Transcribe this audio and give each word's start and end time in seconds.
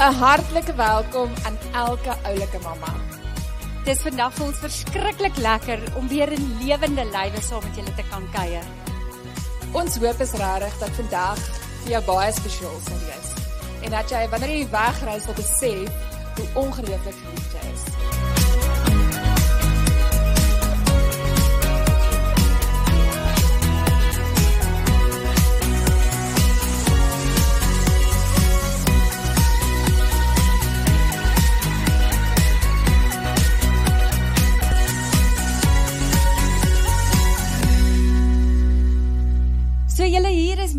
'n 0.00 0.14
Hartlike 0.16 0.74
welkom 0.74 1.30
aan 1.44 1.58
elke 1.72 2.14
oulike 2.22 2.58
mamma. 2.62 2.92
Dis 3.84 4.00
vandag 4.00 4.32
vir 4.32 4.46
ons 4.46 4.62
verskriklik 4.62 5.36
lekker 5.36 5.82
om 6.00 6.08
weer 6.08 6.32
in 6.32 6.46
lewende 6.62 7.04
lywe 7.04 7.42
saam 7.44 7.60
met 7.66 7.76
julle 7.76 7.92
te 7.98 8.06
kan 8.08 8.24
kuier. 8.32 8.64
Ons 9.76 10.00
hoop 10.00 10.24
is 10.24 10.32
regtig 10.40 10.80
dat 10.80 10.96
vandag 11.02 11.44
vir 11.82 11.92
jou 11.98 12.02
baie 12.08 12.32
spesiaal 12.32 12.80
sal 12.88 13.04
wees 13.04 13.30
en 13.84 13.90
dat 13.98 14.16
jy 14.16 14.24
wanneer 14.32 14.56
jy 14.56 14.66
wegreis 14.72 15.28
sal 15.28 15.36
besef 15.36 16.16
hoe 16.40 16.50
ongelooflik 16.64 17.24
lief 17.28 17.54
jy 17.58 17.72
is. 17.74 18.29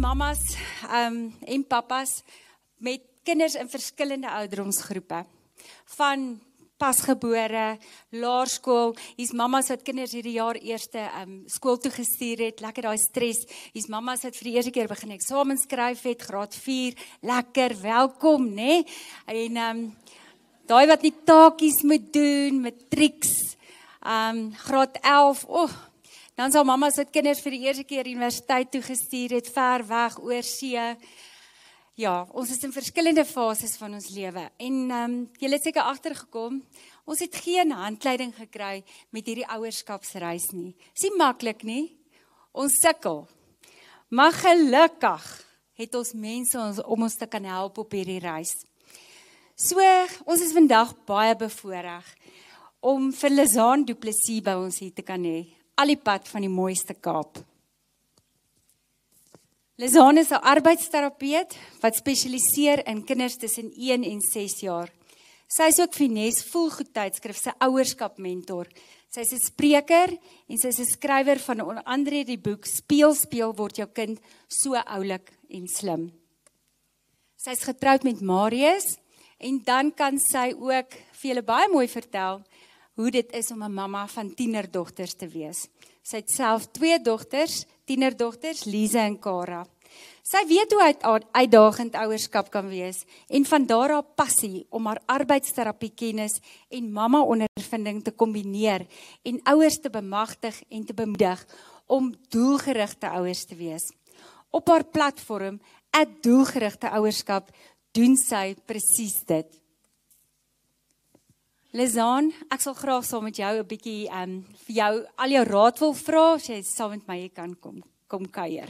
Mammas 0.01 0.39
um, 0.89 1.29
en 1.45 1.63
pappas 1.67 2.21
met 2.81 3.03
kinders 3.23 3.53
in 3.55 3.69
verskillende 3.69 4.29
ouderdomsgroepe. 4.29 5.19
Van 5.95 6.39
pasgebore, 6.81 7.75
laerskool, 8.17 8.95
hier's 9.19 9.33
mammas 9.37 9.69
wat 9.69 9.83
kinders 9.85 10.15
hierdie 10.17 10.39
jaar 10.39 10.57
eerste 10.57 11.03
um 11.19 11.35
skool 11.51 11.77
toe 11.77 11.91
gestuur 11.93 12.41
het, 12.47 12.63
lekker 12.65 12.87
daai 12.87 12.97
stres. 12.97 13.43
Hier's 13.75 13.91
mammas 13.93 14.25
wat 14.25 14.39
vir 14.39 14.49
die 14.49 14.55
eerste 14.55 14.73
keer 14.73 14.89
begin 14.89 15.13
eksamens 15.13 15.67
skryf 15.67 16.01
het, 16.09 16.25
graad 16.25 16.57
4, 16.57 16.97
lekker, 17.29 17.77
welkom, 17.83 18.49
nê? 18.49 18.81
Nee? 18.81 19.45
En 19.45 19.61
um 19.67 19.85
daai 20.71 20.87
wat 20.89 21.05
nie 21.05 21.13
taakies 21.29 21.83
moet 21.85 22.09
doen, 22.15 22.63
matrieks, 22.65 23.53
um 24.01 24.47
graad 24.65 24.97
11, 25.03 25.45
o, 25.45 25.67
oh, 25.67 25.79
Dan 26.41 26.49
sal 26.49 26.63
mamma 26.65 26.87
se 26.89 27.03
kinders 27.05 27.37
vir 27.45 27.53
die 27.53 27.67
eerste 27.67 27.83
keer 27.85 28.07
universiteit 28.09 28.71
toe 28.73 28.79
gestuur 28.81 29.35
het 29.35 29.49
ver 29.53 29.83
weg 29.85 30.15
oor 30.25 30.47
see. 30.47 30.85
Ja, 32.01 32.13
ons 32.33 32.49
is 32.49 32.63
in 32.65 32.73
verskillende 32.73 33.27
fases 33.29 33.75
van 33.77 33.93
ons 33.93 34.07
lewe. 34.15 34.47
En 34.57 34.79
ehm 34.79 35.03
um, 35.03 35.19
julle 35.37 35.59
het 35.59 35.67
seker 35.67 35.85
agtergekom, 35.91 36.57
ons 37.05 37.21
het 37.21 37.37
geen 37.43 37.75
handleiding 37.77 38.33
gekry 38.39 38.81
met 39.13 39.29
hierdie 39.29 39.45
ouerskapsreis 39.53 40.49
nie. 40.55 40.73
Dis 40.95 41.05
nie 41.11 41.21
maklik 41.21 41.61
nie. 41.61 41.83
Ons 42.57 42.79
sukkel. 42.81 43.27
Maar 44.09 44.33
gelukkig 44.33 45.29
het 45.77 46.01
ons 46.01 46.17
mense 46.25 46.57
ons 46.57 46.81
om 46.81 47.05
ons 47.05 47.21
te 47.21 47.29
kan 47.29 47.45
help 47.53 47.85
op 47.85 47.93
hierdie 47.93 48.17
reis. 48.25 48.57
So, 49.53 49.77
ons 50.25 50.41
is 50.41 50.57
vandag 50.57 50.97
baie 51.05 51.37
bevoorreg 51.37 52.13
om 52.81 53.11
vir 53.13 53.37
Lizaan 53.37 53.85
Du 53.85 53.93
Plessis 53.93 54.41
by 54.41 54.57
ons 54.57 54.81
hier 54.81 54.97
te 54.97 55.05
kan 55.05 55.21
hê 55.21 55.60
al 55.81 55.95
die 55.95 55.97
pad 55.97 56.27
van 56.29 56.45
die 56.45 56.51
mooiste 56.51 56.93
Kaap. 56.93 57.39
Lizane 59.81 60.21
is 60.21 60.31
'n 60.31 60.45
arbeidsterapeut 60.53 61.57
wat 61.81 61.95
spesialiseer 61.95 62.85
in 62.85 63.03
kinders 63.03 63.37
tussen 63.37 63.71
1 63.73 64.03
en 64.03 64.21
6 64.21 64.59
jaar. 64.61 64.89
Sy 65.47 65.63
is 65.63 65.79
ook 65.79 65.93
Finesse 65.93 66.45
volgoedtydskrif 66.49 67.37
se 67.37 67.51
ouerskap 67.59 68.17
mentor. 68.17 68.67
Sy 69.09 69.19
is 69.21 69.33
'n 69.33 69.39
spreker 69.39 70.09
en 70.47 70.57
sy 70.57 70.67
is 70.67 70.79
'n 70.79 70.85
skrywer 70.85 71.39
van 71.39 71.61
onder 71.61 71.83
andere 71.83 72.23
die 72.23 72.37
boek 72.37 72.65
Speel 72.65 73.13
speel 73.13 73.53
word 73.55 73.77
jou 73.77 73.87
kind 73.87 74.19
so 74.47 74.75
oulik 74.75 75.31
en 75.49 75.67
slim. 75.67 76.11
Sy 77.37 77.51
is 77.51 77.63
getroud 77.63 78.03
met 78.03 78.21
Marius 78.21 78.97
en 79.39 79.61
dan 79.63 79.91
kan 79.91 80.19
sy 80.19 80.53
ook 80.53 80.91
vir 81.11 81.29
julle 81.29 81.43
baie 81.43 81.67
mooi 81.69 81.87
vertel 81.87 82.43
hoe 83.01 83.11
dit 83.11 83.31
is 83.33 83.51
om 83.51 83.63
'n 83.63 83.73
mamma 83.73 84.07
van 84.07 84.33
tienerdogters 84.33 85.13
te 85.13 85.27
wees. 85.27 85.67
Sy 86.01 86.15
het 86.17 86.29
self 86.29 86.67
twee 86.71 87.01
dogters, 87.01 87.65
tienerdogters, 87.85 88.63
Lize 88.63 88.99
en 88.99 89.19
Kara. 89.19 89.65
Sy 90.23 90.47
weet 90.47 90.71
hoe 90.71 90.83
uit, 90.83 91.25
uitdagend 91.31 91.95
ouerskap 91.95 92.49
kan 92.49 92.67
wees 92.67 93.03
en 93.27 93.45
van 93.45 93.65
daar 93.65 93.89
haar 93.89 94.05
passie 94.15 94.65
om 94.69 94.85
haar 94.85 95.01
arbeidsterapie 95.05 95.91
kennis 95.95 96.39
en 96.69 96.91
mamma 96.91 97.21
ondervinding 97.21 98.03
te 98.03 98.11
kombineer 98.11 98.85
en 99.23 99.41
ouers 99.43 99.79
te 99.79 99.89
bemagtig 99.89 100.63
en 100.69 100.85
te 100.85 100.93
bemoedig 100.93 101.45
om 101.87 102.13
doelgerigte 102.29 103.09
ouers 103.09 103.45
te 103.45 103.55
wees. 103.55 103.91
Op 104.49 104.67
haar 104.67 104.85
platform 104.85 105.59
@doelgerigte 106.21 106.89
ouerskap 106.89 107.49
doen 107.91 108.15
sy 108.15 108.55
presies 108.65 109.25
dit. 109.25 109.60
Lizaan, 111.71 112.33
ek 112.51 112.59
sal 112.59 112.73
graag 112.75 113.05
saam 113.07 113.23
met 113.23 113.37
jou 113.39 113.47
'n 113.47 113.63
bietjie 113.63 114.09
ehm 114.11 114.23
um, 114.23 114.43
vir 114.67 114.75
jou 114.75 114.93
al 115.15 115.31
jou 115.31 115.43
raad 115.47 115.79
wil 115.79 115.93
vra 115.93 116.23
as 116.35 116.49
jy 116.49 116.59
saam 116.63 116.91
met 116.91 117.07
my 117.07 117.29
kan 117.29 117.55
kom 117.55 117.79
kom 118.07 118.27
kuier. 118.27 118.67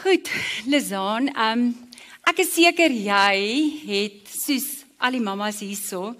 Goed, 0.00 0.30
Lizaan, 0.64 1.28
ehm 1.28 1.60
um, 1.60 1.76
ek 2.24 2.38
is 2.38 2.54
seker 2.54 2.88
jy 2.90 3.36
het 3.84 4.24
soos 4.32 4.86
al 4.96 5.12
die 5.12 5.20
mammas 5.20 5.60
hierso 5.60 6.16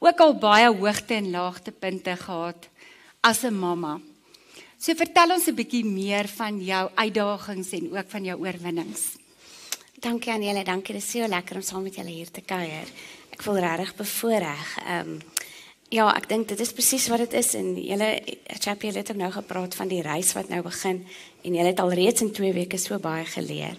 ook 0.00 0.20
al 0.20 0.32
baie 0.32 0.72
hoogte 0.72 1.14
en 1.14 1.30
laagtepunte 1.30 2.16
gehad 2.16 2.70
as 3.20 3.44
'n 3.44 3.52
mamma. 3.52 4.00
So 4.78 4.92
vertel 4.92 5.32
ons 5.32 5.46
'n 5.48 5.56
bietjie 5.56 5.84
meer 5.84 6.28
van 6.28 6.60
jou 6.60 6.90
uitdagings 6.94 7.70
en 7.72 7.96
ook 7.96 8.08
van 8.08 8.24
jou 8.24 8.40
oorwinnings. 8.40 9.16
Dankie 10.00 10.32
aan 10.32 10.42
julle, 10.42 10.64
dankie. 10.64 10.94
Dit 10.94 11.02
is 11.02 11.10
so 11.10 11.26
lekker 11.26 11.56
om 11.56 11.62
saam 11.62 11.82
met 11.82 11.94
julle 11.94 12.10
hier 12.10 12.30
te 12.30 12.42
kuier. 12.42 12.86
Ek 13.30 13.42
voel 13.42 13.58
regtig 13.58 13.94
bevoorreg. 13.96 14.78
Ehm 14.86 15.08
um, 15.08 15.20
ja, 15.88 16.14
ek 16.16 16.28
dink 16.28 16.48
dit 16.48 16.60
is 16.60 16.72
presies 16.72 17.08
wat 17.08 17.18
dit 17.18 17.32
is 17.32 17.54
en 17.54 17.74
julle 17.82 18.22
Chappie 18.58 18.90
het 18.92 19.10
ook 19.10 19.16
nou 19.16 19.30
gepraat 19.30 19.74
van 19.74 19.88
die 19.88 20.02
reis 20.02 20.32
wat 20.32 20.48
nou 20.48 20.62
begin 20.62 21.06
en 21.42 21.54
julle 21.54 21.68
het 21.68 21.80
al 21.80 21.92
reeds 21.92 22.20
in 22.20 22.32
2 22.32 22.52
weke 22.52 22.78
so 22.78 22.98
baie 22.98 23.24
geleer. 23.24 23.78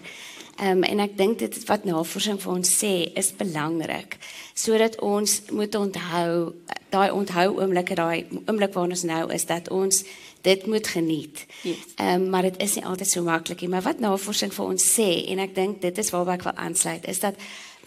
Ehm 0.58 0.78
um, 0.78 0.82
en 0.82 1.00
ek 1.00 1.16
dink 1.16 1.38
dit 1.38 1.64
wat 1.66 1.84
navorsing 1.84 2.40
vir 2.40 2.52
ons 2.52 2.84
sê 2.84 3.12
is 3.14 3.32
belangrik 3.32 4.18
sodat 4.54 5.00
ons 5.00 5.42
moet 5.50 5.74
onthou 5.74 6.54
daai 6.90 7.10
onthou 7.10 7.60
oomblikke 7.60 7.94
daai 7.94 8.26
oomblik 8.46 8.74
waar 8.74 8.88
ons 8.88 9.04
nou 9.04 9.32
is 9.32 9.44
dat 9.46 9.68
ons 9.70 10.04
dit 10.40 10.66
moet 10.66 10.86
geniet. 10.86 11.46
Ehm 11.62 11.68
yes. 11.68 11.78
um, 11.98 12.28
maar 12.30 12.42
dit 12.42 12.60
is 12.62 12.74
nie 12.74 12.84
altyd 12.84 13.10
so 13.10 13.22
maklik 13.22 13.60
nie, 13.60 13.68
maar 13.68 13.82
wat 13.82 14.00
navorsing 14.00 14.52
vir 14.54 14.64
ons 14.64 14.84
sê 14.98 15.08
en 15.28 15.38
ek 15.38 15.54
dink 15.54 15.80
dit 15.80 15.98
is 15.98 16.10
waarby 16.10 16.38
ek 16.38 16.46
wil 16.48 16.56
aansluit 16.56 17.06
is 17.08 17.20
dat 17.20 17.34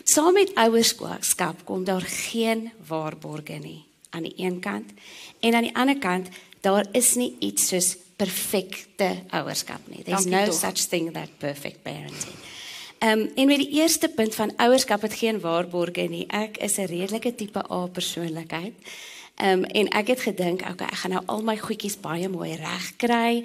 saam 0.04 0.34
met 0.34 0.54
ouerskap 0.56 1.66
kom 1.66 1.84
daar 1.84 2.02
geen 2.02 2.72
waarborge 2.88 3.60
nie 3.60 3.84
aan 4.10 4.24
die 4.24 4.34
een 4.38 4.60
kant 4.60 4.90
en 5.40 5.54
aan 5.54 5.68
die 5.70 5.76
ander 5.76 5.98
kant 5.98 6.30
daar 6.62 6.86
is 6.92 7.16
nie 7.16 7.36
iets 7.40 7.68
soos 7.68 7.96
perfekte 8.22 9.10
ouerskap 9.30 9.88
nie. 9.90 10.04
There's 10.04 10.26
no 10.26 10.46
toch. 10.46 10.60
such 10.60 10.88
thing 10.90 11.14
that 11.14 11.30
perfect 11.38 11.84
parenting. 11.84 12.38
Ehm 13.02 13.20
um, 13.20 13.32
en 13.36 13.48
met 13.48 13.58
die 13.58 13.72
eerste 13.82 14.10
punt 14.10 14.36
van 14.36 14.54
ouerskap 14.58 15.02
het 15.02 15.14
geen 15.14 15.40
waarborge 15.42 16.06
nie. 16.10 16.28
Ek 16.28 16.58
is 16.58 16.78
'n 16.78 16.86
redelike 16.86 17.36
tipe 17.36 17.72
A 17.72 17.88
persoonlikheid. 17.88 18.74
Ehm 19.42 19.64
um, 19.64 19.64
en 19.64 19.88
ek 19.98 20.08
het 20.14 20.22
gedink, 20.22 20.62
okay, 20.62 20.86
ek 20.86 21.00
gaan 21.02 21.16
nou 21.16 21.22
al 21.26 21.40
my 21.42 21.56
goedjies 21.58 21.98
baie 21.98 22.30
mooi 22.30 22.54
reg 22.60 22.94
kry. 23.02 23.42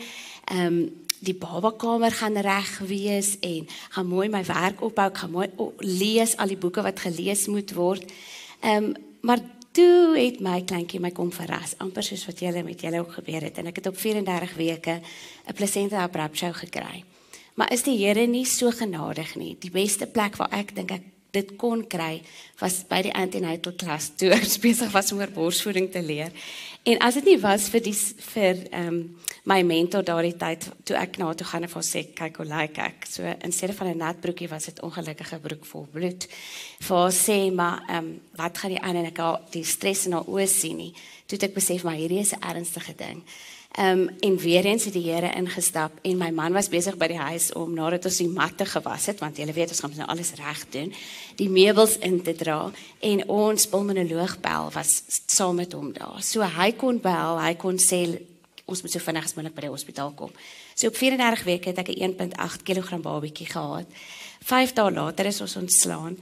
Ehm 0.52 0.66
um, 0.66 1.04
die 1.24 1.34
babakamer 1.34 2.12
gaan 2.12 2.36
reg 2.36 2.78
wees 2.84 3.38
en 3.40 3.64
gaan 3.94 4.06
mooi 4.06 4.28
my 4.28 4.42
werk 4.44 4.82
ophou, 4.84 5.08
gaan 5.12 5.30
mooi 5.32 5.48
lees 5.80 6.36
al 6.36 6.52
die 6.52 6.60
boeke 6.60 6.84
wat 6.84 7.00
gelees 7.00 7.46
moet 7.48 7.72
word. 7.72 8.12
Ehm 8.60 8.84
um, 8.84 8.92
maar 9.20 9.40
toe 9.72 10.16
het 10.18 10.40
my 10.40 10.60
kleintjie 10.68 11.00
my 11.00 11.10
kom 11.16 11.32
verras, 11.32 11.74
amper 11.80 12.04
soos 12.04 12.26
wat 12.28 12.44
julle 12.44 12.62
met 12.62 12.80
julle 12.80 13.00
ook 13.00 13.16
gebeur 13.16 13.48
het 13.48 13.58
en 13.58 13.72
ek 13.72 13.80
het 13.80 13.88
op 13.88 13.96
34 13.96 14.54
weke 14.56 15.00
'n 15.48 15.56
placenta 15.56 16.02
abruptio 16.02 16.52
gekry. 16.52 17.04
Maar 17.54 17.72
is 17.72 17.82
die 17.82 17.96
Here 18.04 18.26
nie 18.26 18.44
so 18.44 18.70
genadig 18.70 19.34
nie? 19.36 19.56
Die 19.58 19.70
beste 19.70 20.06
plek 20.06 20.36
waar 20.36 20.52
ek 20.52 20.74
dink 20.74 20.90
ek 20.90 21.02
dit 21.36 21.52
kon 21.60 21.84
kry 21.84 22.22
was 22.60 22.80
by 22.88 23.02
die 23.04 23.14
antenatal 23.14 23.76
klas 23.78 24.10
toe 24.16 24.32
ek 24.36 24.48
besig 24.62 24.92
was 24.94 25.12
om 25.12 25.20
oor 25.20 25.32
borsvoeding 25.34 25.90
te 25.92 26.02
leer. 26.02 26.32
En 26.86 27.00
as 27.02 27.18
dit 27.18 27.32
nie 27.32 27.38
was 27.42 27.68
vir 27.72 27.82
die 27.82 27.96
vir 28.32 28.66
ehm 28.70 28.88
um, 28.88 29.00
my 29.46 29.60
mentor 29.62 30.02
daardie 30.02 30.34
tyd 30.34 30.64
toe 30.82 30.96
ek 30.98 31.20
na 31.20 31.28
toe 31.38 31.46
gaan 31.46 31.62
en 31.62 31.70
vir 31.70 31.84
sê 31.86 32.00
kyk 32.18 32.40
hoe 32.40 32.46
lyk 32.50 32.78
ek. 32.82 33.06
So 33.06 33.22
in 33.22 33.52
steede 33.54 33.76
van 33.78 33.92
'n 33.92 33.98
nat 33.98 34.20
broekie 34.20 34.48
was 34.50 34.64
dit 34.66 34.82
ongelukkige 34.82 35.38
broek 35.38 35.64
vol 35.66 35.86
bloed. 35.92 36.26
Vir 36.88 37.10
sê 37.14 37.38
maar 37.54 37.82
ehm 37.88 37.98
um, 37.98 38.08
wat 38.36 38.58
gaan 38.58 38.74
die 38.74 38.82
aan 38.82 38.96
en 38.96 39.06
ek 39.12 39.20
die 39.52 39.64
stres 39.64 40.06
in 40.06 40.12
haar 40.12 40.26
oë 40.26 40.46
sien 40.46 40.76
nie. 40.76 40.94
Toe 41.26 41.38
ek 41.38 41.54
besef 41.54 41.84
maar 41.84 41.98
hierdie 41.98 42.20
is 42.20 42.34
'n 42.34 42.42
ernstige 42.42 42.94
ding. 42.96 43.22
Um, 43.78 44.08
en 44.20 44.36
weer 44.38 44.64
eens 44.64 44.84
het 44.84 44.94
die 44.96 45.10
Here 45.12 45.28
ingestap 45.36 45.98
en 46.02 46.16
my 46.16 46.30
man 46.30 46.54
was 46.56 46.70
besig 46.72 46.94
by 46.96 47.10
die 47.12 47.18
huis 47.20 47.50
om 47.52 47.74
nadat 47.76 48.06
ons 48.08 48.20
die 48.22 48.28
matte 48.32 48.64
gewas 48.64 49.04
het 49.10 49.18
want 49.20 49.36
jy 49.36 49.44
weet 49.52 49.74
ons 49.74 49.82
gaan 49.84 49.92
nou 49.98 50.06
alles 50.08 50.30
reg 50.38 50.62
doen, 50.72 50.94
die 51.36 51.50
meubels 51.52 51.98
in 52.00 52.22
te 52.24 52.32
dra 52.32 52.70
en 53.04 53.20
ons 53.28 53.68
pulmonoloog 53.68 54.38
bel 54.40 54.70
was 54.72 54.94
saam 55.26 55.60
met 55.60 55.76
hom 55.76 55.90
daar. 55.92 56.24
So 56.24 56.40
hy 56.40 56.70
kon 56.72 57.02
bel, 57.04 57.36
hy 57.36 57.52
kon 57.60 57.76
sê 57.76 58.00
ons 58.64 58.80
moet 58.80 58.96
so 58.96 59.04
vinnig 59.04 59.28
as 59.28 59.36
moontlik 59.36 59.58
by 59.58 59.66
die 59.66 59.74
hospitaal 59.74 60.14
kom. 60.16 60.32
So 60.72 60.88
op 60.88 60.96
34 60.96 61.44
weke 61.44 61.74
het 61.74 61.84
ek 61.84 61.92
'n 61.92 62.16
1.8 62.32 62.64
kg 62.64 62.96
babatjie 62.96 63.46
gehad. 63.52 63.84
5 64.40 64.72
dae 64.72 64.90
later 64.90 65.26
is 65.26 65.40
ons 65.40 65.56
ontslaan. 65.56 66.16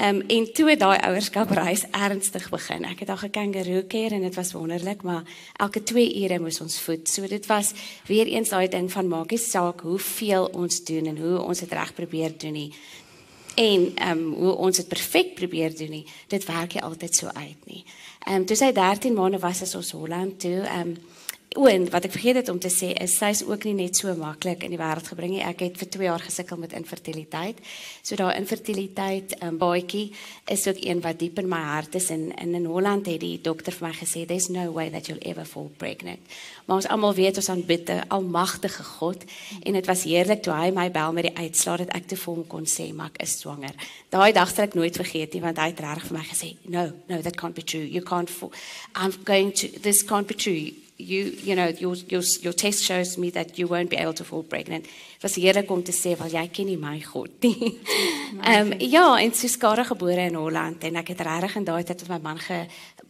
Ehm 0.00 0.14
um, 0.14 0.20
en 0.26 0.52
toe 0.52 0.68
het 0.70 0.78
daai 0.80 0.98
ouerskapreis 0.98 1.82
ernstig 1.90 2.46
begin. 2.48 2.86
Ek 2.88 3.02
het 3.04 3.10
al 3.12 3.18
gekangaroo 3.20 3.82
keer 3.84 4.14
en 4.16 4.22
dit 4.24 4.34
was 4.34 4.52
wonderlik, 4.56 5.02
maar 5.02 5.26
elke 5.60 5.82
2 5.82 6.22
ure 6.22 6.38
moes 6.40 6.60
ons 6.60 6.78
voed. 6.80 7.08
So 7.08 7.28
dit 7.28 7.46
was 7.46 7.72
weer 8.06 8.26
eens 8.26 8.48
daai 8.48 8.68
ding 8.68 8.88
van 8.92 9.08
maak 9.08 9.30
nie 9.30 9.38
saak 9.38 9.84
hoeveel 9.84 10.48
ons 10.56 10.84
doen 10.84 11.06
en 11.06 11.18
hoe 11.18 11.42
ons 11.42 11.60
dit 11.60 11.72
reg 11.72 11.92
probeer 11.94 12.32
doen 12.38 12.52
nie. 12.52 12.72
En 13.54 13.92
ehm 13.94 14.18
um, 14.18 14.32
hoe 14.40 14.54
ons 14.54 14.76
dit 14.76 14.88
perfek 14.88 15.34
probeer 15.34 15.76
doen 15.76 15.90
nie. 15.90 16.06
Dit 16.28 16.48
werk 16.48 16.74
nie 16.74 16.82
altyd 16.82 17.14
so 17.14 17.26
uit 17.26 17.66
nie. 17.66 17.84
Ehm 18.24 18.40
um, 18.40 18.46
toe 18.46 18.56
sy 18.56 18.72
13 18.72 19.14
maande 19.14 19.38
was 19.38 19.62
as 19.62 19.74
ons 19.74 19.92
Holland 19.92 20.40
toe 20.40 20.62
ehm 20.64 20.80
um, 20.80 20.96
O, 21.58 21.64
en 21.66 21.88
wat 21.90 22.04
ek 22.06 22.12
vergeet 22.14 22.36
het 22.38 22.48
om 22.52 22.60
te 22.62 22.70
sê 22.70 22.92
is 23.02 23.16
sy's 23.18 23.40
ook 23.42 23.64
nie 23.66 23.72
net 23.74 23.98
so 23.98 24.12
maklik 24.14 24.62
in 24.62 24.70
die 24.70 24.78
wêreld 24.78 25.08
gebring 25.10 25.32
nie. 25.34 25.40
Ek 25.42 25.64
het 25.64 25.80
vir 25.80 25.88
2 25.96 26.04
jaar 26.06 26.22
gesukkel 26.22 26.60
met 26.62 26.76
infertiliteit. 26.78 27.58
So 28.06 28.14
daai 28.14 28.36
infertiliteit 28.38 29.32
um, 29.42 29.56
baadjie 29.58 30.12
is 30.46 30.68
ook 30.70 30.78
een 30.78 31.00
wat 31.02 31.18
diep 31.18 31.40
in 31.42 31.48
my 31.50 31.58
hart 31.58 31.96
is 31.98 32.12
en, 32.14 32.28
en 32.38 32.54
in 32.54 32.68
Holland 32.70 33.08
het 33.10 33.18
die 33.24 33.40
dokter 33.42 33.74
vir 33.74 33.88
my 33.88 33.90
gesê 33.98 34.22
there's 34.30 34.46
no 34.46 34.68
way 34.70 34.92
that 34.94 35.10
you'll 35.10 35.26
ever 35.26 35.42
fall 35.44 35.66
pregnant. 35.76 36.22
Maar 36.68 36.84
ons 36.84 36.86
almal 36.86 37.16
weet 37.18 37.40
ons 37.42 37.50
aanbid 37.50 37.90
'n 37.90 38.06
almagtige 38.14 38.84
God 39.00 39.24
en 39.64 39.72
dit 39.72 39.86
was 39.90 40.04
heerlik 40.06 40.44
toe 40.46 40.54
hy 40.54 40.70
my 40.70 40.86
bel 40.90 41.12
met 41.12 41.26
die 41.26 41.36
uitslaa 41.36 41.82
dat 41.82 41.90
ek 41.98 42.06
te 42.06 42.16
vir 42.16 42.34
hom 42.34 42.46
kon 42.46 42.66
sê 42.66 42.92
maar 42.94 43.10
ek 43.10 43.26
is 43.26 43.40
swanger. 43.40 43.74
Daai 44.08 44.30
dag 44.32 44.54
sal 44.54 44.70
ek 44.70 44.78
nooit 44.78 44.94
vergeet 44.94 45.34
nie 45.34 45.42
want 45.42 45.58
hy 45.58 45.66
het 45.74 45.82
reg 45.82 46.06
vir 46.06 46.18
my 46.18 46.24
gesê 46.30 46.54
no, 46.70 46.92
no 47.08 47.20
that 47.22 47.36
can't 47.36 47.58
be 47.58 47.62
true. 47.62 47.82
You 47.82 48.02
can't 48.02 48.30
fall. 48.30 48.52
I'm 48.94 49.10
going 49.24 49.50
to 49.58 49.66
this 49.82 50.04
can't 50.04 50.28
be 50.28 50.34
true 50.38 50.79
you 51.00 51.32
you 51.42 51.54
know 51.54 51.68
your 51.78 51.96
your 52.08 52.22
your 52.42 52.52
test 52.52 52.84
shows 52.84 53.16
me 53.16 53.30
that 53.30 53.58
you 53.58 53.66
won't 53.66 53.90
be 53.90 53.96
able 53.96 54.12
to 54.14 54.24
fall 54.24 54.42
pregnant. 54.42 54.86
Was 55.22 55.34
heerlik 55.34 55.70
om 55.70 55.82
te 55.82 55.92
sê 55.92 56.16
wel 56.18 56.32
jy 56.32 56.46
ken 56.52 56.66
nie 56.66 56.78
my 56.80 57.00
God 57.00 57.30
nie. 57.42 57.78
Ehm 58.44 58.72
um, 58.72 58.74
ja, 58.78 59.04
en 59.18 59.34
sy 59.34 59.48
skare 59.50 59.84
gebore 59.84 60.28
in 60.28 60.38
Holland 60.38 60.84
en 60.84 61.00
ek 61.00 61.14
het 61.14 61.24
regtig 61.26 61.56
in 61.60 61.68
daai 61.68 61.84
tyd 61.84 62.04
met 62.06 62.12
my 62.16 62.20
man 62.28 62.38
ge 62.38 62.60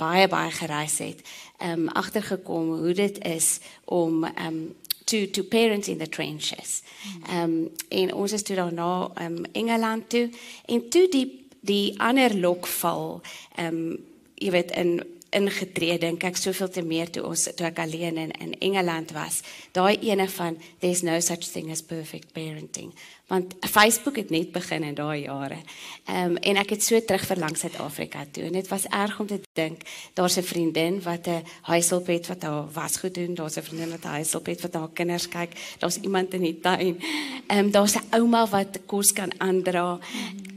baie 0.01 0.29
baie 0.29 0.51
gereis 0.51 0.99
het. 1.05 1.25
Ehm 1.59 1.87
um, 1.87 1.89
agtergekom 1.89 2.75
hoe 2.85 2.95
dit 2.95 3.21
is 3.25 3.59
om 3.85 4.25
ehm 4.25 4.47
um, 4.47 4.63
to 5.11 5.27
to 5.31 5.43
parents 5.43 5.89
in 5.89 5.99
the 5.99 6.09
trenches. 6.09 6.83
Ehm 7.29 7.43
um, 7.43 7.71
en 7.89 8.15
ons 8.15 8.33
is 8.33 8.43
toe 8.43 8.57
daarna 8.57 9.11
ehm 9.15 9.37
um, 9.37 9.45
Engeland 9.53 10.09
toe 10.09 10.31
en 10.67 10.89
toe 10.89 11.09
die 11.09 11.27
die 11.61 12.01
ander 12.01 12.37
lokval 12.37 13.21
ehm 13.57 13.67
um, 13.75 13.99
jy 14.41 14.51
weet 14.51 14.71
in 14.71 15.01
ingetree 15.37 15.99
dink 15.99 16.25
ek 16.27 16.38
soveel 16.41 16.71
te 16.75 16.82
meer 16.82 17.11
toe 17.12 17.23
ons 17.27 17.47
toe 17.56 17.67
ek 17.69 17.79
alleen 17.85 18.19
in 18.19 18.32
in 18.43 18.55
Engeland 18.59 19.12
was. 19.17 19.43
Daai 19.73 19.99
ene 20.11 20.29
van 20.29 20.59
there's 20.81 21.03
no 21.03 21.21
such 21.21 21.49
thing 21.53 21.71
as 21.71 21.82
perfect 21.82 22.32
parenting. 22.35 22.93
Want 23.31 23.55
Facebook 23.61 24.17
het 24.17 24.31
net 24.31 24.50
begin 24.53 24.82
in 24.82 24.94
daai 24.94 25.23
jare. 25.23 25.61
Ehm 26.05 26.31
um, 26.31 26.37
en 26.37 26.56
ek 26.59 26.71
het 26.75 26.82
so 26.82 26.99
terug 26.99 27.27
verlang 27.27 27.55
Suid-Afrika 27.56 28.25
toe 28.31 28.43
en 28.49 28.56
dit 28.59 28.69
was 28.69 28.88
erg 28.91 29.21
om 29.21 29.27
te 29.27 29.38
dink 29.55 29.82
daar's 30.19 30.37
'n 30.37 30.43
vriendin 30.43 31.03
wat 31.03 31.27
'n 31.27 31.44
huishulp 31.62 32.06
het 32.06 32.27
wat 32.27 32.43
haar 32.43 32.67
was 32.73 32.97
goed 32.97 33.15
doen, 33.15 33.35
daar's 33.35 33.56
'n 33.56 33.62
vriendin 33.62 33.91
wat 33.91 34.05
'n 34.05 34.17
huishulp 34.19 34.47
het 34.47 34.61
wat 34.61 34.75
haar 34.75 34.91
kinders 34.93 35.29
kyk, 35.29 35.53
daar's 35.79 35.97
iemand 35.97 36.35
in 36.35 36.41
die 36.41 36.61
tuin. 36.61 36.99
Ehm 37.47 37.59
um, 37.59 37.71
daar's 37.71 37.94
'n 37.94 38.06
ouma 38.11 38.49
wat 38.49 38.81
kos 38.87 39.12
kan 39.12 39.33
aandra. 39.38 39.99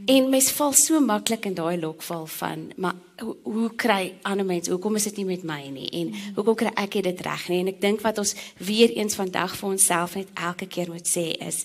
En 0.05 0.29
mens 0.29 0.51
val 0.51 0.73
so 0.73 0.99
maklik 0.99 1.45
in 1.45 1.53
daai 1.53 1.79
lokval 1.79 2.25
van 2.25 2.71
maar 2.75 2.95
hoe, 3.19 3.35
hoe 3.43 3.75
kry 3.75 4.13
ander 4.21 4.45
mense 4.45 4.71
hoekom 4.71 4.95
is 4.95 5.03
dit 5.03 5.15
nie 5.21 5.25
met 5.25 5.43
my 5.43 5.61
nie 5.71 5.89
en 5.99 6.13
hoekom 6.35 6.55
kry 6.55 6.71
ek 6.79 6.97
dit 7.05 7.21
reg 7.25 7.47
nie 7.51 7.59
en 7.63 7.71
ek 7.71 7.81
dink 7.81 8.01
wat 8.01 8.17
ons 8.17 8.35
weer 8.57 8.91
eens 8.97 9.15
vandag 9.15 9.55
vir 9.59 9.69
onsself 9.69 10.15
net 10.19 10.33
elke 10.33 10.67
keer 10.67 10.91
moet 10.91 11.07
sê 11.07 11.29
is 11.47 11.63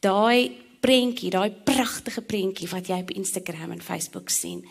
daai 0.00 0.50
prentjie 0.80 1.30
daai 1.30 1.50
pragtige 1.50 2.22
prentjie 2.22 2.68
wat 2.68 2.88
jy 2.88 3.00
op 3.02 3.10
Instagram 3.10 3.72
en 3.72 3.82
Facebook 3.82 4.30
sien 4.30 4.64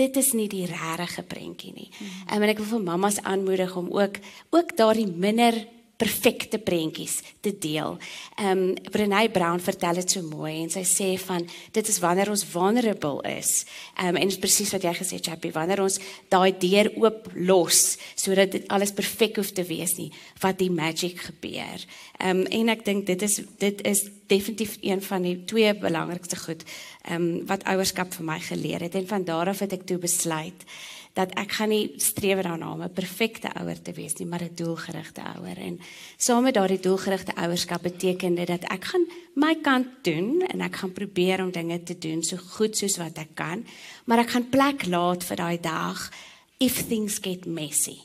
dit 0.00 0.16
is 0.16 0.32
nie 0.36 0.48
die 0.50 0.66
regte 0.70 1.22
prentjie 1.26 1.72
nie. 1.74 1.88
Mm. 1.90 2.22
En 2.36 2.48
ek 2.48 2.62
wil 2.62 2.68
vir 2.74 2.84
mammas 2.86 3.20
aanmoedig 3.26 3.74
om 3.76 3.90
ook 3.92 4.20
ook 4.54 4.76
daardie 4.78 5.08
minder 5.10 5.58
perfekte 6.00 6.58
prentjies 6.58 7.20
te 7.44 7.52
deel. 7.58 7.98
Ehm 8.40 8.50
um, 8.50 8.74
Brené 8.90 9.28
Brown 9.32 9.60
vertel 9.60 10.00
dit 10.00 10.14
so 10.16 10.22
mooi 10.24 10.54
en 10.62 10.70
sy 10.72 10.84
sê 10.88 11.08
van 11.20 11.44
dit 11.76 11.88
is 11.92 11.98
wanneer 12.00 12.30
ons 12.32 12.44
vulnerable 12.54 13.20
is. 13.28 13.64
Ehm 13.96 14.14
um, 14.14 14.20
en 14.20 14.28
dit 14.28 14.36
is 14.36 14.40
presies 14.40 14.72
wat 14.76 14.86
jy 14.86 14.94
gesê 14.96 15.18
het, 15.18 15.28
Chappie, 15.28 15.52
wanneer 15.52 15.82
ons 15.84 15.98
daai 16.32 16.52
deur 16.62 16.92
oop 17.02 17.28
los 17.34 17.82
sodat 18.14 18.56
dit 18.56 18.68
alles 18.72 18.94
perfek 18.96 19.36
hoef 19.40 19.52
te 19.52 19.64
wees 19.68 19.96
nie, 19.98 20.10
wat 20.40 20.58
die 20.58 20.70
magic 20.70 21.20
gebeur. 21.28 21.84
Ehm 22.18 22.44
um, 22.44 22.46
en 22.60 22.72
ek 22.76 22.84
dink 22.88 23.06
dit 23.10 23.28
is 23.28 23.40
dit 23.60 23.84
is 23.84 24.06
definitief 24.30 24.78
een 24.80 25.02
van 25.02 25.22
die 25.26 25.36
twee 25.44 25.74
belangrikste 25.74 26.38
goed 26.46 26.64
ehm 27.02 27.14
um, 27.14 27.28
wat 27.50 27.66
ouerskap 27.68 28.16
vir 28.16 28.26
my 28.32 28.40
geleer 28.40 28.88
het 28.88 28.94
en 28.94 29.06
van 29.06 29.24
daar 29.24 29.52
af 29.52 29.60
het 29.64 29.76
ek 29.76 29.86
toe 29.88 29.98
besluit 29.98 30.64
dat 31.12 31.32
ek 31.34 31.52
gaan 31.58 31.68
nie 31.68 31.92
streef 31.96 32.42
daarna 32.42 32.72
om 32.72 32.82
'n 32.82 32.92
perfekte 32.92 33.50
ouer 33.60 33.82
te 33.82 33.92
wees 33.92 34.14
nie, 34.14 34.26
maar 34.26 34.42
'n 34.42 34.54
doelgerigte 34.54 35.22
ouer. 35.36 35.58
En 35.58 35.80
saam 36.16 36.42
met 36.42 36.54
daardie 36.54 36.80
doelgerigte 36.80 37.34
ouerskap 37.34 37.82
beteken 37.82 38.34
dit 38.34 38.46
dat 38.46 38.64
ek 38.64 38.84
gaan 38.84 39.06
my 39.34 39.54
kant 39.54 39.88
doen 40.02 40.42
en 40.46 40.60
ek 40.60 40.76
gaan 40.76 40.92
probeer 40.92 41.42
om 41.42 41.50
dinge 41.50 41.82
te 41.82 41.98
doen 41.98 42.22
so 42.22 42.36
goed 42.36 42.76
soos 42.76 42.96
wat 42.96 43.18
ek 43.18 43.34
kan, 43.34 43.66
maar 44.04 44.18
ek 44.18 44.30
gaan 44.30 44.48
plek 44.48 44.86
laat 44.86 45.24
vir 45.24 45.36
daai 45.36 45.60
dag 45.60 46.10
if 46.58 46.86
things 46.88 47.18
get 47.20 47.46
messy. 47.46 47.98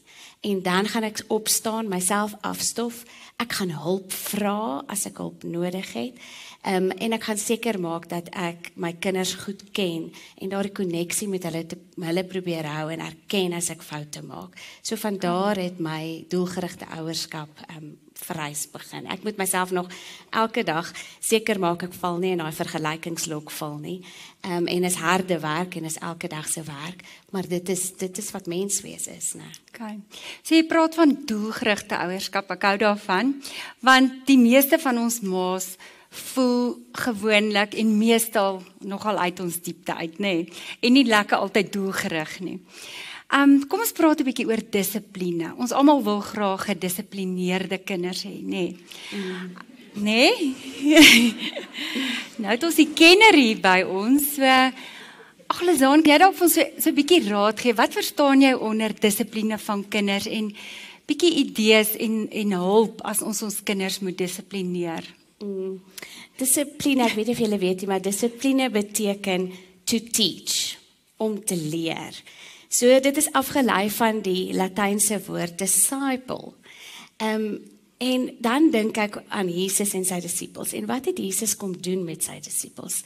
En 0.45 0.61
dan 0.61 0.87
gaan 0.87 1.03
ek 1.03 1.23
opstaan, 1.27 1.87
myself 1.87 2.35
afstof. 2.41 3.03
Ek 3.35 3.51
gaan 3.51 3.69
hulp 3.69 4.13
vra 4.13 4.83
as 4.87 5.05
ek 5.09 5.17
hulp 5.17 5.43
nodig 5.43 5.93
het. 5.93 6.13
Ehm 6.65 6.89
um, 6.89 6.91
en 6.97 7.13
ek 7.13 7.27
gaan 7.27 7.37
seker 7.37 7.77
maak 7.77 8.07
dat 8.09 8.31
ek 8.33 8.71
my 8.81 8.95
kinders 8.97 9.35
goed 9.37 9.59
ken 9.69 10.07
en 10.41 10.49
daardie 10.49 10.73
koneksie 10.73 11.27
met 11.29 11.43
hulle 11.45 11.61
te 11.69 11.77
hulle 12.01 12.23
probeer 12.25 12.65
hou 12.65 12.87
en 12.89 13.03
erken 13.05 13.53
as 13.53 13.69
ek 13.69 13.83
foute 13.85 14.23
maak. 14.25 14.57
So 14.81 14.97
van 14.97 15.19
daar 15.21 15.61
het 15.61 15.77
my 15.77 16.25
doelgerigte 16.33 16.89
ouerskap 16.97 17.61
ehm 17.67 17.83
um, 17.83 17.93
vereis 18.15 18.63
begin. 18.71 19.05
Ek 19.11 19.25
moet 19.27 19.37
myself 19.37 19.73
nog 19.75 19.89
elke 20.31 20.63
dag 20.63 20.87
seker 21.19 21.59
maak 21.59 21.83
ek 21.83 21.93
val 21.99 22.17
nie 22.17 22.31
in 22.33 22.41
daai 22.41 22.55
vergelykingslok 22.55 23.51
val 23.51 23.77
nie. 23.77 23.99
Ehm 24.41 24.63
um, 24.63 24.67
en 24.67 24.89
is 24.89 24.97
harde 24.97 25.37
werk 25.43 25.75
en 25.77 25.85
is 25.85 25.99
elke 26.01 26.31
dag 26.31 26.47
se 26.49 26.63
werk, 26.65 27.03
maar 27.29 27.45
dit 27.47 27.69
is 27.69 27.91
dit 27.99 28.17
is 28.17 28.31
wat 28.31 28.47
menswees 28.47 29.05
is, 29.07 29.35
né? 29.37 29.51
Okay. 29.69 29.99
So 30.41 30.55
jy 30.55 30.65
praat 30.65 30.97
van 30.97 31.13
doelgerigte 31.29 31.99
ouerskap. 32.07 32.49
Ek 32.57 32.71
hou 32.71 32.77
daarvan 32.77 33.35
want 33.85 34.25
die 34.25 34.39
meeste 34.41 34.81
van 34.81 34.97
ons 34.97 35.21
ma's 35.21 35.75
voel 36.15 36.77
gewoonlik 36.91 37.73
en 37.73 37.97
meestal 37.97 38.61
nogal 38.79 39.17
uit 39.17 39.39
ons 39.39 39.61
diepte 39.61 39.95
uit, 39.95 40.17
nê? 40.19 40.33
Nee, 40.33 40.49
en 40.79 40.93
nie 40.93 41.05
lekker 41.05 41.37
altyd 41.37 41.73
doelgerig 41.73 42.39
nie. 42.39 42.59
Um 43.33 43.57
kom 43.67 43.81
ons 43.81 43.91
praat 43.91 44.19
'n 44.21 44.27
bietjie 44.27 44.47
oor 44.47 44.61
dissipline. 44.61 45.55
Ons 45.57 45.71
almal 45.71 46.03
wil 46.03 46.21
graag 46.21 46.65
gedissiplineerde 46.65 47.77
kinders 47.83 48.23
hê, 48.23 48.37
nê? 48.41 48.45
Nee. 48.45 48.77
Mm. 49.11 49.73
Nee? 49.95 50.55
nou 52.41 52.51
het 52.51 52.63
ons 52.63 52.75
die 52.75 52.91
kenner 52.93 53.33
hier 53.33 53.59
by 53.63 53.81
ons. 53.87 54.35
So 54.35 54.43
ag 54.43 55.61
Lizaan, 55.61 56.03
jy 56.03 56.17
dalk 56.17 56.35
vir 56.35 56.47
ons 56.47 56.53
so 56.53 56.61
'n 56.61 56.81
so 56.81 56.91
bietjie 56.91 57.29
raad 57.29 57.59
gee. 57.59 57.73
Wat 57.73 57.93
verstaan 57.93 58.41
jy 58.41 58.53
onder 58.53 58.93
dissipline 58.93 59.57
van 59.57 59.87
kinders 59.87 60.27
en 60.27 60.53
bietjie 61.07 61.33
idees 61.45 61.95
en 61.95 62.27
en 62.31 62.51
hulp 62.51 63.01
as 63.01 63.21
ons 63.21 63.41
ons 63.41 63.63
kinders 63.63 63.99
moet 63.99 64.17
dissiplineer? 64.17 65.03
Mm. 65.43 65.81
Dissipline, 66.39 67.05
ek 67.05 67.17
weet 67.17 67.29
nie 67.29 67.35
of 67.35 67.43
julle 67.43 67.59
weet 67.59 67.83
nie, 67.83 67.89
maar 67.91 68.03
dissipline 68.03 68.69
beteken 68.71 69.49
to 69.85 69.99
teach, 69.99 70.75
om 71.17 71.37
te 71.43 71.55
leer. 71.55 72.15
So 72.69 72.99
dit 72.99 73.17
is 73.17 73.31
afgelei 73.31 73.87
van 73.93 74.19
die 74.25 74.53
Latynse 74.55 75.21
woord 75.27 75.57
disciple. 75.61 76.53
Ehm 77.17 77.47
um, 77.47 77.63
en 77.97 78.25
dan 78.43 78.65
dink 78.73 78.97
ek 78.99 79.21
aan 79.31 79.47
Jesus 79.47 79.93
en 79.95 80.03
sy 80.05 80.17
disippels. 80.19 80.73
En 80.75 80.83
wat 80.85 81.05
het 81.07 81.17
Jesus 81.17 81.53
kom 81.55 81.71
doen 81.79 82.01
met 82.03 82.25
sy 82.27 82.41
disippels? 82.43 82.97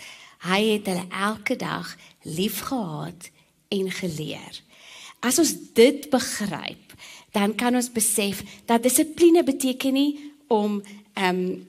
Hy 0.50 0.58
het 0.66 0.90
hulle 0.90 1.06
elke 1.14 1.56
dag 1.62 1.92
liefgehad 2.26 3.30
en 3.70 3.92
geleer. 3.94 4.58
As 5.22 5.38
ons 5.40 5.54
dit 5.78 6.10
begryp, 6.10 6.98
dan 7.38 7.54
kan 7.56 7.78
ons 7.78 7.92
besef 7.94 8.42
dat 8.66 8.82
dissipline 8.84 9.46
beteken 9.46 9.94
nie 9.94 10.12
om 10.50 10.82
ehm 11.14 11.38
um, 11.38 11.68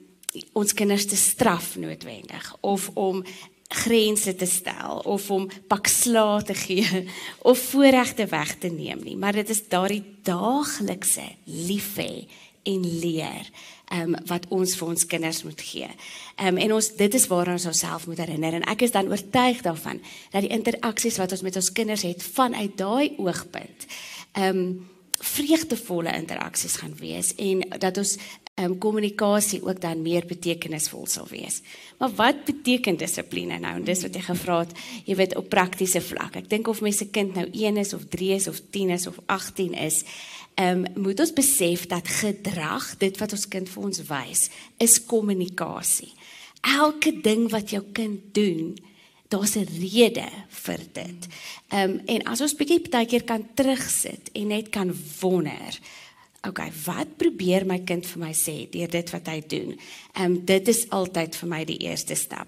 ons 0.53 0.73
kinders 0.73 1.05
te 1.05 1.19
straf 1.19 1.75
noodwendig 1.75 2.55
of 2.61 2.89
om 2.93 3.23
grense 3.71 4.35
te 4.35 4.45
stel 4.45 4.99
of 5.07 5.29
om 5.31 5.49
pak 5.67 5.87
slaag 5.87 6.43
te 6.43 6.53
gee 6.53 7.05
of 7.51 7.59
voorregte 7.71 8.27
weg 8.31 8.55
te 8.59 8.71
neem 8.71 9.03
nie 9.03 9.17
maar 9.17 9.35
dit 9.35 9.49
is 9.49 9.67
daardie 9.67 10.03
daaglikse 10.27 11.27
lief 11.45 11.95
hê 11.99 12.27
en 12.63 12.83
leer 12.99 13.47
um, 13.91 14.15
wat 14.29 14.45
ons 14.53 14.75
vir 14.77 14.93
ons 14.93 15.05
kinders 15.09 15.41
moet 15.47 15.61
gee. 15.65 15.89
Ehm 16.37 16.55
um, 16.55 16.61
en 16.61 16.75
ons 16.77 16.89
dit 16.97 17.17
is 17.17 17.27
waaraan 17.31 17.59
ons 17.59 17.69
onsself 17.71 18.07
moet 18.07 18.21
herinner 18.23 18.59
en 18.59 18.67
ek 18.71 18.85
is 18.87 18.95
dan 18.95 19.09
oortuig 19.11 19.61
daarvan 19.65 20.01
dat 20.31 20.45
die 20.45 20.53
interaksies 20.53 21.19
wat 21.21 21.31
ons 21.35 21.43
met 21.45 21.55
ons 21.55 21.71
kinders 21.71 22.05
het 22.07 22.23
vanuit 22.23 22.77
daai 22.77 23.13
oogpunt 23.17 23.87
ehm 24.33 24.57
um, 24.57 24.89
vreugdevolle 25.23 26.13
interaksies 26.17 26.79
gaan 26.81 26.95
wees 26.99 27.35
en 27.35 27.61
dat 27.79 27.97
ons 27.97 28.17
ehm 28.59 28.71
um, 28.71 28.77
kommunikasie 28.77 29.61
ook 29.63 29.79
dan 29.81 30.01
meer 30.01 30.25
betekenisvol 30.27 31.05
sal 31.07 31.27
wees. 31.29 31.61
Maar 31.97 32.11
wat 32.15 32.43
beteken 32.45 32.97
dissipline 32.97 33.59
nou? 33.59 33.75
En 33.75 33.85
dis 33.87 34.01
wat 34.01 34.15
jy 34.15 34.21
gevra 34.21 34.59
het, 34.59 34.73
jy 35.05 35.15
weet 35.15 35.35
op 35.39 35.47
praktiese 35.49 36.01
vlak. 36.01 36.35
Ek 36.35 36.49
dink 36.49 36.67
of 36.67 36.81
mense 36.81 37.07
kind 37.15 37.33
nou 37.37 37.47
1 37.47 37.77
is 37.77 37.93
of 37.93 38.05
3 38.11 38.33
is 38.35 38.47
of 38.51 38.59
10 38.69 38.89
is 38.97 39.07
of 39.07 39.17
18 39.25 39.73
is, 39.73 40.03
ehm 40.59 40.85
um, 40.85 41.03
moet 41.07 41.19
ons 41.19 41.33
besef 41.33 41.87
dat 41.87 42.07
gedrag, 42.07 42.97
dit 42.97 43.17
wat 43.17 43.31
ons 43.31 43.47
kind 43.47 43.69
vir 43.69 43.83
ons 43.83 44.03
wys, 44.11 44.49
is 44.77 44.99
kommunikasie. 45.05 46.11
Elke 46.61 47.15
ding 47.21 47.47
wat 47.49 47.71
jou 47.71 47.83
kind 47.93 48.33
doen, 48.35 48.75
daar's 49.31 49.55
'n 49.55 49.67
rede 49.79 50.29
vir 50.49 50.81
dit. 50.91 51.27
Ehm 51.69 51.89
um, 51.89 52.01
en 52.05 52.23
as 52.23 52.41
ons 52.41 52.55
bietjie 52.55 52.81
partykeer 52.83 53.23
kan 53.23 53.47
terugsit 53.53 54.29
en 54.33 54.47
net 54.47 54.69
kan 54.69 54.95
wonder, 55.19 55.79
okay, 56.47 56.71
wat 56.85 57.17
probeer 57.17 57.65
my 57.65 57.79
kind 57.79 58.05
vir 58.05 58.19
my 58.19 58.33
sê 58.33 58.69
deur 58.69 58.89
dit 58.89 59.09
wat 59.09 59.27
hy 59.27 59.39
doen? 59.47 59.79
Ehm 60.13 60.25
um, 60.25 60.45
dit 60.45 60.67
is 60.67 60.89
altyd 60.89 61.35
vir 61.35 61.49
my 61.49 61.63
die 61.65 61.79
eerste 61.87 62.15
stap. 62.15 62.47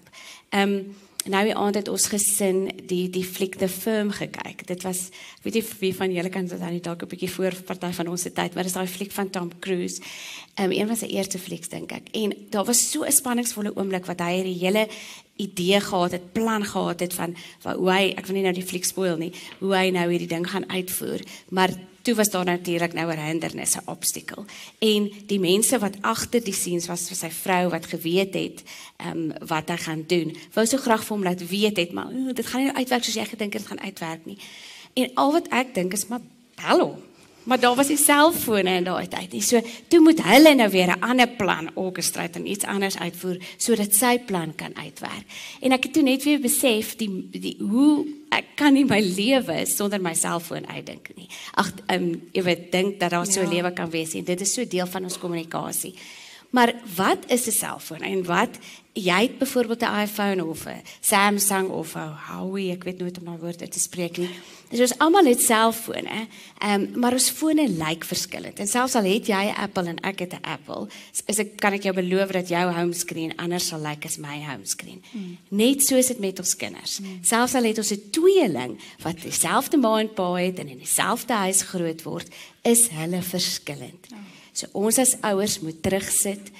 Ehm 0.49 0.69
um, 0.69 0.95
nou 1.23 1.43
die 1.47 1.55
aand 1.55 1.77
het 1.79 1.87
ons 1.87 2.05
gesin 2.11 2.65
die 2.89 3.05
die 3.09 3.23
fliek 3.23 3.55
The 3.55 3.69
Firm 3.71 4.11
gekyk. 4.11 4.65
Dit 4.67 4.83
was 4.83 5.05
weet 5.43 5.55
jy 5.55 5.63
wie 5.79 5.93
van 5.95 6.11
julle 6.11 6.29
kan 6.29 6.47
dit 6.47 6.59
dan 6.59 6.79
dalk 6.83 7.03
'n 7.03 7.07
bietjie 7.07 7.31
voor 7.31 7.55
party 7.65 7.91
van 7.91 8.07
ons 8.07 8.21
se 8.21 8.31
tyd, 8.31 8.53
maar 8.53 8.63
dis 8.63 8.73
daai 8.73 8.87
fliek 8.87 9.11
van 9.11 9.29
Tom 9.29 9.51
Cruise. 9.59 10.01
Ehm 10.55 10.71
um, 10.71 10.71
een 10.71 10.87
van 10.87 10.97
sy 10.97 11.05
eerste 11.05 11.39
flieks 11.39 11.69
dink 11.69 11.91
ek. 11.91 12.09
En 12.11 12.33
daar 12.49 12.65
was 12.65 12.91
so 12.91 13.03
'n 13.05 13.11
spanningsvolle 13.11 13.75
oomblik 13.75 14.05
wat 14.05 14.19
hy 14.19 14.43
die 14.43 14.59
hele 14.59 14.87
idee 15.35 15.79
gehad 15.81 16.11
het, 16.11 16.31
plan 16.31 16.65
gehad 16.65 16.99
het 16.99 17.13
van 17.13 17.35
wat 17.61 17.75
hoe 17.75 17.89
hy 17.91 18.03
ek 18.13 18.27
wil 18.27 18.35
nie 18.37 18.45
nou 18.45 18.53
die 18.53 18.65
fliek 18.65 18.85
spoil 18.85 19.17
nie, 19.17 19.31
hoe 19.59 19.73
hy 19.75 19.89
nou 19.89 20.05
hierdie 20.11 20.29
ding 20.29 20.45
gaan 20.49 20.69
uitvoer, 20.69 21.23
maar 21.49 21.73
toe 22.03 22.15
was 22.15 22.29
daar 22.29 22.45
natuurlik 22.45 22.93
nou 22.93 23.11
'n 23.11 23.17
hindernis, 23.17 23.75
'n 23.75 23.89
obstacle. 23.89 24.45
En 24.79 25.11
die 25.25 25.39
mense 25.39 25.79
wat 25.79 25.97
agter 26.01 26.43
die 26.43 26.53
scenes 26.53 26.87
was 26.87 27.07
vir 27.07 27.17
sy 27.17 27.29
vrou 27.29 27.69
wat 27.69 27.85
geweet 27.85 28.33
het 28.33 28.63
ehm 28.97 29.31
um, 29.31 29.47
wat 29.47 29.69
hy 29.69 29.77
gaan 29.77 30.03
doen, 30.07 30.37
wou 30.53 30.65
so 30.65 30.77
graag 30.77 31.03
vir 31.03 31.15
hom 31.15 31.23
laat 31.23 31.47
weet 31.47 31.77
het, 31.77 31.91
maar 31.91 32.07
dit 32.33 32.45
gaan 32.45 32.63
nie 32.63 32.73
uitwerk 32.73 33.03
soos 33.03 33.15
jy 33.15 33.25
gedink 33.25 33.53
het 33.53 33.61
dit 33.61 33.71
gaan 33.71 33.85
uitwerk 33.85 34.25
nie. 34.25 34.37
En 34.93 35.11
al 35.13 35.31
wat 35.31 35.47
ek 35.47 35.73
dink 35.73 35.93
is 35.93 36.07
maar 36.07 36.21
hallo, 36.55 36.97
Maar 37.43 37.59
daar 37.59 37.75
was 37.75 37.87
die 37.87 37.97
selfone 37.97 38.75
in 38.79 38.83
daai 38.87 39.07
tyd. 39.07 39.35
So 39.43 39.61
toe 39.87 39.99
moet 39.99 40.21
hulle 40.23 40.55
nou 40.55 40.69
weer 40.69 40.87
'n 40.87 41.01
ander 41.01 41.27
plan 41.27 41.69
orkestreer 41.73 42.29
en 42.33 42.47
iets 42.47 42.65
anders 42.65 42.97
uitvoer 42.97 43.37
sodat 43.57 43.95
sy 43.95 44.19
plan 44.19 44.55
kan 44.55 44.75
uitwerk. 44.75 45.25
En 45.61 45.71
ek 45.71 45.83
het 45.83 45.93
toe 45.93 46.03
net 46.03 46.23
weer 46.23 46.39
besef 46.39 46.95
die 46.95 47.29
die 47.31 47.57
hoe 47.59 48.05
ek 48.29 48.45
kan 48.55 48.73
nie 48.73 48.85
my 48.85 48.99
lewe 48.99 49.65
sonder 49.65 50.01
my 50.01 50.13
selfoon 50.13 50.67
uitdink 50.67 51.09
nie. 51.15 51.27
Ag, 51.53 51.71
ehm 51.87 52.03
um, 52.03 52.21
jy 52.31 52.43
weet 52.43 52.71
dink 52.71 52.99
dat 52.99 53.09
daar 53.09 53.25
so 53.25 53.41
'n 53.41 53.43
ja. 53.43 53.53
lewe 53.53 53.73
kan 53.73 53.89
wees 53.89 54.13
en 54.13 54.23
dit 54.23 54.41
is 54.41 54.53
so 54.53 54.67
deel 54.67 54.87
van 54.87 55.03
ons 55.03 55.17
kommunikasie. 55.17 55.95
Maar 56.53 56.73
wat 56.95 57.17
is 57.27 57.45
'n 57.45 57.51
selfoon 57.51 58.01
en 58.01 58.25
wat 58.25 58.57
jy 58.93 59.21
het 59.21 59.37
byvoorbeeld 59.37 59.81
'n 59.81 59.99
iPhone 60.05 60.45
of 60.45 60.65
'n 60.65 60.81
Samsung 60.99 61.69
of 61.69 61.95
'n 61.95 62.13
Huawei, 62.27 62.71
ek 62.71 62.83
weet 62.83 62.97
nooit 62.97 63.17
om 63.17 63.25
daai 63.25 63.37
woord 63.37 63.71
te 63.71 63.79
spreek 63.79 64.17
nie. 64.17 64.29
Dis 64.69 64.79
ons 64.79 64.97
almal 64.97 65.25
het 65.25 65.41
selfone, 65.41 66.27
ehm 66.57 66.81
um, 66.81 66.99
maar 66.99 67.13
ons 67.13 67.29
fone 67.29 67.69
lyk 67.69 68.03
verskillend. 68.03 68.59
En 68.59 68.67
selfs 68.67 68.95
al 68.95 69.03
het 69.03 69.27
jy 69.27 69.43
'n 69.49 69.55
Apple 69.55 69.87
en 69.87 69.99
ek 69.99 70.19
het 70.19 70.33
'n 70.33 70.41
Apple, 70.41 70.87
is 71.25 71.39
ek 71.39 71.57
kan 71.57 71.73
ek 71.73 71.83
jou 71.83 71.93
beloof 71.95 72.29
dat 72.31 72.47
jou 72.47 72.73
homescreen 72.73 73.35
anders 73.35 73.67
sal 73.67 73.79
lyk 73.79 74.05
as 74.05 74.17
my 74.17 74.43
homescreen. 74.45 75.03
Hmm. 75.11 75.37
Net 75.49 75.83
so 75.83 75.95
is 75.95 76.07
dit 76.07 76.19
met 76.19 76.39
ons 76.39 76.55
kinders. 76.55 76.97
Hmm. 76.97 77.19
Selfs 77.21 77.55
al 77.55 77.63
het 77.63 77.77
ons 77.77 77.91
'n 77.91 78.09
tweeling 78.09 78.79
wat 79.01 79.21
dieselfde 79.21 79.77
ma 79.77 79.99
en 79.99 80.13
pa 80.13 80.33
het 80.33 80.59
en 80.59 80.67
in 80.67 80.77
dieselfde 80.77 81.33
huis 81.33 81.61
groot 81.61 82.01
word, 82.03 82.27
is 82.61 82.87
hulle 82.87 83.21
verskillend. 83.21 84.07
Oh. 84.11 84.32
So 84.53 84.69
ons 84.73 84.99
as 85.01 85.17
ouers 85.25 85.59
moet 85.65 85.81
terugsit. 85.81 86.51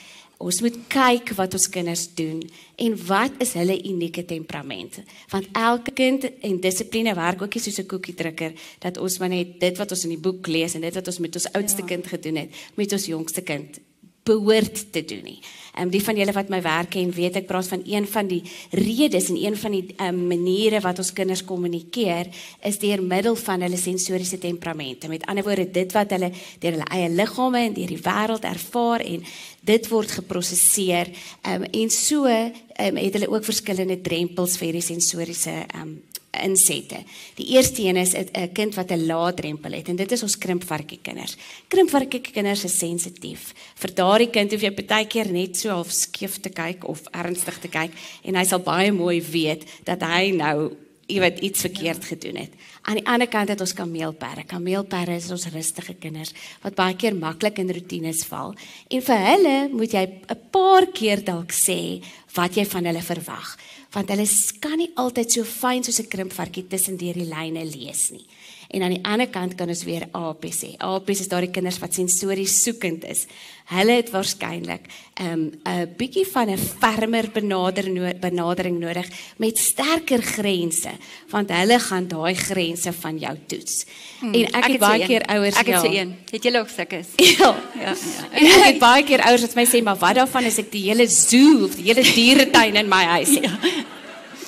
Ons 0.43 0.59
moet 0.65 0.75
kyk 0.91 1.31
wat 1.37 1.53
ons 1.55 1.69
kinders 1.71 2.07
doen 2.17 2.41
en 2.81 2.95
wat 3.07 3.37
is 3.43 3.53
hulle 3.55 3.77
unieke 3.87 4.25
temperamente. 4.27 5.05
Want 5.31 5.47
elke 5.55 5.93
kind 5.95 6.25
en 6.27 6.59
dissipline 6.59 7.13
werk 7.15 7.45
ook 7.45 7.55
nie 7.55 7.63
soos 7.63 7.79
'n 7.79 7.87
koekiedrukker 7.87 8.51
dat 8.79 8.97
ons 8.97 9.19
maar 9.19 9.29
net 9.29 9.59
dit 9.59 9.77
wat 9.77 9.91
ons 9.91 10.03
in 10.03 10.09
die 10.09 10.25
boek 10.25 10.47
lees 10.47 10.75
en 10.75 10.81
dit 10.81 10.93
wat 10.93 11.07
ons 11.07 11.19
met 11.19 11.35
ons 11.35 11.51
oudste 11.53 11.81
ja. 11.81 11.87
kind 11.87 12.07
gedoen 12.07 12.35
het, 12.35 12.49
met 12.75 12.91
ons 12.91 13.05
jongste 13.05 13.41
kind 13.41 13.79
behoort 14.23 14.91
te 14.91 15.05
doen 15.05 15.23
nie. 15.23 15.39
Ehm 15.73 15.87
um, 15.87 15.89
die 15.89 16.03
van 16.05 16.17
julle 16.17 16.33
wat 16.35 16.49
my 16.53 16.59
werk 16.61 16.91
ken, 16.93 17.09
weet 17.11 17.39
ek 17.39 17.47
praat 17.49 17.67
van 17.67 17.81
een 17.89 18.05
van 18.05 18.27
die 18.29 18.41
redes 18.77 19.31
en 19.33 19.39
een 19.41 19.55
van 19.57 19.73
die 19.73 19.95
ehm 19.95 20.19
um, 20.19 20.27
maniere 20.29 20.81
wat 20.85 21.01
ons 21.01 21.13
kinders 21.17 21.41
kommunikeer 21.49 22.29
is 22.61 22.77
deur 22.77 23.01
middel 23.01 23.35
van 23.35 23.65
hulle 23.65 23.77
sensoriese 23.77 24.37
temperamente. 24.37 25.09
Met 25.09 25.25
ander 25.25 25.43
woorde, 25.43 25.65
dit 25.71 25.97
wat 25.97 26.13
hulle 26.13 26.29
deur 26.59 26.77
hulle 26.77 26.89
eie 26.93 27.09
liggame 27.09 27.65
en 27.65 27.73
deur 27.73 27.89
die 27.95 28.03
wêreld 28.05 28.45
ervaar 28.45 29.01
en 29.01 29.25
dit 29.65 29.89
word 29.89 30.17
geprosesseer. 30.21 31.09
Ehm 31.41 31.65
um, 31.65 31.69
en 31.81 31.89
so 31.89 32.25
ehm 32.29 32.53
um, 32.85 33.01
het 33.01 33.17
hulle 33.17 33.33
ook 33.33 33.49
verskillende 33.49 34.01
drempels 34.01 34.57
vir 34.61 34.77
die 34.77 34.87
sensoriese 34.93 35.57
ehm 35.65 35.81
um, 35.81 36.01
insette. 36.41 37.03
Die 37.37 37.47
eerste 37.53 37.81
een 37.81 37.97
is 37.97 38.13
'n 38.13 38.51
kind 38.53 38.75
wat 38.75 38.91
'n 38.91 39.05
lae 39.05 39.33
drempel 39.33 39.71
het 39.71 39.87
en 39.87 39.95
dit 39.95 40.11
is 40.11 40.23
ons 40.23 40.37
krimpvarkie 40.37 40.99
kinders. 41.01 41.37
Krimpvarkie 41.67 42.21
kinders 42.21 42.63
is 42.63 42.77
sensitief. 42.77 43.53
Vir 43.75 43.93
daardie 43.93 44.29
kind 44.29 44.51
hoef 44.51 44.61
jy 44.61 44.73
baie 44.73 45.07
keer 45.07 45.31
net 45.31 45.57
so 45.63 45.73
half 45.73 45.91
skief 45.95 46.39
te 46.43 46.51
kyk 46.53 46.87
of 46.89 47.03
ernstig 47.11 47.59
te 47.63 47.71
kyk 47.71 47.95
en 48.23 48.39
hy 48.39 48.45
sal 48.47 48.63
baie 48.63 48.91
mooi 48.95 49.19
weet 49.23 49.67
dat 49.87 50.03
hy 50.05 50.31
nou 50.35 50.73
iewers 51.11 51.41
iets 51.43 51.65
verkeerd 51.65 52.05
gedoen 52.05 52.37
het. 52.39 52.53
Aan 52.87 52.99
die 52.99 53.05
ander 53.07 53.27
kant 53.27 53.51
het 53.51 53.59
ons 53.61 53.73
kameelperre. 53.75 54.45
Kameelperre 54.47 55.17
is 55.19 55.29
ons 55.35 55.49
rustige 55.51 55.95
kinders 55.99 56.33
wat 56.63 56.77
baie 56.79 56.95
keer 56.95 57.15
maklik 57.15 57.59
in 57.59 57.71
rotines 57.75 58.23
val 58.29 58.55
en 58.89 59.05
vir 59.07 59.23
hulle 59.27 59.57
moet 59.73 59.93
jy 59.93 60.05
'n 60.07 60.41
paar 60.51 60.87
keer 60.87 61.23
dalk 61.23 61.51
sê 61.51 62.01
wat 62.35 62.55
jy 62.55 62.65
van 62.65 62.85
hulle 62.85 63.01
verwag 63.01 63.57
want 63.93 64.09
hulle 64.09 64.25
kan 64.59 64.77
nie 64.77 64.91
altyd 64.97 65.31
so 65.31 65.43
fyn 65.43 65.83
soos 65.83 65.99
'n 66.01 66.09
krimpvarkie 66.09 66.67
tussen 66.67 66.97
deur 66.97 67.13
die 67.13 67.29
lyne 67.29 67.63
lees 67.65 68.11
nie. 68.11 68.25
En 68.73 68.81
aan 68.81 68.95
die 68.95 69.05
ander 69.05 69.29
kant 69.29 69.55
kan 69.55 69.69
ons 69.69 69.83
weer 69.83 70.07
AP 70.13 70.45
sê. 70.49 70.75
AP 70.79 71.09
is 71.09 71.27
daardie 71.27 71.51
kinders 71.51 71.79
wat 71.79 71.93
sensories 71.93 72.63
soekend 72.63 73.03
is. 73.03 73.27
Hulle 73.71 73.91
het 73.91 74.09
waarskynlik 74.11 74.87
'n 75.13 75.23
um, 75.23 75.51
'n 75.65 75.93
bietjie 75.97 76.25
van 76.27 76.49
'n 76.49 76.57
fermer 76.57 77.29
benadering 77.31 77.95
no 77.97 78.11
benadering 78.19 78.79
nodig 78.79 79.07
met 79.37 79.57
sterker 79.57 80.21
grense, 80.21 80.89
want 81.29 81.49
hulle 81.49 81.79
gaan 81.79 82.07
daai 82.07 82.35
grense 82.35 82.93
van 82.93 83.17
jou 83.17 83.37
toets. 83.47 83.85
Hmm, 84.19 84.33
en 84.33 84.45
ek, 84.45 84.55
ek 84.55 84.71
het 84.71 84.79
baie 84.79 85.05
keer 85.05 85.25
ouers 85.25 85.55
Ek 85.55 85.65
het 85.67 85.79
so 85.79 85.91
een. 85.91 86.15
Het 86.31 86.43
julle 86.43 86.59
ook 86.59 86.69
sulke? 86.69 87.01
Ja. 87.37 87.55
ja. 87.79 87.81
ja. 87.81 87.93
En 88.31 88.45
ek 88.59 88.63
het 88.63 88.79
baie 88.79 89.03
keer 89.03 89.21
ouers 89.21 89.41
wat 89.41 89.55
my 89.55 89.65
sê, 89.65 89.83
"Maar 89.83 89.97
wat 89.97 90.15
daarvan 90.15 90.45
as 90.45 90.57
ek 90.57 90.71
die 90.71 90.89
hele 90.89 91.07
zoo 91.07 91.63
of 91.63 91.75
die 91.75 91.83
hele 91.83 92.03
dieretuin 92.03 92.75
in 92.75 92.87
my 92.87 93.03
huis 93.03 93.29
het?" 93.29 93.49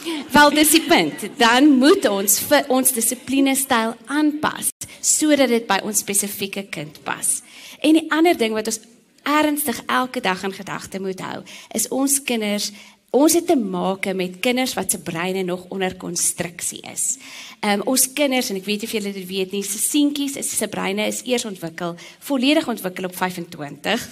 Ja. 0.06 0.14
Wel 0.32 0.50
dis 0.50 0.70
die 0.70 0.82
punt. 0.82 1.30
Dan 1.38 1.70
moet 1.80 2.06
ons 2.10 2.40
vir 2.40 2.66
ons 2.68 2.92
dissipline 2.92 3.56
styl 3.56 3.96
aanpas 4.06 4.70
sodat 5.02 5.50
dit 5.50 5.66
by 5.68 5.80
ons 5.84 6.00
spesifieke 6.00 6.66
kind 6.70 7.00
pas. 7.04 7.42
En 7.80 7.94
die 7.94 8.06
ander 8.14 8.38
ding 8.38 8.54
wat 8.54 8.68
ons 8.68 8.80
ernstig 9.26 9.82
elke 9.86 10.22
dag 10.22 10.44
in 10.44 10.54
gedagte 10.54 11.02
moet 11.02 11.20
hou, 11.20 11.42
is 11.74 11.90
ons 11.90 12.22
kinders 12.24 12.72
Ons 13.16 13.38
het 13.38 13.46
te 13.48 13.56
maak 13.56 14.10
met 14.12 14.42
kinders 14.44 14.74
wat 14.76 14.92
se 14.92 15.00
breine 15.00 15.44
nog 15.44 15.66
onder 15.72 15.96
konstruksie 15.96 16.82
is. 16.92 17.18
Ehm 17.60 17.80
um, 17.80 17.82
ons 17.94 18.14
kinders 18.14 18.50
en 18.50 18.60
ek 18.60 18.66
weet 18.68 18.84
nie 18.84 18.90
of 18.90 18.96
julle 18.98 19.14
dit 19.16 19.28
weet 19.28 19.52
nie, 19.56 19.64
se 19.64 19.80
seentjies 19.80 20.36
is 20.42 20.50
se 20.58 20.68
breine 20.68 21.08
is 21.08 21.22
eers 21.24 21.46
ontwikkel, 21.48 21.96
volledig 22.20 22.68
ontwikkel 22.68 23.08
op 23.08 23.16
25. 23.16 24.08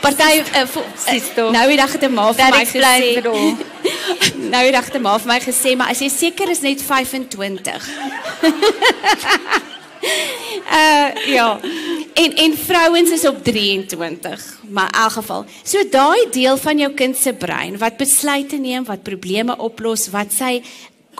Party 0.00 0.22
uh, 0.38 0.62
uh, 0.62 1.50
nou 1.50 1.66
die 1.68 1.76
dag 1.80 1.92
het 1.92 2.04
'n 2.06 2.14
ma 2.14 2.32
vir 2.32 2.54
my 2.54 2.64
gesê. 2.64 3.22
nou 4.54 4.62
die 4.62 4.76
dag 4.78 4.84
het 4.84 4.94
'n 4.94 5.02
ma 5.02 5.18
vir 5.18 5.32
my 5.32 5.40
gesê, 5.40 5.76
maar 5.76 5.90
as 5.90 5.98
jy 5.98 6.08
seker 6.08 6.50
is 6.50 6.60
net 6.60 6.82
25. 6.82 7.90
uh 10.80 11.26
ja. 11.26 11.60
En 12.14 12.34
en 12.34 12.56
vrouens 12.56 13.10
is 13.10 13.26
op 13.26 13.44
23, 13.44 14.60
maar 14.68 14.86
in 14.94 15.00
elk 15.00 15.12
geval. 15.12 15.44
So 15.62 15.88
daai 15.90 16.26
deel 16.30 16.56
van 16.56 16.78
jou 16.78 16.92
kind 16.92 17.16
se 17.16 17.32
brein 17.32 17.78
wat 17.78 17.96
besluite 17.96 18.56
neem, 18.56 18.84
wat 18.84 19.02
probleme 19.02 19.56
oplos, 19.56 20.08
wat 20.10 20.32
sy 20.32 20.62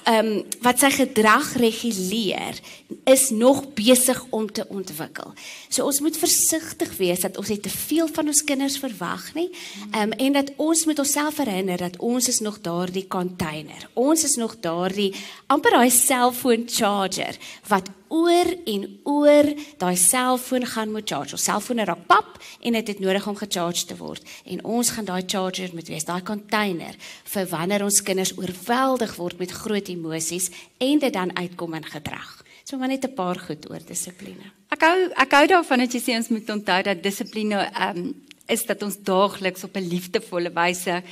ehm 0.05 0.27
um, 0.27 0.45
wat 0.63 0.79
sy 0.81 0.89
gedrag 0.95 1.53
reguleer 1.61 2.59
is 3.05 3.29
nog 3.31 3.65
besig 3.75 4.21
om 4.31 4.47
te 4.53 4.65
ontwikkel. 4.69 5.33
So 5.69 5.85
ons 5.85 6.01
moet 6.01 6.17
versigtig 6.17 6.95
wees 6.97 7.21
dat 7.21 7.37
ons 7.37 7.51
nie 7.53 7.61
te 7.61 7.73
veel 7.73 8.09
van 8.13 8.31
ons 8.31 8.45
kinders 8.45 8.79
verwag 8.79 9.35
nie. 9.35 9.49
Ehm 9.91 10.13
um, 10.13 10.13
en 10.13 10.33
dat 10.33 10.53
ons 10.57 10.85
moet 10.85 10.99
onsself 10.99 11.37
herinner 11.43 11.77
dat 11.77 11.99
ons 11.99 12.29
is 12.29 12.41
nog 12.41 12.61
daardie 12.61 13.07
container. 13.07 13.89
Ons 13.93 14.25
is 14.25 14.37
nog 14.37 14.57
daardie 14.61 15.15
amper 15.47 15.77
daai 15.77 15.91
selfoon 15.91 16.65
charger 16.67 17.37
wat 17.69 17.91
oor 18.09 18.51
en 18.67 18.87
oor 19.05 19.49
daai 19.79 19.97
selfoon 19.97 20.67
gaan 20.67 20.93
moet 20.93 21.09
charge. 21.09 21.37
Ons 21.37 21.45
selfoon 21.49 21.85
raak 21.85 22.07
pap 22.07 22.39
en 22.61 22.73
dit 22.79 22.89
het 22.93 23.01
nodig 23.01 23.27
om 23.27 23.37
gecharge 23.37 23.87
te 23.87 23.97
word. 23.97 24.25
En 24.45 24.65
ons 24.65 24.91
gaan 24.91 25.09
daai 25.09 25.23
charger 25.27 25.71
moet 25.75 25.89
wees, 25.89 26.09
daai 26.09 26.23
container 26.23 26.97
vir 27.33 27.49
wanneer 27.53 27.85
ons 27.85 28.03
kinders 28.03 28.35
oorweldig 28.39 29.15
word 29.17 29.39
met 29.39 29.55
groot 29.63 29.89
emosies 29.89 30.51
en 30.79 30.99
dit 30.99 31.13
dan 31.13 31.37
uitkom 31.37 31.75
in 31.75 31.85
gedrag. 31.85 32.48
So 32.69 32.77
maar 32.77 32.89
net 32.89 33.05
'n 33.05 33.15
paar 33.15 33.39
goed 33.41 33.71
oor 33.71 33.81
dissipline. 33.81 34.45
Ek 34.69 34.83
hou 34.85 35.11
ek 35.17 35.31
hou 35.33 35.47
daarvan 35.47 35.79
dat 35.79 35.93
jy 35.93 36.01
sê 36.01 36.17
ons 36.17 36.29
moet 36.29 36.51
onthou 36.51 36.83
dat 36.83 37.03
dissipline 37.03 37.55
ehm 37.55 37.97
um, 37.97 38.15
is 38.47 38.65
dat 38.67 38.83
ons 38.83 38.97
daagliks 38.97 39.65
op 39.65 39.77
'n 39.77 39.89
liefdevolle 39.89 40.53
wyse 40.53 41.03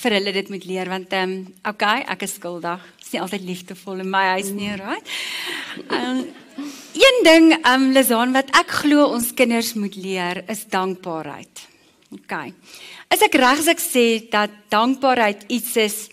vir 0.00 0.12
hulle 0.12 0.32
dit 0.32 0.48
moet 0.48 0.64
leer 0.64 0.88
want 0.88 1.12
ehm 1.12 1.30
um, 1.30 1.54
okay, 1.64 2.04
ek 2.06 2.22
is 2.22 2.34
skuldig. 2.34 2.80
Dit 2.96 3.06
is 3.06 3.12
nie 3.12 3.20
altyd 3.20 3.42
liefdevol 3.42 3.98
in 3.98 4.10
my 4.10 4.24
huis 4.36 4.50
nie, 4.50 4.76
right? 4.76 5.08
Ehm 5.88 6.04
um, 6.04 6.26
een 6.92 7.18
ding 7.24 7.52
ehm 7.52 7.82
um, 7.82 7.92
Lizaan 7.92 8.32
wat 8.32 8.50
ek 8.52 8.68
glo 8.70 9.06
ons 9.06 9.32
kinders 9.32 9.72
moet 9.74 9.96
leer 9.96 10.44
is 10.48 10.66
dankbaarheid. 10.66 11.66
Okay. 12.12 12.52
Is 13.10 13.22
ek 13.22 13.34
reg 13.34 13.58
as 13.58 13.68
ek 13.68 13.80
sê 13.80 14.28
dat 14.30 14.50
dankbaarheid 14.68 15.44
iets 15.48 15.76
is 15.76 16.08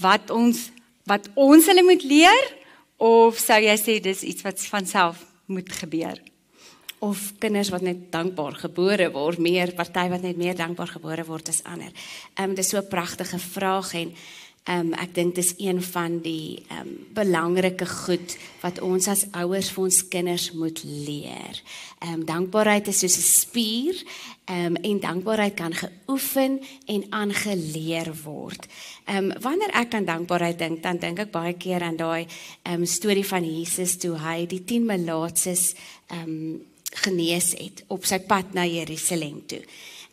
wat 0.00 0.30
ons 0.30 0.68
wat 1.06 1.30
ons 1.34 1.66
hulle 1.66 1.82
moet 1.82 2.02
leer 2.04 2.59
of 3.00 3.38
sou 3.40 3.60
jy 3.64 3.76
sê 3.80 4.00
dis 4.04 4.22
iets 4.28 4.44
wat 4.44 4.60
van 4.72 4.86
self 4.86 5.24
moet 5.46 5.72
gebeur? 5.72 6.20
of 7.00 7.32
kinders 7.40 7.70
wat 7.72 7.80
net 7.80 8.10
dankbaar 8.12 8.58
gebore 8.60 9.06
word, 9.14 9.40
meer 9.40 9.72
party 9.76 10.04
wat 10.12 10.24
net 10.24 10.36
meer 10.36 10.56
dankbaar 10.56 10.90
gebore 10.98 11.24
word 11.24 11.48
as 11.48 11.62
ander. 11.64 11.92
Ehm 12.36 12.50
um, 12.50 12.54
dis 12.54 12.68
so 12.68 12.76
'n 12.76 12.88
pragtige 12.88 13.38
vraag 13.38 13.94
en 13.94 14.12
ehm 14.68 14.92
um, 14.92 14.92
ek 14.92 15.14
dink 15.16 15.34
dis 15.34 15.54
een 15.56 15.80
van 15.82 16.18
die 16.20 16.60
ehm 16.68 16.80
um, 16.80 16.96
belangrike 17.16 17.86
goed 17.86 18.36
wat 18.60 18.80
ons 18.84 19.08
as 19.08 19.24
ouers 19.32 19.70
vir 19.72 19.84
ons 19.84 20.00
kinders 20.12 20.50
moet 20.52 20.82
leer. 20.84 21.62
Ehm 22.04 22.20
um, 22.20 22.24
dankbaarheid 22.28 22.88
is 22.92 23.00
soos 23.00 23.16
'n 23.16 23.28
spier 23.40 23.96
ehm 24.44 24.76
um, 24.76 24.76
en 24.76 25.00
dankbaarheid 25.00 25.54
kan 25.54 25.74
geoefen 25.74 26.60
en 26.86 27.06
aangeleer 27.08 28.12
word. 28.24 28.66
Ehm 29.04 29.30
um, 29.30 29.40
wanneer 29.40 29.72
ek 29.72 29.94
aan 29.94 30.04
dankbaarheid 30.04 30.58
dink, 30.58 30.82
dan 30.82 30.98
dink 30.98 31.18
ek 31.18 31.30
baie 31.30 31.54
keer 31.54 31.82
aan 31.82 31.96
daai 31.96 32.26
ehm 32.62 32.80
um, 32.80 32.84
storie 32.84 33.26
van 33.26 33.44
Jesus 33.44 33.96
toe 33.96 34.18
hy 34.18 34.46
die 34.46 34.64
10 34.64 34.84
melaatses 34.84 35.74
ehm 36.06 36.28
um, 36.28 36.62
genees 36.90 37.54
het 37.54 37.84
op 37.86 38.04
sy 38.04 38.18
pad 38.18 38.52
na 38.52 38.66
Jerusalem 38.66 39.42
toe. 39.46 39.64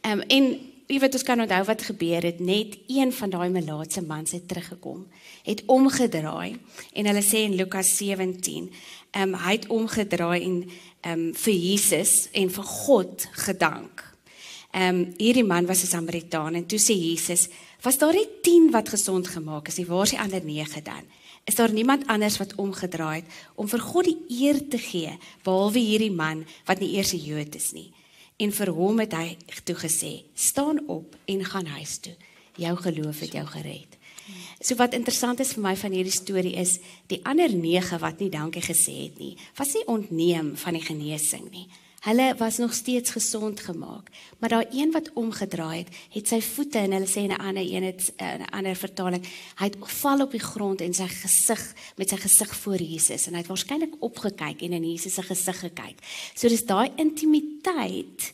Ehm 0.01 0.19
um, 0.19 0.25
en 0.27 0.76
jy 0.88 1.00
weet 1.03 1.17
ons 1.20 1.25
kan 1.27 1.41
onthou 1.44 1.63
wat 1.67 1.86
gebeur 1.89 2.24
het 2.24 2.39
net 2.39 2.77
een 2.88 3.12
van 3.13 3.32
daai 3.34 3.50
melaatse 3.51 4.01
mans 4.01 4.32
het 4.32 4.48
teruggekom 4.48 5.06
het 5.44 5.63
omgedraai 5.67 6.56
en 6.94 7.10
hulle 7.12 7.24
sê 7.24 7.44
in 7.48 7.58
Lukas 7.60 7.91
17 8.00 8.70
ehm 9.12 9.24
um, 9.24 9.36
hy 9.44 9.56
het 9.58 9.67
omgedraai 9.67 10.39
en 10.44 10.58
ehm 10.63 11.12
um, 11.13 11.34
vir 11.36 11.53
Jesus 11.53 12.27
en 12.32 12.50
vir 12.50 12.63
God 12.63 13.27
gedank. 13.46 14.03
Ehm 14.72 14.96
um, 14.96 15.13
hierdie 15.17 15.48
man 15.48 15.67
was 15.67 15.84
'n 15.84 15.94
Samaritaan 15.94 16.56
en 16.56 16.65
toe 16.65 16.79
sê 16.79 16.94
Jesus 16.94 17.48
was 17.82 17.98
daar 17.98 18.13
nie 18.13 18.27
10 18.41 18.72
wat 18.72 18.89
gesond 18.89 19.27
gemaak 19.27 19.67
is 19.67 19.77
nie 19.77 19.86
waar 19.86 20.03
is 20.03 20.10
die 20.10 20.20
ander 20.20 20.44
9 20.44 20.84
dan? 20.84 21.03
is 21.48 21.56
daar 21.56 21.72
niemand 21.72 22.08
anders 22.08 22.38
wat 22.38 22.56
omgedraai 22.56 23.22
het 23.22 23.25
om 23.56 23.67
vir 23.72 23.79
God 23.79 24.10
die 24.10 24.17
eer 24.44 24.60
te 24.67 24.77
gee 24.77 25.13
behalwe 25.44 25.79
hierdie 25.79 26.12
man 26.12 26.44
wat 26.67 26.79
nie 26.84 26.91
eers 26.96 27.13
'n 27.13 27.24
Jood 27.24 27.56
is 27.56 27.72
nie. 27.72 27.91
En 28.38 28.51
vir 28.53 28.70
hom 28.70 29.00
het 29.01 29.13
hy 29.17 29.38
toe 29.65 29.75
gesê: 29.75 30.24
"Staan 30.34 30.84
op 30.88 31.15
en 31.25 31.46
gaan 31.46 31.65
huis 31.65 31.98
toe. 31.98 32.15
Jou 32.56 32.75
geloof 32.77 33.20
het 33.20 33.32
jou 33.32 33.46
gered." 33.46 33.98
So 34.60 34.75
wat 34.75 34.94
interessant 34.94 35.39
is 35.39 35.53
vir 35.53 35.63
my 35.63 35.75
van 35.75 35.91
hierdie 35.91 36.13
storie 36.13 36.56
is 36.56 36.79
die 37.08 37.20
ander 37.24 37.53
9 37.53 38.00
wat 38.00 38.20
nie 38.20 38.29
dankie 38.29 38.62
gesê 38.62 39.03
het 39.03 39.20
nie, 39.20 39.38
was 39.56 39.74
nie 39.74 39.86
ontneem 39.88 40.56
van 40.58 40.74
die 40.74 40.84
genesing 40.84 41.51
nie. 41.51 41.67
Hulle 42.07 42.35
was 42.37 42.57
nog 42.57 42.73
steeds 42.73 43.09
gesond 43.09 43.59
gemaak, 43.59 44.07
maar 44.39 44.49
daai 44.49 44.65
een 44.71 44.91
wat 44.91 45.09
omgedraai 45.13 45.77
het, 45.77 45.89
het 46.13 46.29
sy 46.31 46.37
voete 46.41 46.79
en 46.79 46.93
hulle 46.95 47.09
sê 47.09 47.25
in 47.27 47.33
'n 47.35 47.43
ander 47.49 47.67
een 47.67 47.83
het 47.83 48.13
eh, 48.15 48.39
'n 48.39 48.49
ander 48.49 48.75
vertaling, 48.75 49.27
hy 49.59 49.65
het 49.65 49.75
val 49.79 50.21
op 50.21 50.31
die 50.31 50.39
grond 50.39 50.81
en 50.81 50.93
sy 50.93 51.07
gesig 51.07 51.73
met 51.97 52.09
sy 52.09 52.15
gesig 52.15 52.55
voor 52.55 52.81
Jesus 52.81 53.27
en 53.27 53.33
hy 53.33 53.39
het 53.39 53.47
waarskynlik 53.47 53.95
opgekyk 53.99 54.61
en 54.61 54.73
in 54.73 54.91
Jesus 54.91 55.13
se 55.13 55.21
gesig 55.21 55.59
gekyk. 55.59 55.97
So 56.33 56.47
dis 56.47 56.65
daai 56.65 56.91
intimiteit 56.95 58.33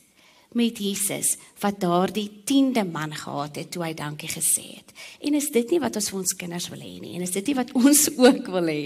met 0.54 0.78
Jesus 0.78 1.34
wat 1.62 1.80
daardie 1.82 2.28
10de 2.46 2.84
man 2.86 3.14
gehad 3.14 3.56
het 3.60 3.70
toe 3.74 3.84
hy 3.84 3.92
dankie 3.98 4.30
gesê 4.30 4.64
het. 4.78 4.94
En 5.26 5.34
is 5.34 5.50
dit 5.54 5.70
nie 5.74 5.80
wat 5.82 5.96
ons 5.98 6.10
vir 6.10 6.20
ons 6.20 6.36
kinders 6.38 6.68
wil 6.72 6.82
hê 6.84 6.92
nie? 7.02 7.14
En 7.18 7.24
is 7.26 7.34
dit 7.34 7.50
nie 7.50 7.56
wat 7.58 7.72
ons 7.82 8.06
ook 8.14 8.50
wil 8.54 8.70
hê? 8.70 8.82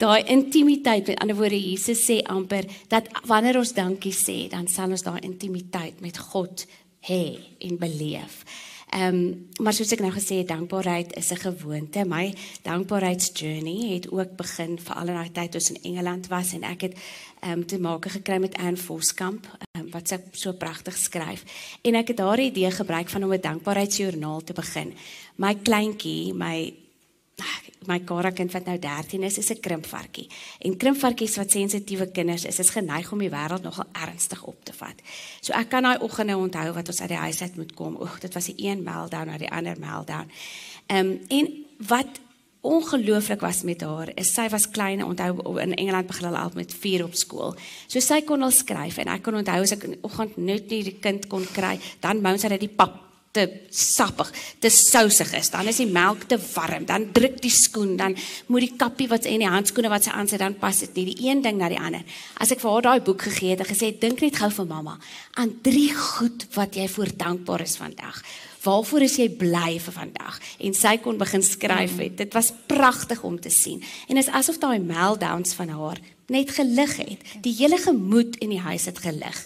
Daai 0.00 0.22
intimiteit, 0.32 1.10
met 1.10 1.20
ander 1.20 1.36
woorde 1.38 1.58
Jesus 1.60 2.04
sê 2.06 2.20
amper 2.30 2.68
dat 2.92 3.10
wanneer 3.28 3.60
ons 3.60 3.74
dankie 3.76 4.14
sê, 4.16 4.44
dan 4.52 4.68
sal 4.70 4.94
ons 4.94 5.04
daai 5.06 5.20
intimiteit 5.26 6.00
met 6.04 6.18
God 6.30 6.66
hê 7.06 7.24
en 7.64 7.80
beleef. 7.80 8.44
Ehm 8.90 9.14
um, 9.14 9.48
maar 9.62 9.72
soos 9.72 9.92
ek 9.94 10.00
nou 10.02 10.10
gesê 10.10 10.40
het, 10.40 10.48
dankbaarheid 10.48 11.12
is 11.16 11.30
'n 11.30 11.36
gewoonte. 11.36 12.04
My 12.04 12.34
dankbaarheidsjourney 12.62 13.94
het 13.94 14.10
ook 14.10 14.36
begin 14.36 14.78
vir 14.78 14.94
al 14.96 15.06
daai 15.06 15.30
tyd 15.32 15.50
toe 15.50 15.60
ons 15.60 15.70
in 15.70 15.82
Engeland 15.82 16.26
was 16.26 16.52
en 16.52 16.62
ek 16.62 16.80
het 16.80 16.94
ehm 17.40 17.52
um, 17.52 17.66
te 17.66 17.78
maak 17.78 18.10
gekry 18.10 18.38
met 18.38 18.56
Anne 18.56 18.76
Voskamp 18.76 19.46
um, 19.78 19.90
wat 19.90 20.08
sy 20.08 20.18
so 20.32 20.52
pragtig 20.52 20.96
skryf. 20.96 21.44
En 21.82 21.94
ek 21.94 22.08
het 22.08 22.16
daardie 22.16 22.50
idee 22.50 22.70
gebruik 22.70 23.08
van 23.08 23.24
om 23.24 23.32
'n 23.32 23.40
dankbaarheidsjoernaal 23.40 24.42
te 24.44 24.52
begin. 24.52 24.94
My 25.36 25.54
kleintjie, 25.54 26.34
my 26.34 26.74
my 27.88 27.98
karakind 28.04 28.52
wat 28.52 28.66
nou 28.68 28.78
13 28.78 29.22
is, 29.22 29.38
is 29.38 29.50
'n 29.50 29.60
krimpvarkie. 29.60 30.28
En 30.58 30.76
krimpvarkies 30.76 31.36
wat 31.36 31.50
sensitiewe 31.50 32.10
kinders 32.10 32.44
is, 32.44 32.58
is 32.58 32.70
geneig 32.70 33.12
om 33.12 33.18
die 33.18 33.30
wêreld 33.30 33.62
nogal 33.62 33.86
ernstig 33.92 34.42
op 34.44 34.64
te 34.64 34.72
vat. 34.72 35.02
So 35.40 35.52
ek 35.52 35.68
kan 35.68 35.82
daai 35.82 35.98
oggende 35.98 36.36
onthou 36.36 36.72
wat 36.72 36.88
ons 36.88 37.00
uit 37.00 37.08
die 37.08 37.16
huis 37.16 37.42
uit 37.42 37.56
moet 37.56 37.74
kom. 37.74 38.00
Oeg, 38.00 38.18
dit 38.20 38.34
was 38.34 38.44
die 38.44 38.66
een 38.66 38.82
meltdown 38.82 39.26
na 39.26 39.38
die 39.38 39.50
ander 39.50 39.76
meltdown. 39.78 40.30
Ehm 40.86 41.06
um, 41.06 41.20
en 41.28 41.66
wat 41.78 42.20
ongelooflik 42.60 43.40
was 43.40 43.62
met 43.62 43.80
haar 43.80 44.10
is 44.14 44.34
sy 44.34 44.48
was 44.48 44.68
klein 44.68 45.04
onthou 45.04 45.58
in 45.60 45.74
Engeland 45.74 46.06
begin 46.06 46.24
hulle 46.24 46.38
al 46.38 46.50
met 46.54 46.74
4 46.74 47.04
op 47.04 47.14
skool. 47.14 47.54
So 47.86 48.00
sy 48.00 48.20
kon 48.22 48.42
al 48.42 48.50
skryf 48.50 48.98
en 48.98 49.08
ek 49.08 49.22
kon 49.22 49.34
onthou 49.34 49.62
as 49.62 49.72
ek 49.72 49.86
in 49.88 49.90
die 49.96 50.02
oggend 50.02 50.36
net 50.36 50.68
nie 50.68 50.82
die 50.84 50.98
kind 51.00 51.26
kon 51.26 51.46
kry, 51.52 51.78
dan 52.00 52.20
mou 52.20 52.36
sy 52.38 52.48
dat 52.48 52.60
die 52.60 52.68
pap 52.68 53.09
te 53.30 53.44
sappig, 53.70 54.30
te 54.58 54.70
sousig 54.74 55.30
is. 55.38 55.52
Dan 55.52 55.70
is 55.70 55.78
die 55.78 55.88
melk 55.90 56.26
te 56.30 56.38
warm. 56.54 56.86
Dan 56.88 57.10
druk 57.14 57.38
die 57.42 57.52
skoen, 57.54 57.94
dan 58.00 58.16
moet 58.50 58.66
die 58.66 58.76
kappie 58.80 59.06
wat 59.10 59.28
en 59.30 59.44
die 59.44 59.50
handskoene 59.50 59.92
wat 59.92 60.08
sy 60.08 60.14
aan 60.16 60.30
sit 60.30 60.42
dan 60.42 60.58
pas 60.58 60.82
dit 60.82 60.98
nie 60.98 61.06
die 61.12 61.28
een 61.28 61.42
ding 61.44 61.60
na 61.60 61.70
die 61.70 61.78
ander. 61.78 62.02
As 62.42 62.50
ek 62.50 62.62
vir 62.62 62.74
haar 62.74 62.88
daai 62.88 63.06
boek 63.06 63.28
gegee 63.28 63.54
het 63.54 63.62
en 63.62 63.70
gesê 63.70 63.92
dink 63.94 64.22
net 64.24 64.40
gou 64.40 64.50
vir 64.60 64.70
mamma 64.70 64.98
aan 65.38 65.56
drie 65.62 65.90
goed 65.94 66.48
wat 66.56 66.78
jy 66.78 66.88
voor 66.90 67.14
dankbaar 67.16 67.62
is 67.66 67.78
vandag. 67.78 68.22
Waarvoor 68.60 69.06
is 69.06 69.16
jy 69.16 69.30
bly 69.40 69.78
vir 69.80 69.94
vandag? 69.94 70.40
En 70.60 70.74
sy 70.76 70.98
kon 71.00 71.20
begin 71.20 71.44
skryf 71.44 71.96
het. 72.02 72.18
Dit 72.18 72.34
was 72.36 72.50
pragtig 72.68 73.22
om 73.24 73.38
te 73.40 73.52
sien. 73.52 73.80
En 74.08 74.20
is 74.20 74.28
asof 74.28 74.58
daai 74.60 74.82
meltdowns 74.82 75.54
van 75.56 75.72
haar 75.72 76.02
net 76.30 76.52
gelig 76.54 76.96
het. 77.00 77.24
Die 77.42 77.54
hele 77.56 77.78
gemoed 77.80 78.36
in 78.44 78.52
die 78.52 78.60
huis 78.60 78.84
het 78.90 79.00
gelig. 79.02 79.38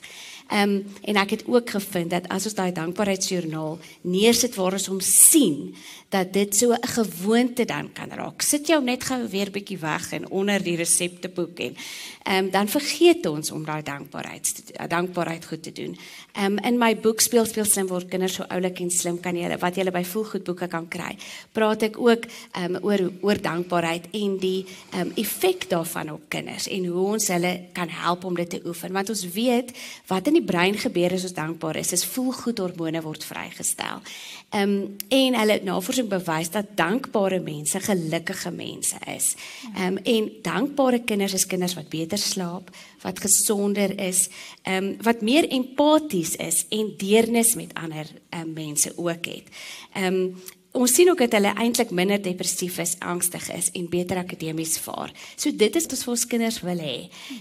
Ehm 0.54 0.70
um, 0.70 0.86
en 1.02 1.16
ek 1.18 1.30
het 1.30 1.42
ook 1.50 1.70
gevind 1.70 2.10
dat 2.14 2.28
as 2.30 2.44
ons 2.46 2.54
daai 2.54 2.70
dankbaarheidsjoernaal 2.72 3.78
neersit 4.06 4.54
waar 4.54 4.76
ons 4.78 4.86
hom 4.86 5.00
sien 5.02 5.74
dat 6.14 6.32
dit 6.32 6.56
so 6.56 6.72
'n 6.72 6.86
gewoonte 6.86 7.64
dan 7.64 7.92
kan 7.92 8.10
raak. 8.10 8.42
Sit 8.42 8.66
jou 8.66 8.82
net 8.84 9.04
gou 9.04 9.28
weer 9.28 9.50
bietjie 9.50 9.78
weg 9.78 10.12
en 10.12 10.30
onder 10.30 10.62
die 10.62 10.76
resepteboek 10.76 11.58
en 11.58 11.76
ehm 12.22 12.44
um, 12.44 12.50
dan 12.50 12.68
vergeet 12.68 13.26
ons 13.26 13.50
om 13.50 13.64
daai 13.64 13.82
dankbaarheid 13.82 14.62
dankbaarheid 14.88 15.44
goed 15.44 15.62
te 15.62 15.72
doen. 15.72 15.96
Ehm 16.32 16.52
um, 16.52 16.58
in 16.58 16.78
my 16.78 16.96
boek 16.96 17.20
speel 17.20 17.44
speel 17.44 17.64
slim 17.64 17.86
word 17.86 18.08
kinders 18.08 18.34
so 18.34 18.44
oulik 18.48 18.80
en 18.80 18.90
slim 18.90 19.20
kan 19.20 19.36
jy 19.36 19.58
wat 19.58 19.76
jy 19.76 19.90
by 19.90 20.04
voelgoedboeke 20.04 20.68
kan 20.68 20.88
kry. 20.88 21.16
Praat 21.52 21.82
ek 21.82 21.98
ook 21.98 22.24
ehm 22.52 22.74
um, 22.74 22.84
oor 22.84 23.10
oor 23.20 23.40
dankbaarheid 23.40 24.04
en 24.12 24.38
die 24.38 24.66
ehm 24.92 25.00
um, 25.00 25.12
effek 25.14 25.68
daarvan 25.68 26.12
op 26.12 26.28
kinders 26.28 26.68
en 26.68 26.84
hoe 26.84 27.06
ons 27.06 27.28
hulle 27.28 27.60
kan 27.72 27.88
help 27.88 28.24
om 28.24 28.34
dit 28.34 28.50
te 28.50 28.60
oefen 28.64 28.92
want 28.92 29.08
ons 29.08 29.28
weet 29.32 29.72
wat 30.06 30.26
in 30.26 30.32
die 30.32 30.43
brein 30.46 30.76
gebeur 30.78 31.12
as 31.16 31.26
ons 31.28 31.36
dankbaar 31.36 31.76
is, 31.80 31.92
is 31.92 32.04
voelgoedhormone 32.14 33.02
word 33.04 33.24
vrygestel. 33.24 34.02
Ehm 34.54 34.74
um, 34.74 34.96
en 35.08 35.36
hulle 35.38 35.58
navorsing 35.66 36.08
bewys 36.08 36.50
dat 36.54 36.74
dankbare 36.78 37.40
mense 37.40 37.80
gelukkige 37.80 38.50
mense 38.54 38.98
is. 39.16 39.34
Ehm 39.74 39.96
um, 39.96 40.00
en 40.02 40.30
dankbare 40.42 41.02
kinders 41.04 41.34
is 41.34 41.46
kinders 41.46 41.74
wat 41.74 41.88
beter 41.88 42.18
slaap, 42.18 42.70
wat 43.02 43.20
gesonder 43.20 43.98
is, 44.00 44.28
ehm 44.62 44.84
um, 44.84 44.96
wat 45.02 45.22
meer 45.22 45.48
empaties 45.48 46.36
is 46.36 46.66
en 46.68 46.94
deernis 46.96 47.54
met 47.54 47.74
ander 47.74 48.06
um, 48.30 48.52
mense 48.52 48.92
ook 48.96 49.24
het. 49.24 49.48
Ehm 49.92 50.14
um, 50.14 50.36
ons 50.74 50.90
sien 50.90 51.06
ook 51.10 51.20
dat 51.22 51.36
hulle 51.36 51.52
eintlik 51.54 51.92
minder 51.94 52.18
depressief 52.18 52.80
is, 52.82 52.96
angstig 52.98 53.46
is 53.54 53.70
en 53.78 53.86
beter 53.90 54.18
akademies 54.18 54.74
vaar. 54.82 55.12
So 55.36 55.54
dit 55.54 55.76
is 55.78 55.86
wat 55.86 55.94
ons 55.94 56.02
vir 56.04 56.12
ons 56.14 56.24
kinders 56.32 56.58
wil 56.66 56.82
hê. 56.82 56.96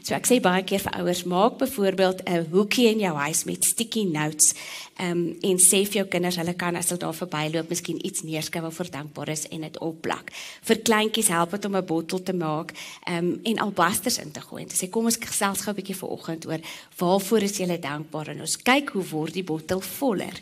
So 0.05 0.13
ek 0.13 0.29
sê 0.29 0.37
baie 0.43 0.61
keer 0.69 0.83
vir 0.83 0.99
ouers, 0.99 1.23
maak 1.25 1.57
byvoorbeeld 1.57 2.21
'n 2.29 2.45
hoekie 2.51 2.87
in 2.91 2.99
jou 2.99 3.15
huis 3.15 3.43
met 3.49 3.65
sticky 3.65 4.03
notes. 4.05 4.53
Ehm 4.99 5.11
um, 5.11 5.37
en 5.41 5.57
sê 5.57 5.81
vir 5.89 6.03
jou 6.03 6.05
kinders 6.05 6.35
hulle 6.37 6.53
kan 6.53 6.75
as 6.75 6.89
hulle 6.89 6.99
daar 6.99 7.13
verbyloop, 7.13 7.69
miskien 7.69 8.05
iets 8.05 8.21
neerskryf 8.21 8.61
waarvoor 8.61 8.89
dankbaar 8.91 9.29
is 9.29 9.47
en 9.47 9.61
dit 9.61 9.79
opplak. 9.79 10.31
Vir 10.61 10.81
kleintjies 10.81 11.27
help 11.27 11.51
dit 11.51 11.65
om 11.65 11.75
'n 11.75 11.85
bottel 11.85 12.23
te 12.23 12.33
maak 12.33 12.73
ehm 13.07 13.17
um, 13.17 13.39
en 13.43 13.57
albasters 13.57 14.19
in 14.19 14.31
te 14.31 14.41
gooi. 14.41 14.65
Dit 14.65 14.77
sê 14.77 14.89
kom 14.89 15.05
ons 15.05 15.17
gesels 15.17 15.61
gou 15.61 15.73
'n 15.73 15.75
bietjie 15.75 15.95
vanoggend 15.95 16.45
oor 16.45 16.59
waarvoor 16.97 17.41
is 17.41 17.57
jy 17.57 17.79
dankbaar 17.79 18.27
en 18.27 18.41
ons 18.41 18.57
kyk 18.57 18.89
hoe 18.89 19.03
word 19.09 19.33
die 19.33 19.43
bottel 19.43 19.81
voller. 19.81 20.33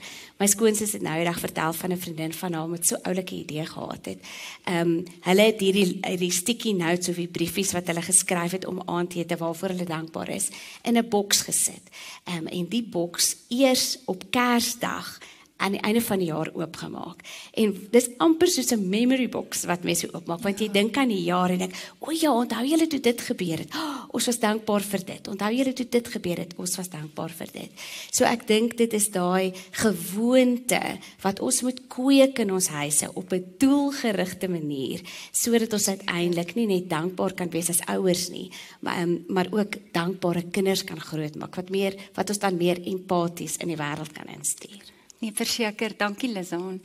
My 0.42 0.48
skoonsis 0.50 0.96
het 0.96 1.04
nou 1.06 1.14
eendag 1.20 1.38
vertel 1.40 1.74
van 1.74 1.92
'n 1.92 2.02
vriendin 2.02 2.34
van 2.34 2.54
haar 2.54 2.70
wat 2.70 2.86
so 2.88 2.96
oulike 3.02 3.36
idee 3.36 3.66
gehad 3.66 4.06
het. 4.06 4.20
Ehm 4.64 4.80
um, 4.80 5.04
hulle 5.22 5.42
het 5.42 5.60
hierdie 5.60 6.00
hierdie 6.02 6.32
sticky 6.32 6.72
notes 6.72 7.10
of 7.10 7.16
die 7.16 7.28
briefies 7.28 7.72
wat 7.72 7.88
hulle 7.88 8.02
geskryf 8.02 8.52
het 8.52 8.66
om 8.66 8.82
aandete 8.86 9.38
waarvoor 9.38 9.70
hulle 9.70 9.86
dankbaar 9.86 10.30
is 10.30 10.50
in 10.84 10.98
'n 10.98 11.10
boks 11.10 11.42
gesit. 11.42 11.84
Ehm 12.24 12.38
um, 12.38 12.48
en 12.48 12.68
die 12.70 12.84
boks 12.84 13.36
eers 13.48 13.98
op 14.06 14.24
Kersdag 14.30 15.20
aan 15.62 15.76
die 15.78 15.82
einde 15.86 16.02
van 16.02 16.20
die 16.22 16.30
jaar 16.32 16.50
oopgemaak. 16.58 17.22
En 17.54 17.74
dis 17.94 18.10
amper 18.18 18.50
soos 18.50 18.72
'n 18.74 18.90
memory 18.90 19.30
box 19.30 19.66
wat 19.70 19.84
mense 19.84 20.10
oopmaak 20.14 20.42
want 20.42 20.60
jy 20.60 20.70
dink 20.72 20.98
aan 20.98 21.08
die 21.14 21.24
jaar 21.24 21.50
en 21.50 21.58
dink, 21.58 21.74
"O 22.00 22.12
ja, 22.12 22.34
onthou 22.34 22.66
julle 22.66 22.88
toe 22.88 23.00
dit 23.00 23.22
gebeur 23.22 23.58
het? 23.58 23.74
Oh, 23.76 24.06
ons 24.16 24.26
was 24.26 24.40
dankbaar 24.40 24.82
vir 24.82 25.06
dit. 25.06 25.28
Onthou 25.28 25.52
julle 25.54 25.74
toe 25.74 25.90
dit 25.90 26.08
gebeur 26.08 26.38
het? 26.38 26.54
Ons 26.58 26.76
was 26.76 26.90
dankbaar 26.90 27.30
vir 27.30 27.48
dit." 27.54 27.72
So 28.12 28.26
ek 28.26 28.48
dink 28.48 28.78
dit 28.78 28.94
is 28.94 29.10
daai 29.10 29.54
gewoonte 29.72 30.82
wat 31.22 31.40
ons 31.40 31.62
moet 31.62 31.80
kweek 31.88 32.40
in 32.40 32.52
ons 32.52 32.68
huise 32.68 33.14
op 33.14 33.32
'n 33.34 33.46
doelgerigte 33.58 34.48
manier 34.48 35.02
sodat 35.32 35.74
ons 35.74 35.88
uiteindelik 35.88 36.56
nie 36.56 36.68
net 36.68 36.90
dankbaar 36.90 37.34
kan 37.34 37.50
wees 37.50 37.70
as 37.70 37.86
ouers 37.88 38.30
nie, 38.30 38.52
maar 38.80 39.02
um, 39.02 39.24
maar 39.28 39.48
ook 39.52 39.76
dankbare 39.92 40.44
kinders 40.52 40.84
kan 40.84 41.00
grootmaak 41.00 41.56
wat 41.56 41.70
meer 41.70 41.96
wat 42.16 42.30
ons 42.30 42.40
dan 42.40 42.58
meer 42.58 42.82
empaties 42.84 43.58
in 43.58 43.68
die 43.68 43.78
wêreld 43.78 44.14
kan 44.14 44.28
instuur. 44.28 45.01
Nee, 45.22 45.34
verseker, 45.38 45.94
dankie 45.98 46.32
Lizaan. 46.34 46.82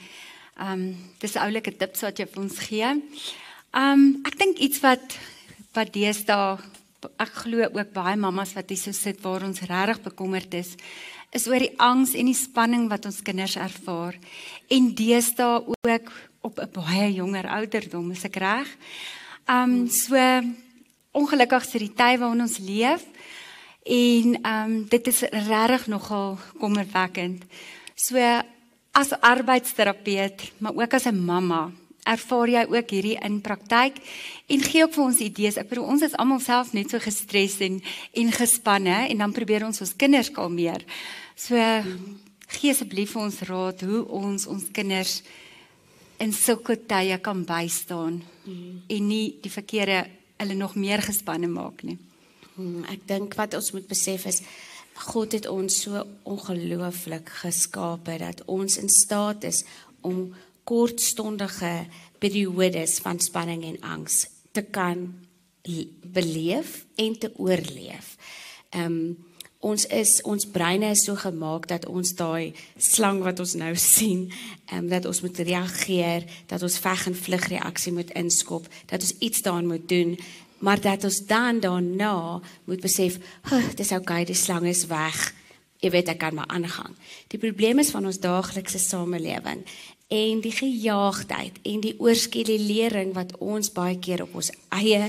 Ehm 0.61 0.73
um, 0.73 0.97
dis 1.19 1.35
'n 1.35 1.45
oulike 1.47 1.73
tips 1.77 2.01
wat 2.05 2.19
jy 2.19 2.27
vir 2.29 2.43
ons 2.43 2.59
gee. 2.59 2.89
Ehm 3.73 3.93
um, 3.93 4.21
ek 4.29 4.37
dink 4.37 4.59
iets 4.59 4.81
wat 4.81 5.17
wat 5.73 5.93
deesdae 5.93 6.59
ek 7.17 7.33
glo 7.33 7.65
ook 7.65 7.93
baie 7.93 8.17
mammas 8.17 8.53
wat 8.53 8.69
hier 8.69 8.79
so 8.79 8.93
sit 8.93 9.23
waar 9.23 9.43
ons 9.43 9.61
regtig 9.61 10.03
bekommerd 10.03 10.55
is, 10.55 10.75
is 11.33 11.47
oor 11.49 11.59
die 11.65 11.79
angs 11.79 12.13
en 12.15 12.27
die 12.27 12.37
spanning 12.37 12.91
wat 12.91 13.07
ons 13.07 13.23
kinders 13.23 13.57
ervaar 13.57 14.19
en 14.69 14.95
deesdae 14.95 15.65
ook 15.65 16.13
op 16.41 16.61
'n 16.61 16.71
baie 16.73 17.15
jonger 17.15 17.49
ouderdom, 17.49 18.11
is 18.11 18.25
ek 18.25 18.37
reg? 18.37 18.69
Ehm 19.49 19.71
um, 19.71 19.89
so 19.89 20.17
ongelukkig 21.13 21.65
sit 21.65 21.81
die 21.81 21.95
tyd 21.95 22.21
waarin 22.21 22.45
ons 22.45 22.59
leef 22.59 23.05
en 23.85 24.27
ehm 24.43 24.71
um, 24.71 24.85
dit 24.89 25.07
is 25.07 25.21
regtig 25.21 25.87
nogal 25.87 26.39
kommerwekkend. 26.61 27.45
So 27.97 28.21
as 28.97 29.13
arbeidsterapeut, 29.21 30.53
maar 30.61 30.77
ook 30.77 30.95
as 30.95 31.07
'n 31.07 31.25
mamma, 31.25 31.73
ervaar 32.07 32.49
jy 32.49 32.65
ook 32.71 32.93
hierdie 32.95 33.17
in 33.25 33.41
praktyk 33.41 33.99
en 34.47 34.63
gee 34.63 34.85
ook 34.85 34.95
vir 34.95 35.05
ons 35.05 35.23
idees. 35.25 35.57
Ek 35.57 35.69
bedoel 35.69 35.89
ons 35.95 36.05
is 36.07 36.17
almal 36.21 36.41
self 36.41 36.73
net 36.77 36.91
so 36.91 37.03
gestres 37.03 37.59
en 37.61 37.81
en 38.13 38.33
gespanne 38.33 39.09
en 39.11 39.19
dan 39.19 39.33
probeer 39.33 39.67
ons 39.67 39.81
ons 39.81 39.97
kinders 39.97 40.31
kalmeer. 40.31 40.85
So 41.35 41.57
gee 42.47 42.71
asseblief 42.71 43.13
vir 43.17 43.23
ons 43.23 43.41
raad 43.51 43.83
hoe 43.83 44.05
ons 44.09 44.47
ons 44.47 44.69
kinders 44.73 45.23
in 46.23 46.33
sulke 46.33 46.79
tye 46.89 47.19
kan 47.19 47.45
bystaan 47.45 48.23
mm. 48.45 48.83
en 48.89 49.09
nie 49.09 49.37
die 49.43 49.53
verkeerde 49.53 50.07
hulle 50.39 50.55
nog 50.55 50.77
meer 50.77 51.03
gespanne 51.03 51.49
maak 51.49 51.83
nie. 51.83 51.99
Mm, 52.57 52.87
ek 52.93 53.03
dink 53.09 53.35
wat 53.37 53.55
ons 53.59 53.73
moet 53.75 53.89
besef 53.89 54.27
is 54.31 54.41
God 54.97 55.33
het 55.33 55.47
ons 55.47 55.83
so 55.83 56.03
ongelooflik 56.23 57.29
geskape 57.43 58.17
dat 58.19 58.43
ons 58.47 58.79
in 58.81 58.89
staat 58.89 59.45
is 59.45 59.65
om 60.01 60.35
kortstondige 60.65 61.87
periodes 62.19 62.99
van 63.05 63.21
spanning 63.21 63.65
en 63.65 63.81
angs 63.81 64.27
te 64.53 64.63
kan 64.63 65.13
beleef 66.03 66.85
en 66.95 67.19
te 67.19 67.33
oorleef. 67.37 68.17
Ehm 68.71 68.85
um, 68.85 69.17
ons 69.67 69.87
is 69.91 70.21
ons 70.23 70.45
breine 70.47 70.93
is 70.95 71.01
so 71.05 71.17
gemaak 71.19 71.65
dat 71.67 71.87
ons 71.91 72.13
daai 72.15 72.53
slang 72.79 73.23
wat 73.25 73.41
ons 73.43 73.55
nou 73.59 73.73
sien, 73.95 74.29
ehm 74.67 74.85
um, 74.85 74.89
dat 74.89 75.05
ons 75.05 75.21
moet 75.21 75.39
reageer, 75.39 76.27
dat 76.47 76.63
ons 76.63 76.79
veg 76.79 77.07
en 77.07 77.17
vlug 77.17 77.49
reaksie 77.51 77.93
moet 77.93 78.11
inskop, 78.11 78.69
dat 78.87 79.03
ons 79.03 79.15
iets 79.19 79.43
daaraan 79.43 79.67
moet 79.67 79.89
doen 79.89 80.19
maar 80.59 80.81
dat 80.81 81.05
ons 81.05 81.19
dan 81.27 81.61
daarna 81.61 82.41
moet 82.65 82.81
besef, 82.81 83.19
dis 83.81 83.93
okay, 83.93 84.25
die 84.25 84.39
slang 84.39 84.67
is 84.67 84.87
weg. 84.87 85.33
Jy 85.85 85.91
weet 85.93 86.09
ek 86.09 86.23
kan 86.23 86.35
maar 86.35 86.49
aangaan. 86.49 86.97
Die 87.29 87.39
probleem 87.39 87.79
is 87.83 87.93
van 87.93 88.07
ons 88.09 88.21
daaglikse 88.23 88.81
samelewing 88.81 89.67
en 90.07 90.41
die 90.41 90.55
gejaagdheid 90.55 91.59
en 91.67 91.81
die 91.83 91.97
oorskelering 91.99 93.11
wat 93.17 93.35
ons 93.43 93.73
baie 93.75 93.99
keer 93.99 94.23
op 94.23 94.37
ons 94.39 94.53
eie 94.79 95.09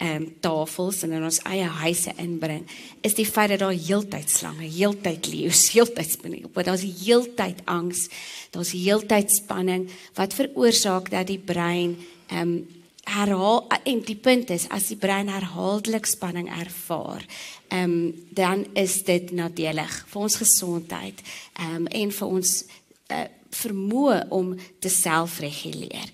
ehm 0.00 0.16
um, 0.16 0.26
tafels 0.40 1.02
en 1.04 1.12
in 1.12 1.24
ons 1.28 1.42
eie 1.44 1.66
huise 1.82 2.12
inbring, 2.16 2.62
is 3.04 3.12
die 3.18 3.26
feit 3.28 3.50
dat 3.52 3.60
daar 3.60 3.76
heeltyd 3.76 4.30
slange, 4.32 4.64
heeltyd 4.64 5.26
leeu's, 5.28 5.66
heeltyd 5.74 6.14
spanning, 6.14 6.46
wat 6.54 6.70
daar's 6.70 6.86
heeltyd 7.02 7.60
angs, 7.68 8.06
daar's 8.54 8.72
heeltyd 8.72 9.28
spanning 9.34 9.90
wat 10.16 10.36
veroorsaak 10.38 11.10
dat 11.12 11.28
die 11.28 11.40
brein 11.40 11.98
ehm 12.30 12.40
um, 12.40 12.78
herhaal 13.04 13.66
en 13.84 14.02
die 14.06 14.16
punt 14.16 14.50
is 14.50 14.68
as 14.68 14.90
die 14.92 14.98
brein 15.00 15.28
herhaaldelik 15.28 16.06
spanning 16.06 16.50
ervaar, 16.52 17.24
ehm 17.68 17.90
um, 17.90 18.26
dan 18.30 18.66
is 18.74 19.02
dit 19.04 19.30
nadelig 19.30 20.04
vir 20.10 20.22
ons 20.22 20.36
gesondheid 20.36 21.22
ehm 21.58 21.76
um, 21.76 21.86
en 21.86 22.12
vir 22.12 22.28
ons 22.28 22.64
uh, 23.10 23.26
vermoë 23.50 24.20
om 24.30 24.54
te 24.78 24.88
selfreguleer. 24.88 26.10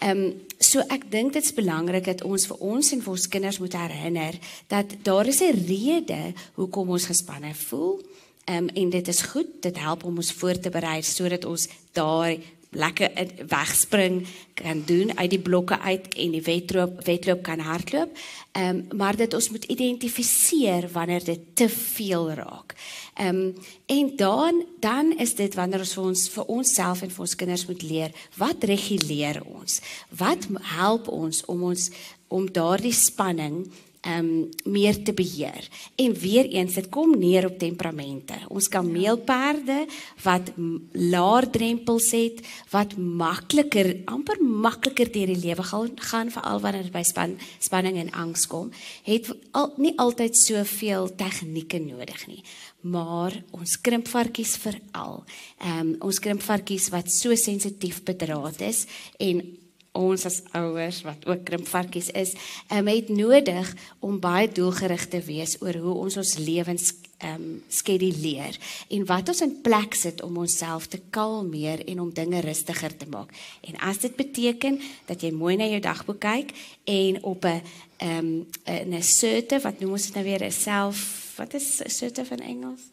Ehm 0.00 0.22
um, 0.24 0.38
so 0.60 0.82
ek 0.92 1.06
dink 1.12 1.32
dit 1.32 1.44
is 1.44 1.56
belangrik 1.56 2.04
dat 2.04 2.22
ons 2.22 2.46
vir 2.46 2.56
ons 2.60 2.92
en 2.92 3.02
vir 3.04 3.12
ons 3.12 3.28
kinders 3.32 3.58
moet 3.60 3.76
herinner 3.76 4.36
dat 4.68 4.96
daar 5.04 5.26
is 5.26 5.40
'n 5.40 5.64
rede 5.66 6.34
hoekom 6.54 6.90
ons 6.90 7.06
gespanne 7.06 7.54
voel. 7.54 8.00
Ehm 8.44 8.64
um, 8.64 8.68
en 8.68 8.90
dit 8.90 9.08
is 9.08 9.22
goed, 9.22 9.50
dit 9.60 9.78
help 9.78 10.04
om 10.04 10.16
ons 10.16 10.32
voor 10.32 10.58
te 10.58 10.70
berei 10.70 11.02
sodat 11.02 11.44
ons 11.44 11.68
daai 11.92 12.40
lekker 12.70 13.10
wegspring 13.48 14.26
kan 14.54 14.82
doen 14.86 15.18
uit 15.18 15.30
die 15.30 15.40
blokke 15.42 15.78
uit 15.78 16.06
en 16.14 16.34
die 16.36 16.42
wedloop 16.42 17.00
wedloop 17.04 17.42
kan 17.42 17.58
hardloop. 17.58 18.16
Ehm 18.52 18.76
um, 18.90 18.96
maar 18.96 19.16
dit 19.16 19.34
ons 19.34 19.50
moet 19.50 19.64
identifiseer 19.64 20.88
wanneer 20.92 21.24
dit 21.24 21.40
te 21.54 21.68
veel 21.68 22.30
raak. 22.30 22.74
Ehm 23.14 23.36
um, 23.36 23.54
en 23.86 24.12
dan 24.16 24.64
dan 24.80 25.18
is 25.18 25.34
dit 25.34 25.54
wanneer 25.54 25.80
ons 25.80 25.94
vir 25.94 26.04
ons 26.04 26.28
vir 26.28 26.44
onsself 26.44 27.02
en 27.02 27.10
vir 27.10 27.20
ons 27.20 27.36
kinders 27.36 27.66
moet 27.66 27.82
leer 27.82 28.10
wat 28.36 28.62
reguleer 28.62 29.42
ons? 29.44 29.80
Wat 30.08 30.46
help 30.62 31.08
ons 31.08 31.44
om 31.44 31.62
ons 31.62 31.90
om 32.28 32.52
daardie 32.52 32.94
spanning 32.94 33.66
um 34.06 34.48
meer 34.64 35.02
te 35.02 35.12
beheer. 35.12 35.68
En 35.96 36.14
weer 36.14 36.48
eens 36.48 36.74
dit 36.74 36.88
kom 36.88 37.12
neer 37.18 37.46
op 37.46 37.58
temperamente. 37.58 38.38
Ons 38.48 38.68
kameelperde 38.72 39.84
wat 40.24 40.52
laer 40.92 41.50
drempels 41.50 42.10
het, 42.16 42.40
wat 42.72 42.96
makliker, 42.96 43.92
amper 44.08 44.40
makliker 44.40 45.12
deur 45.12 45.34
die 45.34 45.42
lewe 45.44 45.62
gaan, 45.62 45.92
gaan 46.10 46.32
veral 46.32 46.60
wanneer 46.64 46.88
dit 46.88 46.94
by 46.94 47.04
span, 47.04 47.36
spanning 47.60 48.00
en 48.00 48.12
angs 48.24 48.46
kom, 48.48 48.70
het 49.04 49.28
al, 49.52 49.72
nie 49.76 49.96
altyd 50.00 50.36
soveel 50.38 51.10
tegnieke 51.20 51.80
nodig 51.82 52.26
nie. 52.30 52.42
Maar 52.80 53.36
ons 53.52 53.76
krimpvarkies 53.84 54.56
veral. 54.62 55.24
Um 55.60 55.96
ons 56.00 56.20
krimpvarkies 56.22 56.88
wat 56.94 57.10
so 57.12 57.36
sensitief 57.36 58.00
bedraad 58.06 58.62
is 58.64 58.86
en 59.20 59.42
ons 59.92 60.24
as 60.26 60.40
ouers 60.54 61.02
wat 61.02 61.26
ook 61.26 61.44
krimpvarkies 61.44 62.10
is, 62.14 62.34
um, 62.70 62.86
het 62.86 63.08
nodig 63.08 63.74
om 63.98 64.20
baie 64.22 64.48
doelgerig 64.48 65.08
te 65.10 65.20
wees 65.26 65.56
oor 65.60 65.74
hoe 65.82 65.94
ons 66.06 66.16
ons 66.16 66.36
lewens 66.38 66.92
ehm 67.20 67.34
um, 67.36 67.56
skeduleer 67.68 68.56
en 68.88 69.02
wat 69.04 69.28
ons 69.28 69.42
in 69.44 69.58
plek 69.60 69.94
sit 69.94 70.22
om 70.24 70.38
onsself 70.40 70.86
te 70.88 71.00
kalmeer 71.12 71.82
en 71.84 72.00
om 72.00 72.12
dinge 72.16 72.40
rustiger 72.40 72.94
te 72.96 73.08
maak. 73.12 73.34
En 73.60 73.76
as 73.90 74.00
dit 74.00 74.14
beteken 74.16 74.80
dat 75.06 75.20
jy 75.20 75.32
mooi 75.36 75.56
na 75.60 75.68
jou 75.68 75.82
dagboek 75.84 76.20
kyk 76.20 76.54
en 76.84 77.22
op 77.22 77.44
'n 77.44 77.60
ehm 77.98 78.18
um, 78.18 78.46
'n 78.64 78.94
assertive 78.94 79.68
wat 79.68 79.80
noem 79.80 79.92
ons 79.92 80.06
dit 80.06 80.14
nou 80.14 80.24
weer 80.24 80.44
'n 80.44 80.52
self 80.52 81.36
wat 81.36 81.54
is 81.54 81.82
assertive 81.84 82.32
in 82.34 82.42
Engels? 82.42 82.88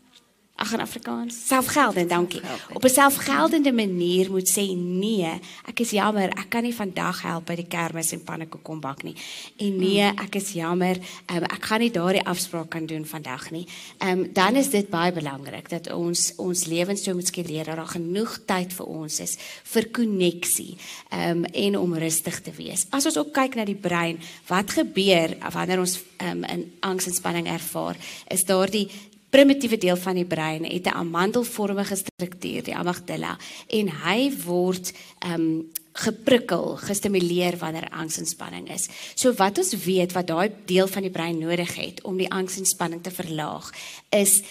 Ag 0.57 0.73
in 0.73 0.81
Afrikaans. 0.81 1.35
Selfgeldend 1.47 2.09
dankie. 2.09 2.41
Op 2.73 2.83
'n 2.83 2.89
selfgeldende 2.89 3.71
manier 3.71 4.31
moet 4.31 4.49
sê 4.49 4.75
nee 4.75 5.39
ek 5.65 5.79
is 5.79 5.89
jammer 5.89 6.29
ek 6.29 6.49
kan 6.49 6.63
nie 6.63 6.73
vandag 6.73 7.21
help 7.21 7.45
by 7.45 7.55
die 7.55 7.67
kermis 7.67 8.11
en 8.11 8.23
pannekoek 8.23 8.63
kom 8.63 8.79
bak 8.79 9.03
nie. 9.03 9.15
En 9.57 9.77
nee 9.77 10.01
hmm. 10.01 10.17
ek 10.17 10.35
is 10.35 10.51
jammer 10.51 10.97
um, 11.29 11.43
ek 11.43 11.65
gaan 11.65 11.79
nie 11.79 11.91
daardie 11.91 12.25
afspraak 12.25 12.69
kan 12.69 12.85
doen 12.85 13.05
vandag 13.05 13.51
nie. 13.51 13.67
Um, 13.99 14.33
dan 14.33 14.55
is 14.55 14.69
dit 14.69 14.89
baie 14.89 15.11
belangrik 15.11 15.69
dat 15.69 15.91
ons 15.93 16.33
ons 16.37 16.65
lewens 16.65 17.03
so 17.03 17.13
moet 17.13 17.27
skeduleer 17.27 17.65
dat 17.65 17.75
daar 17.75 17.93
genoeg 17.93 18.39
tyd 18.45 18.73
vir 18.73 18.85
ons 18.85 19.19
is 19.19 19.37
vir 19.63 19.89
koneksie 19.91 20.77
um, 21.11 21.45
en 21.45 21.77
om 21.77 21.93
rustig 21.93 22.41
te 22.41 22.51
wees. 22.51 22.87
As 22.89 23.05
ons 23.05 23.17
ook 23.17 23.33
kyk 23.33 23.55
na 23.55 23.65
die 23.65 23.75
brein 23.75 24.19
wat 24.47 24.71
gebeur 24.71 25.37
wanneer 25.53 25.79
ons 25.79 25.99
um, 26.23 26.43
in 26.43 26.65
angs 26.79 27.05
en 27.05 27.13
spanning 27.13 27.47
ervaar 27.47 27.95
is 28.33 28.45
daardie 28.47 28.89
primitiewe 29.29 29.77
deel 29.77 29.97
van 29.97 30.15
die 30.15 30.25
brein 30.25 30.63
het 30.65 30.85
'n 30.87 30.97
amandelvormige 31.03 31.95
struktuur, 31.95 32.63
die 32.63 32.75
amygdala, 32.75 33.37
en 33.67 33.89
hy 33.89 34.31
word 34.45 34.93
ehm 35.19 35.33
um, 35.41 35.69
geprikkel, 35.97 36.75
gestimuleer 36.77 37.57
wanneer 37.57 37.89
angs 37.89 38.17
en 38.17 38.25
spanning 38.25 38.69
is. 38.69 38.87
So 39.15 39.33
wat 39.33 39.57
ons 39.57 39.73
weet 39.85 40.13
wat 40.13 40.27
daai 40.27 40.51
deel 40.69 40.87
van 40.87 41.01
die 41.01 41.13
brein 41.13 41.39
nodig 41.41 41.75
het 41.75 42.03
om 42.03 42.17
die 42.17 42.29
angs 42.31 42.57
en 42.57 42.65
spanning 42.69 43.01
te 43.03 43.11
verlaag, 43.11 43.71
is 44.09 44.43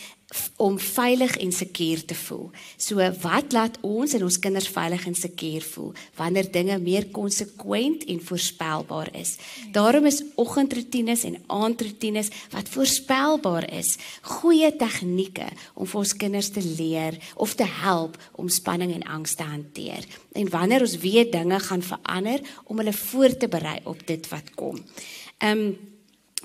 om 0.56 0.74
veilig 0.80 1.36
en 1.38 1.52
seker 1.54 2.00
te 2.04 2.14
voel. 2.18 2.48
So 2.82 3.04
wat 3.22 3.52
laat 3.54 3.76
ons 3.86 4.16
en 4.16 4.24
ons 4.26 4.38
kinders 4.42 4.66
veilig 4.74 5.04
en 5.06 5.14
seker 5.14 5.62
voel 5.62 5.92
wanneer 6.18 6.48
dinge 6.50 6.78
meer 6.82 7.06
konsekwent 7.14 8.02
en 8.10 8.18
voorspelbaar 8.26 9.12
is. 9.14 9.36
Daarom 9.72 10.08
is 10.10 10.22
oggendroetines 10.34 11.22
en 11.28 11.38
aandroetines 11.46 12.32
wat 12.50 12.72
voorspelbaar 12.74 13.68
is, 13.78 13.96
goeie 14.40 14.72
tegnieke 14.76 15.46
om 15.74 15.86
vir 15.86 16.02
ons 16.02 16.16
kinders 16.18 16.50
te 16.50 16.64
leer 16.64 17.20
of 17.36 17.54
te 17.54 17.68
help 17.84 18.18
om 18.34 18.50
spanning 18.50 18.96
en 18.96 19.06
angs 19.18 19.38
te 19.38 19.46
hanteer. 19.46 20.02
En 20.34 20.50
wanneer 20.50 20.82
ons 20.82 20.98
weet 21.04 21.30
dinge 21.32 21.60
gaan 21.68 21.86
verander 21.86 22.42
om 22.66 22.82
hulle 22.82 22.96
voor 22.96 23.36
te 23.36 23.48
berei 23.48 23.78
op 23.84 24.02
dit 24.06 24.32
wat 24.32 24.56
kom. 24.58 24.82
Ehm 25.38 25.68
um, 25.68 25.94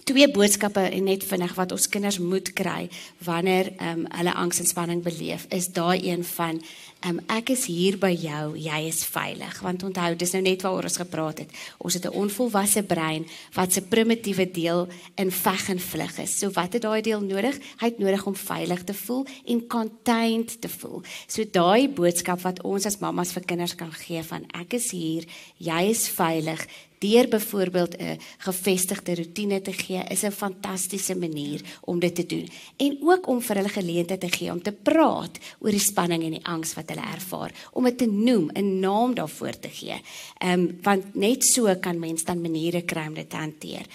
twee 0.04 0.32
boodskappe 0.32 0.80
en 0.80 1.04
net 1.04 1.24
vinnig 1.24 1.54
wat 1.56 1.72
ons 1.72 1.90
kinders 1.90 2.20
moet 2.20 2.54
kry 2.54 2.90
wanneer 3.26 3.74
ehm 3.78 4.06
um, 4.06 4.08
hulle 4.12 4.34
angs 4.34 4.60
en 4.60 4.68
spanning 4.68 5.04
beleef 5.04 5.46
is 5.50 5.68
daai 5.74 6.02
een 6.10 6.24
van 6.24 6.62
ehm 7.02 7.18
um, 7.18 7.20
ek 7.34 7.50
is 7.50 7.66
hier 7.66 7.98
by 7.98 8.12
jou 8.14 8.58
jy 8.58 8.80
is 8.88 9.02
veilig. 9.10 9.60
Want 9.66 9.84
onthou 9.84 10.12
dis 10.16 10.34
nou 10.36 10.42
net 10.46 10.62
waaroor 10.62 10.86
ons 10.90 11.00
gepraat 11.02 11.40
het. 11.42 11.50
Ons 11.78 11.94
het 11.98 12.06
'n 12.06 12.14
onvolwasse 12.24 12.84
brein 12.84 13.26
wat 13.54 13.74
se 13.74 13.82
primitiewe 13.82 14.52
deel 14.52 14.88
in 15.16 15.32
veg 15.32 15.70
en 15.70 15.80
vlug 15.80 16.18
is. 16.20 16.38
So 16.40 16.52
wat 16.52 16.74
het 16.74 16.82
daai 16.82 17.02
deel 17.02 17.22
nodig? 17.22 17.58
Hy 17.80 17.88
het 17.88 18.00
nodig 18.00 18.26
om 18.26 18.36
veilig 18.36 18.84
te 18.84 18.94
voel 18.94 19.26
en 19.46 19.68
contained 19.68 20.62
te 20.62 20.70
voel. 20.70 21.02
So 21.28 21.44
daai 21.52 21.90
boodskap 21.90 22.42
wat 22.42 22.62
ons 22.62 22.86
as 22.86 23.00
mammas 23.00 23.32
vir 23.32 23.46
kinders 23.46 23.76
kan 23.76 23.92
gee 23.92 24.24
van 24.24 24.46
ek 24.54 24.74
is 24.74 24.92
hier 24.92 25.26
jy 25.58 25.90
is 25.90 26.08
veilig 26.08 26.68
deur 27.02 27.28
byvoorbeeld 27.28 27.98
'n 27.98 28.20
gevestigde 28.38 29.16
rotine 29.16 29.62
te 29.62 29.74
gee 29.74 30.04
is 30.10 30.24
'n 30.24 30.32
fantastiese 30.32 31.16
manier 31.16 31.62
om 31.82 32.00
dit 32.00 32.16
te 32.16 32.26
doen 32.26 32.48
en 32.78 32.98
ook 33.02 33.28
om 33.28 33.42
vir 33.42 33.56
hulle 33.56 33.70
geleentheid 33.70 34.20
te 34.20 34.30
gee 34.30 34.52
om 34.52 34.62
te 34.62 34.72
praat 34.72 35.38
oor 35.60 35.72
die 35.72 35.80
spanning 35.80 36.24
en 36.24 36.32
die 36.32 36.46
angs 36.46 36.74
wat 36.74 36.90
hulle 36.90 37.14
ervaar 37.14 37.52
om 37.72 37.84
dit 37.84 37.98
te 37.98 38.06
noem 38.06 38.50
'n 38.54 38.80
naam 38.80 39.14
daarvoor 39.14 39.60
te 39.60 39.70
gee. 39.70 40.02
Ehm 40.38 40.60
um, 40.60 40.78
want 40.82 41.16
net 41.16 41.44
so 41.44 41.76
kan 41.80 42.00
mens 42.00 42.24
dan 42.24 42.42
maniere 42.42 42.82
kry 42.82 43.08
om 43.08 43.14
dit 43.14 43.30
te 43.30 43.36
hanteer. 43.36 43.86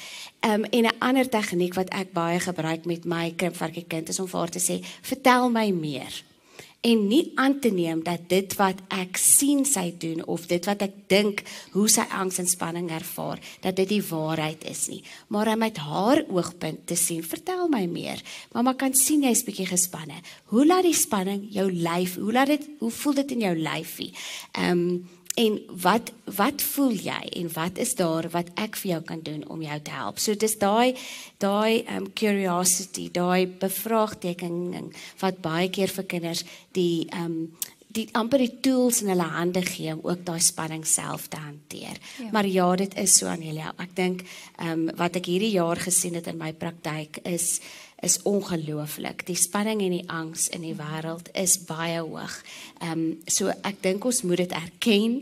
Ehm 0.40 0.52
um, 0.52 0.64
en 0.64 0.84
'n 0.84 0.98
ander 0.98 1.28
tegniek 1.28 1.74
wat 1.74 1.88
ek 1.88 2.12
baie 2.12 2.40
gebruik 2.40 2.84
met 2.84 3.04
my 3.04 3.32
krimpvarkie 3.36 3.84
kind 3.86 4.08
is 4.08 4.18
om 4.18 4.28
vir 4.28 4.38
haar 4.38 4.50
te 4.50 4.60
sê 4.60 4.84
vertel 5.02 5.50
my 5.50 5.70
meer 5.70 6.24
en 6.80 7.06
nie 7.08 7.32
aan 7.34 7.58
te 7.60 7.70
neem 7.74 8.02
dat 8.04 8.28
dit 8.30 8.54
wat 8.60 8.82
ek 8.94 9.18
sien 9.18 9.64
sy 9.66 9.88
doen 9.98 10.22
of 10.24 10.46
dit 10.50 10.66
wat 10.68 10.84
ek 10.86 10.94
dink 11.10 11.42
hoe 11.74 11.88
sy 11.90 12.04
angs 12.14 12.38
en 12.42 12.48
spanning 12.50 12.90
ervaar 12.94 13.40
dat 13.64 13.76
dit 13.80 13.96
die 13.96 14.02
waarheid 14.04 14.64
is 14.70 14.86
nie. 14.92 15.02
Maar 15.28 15.52
om 15.54 15.62
met 15.64 15.80
haar 15.82 16.22
oogpunt 16.28 16.86
te 16.86 16.96
sien 16.96 17.24
vertel 17.26 17.66
my 17.72 17.84
meer. 17.90 18.22
Mamma 18.54 18.76
kan 18.78 18.94
sien 18.94 19.24
jy's 19.26 19.44
bietjie 19.46 19.68
gespanne. 19.70 20.20
Hoe 20.52 20.66
laat 20.66 20.86
die 20.86 20.96
spanning 20.96 21.46
jou 21.50 21.68
lyf 21.72 22.16
hoe 22.20 22.32
laat 22.32 22.54
dit 22.54 22.68
hoe 22.78 22.90
voel 22.90 23.20
dit 23.22 23.36
in 23.36 23.46
jou 23.48 23.54
lyfie? 23.58 24.12
Ehm 24.54 24.88
um, 24.88 25.14
En 25.36 25.58
wat 25.82 26.12
wat 26.36 26.62
voel 26.64 26.94
jy 26.96 27.18
en 27.40 27.50
wat 27.52 27.78
is 27.78 27.92
daar 27.98 28.24
wat 28.32 28.48
ek 28.56 28.78
vir 28.80 28.90
jou 28.90 29.00
kan 29.10 29.20
doen 29.20 29.42
om 29.52 29.60
jou 29.62 29.76
te 29.84 29.92
help? 29.92 30.18
So 30.18 30.34
dis 30.34 30.56
daai 30.56 30.96
daai 31.42 31.84
um 31.92 32.08
curiosity, 32.16 33.10
daai 33.12 33.44
bevraagtekening 33.46 34.94
wat 35.20 35.42
baie 35.44 35.68
keer 35.68 35.92
vir 35.92 36.08
kinders 36.08 36.44
die 36.72 37.04
um 37.12 37.52
die 37.96 38.06
amper 38.16 38.42
die 38.44 38.60
tools 38.64 39.02
in 39.04 39.08
hulle 39.12 39.28
hande 39.32 39.62
gee 39.64 39.92
om 39.92 40.02
ook 40.04 40.24
daai 40.24 40.40
spanning 40.44 40.84
self 40.88 41.28
te 41.32 41.40
hanteer. 41.40 42.00
Ja. 42.20 42.30
Maar 42.32 42.48
ja, 42.48 42.66
dit 42.76 42.96
is 43.00 43.16
so 43.18 43.28
Anelia. 43.28 43.72
Ek 43.80 43.92
dink 43.96 44.24
um 44.60 44.88
wat 44.96 45.20
ek 45.20 45.28
hierdie 45.32 45.54
jaar 45.54 45.80
gesien 45.80 46.16
het 46.16 46.32
in 46.32 46.40
my 46.40 46.52
praktyk 46.56 47.20
is 47.28 47.60
is 48.00 48.22
ongelooflik. 48.22 49.24
Die 49.26 49.36
spanning 49.36 49.80
en 49.80 49.94
die 49.94 50.08
angs 50.12 50.48
in 50.52 50.60
die 50.66 50.74
wêreld 50.76 51.30
is 51.32 51.56
baie 51.64 52.02
hoog. 52.04 52.34
Ehm 52.84 52.92
um, 52.92 53.04
so 53.24 53.48
ek 53.48 53.80
dink 53.84 54.04
ons 54.04 54.20
moet 54.28 54.42
dit 54.44 54.52
erken. 54.52 55.14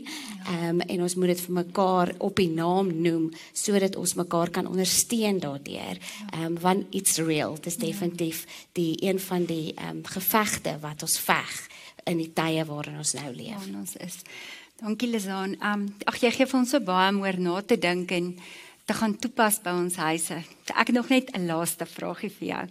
Ehm 0.51 0.81
um, 0.81 0.81
en 0.83 1.05
ons 1.05 1.15
moet 1.15 1.31
dit 1.31 1.43
vir 1.45 1.55
mekaar 1.61 2.11
op 2.19 2.35
die 2.35 2.49
naam 2.51 2.91
noem 3.01 3.29
sodat 3.53 3.95
ons 3.95 4.17
mekaar 4.19 4.51
kan 4.51 4.67
ondersteun 4.67 5.39
daardeur. 5.39 6.01
Ehm 6.33 6.43
um, 6.43 6.59
want 6.59 6.91
it's 6.91 7.17
real. 7.17 7.55
Dit 7.55 7.71
is 7.73 7.79
definitief 7.79 8.43
die 8.73 8.93
een 8.99 9.19
van 9.19 9.47
die 9.47 9.73
ehm 9.75 10.01
um, 10.01 10.03
gevegte 10.03 10.75
wat 10.81 11.01
ons 11.07 11.17
veg 11.19 11.55
in 12.05 12.19
die 12.19 12.33
tye 12.33 12.65
waarin 12.65 12.99
ons 13.01 13.15
nou 13.15 13.31
leef. 13.31 13.71
Ja, 13.71 13.79
ons 13.79 13.95
is. 13.95 14.19
Dankie 14.83 15.09
Lizaan. 15.09 15.55
Ehm 15.61 15.87
um, 15.87 15.89
ag 16.03 16.19
jy 16.19 16.31
gee 16.31 16.45
vir 16.45 16.59
ons 16.59 16.75
so 16.75 16.83
baie 16.83 17.09
om 17.09 17.23
oor 17.23 17.39
na 17.39 17.61
te 17.61 17.79
dink 17.79 18.11
en 18.11 18.33
te 18.85 18.93
gaan 18.93 19.15
toepas 19.17 19.57
by 19.65 19.73
ons 19.73 19.97
huise. 19.97 20.37
Ek 20.69 20.91
het 20.91 20.95
nog 20.95 21.09
net 21.09 21.31
'n 21.33 21.47
laaste 21.47 21.85
vragie 21.85 22.29
vir 22.29 22.47
jou. 22.47 22.65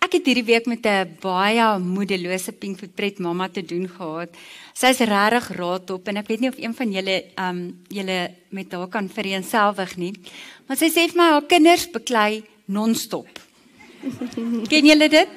Ek 0.00 0.12
het 0.12 0.26
hierdie 0.26 0.44
week 0.44 0.66
met 0.66 0.86
'n 0.86 1.16
baie 1.20 1.78
moedelose 1.78 2.52
Pinkfoot 2.52 2.94
pret 2.94 3.18
mamma 3.18 3.48
te 3.48 3.62
doen 3.62 3.88
gehad. 3.88 4.30
Sy's 4.72 4.98
regtig 4.98 5.56
raadop 5.56 6.08
en 6.08 6.16
ek 6.16 6.26
weet 6.26 6.40
nie 6.40 6.48
of 6.48 6.58
een 6.58 6.74
van 6.74 6.92
julle 6.92 7.24
um 7.36 7.80
julle 7.88 8.34
met 8.50 8.72
haar 8.72 8.88
kan 8.88 9.08
vereenselwig 9.08 9.96
nie. 9.96 10.14
Maar 10.66 10.76
sy 10.76 10.88
sê 10.88 11.08
vir 11.08 11.16
my 11.16 11.30
haar 11.30 11.46
kinders 11.46 11.90
beklei 11.90 12.44
non-stop. 12.66 13.28
Ken 14.70 14.86
julle 14.86 15.08
dit? 15.08 15.28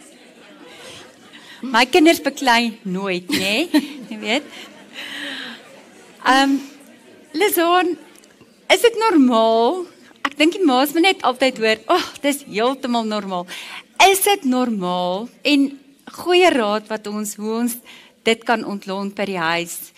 My 1.61 1.85
kinders 1.85 2.21
beklei 2.21 2.79
nooit, 2.83 3.27
nê? 3.27 3.39
Nee? 3.39 3.69
Jy 4.09 4.19
weet. 4.19 4.43
Um 6.25 6.61
Lison, 7.33 7.97
is 8.69 8.81
dit 8.81 8.95
normaal 8.95 9.85
ek 10.27 10.37
dink 10.37 10.53
die 10.57 10.65
ma's 10.65 10.93
moet 10.93 11.01
net 11.01 11.21
altyd 11.21 11.57
hoor, 11.57 11.77
"Ag, 11.87 12.03
oh, 12.03 12.21
dis 12.21 12.43
heeltemal 12.47 13.05
normaal." 13.05 13.47
Is 14.09 14.23
dit 14.23 14.43
normaal 14.43 15.29
en 15.43 15.79
goeie 16.11 16.49
raad 16.49 16.87
wat 16.87 17.07
ons 17.07 17.35
hoe 17.35 17.53
ons 17.63 17.75
dit 18.23 18.43
kan 18.43 18.65
ontlont 18.65 19.15
by 19.15 19.25
die 19.25 19.39
huis 19.39 19.91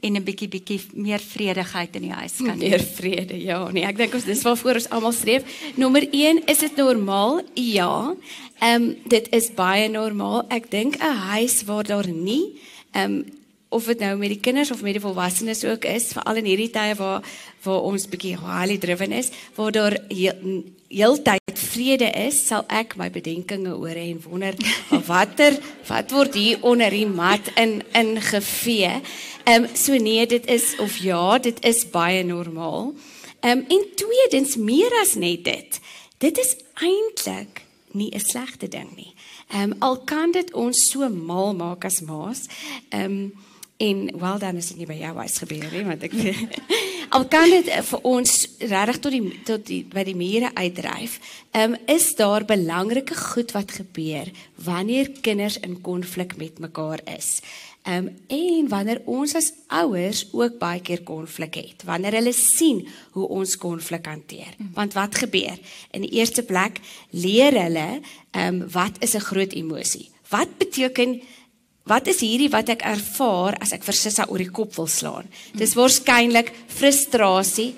en 0.00 0.14
'n 0.14 0.22
bietjie 0.22 0.48
bietjie 0.48 0.80
meer 0.94 1.18
vredigheid 1.18 1.96
in 1.96 2.02
die 2.02 2.14
huis 2.14 2.36
kan 2.36 2.58
hê. 2.58 2.70
Meer 2.70 2.80
vrede, 2.80 3.42
ja. 3.42 3.68
Nee, 3.70 3.84
ek 3.84 3.96
dink 3.96 4.14
ons 4.14 4.24
dis 4.24 4.42
waarvoor 4.42 4.74
ons 4.74 4.90
almal 4.90 5.12
streef. 5.12 5.42
Nommer 5.74 6.06
1, 6.12 6.44
is 6.46 6.58
dit 6.58 6.76
normaal? 6.76 7.42
Ja. 7.54 8.14
Ehm 8.60 8.82
um, 8.82 8.96
dit 9.06 9.26
is 9.32 9.50
baie 9.54 9.88
normaal. 9.88 10.46
Ek 10.50 10.70
dink 10.70 10.96
'n 10.96 11.16
huis 11.34 11.64
waar 11.64 11.84
daar 11.84 12.08
nie 12.08 12.54
ehm 12.92 13.04
um, 13.12 13.37
of 13.68 13.84
dit 13.84 14.00
nou 14.00 14.14
met 14.16 14.32
die 14.32 14.40
kinders 14.40 14.70
of 14.70 14.82
met 14.82 14.96
die 14.96 15.02
volwassenes 15.02 15.64
ook 15.64 15.84
is, 15.84 16.12
veral 16.16 16.40
in 16.40 16.48
hierdie 16.48 16.70
tye 16.72 16.94
waar 16.98 17.24
waar 17.62 17.84
ons 17.88 18.06
bietjie 18.08 18.36
highly 18.38 18.78
driven 18.78 19.12
is, 19.12 19.30
waar 19.56 19.72
daar 19.74 19.96
heeltyd 20.08 21.58
vrede 21.58 22.08
is, 22.16 22.38
sal 22.46 22.64
ek 22.72 22.94
my 22.96 23.10
bedenkinge 23.12 23.74
oor 23.76 23.98
en 23.98 24.22
wonder 24.24 24.56
watter 25.10 25.58
wat 25.88 26.14
word 26.14 26.38
hier 26.38 26.62
onder 26.66 26.94
die 26.94 27.06
mat 27.06 27.50
in 27.60 27.80
ingevee. 27.98 28.94
Ehm 29.44 29.66
um, 29.66 29.70
so 29.76 29.96
nee, 29.96 30.26
dit 30.26 30.46
is 30.46 30.74
of 30.80 30.96
ja, 31.04 31.38
dit 31.38 31.60
is 31.66 31.84
baie 31.92 32.24
normaal. 32.24 32.94
Ehm 33.40 33.58
um, 33.58 33.64
en 33.68 33.86
tweedens 34.00 34.56
meer 34.56 34.92
as 35.02 35.14
net 35.14 35.44
dit. 35.44 35.80
Dit 36.18 36.38
is 36.38 36.56
eintlik 36.74 37.62
nie 37.92 38.10
'n 38.14 38.20
slegte 38.20 38.68
ding 38.68 38.96
nie. 38.96 39.12
Ehm 39.48 39.72
um, 39.72 39.76
al 39.78 39.98
kan 40.04 40.32
dit 40.32 40.52
ons 40.52 40.90
so 40.90 41.08
mal 41.08 41.54
maak 41.54 41.84
as 41.84 42.00
maas. 42.00 42.46
Ehm 42.88 43.04
um, 43.04 43.46
En 43.78 44.18
wel 44.18 44.38
dan 44.38 44.56
is 44.56 44.68
dit 44.72 44.80
nie 44.80 44.88
by 44.90 44.96
jou 44.98 45.12
huis 45.22 45.36
gebeur 45.38 45.68
nie, 45.70 45.84
want 45.86 46.02
ek 46.02 46.14
al 47.14 47.24
kan 47.30 47.46
dit 47.46 47.68
eh, 47.70 47.82
vir 47.86 48.00
ons 48.10 48.32
regtig 48.58 48.98
tot 49.04 49.14
die 49.14 49.22
tot 49.46 49.62
die 49.68 49.78
by 49.86 50.02
die 50.08 50.16
mure 50.18 50.50
uitdryf. 50.58 51.18
Ehm 51.54 51.76
um, 51.76 51.94
is 51.94 52.10
daar 52.18 52.42
belangrike 52.48 53.14
goed 53.14 53.54
wat 53.54 53.76
gebeur 53.78 54.32
wanneer 54.66 55.12
kinders 55.22 55.60
in 55.62 55.78
konflik 55.86 56.34
met 56.42 56.58
mekaar 56.58 57.04
is. 57.14 57.38
Ehm 57.86 58.10
um, 58.10 58.10
en 58.26 58.68
wanneer 58.74 59.04
ons 59.06 59.38
as 59.38 59.52
ouers 59.70 60.26
ook 60.32 60.58
baie 60.58 60.82
keer 60.82 61.06
konflik 61.06 61.54
het, 61.62 61.86
wanneer 61.86 62.18
hulle 62.18 62.34
sien 62.34 62.82
hoe 63.14 63.30
ons 63.30 63.56
konflik 63.56 64.10
hanteer. 64.10 64.58
Want 64.74 64.98
wat 64.98 65.22
gebeur? 65.22 65.54
In 65.94 66.02
die 66.02 66.16
eerste 66.18 66.42
plek 66.42 66.82
leer 67.14 67.54
hulle 67.62 67.88
ehm 68.34 68.62
um, 68.62 68.62
wat 68.74 68.98
is 69.06 69.14
'n 69.14 69.28
groot 69.30 69.52
emosie? 69.54 70.10
Wat 70.28 70.58
beteken 70.58 71.20
Wat 71.88 72.08
is 72.10 72.20
hierdie 72.20 72.50
wat 72.52 72.68
ek 72.74 72.84
ervaar 72.84 73.56
as 73.62 73.72
ek 73.72 73.86
vir 73.86 73.96
Sissa 73.96 74.26
oor 74.28 74.42
die 74.42 74.52
kop 74.52 74.74
wil 74.76 74.90
slaan? 74.90 75.28
Dis 75.56 75.72
waarskynlik 75.78 76.52
frustrasie 76.68 77.70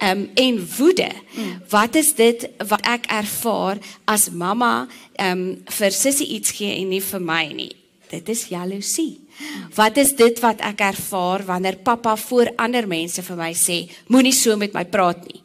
um, 0.00 0.24
en 0.34 0.60
woede. 0.78 1.10
Wat 1.72 1.98
is 2.00 2.14
dit 2.16 2.46
wat 2.70 2.86
ek 2.88 3.10
ervaar 3.12 3.80
as 4.08 4.30
mamma 4.32 4.88
um, 5.20 5.44
vir 5.78 5.92
Sissie 5.92 6.30
iets 6.38 6.56
gee 6.56 6.78
en 6.80 6.88
nie 6.94 7.02
vir 7.04 7.20
my 7.24 7.44
nie? 7.52 7.74
Dit 8.10 8.32
is 8.32 8.48
jaloesie. 8.50 9.20
Wat 9.76 10.00
is 10.00 10.14
dit 10.18 10.40
wat 10.42 10.64
ek 10.66 10.82
ervaar 10.88 11.44
wanneer 11.46 11.78
pappa 11.84 12.16
voor 12.18 12.50
ander 12.58 12.88
mense 12.88 13.22
vir 13.22 13.38
my 13.38 13.52
sê 13.56 13.84
moenie 14.08 14.34
so 14.36 14.56
met 14.56 14.74
my 14.74 14.86
praat 14.88 15.22
nie? 15.28 15.44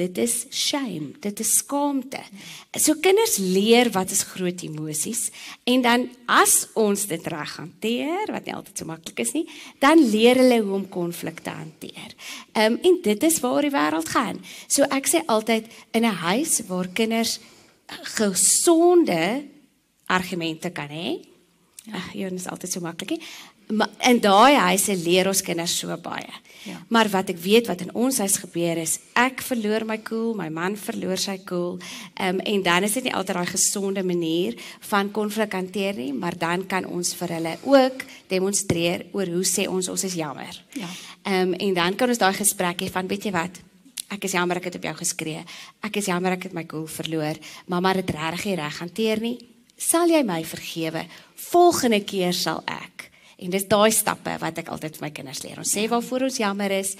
Dit 0.00 0.18
is 0.22 0.34
shame, 0.54 1.12
dit 1.20 1.40
is 1.42 1.50
skaamte. 1.60 2.22
So 2.78 2.96
kinders 3.04 3.36
leer 3.42 3.90
wat 3.92 4.12
is 4.14 4.22
groot 4.32 4.62
emosies 4.64 5.26
en 5.68 5.84
dan 5.84 6.06
as 6.30 6.70
ons 6.78 7.04
dit 7.10 7.26
reg 7.32 7.52
hanteer, 7.58 8.32
wat 8.32 8.48
nie 8.48 8.56
altyd 8.56 8.80
so 8.80 8.88
maklik 8.88 9.20
is 9.26 9.34
nie, 9.36 9.44
dan 9.82 10.00
leer 10.00 10.40
hulle 10.40 10.60
hoe 10.62 10.78
om 10.78 10.88
konflik 10.88 11.42
te 11.44 11.52
hanteer. 11.52 12.16
Ehm 12.54 12.78
um, 12.78 12.78
en 12.90 13.00
dit 13.04 13.28
is 13.28 13.40
waar 13.44 13.66
die 13.66 13.74
wêreld 13.74 14.08
gaan. 14.14 14.40
So 14.68 14.88
ek 14.88 15.10
sê 15.10 15.24
altyd 15.26 15.68
in 15.92 16.06
'n 16.08 16.20
huis 16.24 16.60
waar 16.68 16.88
kinders 16.88 17.38
gesonde 18.16 19.44
argumente 20.06 20.70
kan 20.70 20.88
hê. 20.88 21.20
Ag, 21.92 22.12
ja, 22.14 22.28
dit 22.28 22.38
is 22.38 22.48
altyd 22.48 22.72
so 22.72 22.80
maklik. 22.80 23.22
In 23.70 24.20
daai 24.20 24.56
huise 24.58 24.96
leer 24.98 25.28
ons 25.30 25.42
kinders 25.46 25.76
so 25.78 25.94
baie. 26.02 26.30
Ja. 26.66 26.76
Maar 26.88 27.08
wat 27.08 27.30
ek 27.32 27.38
weet 27.40 27.70
wat 27.70 27.80
in 27.80 27.92
ons 27.96 28.18
huis 28.20 28.36
gebeur 28.42 28.76
is, 28.82 28.98
ek 29.16 29.40
verloor 29.44 29.86
my 29.88 29.96
cool, 30.04 30.34
my 30.36 30.50
man 30.52 30.76
verloor 30.76 31.20
sy 31.20 31.38
cool. 31.48 31.78
Ehm 32.18 32.40
um, 32.40 32.42
en 32.44 32.64
dan 32.66 32.84
is 32.84 32.98
dit 32.98 33.08
nie 33.08 33.14
altyd 33.16 33.38
daai 33.38 33.48
gesonde 33.48 34.04
manier 34.04 34.58
van 34.90 35.10
konflik 35.10 35.56
hanteer 35.56 35.96
nie, 35.96 36.12
maar 36.12 36.36
dan 36.36 36.66
kan 36.66 36.84
ons 36.84 37.14
vir 37.16 37.36
hulle 37.38 37.56
ook 37.64 38.04
demonstreer 38.28 39.06
oor 39.16 39.32
hoe 39.32 39.46
sê 39.46 39.66
ons 39.70 39.88
ons 39.88 40.04
is 40.04 40.18
jammer. 40.20 40.62
Ja. 40.76 40.90
Ehm 41.24 41.54
um, 41.54 41.54
en 41.54 41.74
dan 41.74 41.96
kan 41.96 42.12
ons 42.12 42.20
daai 42.20 42.34
gesprek 42.36 42.84
hê 42.84 42.92
van 42.92 43.08
weet 43.08 43.30
jy 43.30 43.32
wat? 43.32 43.62
Ek 44.10 44.24
is 44.26 44.34
jammer 44.34 44.58
ek 44.58 44.68
het 44.68 44.80
op 44.80 44.88
jou 44.90 44.96
geskree. 45.00 45.44
Ek 45.86 45.96
is 45.96 46.10
jammer 46.10 46.34
ek 46.36 46.48
het 46.50 46.52
my 46.52 46.66
cool 46.66 46.88
verloor. 46.90 47.38
Mamma 47.66 47.94
het 47.94 48.10
regtig 48.10 48.58
reg 48.58 48.80
hanteer 48.82 49.20
nie. 49.22 49.38
Sal 49.78 50.10
jy 50.10 50.20
my 50.26 50.42
vergewe? 50.44 51.06
Volgende 51.50 52.02
keer 52.04 52.34
sal 52.36 52.60
ek 52.66 52.99
En 53.40 53.52
dis 53.52 53.68
daai 53.68 53.90
stappe 53.94 54.34
wat 54.42 54.58
ek 54.60 54.68
altyd 54.72 54.98
vir 54.98 55.06
my 55.06 55.12
kinders 55.16 55.44
leer. 55.44 55.60
Ons 55.62 55.72
sê 55.76 55.86
waarvoor 55.88 56.26
ons 56.28 56.40
jammer 56.42 56.74
is. 56.80 56.96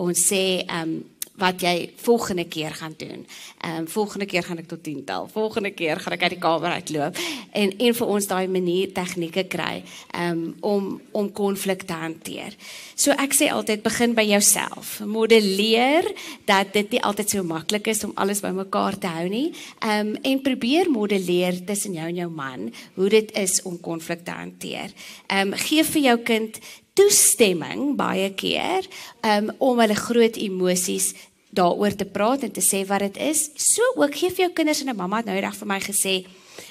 Ons 0.00 0.28
sê 0.32 0.44
ehm 0.64 0.94
um, 0.96 1.00
wat 1.40 1.62
jy 1.64 1.92
volgende 1.96 2.44
keer 2.44 2.74
gaan 2.74 2.94
doen. 2.96 3.26
Ehm 3.60 3.76
um, 3.76 3.88
volgende 3.88 4.26
keer 4.26 4.42
gaan 4.42 4.58
ek 4.58 4.68
tot 4.68 4.82
10 4.82 5.04
tel. 5.04 5.28
Volgende 5.32 5.70
keer 5.70 6.00
gaan 6.00 6.12
ek 6.12 6.22
uit 6.22 6.34
die 6.34 6.38
kamer 6.38 6.70
uitloop 6.70 7.16
en 7.52 7.72
en 7.78 7.94
vir 7.94 8.06
ons 8.06 8.26
daai 8.26 8.48
manier 8.48 8.92
tegnieke 8.92 9.44
kry 9.48 9.82
ehm 10.10 10.30
um, 10.30 10.56
om 10.60 11.00
om 11.10 11.32
konflik 11.32 11.82
te 11.88 11.96
hanteer. 11.96 12.56
So 12.94 13.16
ek 13.16 13.32
sê 13.34 13.48
altyd 13.50 13.82
begin 13.82 14.14
by 14.14 14.26
jouself. 14.28 15.00
Modelleer 15.00 16.12
dat 16.44 16.72
dit 16.72 16.90
nie 16.90 17.02
altyd 17.02 17.30
so 17.30 17.42
maklik 17.42 17.86
is 17.86 18.04
om 18.04 18.12
alles 18.14 18.44
bymekaar 18.44 18.98
te 18.98 19.06
hou 19.06 19.28
nie. 19.28 19.52
Ehm 19.80 20.12
um, 20.12 20.14
en 20.22 20.42
probeer 20.42 20.90
modelleer 20.90 21.64
tussen 21.64 21.96
jou 21.96 22.08
en 22.08 22.20
jou 22.22 22.30
man 22.30 22.70
hoe 22.94 23.08
dit 23.08 23.32
is 23.32 23.62
om 23.62 23.80
konflik 23.80 24.24
te 24.24 24.30
hanteer. 24.30 24.92
Ehm 25.26 25.52
um, 25.52 25.58
gee 25.58 25.84
vir 25.84 26.02
jou 26.02 26.18
kind 26.18 26.60
toestemming 26.98 27.94
baie 27.96 28.32
keer 28.34 28.86
um, 29.24 29.50
om 29.58 29.80
hulle 29.80 29.96
groot 29.96 30.36
emosies 30.36 31.12
daaroor 31.52 31.96
te 31.96 32.08
praat 32.08 32.46
en 32.46 32.52
te 32.52 32.64
sê 32.64 32.82
wat 32.88 33.04
dit 33.06 33.18
is. 33.28 33.48
So 33.60 33.84
ook 34.00 34.16
gee 34.16 34.32
vir 34.32 34.46
jou 34.46 34.52
kinders 34.56 34.80
en 34.82 34.90
'n 34.90 34.96
mamma 34.96 35.20
nou 35.20 35.38
reg 35.38 35.56
vir 35.56 35.68
my 35.68 35.80
gesê, 35.80 36.26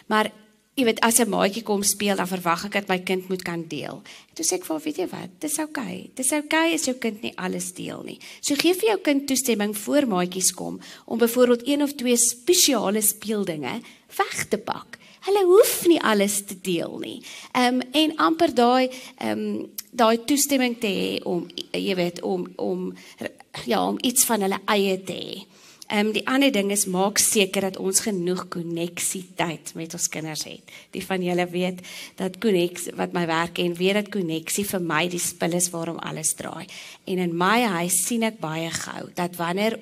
maar 0.07 0.31
jy 0.75 0.85
weet 0.85 1.01
as 1.01 1.19
'n 1.19 1.29
maatjie 1.29 1.63
kom 1.63 1.83
speel 1.83 2.15
dan 2.15 2.27
verwag 2.27 2.65
ek 2.65 2.73
dat 2.73 2.87
my 2.87 2.99
kind 2.99 3.29
moet 3.29 3.43
kan 3.43 3.67
deel. 3.67 4.01
En 4.29 4.33
toe 4.33 4.45
sê 4.45 4.53
ek 4.53 4.65
vir 4.65 4.75
hom, 4.75 4.83
weet 4.83 4.97
jy 4.97 5.07
wat? 5.07 5.29
Dis 5.39 5.59
oukei. 5.59 5.83
Okay. 5.83 6.11
Dis 6.15 6.31
oukei 6.31 6.69
okay 6.69 6.73
as 6.73 6.85
jou 6.85 6.95
kind 6.95 7.21
nie 7.21 7.33
alles 7.37 7.73
deel 7.73 8.01
nie. 8.03 8.19
So 8.41 8.55
gee 8.55 8.73
vir 8.73 8.89
jou 8.89 8.97
kind 8.97 9.27
toestemming 9.27 9.77
voor 9.77 10.07
maatjies 10.07 10.53
kom 10.53 10.79
om 11.05 11.17
byvoorbeeld 11.17 11.67
een 11.67 11.83
of 11.83 11.93
twee 11.93 12.17
spesiale 12.17 13.01
speeldinge 13.01 13.81
weg 14.17 14.47
te 14.49 14.57
pak. 14.57 14.97
Hulle 15.21 15.45
hoef 15.45 15.85
nie 15.87 16.01
alles 16.01 16.45
te 16.45 16.55
deel 16.61 16.97
nie. 16.99 17.21
Ehm 17.53 17.81
um, 17.81 17.81
en 17.91 18.15
amper 18.17 18.53
daai 18.53 18.89
ehm 19.17 19.39
um, 19.39 19.71
daai 19.91 20.23
toestemming 20.25 20.77
te 20.79 20.87
hê 20.87 21.09
om 21.27 21.47
jy 21.75 21.95
weet 21.99 22.21
om 22.23 22.47
om 22.55 22.91
ja 23.67 23.83
om 23.87 23.99
iets 24.01 24.25
van 24.25 24.47
hulle 24.47 24.61
eie 24.71 24.99
te 25.03 25.17
hê. 25.17 25.41
Ehm 25.91 26.07
um, 26.07 26.11
die 26.15 26.23
ander 26.27 26.51
ding 26.55 26.69
is 26.71 26.85
maak 26.87 27.19
seker 27.19 27.65
dat 27.67 27.77
ons 27.77 27.99
genoeg 28.05 28.45
koneksietyd 28.53 29.73
met 29.75 29.93
ons 29.93 30.07
kinders 30.07 30.45
het. 30.47 30.71
Die 30.95 31.03
van 31.03 31.23
julle 31.23 31.45
weet 31.51 31.81
dat 32.15 32.37
koneks 32.39 32.93
wat 32.95 33.11
my 33.11 33.25
werk 33.27 33.59
en 33.59 33.75
weet 33.75 33.99
dat 33.99 34.11
koneksie 34.13 34.63
vir 34.69 34.79
my 34.79 35.01
die 35.11 35.19
spil 35.19 35.57
is 35.59 35.67
waarom 35.73 35.99
alles 35.99 36.31
draai. 36.39 36.63
En 37.03 37.19
in 37.19 37.35
my 37.35 37.59
huis 37.75 38.05
sien 38.05 38.23
ek 38.23 38.39
baie 38.39 38.71
gou 38.71 39.09
dat 39.19 39.35
wanneer 39.35 39.75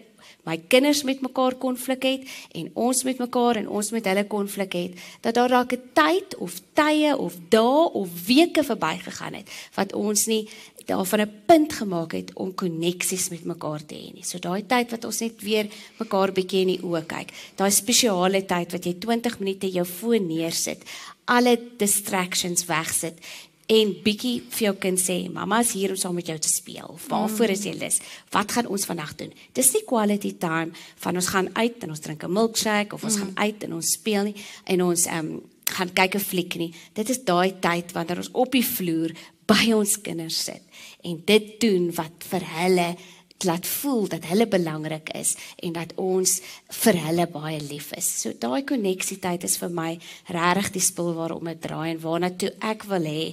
my 0.50 0.58
kinders 0.72 1.04
met 1.08 1.22
mekaar 1.26 1.58
konflik 1.62 2.08
het 2.08 2.26
en 2.58 2.72
ons 2.74 3.04
met 3.08 3.22
mekaar 3.22 3.62
en 3.62 3.70
ons 3.70 3.92
met 3.96 4.10
hulle 4.12 4.26
konflik 4.32 4.76
het, 4.78 4.98
dat 5.22 5.38
daar 5.38 5.54
dalk 5.56 5.74
'n 5.74 5.90
tyd 5.94 6.38
of 6.38 6.62
tye 6.74 7.16
of 7.18 7.34
dae 7.50 7.94
of 7.94 8.08
weke 8.26 8.64
verbygegaan 8.64 9.34
het 9.34 9.48
wat 9.76 9.94
ons 9.94 10.26
nie 10.26 10.50
daarvan 10.90 11.22
'n 11.22 11.34
punt 11.46 11.74
gemaak 11.74 12.12
het 12.12 12.34
om 12.34 12.54
koneksies 12.54 13.30
met 13.30 13.44
mekaar 13.44 13.86
te 13.86 13.96
hê 13.96 14.14
nie. 14.14 14.24
So 14.24 14.40
daai 14.40 14.66
tyd 14.66 14.92
wat 14.92 15.06
ons 15.06 15.20
net 15.20 15.42
weer 15.42 15.68
mekaar 15.98 16.32
bietjie 16.32 16.62
in 16.62 16.68
die 16.68 16.84
oë 16.84 17.06
kyk, 17.06 17.30
daai 17.56 17.72
spesiale 17.72 18.46
tyd 18.46 18.72
wat 18.72 18.86
jy 18.86 18.94
20 19.00 19.40
minute 19.40 19.72
jou 19.72 19.86
foon 19.86 20.28
neersit, 20.28 20.84
alle 21.26 21.60
distractions 21.78 22.66
wegsit 22.66 23.18
en 23.70 23.92
bietjie 24.04 24.40
vir 24.50 24.64
jou 24.64 24.74
kind 24.82 25.00
sê 25.02 25.18
mamma 25.30 25.60
is 25.62 25.76
hier 25.78 25.94
om 25.94 26.00
saam 26.00 26.16
met 26.18 26.30
jou 26.32 26.38
te 26.42 26.50
speel. 26.50 26.96
Waarvoor 27.10 27.54
is 27.54 27.68
jy 27.68 27.76
lus? 27.78 28.00
Wat 28.34 28.56
gaan 28.56 28.68
ons 28.68 28.88
vandag 28.90 29.14
doen? 29.20 29.30
Dis 29.54 29.70
nie 29.76 29.84
quality 29.86 30.34
time 30.42 30.74
van 31.04 31.20
ons 31.22 31.30
gaan 31.30 31.52
uit 31.54 31.86
en 31.86 31.94
ons 31.94 32.02
drink 32.02 32.24
'n 32.24 32.34
milkshake 32.34 32.96
of 32.96 33.04
ons 33.04 33.16
mm. 33.16 33.22
gaan 33.22 33.34
uit 33.46 33.64
en 33.64 33.74
ons 33.74 33.92
speel 33.94 34.24
nie 34.24 34.36
en 34.66 34.84
ons 34.84 35.06
ehm 35.06 35.20
um, 35.20 35.42
gaan 35.70 35.94
kyk 35.94 36.16
'n 36.16 36.20
fliek 36.32 36.56
nie. 36.56 36.74
Dit 36.94 37.10
is 37.10 37.24
daai 37.24 37.60
tyd 37.62 37.92
wanneer 37.94 38.18
ons 38.18 38.34
op 38.34 38.52
die 38.52 38.66
vloer 38.66 39.14
by 39.46 39.72
ons 39.74 40.02
kinders 40.02 40.44
sit 40.44 40.64
en 41.04 41.22
dit 41.26 41.60
doen 41.62 41.92
wat 41.94 42.26
vir 42.32 42.44
hulle 42.58 42.96
laat 43.48 43.68
voel 43.68 44.08
dat 44.08 44.26
hulle 44.28 44.48
belangrik 44.48 45.10
is 45.16 45.36
en 45.64 45.74
dat 45.74 45.94
ons 45.96 46.40
vir 46.82 47.00
hulle 47.06 47.28
baie 47.32 47.60
lief 47.62 47.92
is. 47.98 48.08
So 48.22 48.34
daai 48.36 48.66
koneksietyd 48.68 49.46
is 49.48 49.58
vir 49.62 49.72
my 49.72 49.94
regtig 50.28 50.74
die 50.76 50.84
spul 50.84 51.14
waarom 51.16 51.48
dit 51.52 51.62
draai 51.64 51.94
en 51.94 52.02
waarna 52.04 52.34
toe 52.36 52.52
ek 52.60 52.84
wil 52.92 53.08
hê 53.08 53.24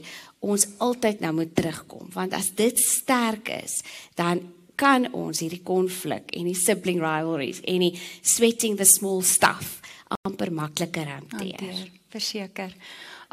ons 0.40 0.66
altyd 0.78 1.20
nou 1.20 1.32
moet 1.32 1.54
terugkom 1.54 2.10
want 2.12 2.32
as 2.32 2.52
dit 2.54 2.78
sterk 2.78 3.48
is 3.48 3.82
dan 4.14 4.42
kan 4.76 5.08
ons 5.16 5.40
hierdie 5.40 5.62
konflik 5.64 6.30
en 6.36 6.44
die 6.44 6.58
sibling 6.58 7.00
rivalries 7.00 7.62
en 7.64 7.80
die 7.80 7.94
sweating 8.22 8.76
the 8.76 8.84
small 8.84 9.22
stuff 9.24 9.80
amper 10.26 10.52
makliker 10.54 11.08
hanteer. 11.10 11.88
Verseker. 12.12 12.74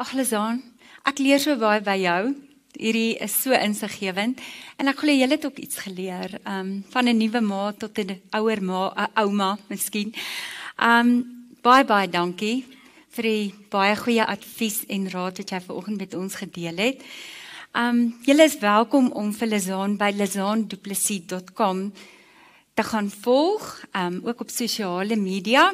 Ag 0.00 0.12
Lizaan, 0.18 0.62
ek 1.06 1.20
leer 1.22 1.42
so 1.42 1.54
baie 1.60 1.82
by 1.84 1.96
jou. 2.00 2.34
Hierdie 2.74 3.14
is 3.22 3.34
so 3.44 3.54
insiggewend 3.54 4.40
en 4.80 4.90
ek 4.90 5.04
glo 5.04 5.14
jy 5.14 5.28
het 5.30 5.44
ook 5.46 5.60
iets 5.62 5.78
geleer 5.84 6.40
um 6.42 6.82
van 6.90 7.08
'n 7.08 7.18
nuwe 7.18 7.40
ma 7.40 7.72
tot 7.72 7.98
'n 7.98 8.18
ouer 8.34 8.60
ma, 8.62 8.90
'n 8.90 9.10
ouma, 9.22 9.58
miskien. 9.68 10.12
Um 10.78 11.22
baie 11.62 11.84
baie 11.84 12.08
dankie 12.08 12.66
vir 13.14 13.28
die 13.28 13.54
baie 13.70 13.94
goeie 13.98 14.24
advies 14.26 14.82
en 14.90 15.06
raad 15.12 15.38
wat 15.38 15.52
jy 15.54 15.60
vanoggend 15.66 16.02
met 16.02 16.14
ons 16.18 16.34
gedeel 16.40 16.82
het. 16.82 17.04
Um 17.74 18.14
julle 18.26 18.46
is 18.46 18.58
welkom 18.62 19.10
om 19.18 19.32
vir 19.34 19.50
Lizaan 19.50 19.96
by 19.98 20.10
lizaanduplessis.com 20.14 21.80
te 22.74 22.82
gaan 22.82 23.10
volg, 23.10 23.64
um 23.94 24.20
ook 24.26 24.40
op 24.46 24.50
sosiale 24.50 25.16
media. 25.16 25.72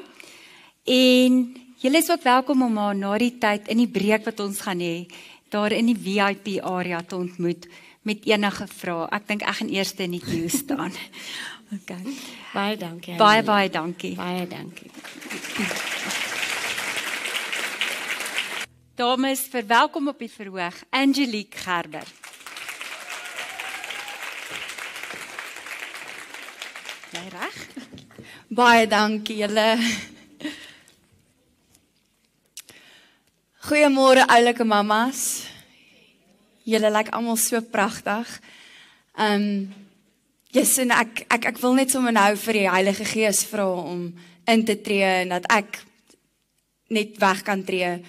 En 0.85 1.42
julle 1.81 1.98
is 1.98 2.11
ook 2.11 2.22
welkom 2.22 2.62
om 2.62 2.76
haar 2.76 2.96
na 2.96 3.16
die 3.18 3.37
tyd 3.40 3.68
in 3.68 3.85
die 3.85 3.88
breek 3.88 4.24
wat 4.29 4.40
ons 4.40 4.61
gaan 4.64 4.81
hê, 4.81 5.07
daar 5.53 5.72
in 5.72 5.92
die 5.92 5.96
VIP 5.96 6.61
area 6.64 7.03
te 7.03 7.16
ontmoet 7.16 7.68
met 8.03 8.24
enige 8.24 8.66
vrae. 8.66 9.09
Ek 9.12 9.29
dink 9.29 9.44
ek 9.44 9.61
gaan 9.61 9.72
eers 9.72 9.92
in 9.98 10.16
die 10.16 10.24
queue 10.24 10.48
staan. 10.48 10.92
OK. 11.76 11.92
Baie 12.55 12.76
dankie. 12.76 13.16
Baie 13.20 13.44
baie 13.44 13.68
dankie. 13.70 14.16
Baie 14.16 14.48
dankie. 14.48 16.18
Dames, 19.00 19.46
verwelkom 19.48 20.10
op 20.10 20.18
die 20.20 20.28
verhoog 20.28 20.76
Angelique 20.92 21.56
Gerber. 21.56 22.04
Jy 27.14 27.22
reg? 27.32 27.56
Baie 28.60 28.84
dankie 28.92 29.38
julle. 29.40 29.64
Goeiemôre 33.70 34.28
oulike 34.36 34.68
mammas. 34.68 35.24
Julle 36.68 36.92
lyk 36.92 37.08
almal 37.16 37.40
so 37.40 37.64
pragtig. 37.72 38.36
Um 39.16 39.70
Jesus 40.52 40.84
en 40.84 40.98
ek 41.00 41.24
ek 41.40 41.54
ek 41.54 41.64
wil 41.64 41.78
net 41.80 41.88
sommer 41.88 42.12
nou 42.12 42.34
vir 42.44 42.66
die 42.66 42.70
Heilige 42.76 43.08
Gees 43.16 43.46
vra 43.48 43.70
om 43.80 44.10
in 44.44 44.68
te 44.68 44.76
tree 44.76 45.22
en 45.22 45.38
dat 45.38 45.54
ek 45.56 45.86
net 46.92 47.16
weg 47.22 47.46
kan 47.48 47.64
tree 47.64 48.02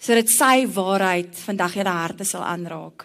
sodat 0.00 0.32
sy 0.32 0.64
waarheid 0.72 1.36
vandag 1.44 1.76
julle 1.76 1.92
harte 1.92 2.24
sal 2.24 2.44
aanraak. 2.46 3.04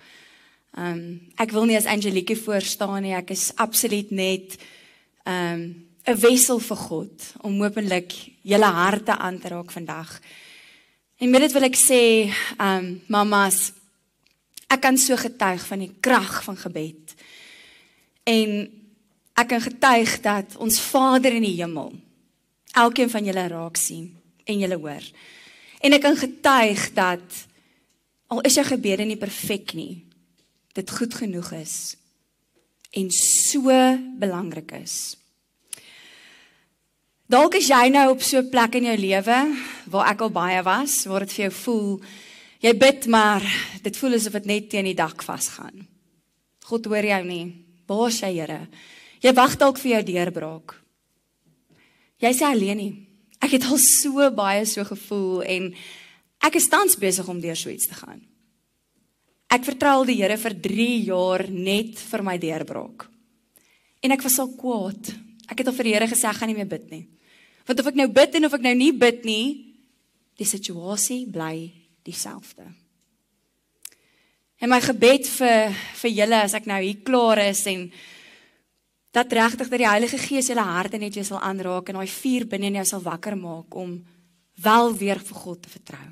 Um 0.79 1.01
ek 1.39 1.51
wil 1.55 1.67
nie 1.67 1.77
as 1.77 1.89
Angelique 1.91 2.37
voor 2.39 2.63
staan 2.63 3.03
nie, 3.03 3.15
ek 3.15 3.35
is 3.35 3.51
absoluut 3.59 4.11
net 4.11 4.55
um 5.27 5.85
'n 6.05 6.19
wessel 6.21 6.59
vir 6.59 6.77
God 6.77 7.33
om 7.41 7.63
openlik 7.63 8.13
julle 8.43 8.71
harte 8.71 9.17
aan 9.17 9.39
te 9.39 9.49
raak 9.49 9.71
vandag. 9.71 10.19
En 11.17 11.29
met 11.29 11.41
dit 11.41 11.51
wil 11.51 11.63
ek 11.63 11.75
sê, 11.75 12.31
um 12.59 13.01
mamas, 13.07 13.71
ek 14.69 14.81
kan 14.81 14.97
so 14.97 15.15
getuig 15.15 15.65
van 15.65 15.79
die 15.79 15.93
krag 15.99 16.43
van 16.43 16.57
gebed. 16.57 17.15
En 18.23 18.69
ek 19.35 19.47
kan 19.47 19.61
getuig 19.61 20.21
dat 20.21 20.57
ons 20.57 20.79
Vader 20.79 21.33
in 21.33 21.41
die 21.41 21.57
hemel 21.61 21.93
elkeen 22.75 23.09
van 23.09 23.25
julle 23.25 23.47
raak 23.47 23.77
sien 23.77 24.11
en 24.45 24.59
julle 24.59 24.77
hoor. 24.77 25.03
En 25.85 25.93
ek 25.93 26.01
kan 26.01 26.17
getuig 26.17 26.87
dat 26.97 27.43
al 28.33 28.41
is 28.49 28.57
jou 28.57 28.65
gebede 28.65 29.05
nie 29.05 29.19
perfek 29.21 29.75
nie, 29.77 30.01
dit 30.73 30.91
goed 30.97 31.13
genoeg 31.13 31.51
is 31.61 31.75
en 32.95 33.09
so 33.11 33.71
belangrik 34.17 34.71
is. 34.79 35.15
Dalk 37.27 37.57
is 37.59 37.67
jy 37.67 37.89
nou 37.91 38.11
op 38.13 38.21
so 38.21 38.37
'n 38.39 38.49
plek 38.49 38.75
in 38.75 38.85
jou 38.85 38.97
lewe 38.97 39.39
waar 39.91 40.09
ek 40.11 40.21
al 40.21 40.29
baie 40.29 40.61
was, 40.63 41.05
waar 41.05 41.19
dit 41.25 41.33
vir 41.33 41.43
jou 41.45 41.51
voel 41.51 42.01
jy 42.59 42.73
bid 42.73 43.05
maar 43.07 43.43
dit 43.83 43.97
voel 43.97 44.13
asof 44.13 44.33
dit 44.33 44.45
net 44.45 44.69
teen 44.69 44.85
die 44.85 44.97
dak 44.97 45.23
vasgaan. 45.23 45.87
God 46.65 46.85
hoor 46.85 47.05
jou 47.05 47.23
nie. 47.23 47.65
Waar 47.85 48.07
is 48.07 48.21
jy, 48.21 48.39
Here? 48.39 48.67
Jy 49.21 49.33
wag 49.33 49.57
dalk 49.57 49.77
vir 49.77 49.91
jou 49.91 50.03
deurbraak. 50.03 50.81
Jy 52.17 52.33
sê 52.33 52.43
alleen 52.43 52.77
nie. 52.77 53.04
Ek 53.43 53.57
het 53.57 53.67
al 53.67 53.81
so 53.81 54.29
baie 54.35 54.63
so 54.69 54.85
gevoel 54.87 55.43
en 55.43 55.73
ek 56.45 56.57
is 56.59 56.69
tans 56.71 56.97
besig 56.99 57.27
om 57.29 57.41
deur 57.43 57.57
so 57.57 57.69
iets 57.73 57.89
te 57.89 57.97
gaan. 57.97 58.21
Ek 59.51 59.65
vertrou 59.67 60.03
die 60.07 60.17
Here 60.19 60.37
vir 60.41 60.55
3 60.61 60.87
jaar 61.07 61.45
net 61.49 61.99
vir 61.99 62.23
my 62.25 62.37
deurbraak. 62.41 63.05
En 64.03 64.13
ek 64.13 64.25
was 64.25 64.39
al 64.41 64.51
kwaad. 64.57 65.11
Ek 65.49 65.61
het 65.61 65.69
al 65.69 65.77
vir 65.77 65.89
die 65.89 65.93
Here 65.95 66.09
gesê 66.09 66.29
ek 66.29 66.41
gaan 66.41 66.51
nie 66.51 66.57
meer 66.57 66.69
bid 66.69 66.89
nie. 66.91 67.05
Want 67.65 67.81
of 67.81 67.89
ek 67.89 67.99
nou 67.99 68.09
bid 68.13 68.35
en 68.37 68.47
of 68.49 68.57
ek 68.57 68.65
nou 68.65 68.73
nie 68.77 68.91
bid 68.93 69.23
nie, 69.25 69.45
die 70.37 70.47
situasie 70.47 71.23
bly 71.31 71.71
dieselfde. 72.05 72.67
En 74.61 74.71
my 74.71 74.79
gebed 74.83 75.27
vir 75.37 75.73
vir 76.01 76.13
julle 76.13 76.41
as 76.45 76.55
ek 76.57 76.67
nou 76.69 76.77
hier 76.81 77.01
klaar 77.05 77.41
is 77.45 77.63
en 77.71 77.87
dat 79.15 79.31
regtig 79.31 79.69
dat 79.71 79.79
die 79.79 79.87
Heilige 79.87 80.19
Gees 80.19 80.49
julle 80.51 80.65
harte 80.65 80.99
net 80.99 81.15
weer 81.15 81.27
sal 81.27 81.39
aanraak 81.39 81.89
en 81.89 81.99
daai 82.01 82.11
vuur 82.11 82.47
binne 82.51 82.67
in 82.67 82.79
jou 82.81 82.85
sal 82.89 83.03
wakker 83.05 83.37
maak 83.39 83.75
om 83.79 83.95
wel 84.63 84.91
weer 84.99 85.21
vir 85.23 85.37
God 85.43 85.61
te 85.63 85.71
vertrou. 85.71 86.07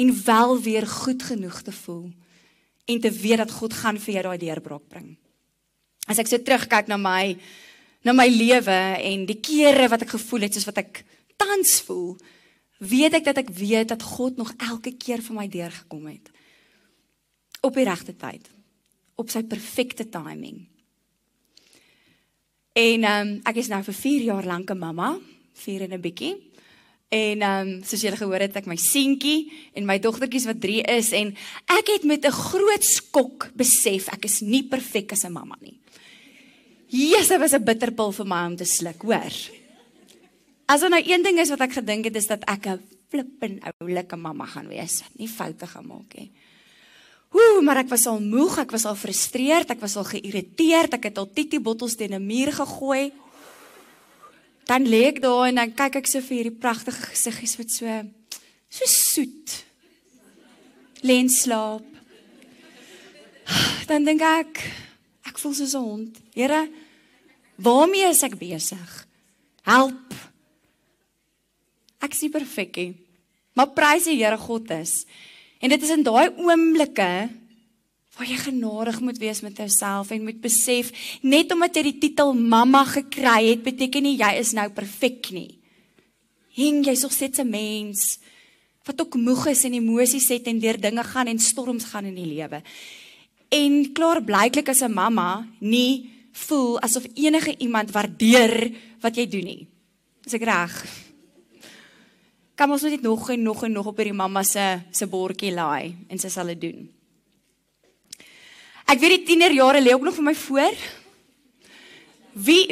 En 0.00 0.12
wel 0.24 0.54
weer 0.64 0.86
goed 0.86 1.22
genoeg 1.22 1.60
te 1.62 1.72
voel 1.72 2.08
en 2.90 3.00
te 3.00 3.10
weet 3.10 3.42
dat 3.42 3.52
God 3.52 3.76
gaan 3.76 4.00
vir 4.00 4.14
jou 4.14 4.22
daai 4.30 4.40
deurbraak 4.40 4.86
bring. 4.88 5.10
As 6.08 6.18
ek 6.18 6.30
so 6.30 6.40
terugkyk 6.40 6.88
na 6.88 6.96
my 6.96 7.36
na 8.00 8.14
my 8.16 8.26
lewe 8.32 8.80
en 8.96 9.26
die 9.28 9.36
kere 9.44 9.90
wat 9.92 10.06
ek 10.06 10.16
gevoel 10.16 10.46
het 10.46 10.56
soos 10.56 10.64
wat 10.70 10.80
ek 10.80 11.02
tans 11.36 11.82
voel, 11.84 12.14
weet 12.80 13.18
ek 13.20 13.28
dat 13.28 13.42
ek 13.44 13.52
weet 13.52 13.92
dat 13.92 14.08
God 14.16 14.40
nog 14.40 14.54
elke 14.56 14.94
keer 14.96 15.20
vir 15.20 15.36
my 15.36 15.44
deurgekom 15.52 16.08
het. 16.08 16.32
Op 17.60 17.76
die 17.76 17.84
regte 17.84 18.16
tyd. 18.16 18.48
Op 19.20 19.28
sy 19.28 19.44
perfekte 19.44 20.08
timing. 20.08 20.69
En 22.72 23.02
ehm 23.02 23.28
um, 23.28 23.40
ek 23.50 23.56
is 23.58 23.68
nou 23.68 23.82
vir 23.82 23.94
4 23.94 24.22
jaar 24.22 24.46
lank 24.46 24.70
'n 24.70 24.78
mamma, 24.78 25.18
4 25.52 25.82
en 25.82 25.92
'n 25.94 26.00
bietjie. 26.00 26.36
En 27.08 27.42
ehm 27.42 27.68
um, 27.68 27.82
soos 27.82 28.00
julle 28.00 28.16
gehoor 28.16 28.40
het, 28.40 28.56
ek 28.56 28.66
my 28.66 28.76
seentjie 28.76 29.50
en 29.74 29.84
my 29.84 29.98
dogtertjies 29.98 30.46
wat 30.46 30.60
3 30.60 30.82
is 30.82 31.10
en 31.12 31.34
ek 31.66 31.86
het 31.86 32.04
met 32.04 32.24
'n 32.24 32.30
groot 32.30 32.84
skok 32.84 33.50
besef 33.54 34.08
ek 34.08 34.24
is 34.24 34.40
nie 34.40 34.62
perfek 34.62 35.12
as 35.12 35.24
'n 35.24 35.32
mamma 35.32 35.56
nie. 35.60 35.78
Jesus, 36.86 37.28
dit 37.28 37.38
was 37.38 37.52
'n 37.52 37.64
bitterpil 37.64 38.12
vir 38.12 38.26
my 38.26 38.46
om 38.46 38.56
te 38.56 38.64
sluk, 38.64 39.02
hoor. 39.02 39.34
As 40.66 40.80
nou 40.80 41.02
een 41.02 41.22
ding 41.22 41.38
is 41.38 41.50
wat 41.50 41.60
ek 41.60 41.72
gedink 41.72 42.04
het 42.04 42.16
is 42.16 42.26
dat 42.26 42.44
ek 42.46 42.66
'n 42.66 42.80
flippin 43.08 43.60
oulike 43.80 44.16
mamma 44.16 44.46
gaan 44.46 44.68
wees, 44.68 45.02
nie 45.18 45.28
foute 45.28 45.66
gemaak 45.66 46.14
nie. 46.14 46.30
Ooh, 47.30 47.60
maar 47.62 47.84
ek 47.84 47.88
was 47.88 48.06
al 48.10 48.20
moeg, 48.20 48.58
ek 48.58 48.70
was 48.74 48.84
al 48.84 48.98
frustreerd, 48.98 49.70
ek 49.70 49.80
was 49.80 49.96
al 49.96 50.04
geïrriteerd, 50.04 50.96
ek 50.98 51.10
het 51.10 51.18
al 51.18 51.30
titi 51.30 51.60
bottels 51.60 51.94
teen 51.96 52.14
'n 52.14 52.26
muur 52.26 52.52
gegooi. 52.52 53.12
Dan 54.66 54.86
lê 54.86 55.06
ek 55.08 55.20
daar 55.22 55.46
en 55.48 55.54
dan 55.54 55.74
kyk 55.74 55.96
ek 55.96 56.06
so 56.06 56.20
vir 56.20 56.36
hierdie 56.36 56.58
pragtige 56.58 57.02
gesiggies 57.10 57.56
wat 57.56 57.70
so 57.70 57.86
so 58.68 58.84
soet. 58.86 59.64
Lê 61.02 61.18
en 61.18 61.28
slaap. 61.28 61.84
Dan 63.86 64.04
dink 64.04 64.20
ek, 64.20 64.70
Ek 65.30 65.38
voel 65.38 65.54
soos 65.54 65.74
'n 65.74 65.84
hond. 65.86 66.18
Here, 66.34 66.70
waarmee 67.56 68.08
is 68.10 68.22
ek 68.22 68.38
besig? 68.38 69.06
Help. 69.62 70.14
Ek 72.00 72.12
is 72.14 72.28
perfek. 72.30 72.96
Maar 73.54 73.70
prys 73.70 74.04
die 74.04 74.16
Here 74.16 74.38
God 74.38 74.70
is. 74.70 75.06
En 75.60 75.68
dit 75.68 75.82
is 75.82 75.92
in 75.92 76.02
daai 76.02 76.30
oomblikke 76.40 77.12
waar 78.16 78.26
jy 78.28 78.36
genadig 78.42 79.00
moet 79.00 79.18
wees 79.22 79.40
met 79.40 79.56
jouself 79.56 80.10
en 80.10 80.24
moet 80.26 80.40
besef 80.42 80.90
net 81.22 81.52
omdat 81.52 81.76
jy 81.76 81.82
die 81.88 82.00
titel 82.02 82.34
mamma 82.34 82.82
gekry 82.84 83.52
het 83.52 83.62
beteken 83.64 84.02
nie 84.02 84.18
jy 84.18 84.32
is 84.40 84.52
nou 84.56 84.68
perfek 84.74 85.30
nie. 85.32 85.60
Hing 86.56 86.82
jy 86.84 86.96
sog 86.98 87.12
steeds 87.12 87.38
'n 87.40 87.48
mens 87.48 88.18
wat 88.84 89.00
ook 89.00 89.14
moeg 89.14 89.46
is 89.46 89.64
en 89.64 89.74
emosies 89.74 90.28
het 90.28 90.46
en 90.46 90.58
deur 90.58 90.80
dinge 90.80 91.04
gaan 91.04 91.28
en 91.28 91.38
storms 91.38 91.84
gaan 91.84 92.04
in 92.04 92.14
die 92.14 92.26
lewe 92.26 92.62
en 93.50 93.92
klaar 93.92 94.22
blyklik 94.22 94.68
as 94.68 94.82
'n 94.82 94.92
mamma 94.94 95.46
nie 95.60 96.10
voel 96.32 96.80
asof 96.80 97.06
enige 97.14 97.54
iemand 97.58 97.90
waardeer 97.90 98.72
wat 99.00 99.16
jy 99.16 99.26
doen 99.26 99.44
nie. 99.44 99.66
Is 100.24 100.34
ek 100.34 100.42
reg? 100.42 101.09
Kom 102.60 102.74
ons 102.74 102.82
net 102.84 103.00
nog 103.00 103.30
en 103.32 103.42
nog 103.42 103.62
en 103.64 103.72
nog 103.72 103.86
op 103.88 103.96
hierdie 103.96 104.12
mamma 104.12 104.42
se 104.44 104.64
se 104.92 105.06
bordjie 105.08 105.54
laai 105.56 105.96
en 106.12 106.18
sy 106.20 106.28
sal 106.28 106.50
dit 106.52 106.60
doen. 106.60 106.82
Ek 108.84 109.00
weet 109.00 109.14
die 109.14 109.28
tienerjare 109.30 109.80
lê 109.80 109.94
ook 109.96 110.04
nog 110.04 110.18
vir 110.18 110.26
my 110.26 110.34
voor. 110.36 110.82
Wie 112.36 112.66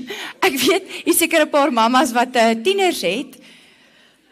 ek 0.48 0.56
weet, 0.62 0.88
is 1.04 1.20
seker 1.20 1.44
'n 1.44 1.52
paar 1.52 1.72
mammas 1.72 2.14
wat 2.16 2.32
uh, 2.40 2.54
tieners 2.56 3.02
het. 3.04 3.36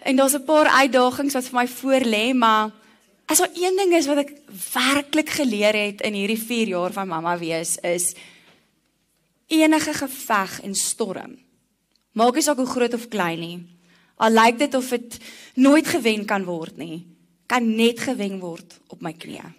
En 0.00 0.16
daar's 0.16 0.32
'n 0.32 0.48
paar 0.48 0.72
uitdagings 0.80 1.36
wat 1.36 1.44
vir 1.44 1.60
my 1.60 1.68
voor 1.68 2.02
lê, 2.08 2.32
maar 2.32 2.72
As 3.26 3.38
daar 3.38 3.54
een 3.54 3.76
ding 3.76 3.92
is 3.94 4.06
wat 4.06 4.18
ek 4.18 4.32
werklik 4.72 5.30
geleer 5.30 5.72
het 5.72 6.00
in 6.04 6.12
hierdie 6.12 6.40
4 6.40 6.68
jaar 6.68 6.92
van 6.92 7.08
mamma 7.08 7.38
wees 7.38 7.78
is 7.80 8.14
enige 9.46 9.94
geveg 9.94 10.60
en 10.60 10.74
storm. 10.74 11.38
Maak 12.12 12.34
nie 12.34 12.42
saak 12.42 12.56
hoe 12.56 12.66
groot 12.66 12.94
of 12.94 13.08
klein 13.08 13.40
nie. 13.40 13.71
Al 14.22 14.36
lyk 14.36 14.60
dit 14.60 14.74
of 14.78 14.88
dit 14.94 15.18
nooit 15.58 15.86
gewen 15.86 16.24
kan 16.28 16.46
word 16.46 16.78
nie, 16.78 17.02
kan 17.50 17.66
net 17.76 18.00
gewen 18.06 18.38
word 18.40 18.78
op 18.92 19.02
my 19.02 19.12
knieë. 19.12 19.50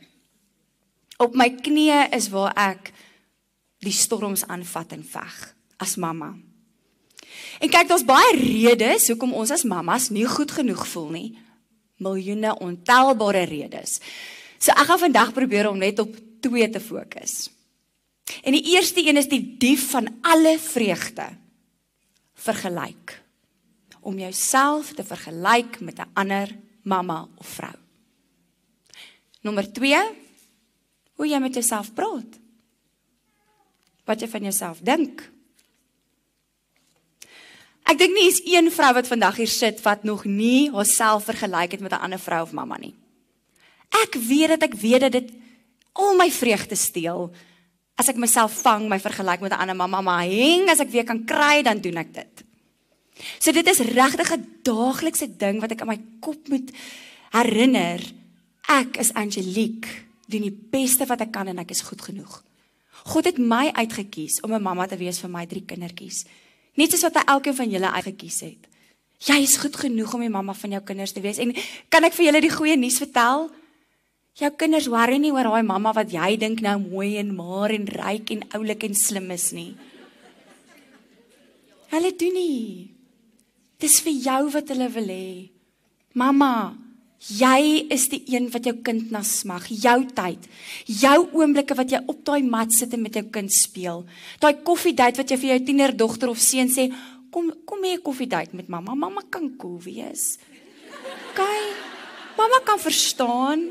Op 1.23 1.35
my 1.37 1.49
knieë 1.59 2.07
is 2.15 2.29
waar 2.33 2.55
ek 2.57 2.93
die 3.83 3.93
storms 3.93 4.45
aanvat 4.47 4.95
en 4.95 5.03
veg 5.03 5.37
as 5.83 5.97
mamma. 5.99 6.31
En 7.59 7.69
kyk, 7.69 7.89
daar's 7.89 8.05
baie 8.07 8.35
redes 8.39 9.09
hoekom 9.11 9.33
ons 9.35 9.51
as 9.51 9.65
mammas 9.67 10.09
nie 10.13 10.25
goed 10.29 10.51
genoeg 10.55 10.85
voel 10.87 11.09
nie 11.11 11.29
miljoene 12.03 12.53
ontelbare 12.59 13.45
redes. 13.47 13.99
So 14.59 14.73
ek 14.75 14.87
gaan 14.89 15.01
vandag 15.07 15.33
probeer 15.35 15.69
om 15.69 15.79
net 15.79 15.99
op 16.03 16.13
twee 16.43 16.67
te 16.69 16.81
fokus. 16.83 17.49
En 18.43 18.55
die 18.55 18.63
eerste 18.75 19.03
een 19.03 19.19
is 19.19 19.29
die 19.31 19.43
dief 19.59 19.89
van 19.91 20.09
alle 20.21 20.57
vreugde. 20.59 21.27
Vergelyk. 22.43 23.22
Om 24.03 24.19
jouself 24.19 24.93
te 24.93 25.03
vergelyk 25.03 25.79
met 25.79 25.99
'n 25.99 26.11
ander 26.13 26.51
mamma 26.83 27.27
of 27.35 27.47
vrou. 27.47 27.75
Nommer 29.41 29.71
2, 29.71 29.99
hoe 31.13 31.27
jy 31.27 31.39
met 31.39 31.53
jouself 31.53 31.93
praat. 31.93 32.39
Wat 34.05 34.19
jy 34.19 34.27
van 34.27 34.41
jouself 34.41 34.79
dink. 34.83 35.31
Ek 37.83 37.99
dink 37.99 38.15
nie 38.15 38.27
is 38.27 38.41
een 38.47 38.71
vrou 38.71 38.93
wat 38.95 39.07
vandag 39.11 39.35
hier 39.41 39.51
sit 39.51 39.81
wat 39.83 40.03
nog 40.07 40.23
nie 40.25 40.71
haarself 40.71 41.27
vergelyk 41.27 41.75
het 41.75 41.83
met 41.83 41.91
'n 41.91 42.03
ander 42.07 42.19
vrou 42.19 42.41
of 42.41 42.51
mamma 42.51 42.77
nie. 42.77 42.95
Ek 44.03 44.15
weet 44.15 44.47
dat 44.47 44.63
ek 44.63 44.73
weet 44.73 45.01
dat 45.01 45.11
dit 45.11 45.31
al 45.93 46.15
my 46.15 46.31
vreugde 46.31 46.75
steel 46.75 47.31
as 47.95 48.09
ek 48.09 48.17
myself 48.17 48.55
vang 48.65 48.87
my 48.89 48.99
vergelyk 48.99 49.39
met 49.39 49.51
'n 49.51 49.61
ander 49.61 49.75
mamma, 49.75 50.01
maar 50.01 50.25
heng 50.25 50.69
as 50.69 50.79
ek 50.79 50.89
weer 50.89 51.05
kan 51.05 51.25
kry 51.25 51.61
dan 51.61 51.79
doen 51.79 51.97
ek 51.97 52.13
dit. 52.13 52.32
So 53.39 53.51
dit 53.51 53.67
is 53.67 53.79
regtig 53.79 54.31
'n 54.31 54.59
daaglikse 54.63 55.27
ding 55.37 55.61
wat 55.61 55.71
ek 55.71 55.81
in 55.81 55.87
my 55.87 55.99
kop 56.19 56.47
moet 56.47 56.71
herinner. 57.31 58.01
Ek 58.67 58.97
is 58.97 59.13
Angelique, 59.13 59.89
doen 60.27 60.41
die 60.41 60.57
beste 60.71 61.05
wat 61.05 61.21
ek 61.21 61.31
kan 61.31 61.47
en 61.47 61.59
ek 61.59 61.71
is 61.71 61.81
goed 61.81 62.01
genoeg. 62.01 62.43
God 63.03 63.25
het 63.25 63.37
my 63.37 63.71
uitget 63.75 64.09
kies 64.09 64.41
om 64.41 64.53
'n 64.53 64.61
mamma 64.61 64.87
te 64.87 64.97
wees 64.97 65.19
vir 65.19 65.29
my 65.29 65.45
drie 65.45 65.63
kindertjies. 65.65 66.25
Net 66.75 66.91
soos 66.91 67.01
wat 67.01 67.15
hy 67.15 67.23
elkeen 67.25 67.55
van 67.55 67.69
julle 67.69 67.91
uitgekies 67.91 68.39
het. 68.39 68.67
Jy 69.23 69.41
is 69.43 69.57
goed 69.57 69.75
genoeg 69.75 70.13
om 70.13 70.21
die 70.21 70.29
mamma 70.29 70.53
van 70.53 70.71
jou 70.71 70.81
kinders 70.81 71.11
te 71.11 71.21
wees 71.21 71.37
en 71.37 71.53
kan 71.89 72.03
ek 72.03 72.13
vir 72.13 72.25
julle 72.25 72.41
die 72.41 72.51
goeie 72.51 72.77
nuus 72.77 72.97
vertel? 72.97 73.51
Jou 74.33 74.49
kinders 74.57 74.87
worry 74.87 75.17
nie 75.17 75.31
oor 75.31 75.43
daai 75.43 75.63
mamma 75.63 75.93
wat 75.93 76.11
jy 76.11 76.37
dink 76.37 76.61
nou 76.61 76.79
mooi 76.79 77.17
en 77.17 77.35
maar 77.35 77.69
en 77.69 77.85
ryk 77.85 78.31
en 78.31 78.43
oulik 78.57 78.83
en 78.83 78.95
slim 78.95 79.31
is 79.31 79.51
nie. 79.51 79.75
Hulle 81.93 82.15
doen 82.17 82.33
nie. 82.33 82.92
Dis 83.82 84.00
vir 84.02 84.12
jou 84.12 84.50
wat 84.50 84.68
hulle 84.68 84.88
wil 84.90 85.08
hê. 85.12 85.50
Mamma, 86.14 86.76
Jy 87.18 87.90
is 87.90 88.04
die 88.12 88.20
een 88.30 88.46
wat 88.54 88.62
jou 88.68 88.76
kind 88.86 89.10
na 89.10 89.24
smag, 89.26 89.64
jou 89.74 90.04
tyd. 90.14 90.44
Jou 90.86 91.16
oomblikke 91.34 91.74
wat 91.74 91.90
jy 91.90 91.98
op 92.06 92.20
daai 92.22 92.46
mat 92.46 92.70
sit 92.70 92.94
en 92.94 93.02
met 93.02 93.16
jou 93.18 93.24
kind 93.34 93.50
speel. 93.50 94.04
Daai 94.38 94.62
koffiedייט 94.62 95.18
wat 95.18 95.32
jy 95.34 95.38
vir 95.40 95.50
jou 95.50 95.58
tienerdogter 95.66 96.30
of 96.30 96.38
seun 96.38 96.70
sê, 96.70 96.86
kom 97.34 97.50
kom 97.66 97.82
hê 97.82 97.98
'n 97.98 98.02
koffiedייט 98.06 98.54
met 98.54 98.68
mamma. 98.68 98.94
Mamma 98.94 99.22
kan 99.28 99.50
cool 99.58 99.82
wees. 99.82 100.38
Kyk. 101.34 101.76
Mamma 102.38 102.60
kan 102.64 102.78
verstaan. 102.78 103.66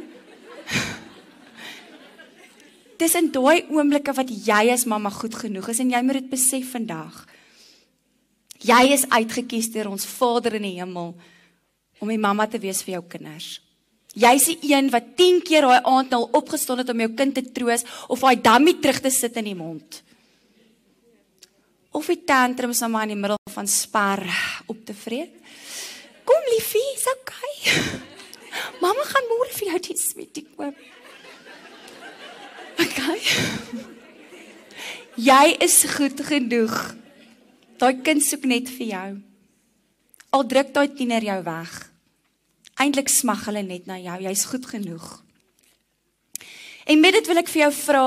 Dis 2.99 3.15
in 3.15 3.31
daai 3.31 3.63
oomblikke 3.69 4.13
wat 4.13 4.29
jy 4.29 4.71
as 4.73 4.85
mamma 4.85 5.09
goed 5.09 5.35
genoeg 5.35 5.69
is 5.69 5.79
en 5.79 5.89
jy 5.89 6.01
moet 6.01 6.13
dit 6.19 6.29
besef 6.29 6.71
vandag. 6.71 7.25
Jy 8.62 8.92
is 8.94 9.08
uitgekies 9.10 9.72
deur 9.74 9.90
ons 9.90 10.06
Vader 10.06 10.54
in 10.54 10.62
die 10.68 10.78
hemel 10.78 11.14
om 11.98 12.10
'n 12.10 12.20
mamma 12.20 12.46
te 12.46 12.58
wees 12.58 12.82
vir 12.82 12.94
jou 12.94 13.02
kinders. 13.08 13.60
Jy's 14.14 14.44
die 14.44 14.74
een 14.74 14.90
wat 14.90 15.16
10 15.16 15.42
keer 15.42 15.62
daai 15.62 15.80
aand 15.82 16.10
nou 16.10 16.28
opgestaan 16.32 16.78
het 16.78 16.88
om 16.88 17.00
jou 17.00 17.14
kind 17.14 17.34
te 17.34 17.42
troos 17.42 17.84
of 18.08 18.20
daai 18.20 18.36
dummy 18.36 18.74
terug 18.74 19.00
te 19.00 19.10
sit 19.10 19.36
in 19.36 19.44
die 19.44 19.54
mond. 19.54 20.02
Of 21.92 22.06
die 22.06 22.24
tantrums 22.24 22.80
nou 22.80 22.90
maar 22.90 23.02
in 23.02 23.14
die 23.14 23.20
middel 23.20 23.38
van 23.50 23.66
spar 23.66 24.22
op 24.66 24.84
te 24.84 24.94
vreet. 24.94 25.32
Kom 26.24 26.42
liefie, 26.54 26.94
is 26.94 27.06
okay. 27.08 27.82
Mamma 28.82 29.02
gaan 29.02 29.28
môre 29.30 29.52
vir 29.52 29.68
jou 29.68 29.80
die 29.80 29.96
sweetie 29.96 30.46
koop. 30.56 30.76
Okay. 32.78 33.20
Jy 35.28 35.56
is 35.60 35.84
goed 35.96 36.20
genoeg. 36.20 37.01
Daai 37.82 37.98
kind 38.06 38.22
soek 38.22 38.44
net 38.46 38.70
vir 38.70 38.86
jou. 38.92 39.08
Al 40.38 40.46
druk 40.46 40.70
daai 40.70 40.92
tiener 40.94 41.24
jou 41.26 41.40
weg. 41.42 41.72
Eintlik 42.78 43.10
smag 43.10 43.42
hulle 43.48 43.64
net 43.66 43.88
na 43.90 43.98
jou. 43.98 44.20
Jy's 44.22 44.46
goed 44.46 44.68
genoeg. 44.70 45.08
En 46.86 47.02
met 47.02 47.18
dit 47.18 47.26
wil 47.26 47.42
ek 47.42 47.50
vir 47.50 47.64
jou 47.66 47.72
vra 47.82 48.06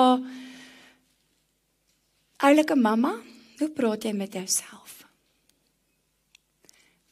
Oulike 2.45 2.75
mamma, 2.75 3.13
hoe 3.61 3.69
praat 3.71 4.03
jy 4.03 4.11
met 4.13 4.33
jouself? 4.35 5.05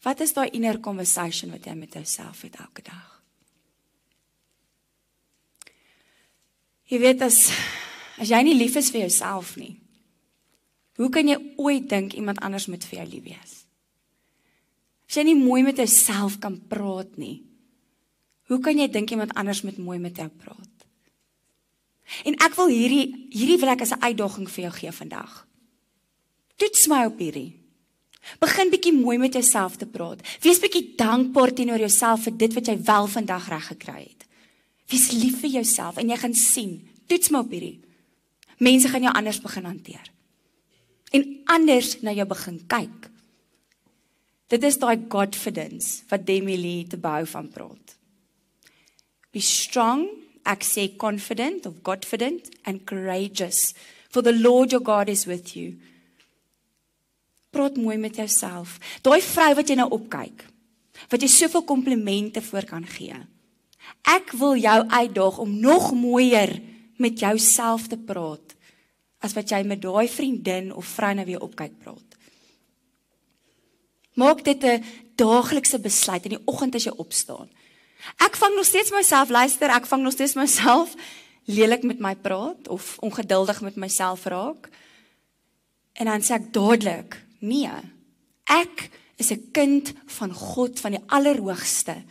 Wat 0.03 0.19
is 0.19 0.33
daai 0.35 0.49
inner 0.51 0.81
conversation 0.83 1.53
wat 1.55 1.63
jy 1.63 1.75
met 1.79 1.95
jouself 1.95 2.41
het 2.43 2.57
elke 2.59 2.83
dag? 2.83 3.09
Jy 6.91 6.99
weet 6.99 7.23
as 7.23 7.47
as 8.19 8.29
jy 8.29 8.43
nie 8.45 8.57
lief 8.59 8.75
is 8.77 8.91
vir 8.91 9.07
jouself 9.07 9.55
nie. 9.57 9.82
Hoe 10.97 11.09
kan 11.09 11.27
jy 11.27 11.37
ooit 11.57 11.87
dink 11.89 12.13
iemand 12.13 12.41
anders 12.45 12.67
moet 12.69 12.83
vir 12.85 12.99
jou 12.99 13.07
lief 13.09 13.23
wees? 13.23 13.53
As 15.09 15.17
jy 15.17 15.25
nie 15.29 15.39
mooi 15.39 15.63
met 15.65 15.77
jouself 15.81 16.39
kan 16.41 16.59
praat 16.69 17.17
nie. 17.17 17.43
Hoe 18.49 18.59
kan 18.61 18.77
jy 18.77 18.87
dink 18.91 19.11
iemand 19.13 19.33
anders 19.39 19.63
moet 19.65 19.77
mooi 19.81 19.97
met 19.99 20.17
jou 20.17 20.29
praat? 20.29 20.69
En 22.27 22.37
ek 22.45 22.55
wil 22.59 22.69
hierdie 22.69 23.29
hierdie 23.33 23.57
wil 23.61 23.73
ek 23.73 23.81
as 23.81 23.93
'n 23.93 24.03
uitdaging 24.03 24.49
vir 24.49 24.63
jou 24.63 24.73
gee 24.73 24.91
vandag. 24.91 25.47
Toets 26.57 26.87
my 26.87 27.05
op 27.05 27.17
hierdie. 27.17 27.59
Begin 28.39 28.69
bietjie 28.69 28.93
mooi 28.93 29.17
met 29.17 29.33
jouself 29.33 29.75
te 29.77 29.85
praat. 29.85 30.21
Wees 30.41 30.59
bietjie 30.59 30.95
dankbaar 30.95 31.53
teenoor 31.53 31.79
jouself 31.79 32.23
vir 32.23 32.37
dit 32.37 32.53
wat 32.53 32.67
jy 32.67 32.77
wel 32.83 33.07
vandag 33.07 33.49
reg 33.49 33.67
gekry 33.67 34.01
het. 34.03 34.25
Wees 34.87 35.11
lief 35.11 35.39
vir 35.41 35.49
jouself 35.49 35.97
en 35.97 36.09
jy 36.09 36.17
gaan 36.17 36.33
sien, 36.33 36.89
toets 37.07 37.29
my 37.29 37.39
op 37.39 37.51
hierdie. 37.51 37.81
Mense 38.59 38.87
gaan 38.87 39.01
jou 39.01 39.13
anders 39.13 39.41
begin 39.41 39.65
hanteer. 39.65 40.11
En 41.13 41.25
anders 41.53 41.99
na 42.01 42.13
jou 42.15 42.25
begin 42.29 42.59
kyk. 42.69 43.09
Dit 44.49 44.65
is 44.65 44.77
daai 44.81 45.07
confidence 45.09 46.03
wat 46.09 46.25
Demi 46.27 46.57
Lee 46.57 46.87
te 46.89 46.97
bou 47.01 47.21
van 47.29 47.49
praat. 47.53 47.95
Be 49.33 49.41
strong, 49.41 50.05
ek 50.45 50.65
sê 50.67 50.89
confident 50.99 51.65
of 51.65 51.81
godfident 51.85 52.51
and 52.69 52.83
courageous 52.89 53.71
for 54.13 54.21
the 54.21 54.33
Lord 54.35 54.73
your 54.75 54.83
God 54.85 55.09
is 55.09 55.25
with 55.25 55.55
you. 55.57 55.73
Praat 57.53 57.77
mooi 57.77 57.97
met 57.97 58.17
jouself. 58.17 58.79
Daai 59.05 59.21
vrou 59.21 59.53
wat 59.57 59.69
jy 59.69 59.77
nou 59.77 59.89
opkyk, 59.93 60.45
wat 61.09 61.21
jy 61.21 61.29
soveel 61.29 61.65
komplimente 61.69 62.41
voor 62.45 62.65
kan 62.69 62.85
gee. 62.89 63.17
Ek 64.09 64.33
wil 64.39 64.57
jou 64.57 64.79
uitdaag 64.89 65.39
om 65.41 65.53
nog 65.61 65.91
mooier 65.97 66.57
met 67.01 67.19
jouself 67.19 67.87
te 67.89 67.97
praat 67.97 68.53
as 69.23 69.33
wat 69.37 69.49
jy 69.49 69.61
met 69.63 69.81
daai 69.81 70.07
vriendin 70.11 70.73
of 70.75 70.89
vrou 70.97 71.13
nou 71.15 71.25
weer 71.25 71.43
opkyk 71.45 71.79
praat. 71.79 72.17
Maak 74.19 74.43
dit 74.43 74.63
'n 74.63 74.83
daaglikse 75.15 75.79
besluit 75.79 76.23
in 76.25 76.35
die 76.37 76.45
oggend 76.45 76.75
as 76.75 76.83
jy 76.83 76.93
opstaan. 76.97 77.49
Ek 78.19 78.35
vang 78.35 78.55
nog 78.55 78.65
steeds 78.65 78.91
myself 78.91 79.29
luister, 79.29 79.69
ek 79.69 79.85
vang 79.85 80.03
nog 80.03 80.13
steeds 80.13 80.33
myself 80.33 80.95
lelik 81.45 81.83
met 81.83 81.99
my 81.99 82.15
praat 82.15 82.67
of 82.67 82.97
ongeduldig 82.99 83.61
met 83.61 83.75
myself 83.75 84.25
raak. 84.25 84.69
En 85.93 86.05
dan 86.05 86.21
sê 86.21 86.33
ek 86.39 86.53
dadelik, 86.53 87.17
nee. 87.39 87.69
Ek 88.43 88.89
is 89.17 89.31
'n 89.31 89.51
kind 89.51 89.93
van 90.05 90.33
God 90.33 90.79
van 90.79 90.91
die 90.91 91.03
Allerhoogste 91.07 92.03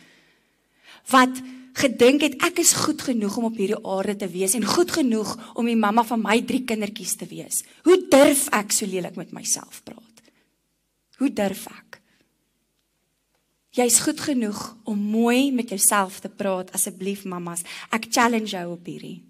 wat 1.09 1.41
gedink 1.73 2.21
het 2.21 2.35
ek 2.45 2.59
is 2.61 2.73
goed 2.77 3.01
genoeg 3.01 3.37
om 3.37 3.49
op 3.49 3.57
hierdie 3.57 3.79
aarde 3.81 4.15
te 4.15 4.29
wees 4.29 4.53
en 4.53 4.65
goed 4.65 4.91
genoeg 4.93 5.33
om 5.57 5.65
die 5.65 5.79
mamma 5.79 6.03
van 6.05 6.21
my 6.21 6.37
drie 6.45 6.63
kindertjies 6.69 7.15
te 7.17 7.27
wees. 7.29 7.63
Hoe 7.87 7.97
durf 8.09 8.47
ek 8.53 8.71
so 8.71 8.85
lelik 8.89 9.17
met 9.19 9.33
myself 9.33 9.81
praat? 9.83 10.23
Hoe 11.17 11.31
durf 11.33 11.65
ek? 11.71 11.99
Jy's 13.73 14.03
goed 14.05 14.19
genoeg 14.21 14.59
om 14.85 14.99
mooi 14.99 15.51
met 15.51 15.71
jouself 15.73 16.19
te 16.21 16.29
praat 16.29 16.69
asseblief 16.77 17.23
mammas. 17.25 17.63
Ek 17.89 18.05
challenge 18.11 18.53
jou 18.53 18.67
op 18.75 18.85
hierdie. 18.85 19.23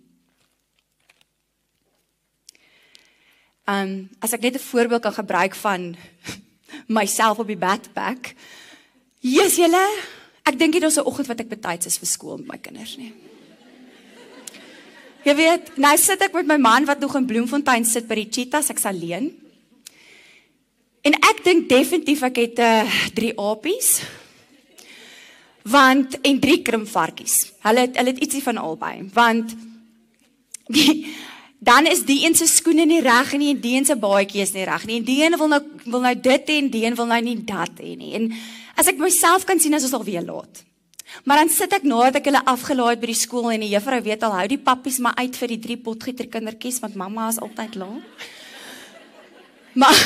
Um 3.64 4.10
as 4.20 4.34
ek 4.36 4.44
net 4.44 4.60
'n 4.60 4.68
voorbeeld 4.68 5.02
kan 5.02 5.16
gebruik 5.16 5.56
van 5.56 5.96
myself 7.00 7.39
op 7.39 7.48
die 7.48 7.58
backpack. 7.58 8.36
Jesus 9.20 9.56
julle, 9.56 9.88
Ek 10.44 10.58
dink 10.60 10.74
dit 10.76 10.84
is 10.84 10.98
'n 10.98 11.08
oggend 11.08 11.28
wat 11.28 11.39
ek 11.39 11.50
betyds 11.50 11.86
is 11.86 11.98
vir 11.98 12.08
skool 12.08 12.38
met 12.38 12.48
my 12.48 12.58
kinders 12.58 12.98
nie. 12.98 13.14
Jy 15.24 15.36
weet, 15.36 15.78
nou 15.78 15.98
sit 15.98 16.22
ek 16.22 16.34
met 16.34 16.46
my 16.46 16.58
man 16.58 16.86
wat 16.86 17.00
nog 17.00 17.16
in 17.16 17.26
Bloemfontein 17.26 17.86
sit 17.86 18.08
by 18.08 18.16
die 18.16 18.30
cheetahs, 18.30 18.70
ek's 18.70 18.86
alleen. 18.86 19.32
En 21.02 21.14
ek 21.14 21.44
dink 21.44 21.70
definitief 21.70 22.24
ek 22.24 22.36
het 22.36 22.60
'n 22.60 22.62
uh, 22.62 22.82
eh, 22.82 23.10
drie 23.14 23.34
apies. 23.39 24.02
Want 25.64 26.20
en 26.22 26.39
drie 26.39 26.62
krimvarkies. 26.62 27.54
Hulle 27.64 27.80
het 27.80 27.98
hulle 27.98 28.12
het 28.12 28.20
ietsie 28.20 28.44
van 28.44 28.58
albei, 28.58 29.10
want 29.14 29.56
die 30.68 31.08
dan 31.64 31.86
is 31.88 32.04
die 32.04 32.26
een 32.26 32.36
se 32.36 32.48
skoene 32.48 32.86
nie 32.86 33.02
reg 33.02 33.32
nie 33.39 33.54
en 33.54 33.62
die 33.62 33.78
een 33.78 33.86
se 33.86 33.96
baadjie 33.96 34.41
is 34.41 34.52
nie 34.52 34.66
reg 34.68 34.86
nie. 34.86 34.98
En 35.00 35.06
die 35.08 35.24
een 35.24 35.38
wil 35.38 35.48
nou 35.48 35.62
wil 35.86 36.02
nou 36.02 36.16
dit 36.20 36.50
hê 36.50 36.58
en 36.60 36.70
die 36.70 36.84
een 36.86 36.96
wil 36.96 37.06
nou 37.06 37.22
nie 37.22 37.38
dat 37.44 37.80
hê 37.80 37.96
nie. 37.96 38.14
En 38.14 38.34
As 38.78 38.90
ek 38.90 39.02
myself 39.02 39.46
kan 39.46 39.60
sien 39.62 39.74
as 39.78 39.86
ons 39.88 39.96
al 39.98 40.06
weer 40.06 40.24
laat. 40.26 40.64
Maar 41.24 41.44
dan 41.44 41.52
sit 41.54 41.74
ek 41.76 41.86
nadat 41.86 42.22
ek 42.22 42.30
hulle 42.32 42.42
afgelaai 42.50 42.96
het 42.96 43.02
by 43.04 43.10
die 43.12 43.18
skool 43.18 43.52
en 43.54 43.62
die 43.62 43.74
juffrou 43.74 44.00
weet 44.02 44.24
al 44.26 44.34
hou 44.34 44.46
die 44.50 44.62
pappies 44.62 44.98
maar 45.04 45.18
uit 45.20 45.36
vir 45.38 45.54
die 45.54 45.62
drie 45.66 45.78
potgieter 45.78 46.30
kindertjies 46.32 46.80
want 46.82 46.98
mamma 46.98 47.28
is 47.30 47.42
altyd 47.44 47.78
laat. 47.82 48.24
Maar 49.78 50.00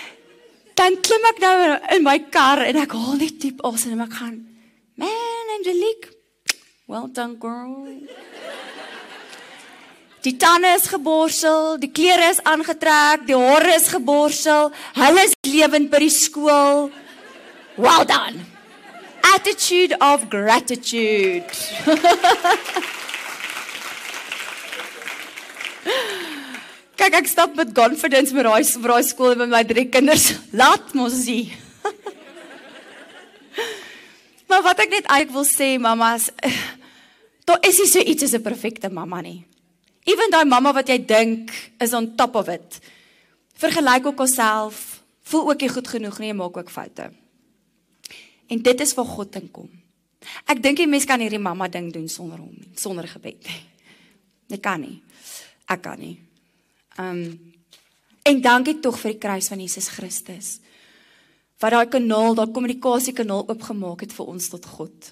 dan 0.78 0.98
klim 1.04 1.28
ek 1.30 1.44
nou 1.44 1.54
in 1.98 2.06
my 2.06 2.18
kar 2.34 2.64
en 2.66 2.80
ek 2.82 2.96
haal 2.98 3.20
net 3.20 3.38
diep 3.44 3.62
asem 3.66 3.94
en 3.94 4.06
ek 4.06 4.18
gaan 4.18 4.40
Man 4.98 5.54
Angelique 5.58 6.10
Well 6.92 7.08
done 7.08 7.38
girl. 7.40 7.86
Die 10.22 10.36
tande 10.36 10.74
is 10.76 10.84
geborsel, 10.86 11.78
die 11.82 11.90
klere 11.90 12.28
is 12.30 12.40
aangetrek, 12.46 13.24
die 13.26 13.38
hare 13.38 13.72
is 13.74 13.88
geborsel. 13.90 14.68
Hulle 14.98 15.24
is 15.24 15.32
lewend 15.48 15.88
by 15.90 16.02
die 16.04 16.12
skool. 16.12 16.90
Well 17.82 18.04
done. 18.04 18.46
Attitude 19.34 19.96
of 20.00 20.30
gratitude. 20.30 21.50
Kyk 26.94 27.14
ek 27.18 27.26
stap 27.26 27.58
met 27.58 27.74
confidence 27.74 28.30
met 28.36 28.46
daai 28.46 28.62
braai 28.84 29.02
skool 29.02 29.34
met 29.40 29.50
my 29.50 29.64
drie 29.66 29.88
kinders. 29.90 30.28
Laat 30.60 30.94
mos 30.94 31.16
sie. 31.24 31.50
maar 34.46 34.62
wat 34.62 34.78
ek 34.84 34.92
net 34.92 35.08
eintlik 35.10 35.34
wil 35.34 35.46
sê 35.48 35.74
mamas, 35.82 36.30
daar 37.50 37.58
is 37.66 37.82
nie 37.82 37.90
so 37.90 37.98
iets 37.98 38.22
as 38.28 38.36
'n 38.38 38.46
perfekte 38.46 38.94
mamma 38.94 39.18
nie. 39.26 39.42
Ewen 40.06 40.30
daai 40.30 40.46
mamma 40.46 40.70
wat 40.70 40.86
jy 40.86 41.02
dink 41.02 41.50
is 41.82 41.90
on 41.98 42.14
top 42.14 42.38
of 42.38 42.46
it. 42.46 42.78
Vergelyk 43.58 44.06
ook 44.06 44.22
jouself. 44.22 45.02
Voel 45.26 45.50
ook 45.50 45.66
jy 45.66 45.70
goed 45.74 45.90
genoeg 45.90 46.22
nie, 46.22 46.30
maak 46.30 46.62
ook 46.62 46.70
foute. 46.70 47.10
En 48.52 48.60
dit 48.60 48.84
is 48.84 48.94
waar 48.94 49.08
God 49.08 49.38
inkom. 49.40 49.70
Ek 50.50 50.60
dink 50.62 50.78
die 50.78 50.88
mens 50.90 51.06
kan 51.08 51.22
hierdie 51.22 51.40
mamma 51.42 51.68
ding 51.72 51.88
doen 51.94 52.08
sonder 52.10 52.40
hom, 52.42 52.54
sonder 52.78 53.08
gebed. 53.10 53.48
Dit 54.50 54.60
kan 54.62 54.82
nie. 54.82 55.00
Ek 55.70 55.82
kan 55.84 55.98
nie. 56.00 56.18
Um 57.00 57.24
en 58.22 58.38
dankie 58.38 58.76
tog 58.78 59.00
vir 59.00 59.16
die 59.16 59.22
kruis 59.22 59.48
van 59.50 59.58
Jesus 59.58 59.88
Christus. 59.90 60.50
Wat 61.58 61.74
daai 61.74 61.88
kanaal, 61.90 62.36
daai 62.38 62.52
kommunikasiekanaal 62.54 63.48
oopgemaak 63.48 64.04
het 64.04 64.14
vir 64.14 64.30
ons 64.30 64.46
tot 64.52 64.68
God. 64.76 65.10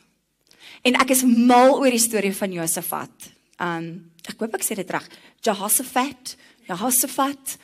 En 0.87 1.01
ek 1.03 1.11
is 1.17 1.25
mal 1.27 1.75
oor 1.75 1.91
die 1.91 2.03
storie 2.03 2.35
van 2.37 2.55
Josafat. 2.55 3.33
Um 3.59 3.91
ek 4.29 4.39
hoop 4.39 4.55
ek 4.61 4.67
sê 4.67 4.79
dit 4.79 4.95
reg. 4.95 5.09
Jehoshaphat, 5.43 6.37
Jehoshaphat. 6.69 7.59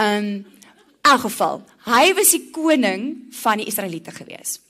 Um 0.00 0.32
in 1.00 1.18
geval, 1.18 1.62
hy 1.88 2.12
was 2.14 2.30
die 2.36 2.44
koning 2.54 3.32
van 3.42 3.58
die 3.58 3.66
Israeliete 3.68 4.12
geweest. 4.14 4.69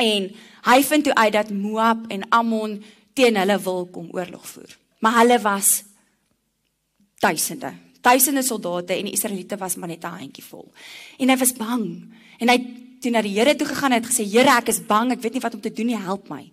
En 0.00 0.30
hy 0.64 0.80
vind 0.82 1.04
toe 1.04 1.14
uit 1.14 1.32
dat 1.32 1.50
Moab 1.50 2.08
en 2.08 2.28
Ammon 2.28 2.78
teen 3.12 3.36
hulle 3.36 3.60
wil 3.60 3.86
kom 3.92 4.08
oorlog 4.16 4.48
voer. 4.48 4.76
Maar 5.00 5.20
hulle 5.22 5.38
was 5.40 5.84
duisende, 7.20 7.72
Duisende 8.00 8.40
soldate 8.42 8.96
en 8.96 9.10
die 9.10 9.12
Israeliete 9.12 9.58
was 9.60 9.76
maar 9.76 9.88
net 9.88 10.04
'n 10.04 10.18
handjievol. 10.24 10.72
En 11.18 11.28
hy 11.28 11.36
was 11.36 11.52
bang. 11.52 12.14
En 12.38 12.48
hy 12.48 12.58
toe 13.00 13.10
na 13.10 13.22
die 13.22 13.38
Here 13.38 13.56
toe 13.56 13.66
gegaan 13.66 13.92
en 13.92 14.02
het 14.02 14.12
gesê: 14.12 14.24
"Here, 14.24 14.56
ek 14.56 14.68
is 14.68 14.86
bang. 14.86 15.12
Ek 15.12 15.20
weet 15.20 15.32
nie 15.32 15.40
wat 15.40 15.54
om 15.54 15.60
te 15.60 15.72
doen 15.72 15.86
nie. 15.86 15.96
Help 15.96 16.28
my." 16.28 16.50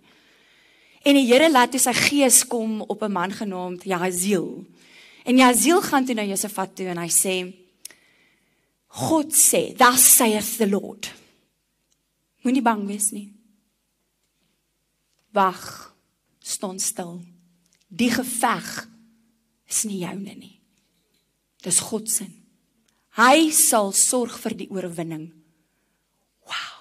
En 1.02 1.14
die 1.14 1.26
Here 1.26 1.50
laat 1.50 1.70
toe 1.70 1.80
sy 1.80 1.92
gees 1.92 2.46
kom 2.46 2.80
op 2.80 3.02
'n 3.02 3.12
man 3.12 3.32
genaamd 3.32 3.84
Jahaziel. 3.84 4.66
En 5.24 5.36
Jahaziel 5.36 5.82
gaan 5.82 6.04
toe 6.04 6.14
na 6.14 6.24
Josafat 6.24 6.76
toe 6.76 6.86
en 6.86 6.98
hy 6.98 7.08
sê: 7.08 7.54
God 8.86 9.32
sê, 9.32 9.76
"Thus 9.76 10.16
saith 10.16 10.56
the 10.56 10.68
Lord." 10.68 11.12
Moenie 12.42 12.62
bang 12.62 12.86
wees 12.86 13.10
nie. 13.10 13.37
Wag. 15.36 15.94
Staan 16.38 16.78
stil. 16.80 17.20
Die 17.88 18.10
geveg 18.12 18.88
is 19.68 19.84
nie 19.88 20.02
joune 20.02 20.34
nie. 20.36 20.56
Dis 21.64 21.80
God 21.84 22.08
se. 22.10 22.26
Hy 23.18 23.50
sal 23.54 23.90
sorg 23.96 24.36
vir 24.38 24.54
die 24.60 24.68
oorwinning. 24.70 25.26
Wow. 26.46 26.76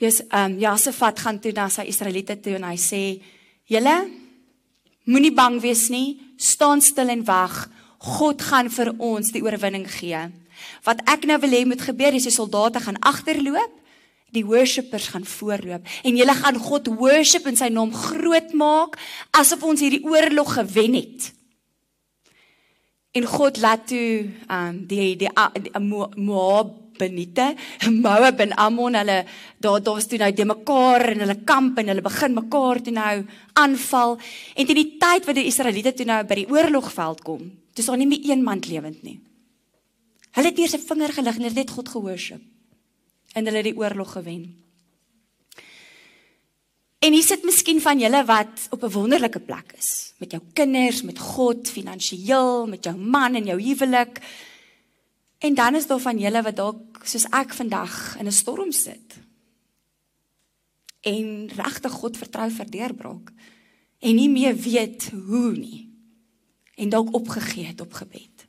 Jesus 0.00 0.24
ehm 0.26 0.56
um, 0.56 0.58
Josafat 0.60 1.22
gaan 1.22 1.38
toe 1.40 1.52
na 1.54 1.68
sy 1.70 1.86
Israeliete 1.92 2.36
toe 2.42 2.56
en 2.58 2.66
hy 2.66 2.76
sê: 2.80 3.02
"Julle 3.70 3.96
moenie 5.06 5.34
bang 5.34 5.60
wees 5.62 5.88
nie, 5.90 6.18
staan 6.36 6.82
stil 6.82 7.14
en 7.14 7.24
wag. 7.24 7.68
God 7.98 8.42
gaan 8.42 8.70
vir 8.70 8.90
ons 8.98 9.30
die 9.32 9.42
oorwinning 9.44 9.86
gee." 9.86 10.26
Wat 10.84 11.00
ek 11.06 11.26
nou 11.26 11.38
wil 11.42 11.54
hê 11.54 11.62
moet 11.66 11.80
gebeur 11.82 12.14
is 12.14 12.26
die 12.26 12.34
soldate 12.34 12.80
gaan 12.80 12.98
agterloop, 13.00 13.72
die 14.32 14.44
worshippers 14.46 15.10
gaan 15.12 15.24
voorloop. 15.28 15.86
En 16.02 16.16
julle 16.16 16.34
gaan 16.34 16.58
God 16.58 16.88
worship 16.96 17.46
en 17.46 17.58
sy 17.58 17.68
naam 17.72 17.92
groot 17.94 18.52
maak 18.56 18.98
asof 19.38 19.64
ons 19.68 19.80
hierdie 19.84 20.04
oorlog 20.08 20.54
gewen 20.58 20.96
het. 21.00 21.32
En 23.12 23.26
God 23.28 23.60
laat 23.60 23.86
toe 23.90 24.30
um 24.48 24.84
die 24.88 25.12
die, 25.20 25.28
die, 25.28 25.62
die 25.68 25.80
Moab 25.80 26.78
benite 26.96 27.54
Moab 28.04 28.40
en 28.40 28.54
Ammon 28.60 28.96
hulle 28.96 29.18
daar 29.60 29.82
daar 29.84 29.98
was 29.98 30.08
toe 30.08 30.20
nou 30.20 30.30
die 30.32 30.48
mekaar 30.48 31.12
en 31.12 31.24
hulle 31.24 31.38
kamp 31.48 31.80
en 31.80 31.92
hulle 31.92 32.04
begin 32.04 32.36
mekaar 32.36 32.80
toe 32.84 32.94
nou 32.96 33.16
aanval. 33.60 34.16
En 34.56 34.68
teen 34.68 34.80
die 34.80 34.94
tyd 35.00 35.28
wat 35.28 35.36
die 35.36 35.48
Israeliete 35.50 35.92
toe 35.96 36.08
nou 36.08 36.22
by 36.28 36.40
die 36.40 36.48
oorlogveld 36.52 37.20
kom 37.26 37.50
dis 37.72 37.88
daar 37.88 37.96
nie 37.96 38.08
meer 38.08 38.26
een 38.28 38.42
man 38.44 38.60
lewend 38.68 39.00
nie. 39.02 39.18
Hulle 40.36 40.48
het 40.48 40.58
eers 40.58 40.74
'n 40.76 40.88
vinger 40.88 41.12
gelig 41.12 41.36
en 41.36 41.42
hulle 41.44 41.54
het 41.54 41.60
net 41.64 41.70
God 41.76 41.88
gehoorship 41.88 42.51
en 43.32 43.44
hulle 43.44 43.62
het 43.62 43.70
die 43.70 43.76
oorlog 43.76 44.12
gewen 44.12 44.62
En 47.02 47.10
hier 47.10 47.24
sit 47.26 47.42
miskien 47.42 47.80
van 47.82 47.98
julle 47.98 48.20
wat 48.24 48.68
op 48.70 48.84
'n 48.84 48.94
wonderlike 48.94 49.40
plek 49.40 49.72
is 49.78 50.14
met 50.18 50.30
jou 50.30 50.42
kinders, 50.52 51.02
met 51.02 51.18
God, 51.18 51.68
finansiëel, 51.68 52.66
met 52.66 52.84
jou 52.84 52.96
man 52.96 53.34
en 53.34 53.44
jou 53.44 53.62
huwelik. 53.62 54.20
En 55.38 55.54
dan 55.54 55.74
is 55.74 55.86
daar 55.86 56.00
van 56.00 56.18
julle 56.18 56.42
wat 56.42 56.56
dalk 56.56 57.00
soos 57.02 57.24
ek 57.24 57.54
vandag 57.54 58.16
in 58.18 58.26
'n 58.26 58.32
storm 58.32 58.72
sit. 58.72 59.18
En 61.00 61.48
regtig 61.48 61.92
God 61.92 62.16
vertrou 62.16 62.50
vir 62.50 62.70
deurbraak 62.70 63.32
en 63.98 64.14
nie 64.14 64.30
meer 64.30 64.56
weet 64.56 65.10
hoe 65.10 65.52
nie. 65.52 65.90
En 66.74 66.88
dalk 66.88 67.14
opgegee 67.14 67.64
het 67.64 67.80
op 67.80 67.92
gebed. 67.92 68.46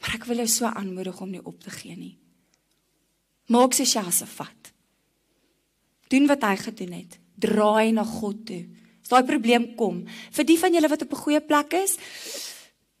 Maar 0.00 0.14
ek 0.14 0.24
wil 0.24 0.36
jou 0.36 0.48
so 0.48 0.64
aanmoedig 0.64 1.20
om 1.20 1.30
nie 1.30 1.44
op 1.44 1.62
te 1.62 1.70
gee 1.70 1.96
nie. 1.96 2.21
Maak 3.48 3.74
sy 3.74 3.84
Josafat. 3.84 4.72
Doen 6.08 6.26
wat 6.26 6.42
hy 6.42 6.56
gedoen 6.56 6.92
het 6.92 7.18
draai 7.42 7.92
na 7.92 8.04
God 8.06 8.44
toe. 8.46 8.62
As 9.02 9.10
daai 9.10 9.26
probleem 9.26 9.72
kom, 9.78 10.04
vir 10.06 10.46
die 10.46 10.58
van 10.60 10.74
julle 10.74 10.88
wat 10.88 11.02
op 11.02 11.12
'n 11.12 11.24
goeie 11.24 11.40
plek 11.40 11.72
is, 11.72 11.98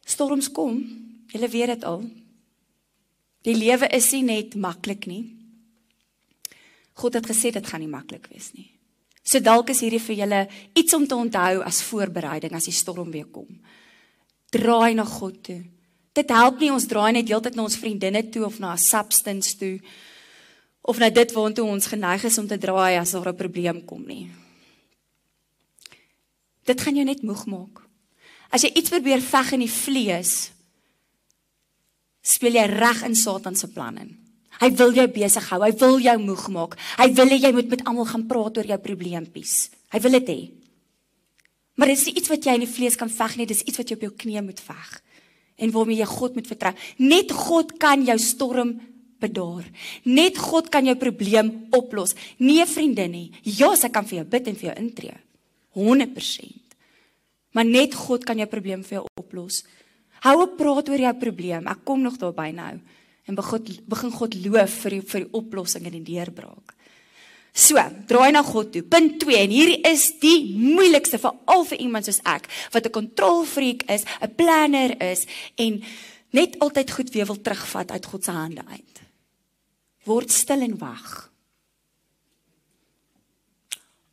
storms 0.04 0.50
kom. 0.50 0.82
Julle 1.30 1.48
weet 1.48 1.66
dit 1.66 1.84
al. 1.84 2.02
Die 3.42 3.54
lewe 3.54 3.88
is 3.88 4.12
nie 4.12 4.22
net 4.22 4.54
maklik 4.54 5.06
nie. 5.06 5.36
God 6.94 7.14
het 7.14 7.26
gesê 7.26 7.52
dit 7.52 7.66
gaan 7.66 7.80
nie 7.80 7.88
maklik 7.88 8.26
wees 8.30 8.52
nie. 8.54 8.70
So 9.22 9.40
dalk 9.40 9.70
is 9.70 9.80
hierdie 9.80 10.02
vir 10.02 10.16
julle 10.16 10.48
iets 10.74 10.94
om 10.94 11.06
te 11.06 11.14
onthou 11.14 11.62
as 11.62 11.82
voorbereiding 11.82 12.52
as 12.52 12.64
die 12.64 12.74
storm 12.74 13.10
weer 13.10 13.30
kom. 13.30 13.48
Draai 14.50 14.94
na 14.94 15.04
God 15.04 15.42
toe. 15.42 15.62
Dit 16.12 16.28
help 16.28 16.60
nie 16.60 16.72
ons 16.72 16.86
draai 16.86 17.12
net 17.12 17.28
heeltyd 17.28 17.54
na 17.54 17.62
ons 17.62 17.78
vriendinne 17.78 18.30
toe 18.30 18.44
of 18.44 18.58
na 18.58 18.72
'n 18.72 18.78
substance 18.78 19.56
toe 19.56 19.80
of 20.82 20.98
na 20.98 21.10
dit 21.10 21.32
waartoe 21.32 21.64
ons 21.64 21.86
geneig 21.86 22.24
is 22.26 22.38
om 22.38 22.48
te 22.50 22.58
draai 22.58 22.98
as 22.98 23.14
daar 23.14 23.28
'n 23.28 23.36
probleem 23.36 23.84
kom 23.84 24.04
nie. 24.06 24.30
Dit 26.64 26.80
gaan 26.80 26.94
jou 26.94 27.04
net 27.04 27.22
moeg 27.22 27.46
maak. 27.46 27.82
As 28.50 28.62
jy 28.62 28.70
iets 28.74 28.90
probeer 28.90 29.20
veg 29.20 29.52
in 29.52 29.60
die 29.60 29.70
vlees, 29.70 30.50
speel 32.22 32.54
jy 32.54 32.66
reg 32.66 33.02
in 33.02 33.14
Satan 33.14 33.56
se 33.56 33.68
planne. 33.68 34.08
Hy 34.60 34.70
wil 34.78 34.92
jou 34.92 35.06
besig 35.08 35.48
hou, 35.50 35.62
hy 35.62 35.72
wil 35.72 35.98
jou 35.98 36.18
moeg 36.18 36.48
maak. 36.48 36.76
Hy 36.98 37.08
wil 37.12 37.26
hê 37.26 37.38
jy 37.40 37.52
moet 37.52 37.68
met 37.68 37.84
almal 37.84 38.06
gaan 38.06 38.26
praat 38.26 38.58
oor 38.58 38.66
jou 38.66 38.78
probleempies. 38.78 39.70
Hy 39.90 40.00
wil 40.00 40.10
dit 40.10 40.28
hê. 40.28 40.50
Maar 41.74 41.88
dit 41.88 41.98
is 41.98 42.04
nie 42.06 42.14
iets 42.20 42.28
wat 42.28 42.44
jy 42.44 42.54
in 42.54 42.66
die 42.66 42.74
vlees 42.74 42.96
kan 42.96 43.10
veg 43.10 43.36
nie, 43.36 43.46
dis 43.46 43.64
iets 43.64 43.80
wat 43.80 43.88
jy 43.88 43.96
op 43.96 44.02
jou 44.06 44.12
knieë 44.12 44.44
moet 44.44 44.60
veg 44.60 45.02
en 45.62 45.70
waarmee 45.70 46.00
jy 46.00 46.08
God 46.08 46.34
moet 46.34 46.48
vertrou. 46.48 46.72
Net 46.98 47.32
God 47.32 47.76
kan 47.80 48.02
jou 48.04 48.16
storm 48.18 48.74
bedaar. 49.22 49.68
Net 50.04 50.38
God 50.38 50.70
kan 50.72 50.86
jou 50.86 50.96
probleem 50.98 51.52
oplos. 51.70 52.14
Nie 52.38 52.60
'n 52.62 52.66
vriendin 52.66 53.10
nie. 53.10 53.30
Ja, 53.42 53.74
sy 53.74 53.88
kan 53.88 54.04
vir 54.04 54.18
jou 54.18 54.24
bid 54.24 54.48
en 54.48 54.56
vir 54.56 54.70
jou 54.70 54.76
intree. 54.78 55.16
100%. 55.74 56.76
Maar 57.52 57.64
net 57.64 57.94
God 57.94 58.24
kan 58.24 58.38
jou 58.38 58.48
probleem 58.48 58.82
vir 58.84 58.98
jou 58.98 59.06
oplos. 59.20 59.64
Hou 60.24 60.42
op 60.42 60.56
praat 60.56 60.88
oor 60.88 60.98
jou 60.98 61.14
probleem. 61.14 61.66
Ek 61.66 61.84
kom 61.84 62.02
nog 62.02 62.18
daarby 62.20 62.52
nou. 62.54 62.80
En 63.26 63.34
begin 63.34 63.78
begin 63.86 64.12
God 64.12 64.34
loof 64.34 64.70
vir 64.84 64.90
die, 64.90 65.02
vir 65.02 65.20
die 65.24 65.32
oplossing 65.32 65.86
en 65.86 65.92
die 65.92 66.14
deurbraak. 66.14 66.74
So, 67.52 67.76
draai 68.08 68.32
na 68.32 68.42
God 68.42 68.72
toe. 68.72 68.82
Punt 68.82 69.18
2 69.20 69.36
en 69.36 69.50
hierdie 69.52 69.82
is 69.84 70.06
die 70.22 70.54
moeilikste 70.56 71.18
vir 71.20 71.34
al 71.52 71.66
vir 71.68 71.82
iemand 71.84 72.08
soos 72.08 72.22
ek 72.24 72.48
wat 72.72 72.86
'n 72.86 72.90
kontrolfreak 72.90 73.84
is, 73.90 74.04
'n 74.22 74.34
planner 74.34 74.96
is 75.02 75.26
en 75.56 75.82
net 76.30 76.58
altyd 76.58 76.90
goed 76.90 77.10
weer 77.12 77.26
wil 77.26 77.40
terugvat 77.40 77.90
uit 77.90 78.06
God 78.06 78.24
se 78.24 78.30
hande 78.30 78.62
uit 78.70 78.91
word 80.08 80.30
stil 80.30 80.64
en 80.64 80.78
wag. 80.80 81.32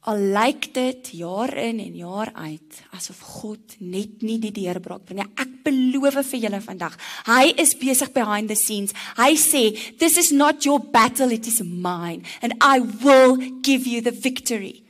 Al 0.09 0.21
lyk 0.33 0.69
dit 0.73 1.09
jaar 1.19 1.51
in 1.59 1.81
en 1.83 1.95
jaar 1.99 2.31
uit 2.33 2.77
asof 2.95 3.19
God 3.41 3.75
net 3.83 4.23
nie 4.25 4.37
die 4.41 4.53
deurbraak 4.55 5.03
bring 5.05 5.19
nie. 5.19 5.27
Ek 5.35 5.51
beloof 5.65 6.21
vir 6.31 6.45
julle 6.45 6.61
vandag, 6.63 6.95
hy 7.27 7.51
is 7.59 7.75
besig 7.77 8.13
behind 8.15 8.49
the 8.49 8.55
scenes. 8.55 8.95
Hy 9.17 9.35
sê, 9.35 9.97
"This 9.99 10.17
is 10.17 10.31
not 10.31 10.63
your 10.63 10.79
battle, 10.79 11.33
it 11.33 11.47
is 11.47 11.61
mine 11.61 12.23
and 12.41 12.53
I 12.61 12.79
will 12.79 13.37
give 13.61 13.85
you 13.85 14.01
the 14.01 14.11
victory." 14.11 14.83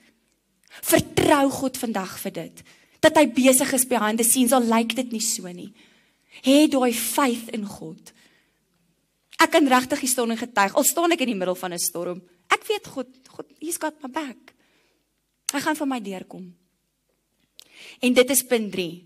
Vertrou 0.82 1.50
God 1.50 1.78
vandag 1.78 2.18
vir 2.20 2.32
dit. 2.32 2.64
Dat 3.02 3.16
hy 3.16 3.26
besig 3.28 3.74
is 3.74 3.86
behind 3.86 4.20
the 4.20 4.24
scenes 4.24 4.52
al 4.52 4.64
lyk 4.64 4.96
dit 4.96 5.12
nie 5.12 5.22
so 5.22 5.48
nie. 5.48 5.74
Hê 6.44 6.70
daai 6.70 6.94
faith 6.94 7.50
in 7.50 7.66
God. 7.66 8.14
Ek 9.40 9.54
kan 9.56 9.68
regtig 9.72 10.04
die 10.04 10.12
storm 10.12 10.36
getuig. 10.38 10.76
Al 10.76 10.88
staan 10.88 11.16
ek 11.16 11.24
in 11.24 11.32
die 11.32 11.40
middel 11.40 11.56
van 11.56 11.74
'n 11.74 11.80
storm. 11.80 12.22
Ek 12.52 12.66
weet 12.68 12.88
God, 12.88 13.08
God, 13.30 13.48
he's 13.62 13.78
got 13.78 13.96
my 14.04 14.10
back. 14.10 14.54
Hy 15.54 15.60
gaan 15.60 15.76
vir 15.76 15.88
my 15.88 16.00
deurkom. 16.00 16.54
En 18.02 18.14
dit 18.14 18.30
is 18.30 18.44
punt 18.44 18.72
3. 18.72 19.06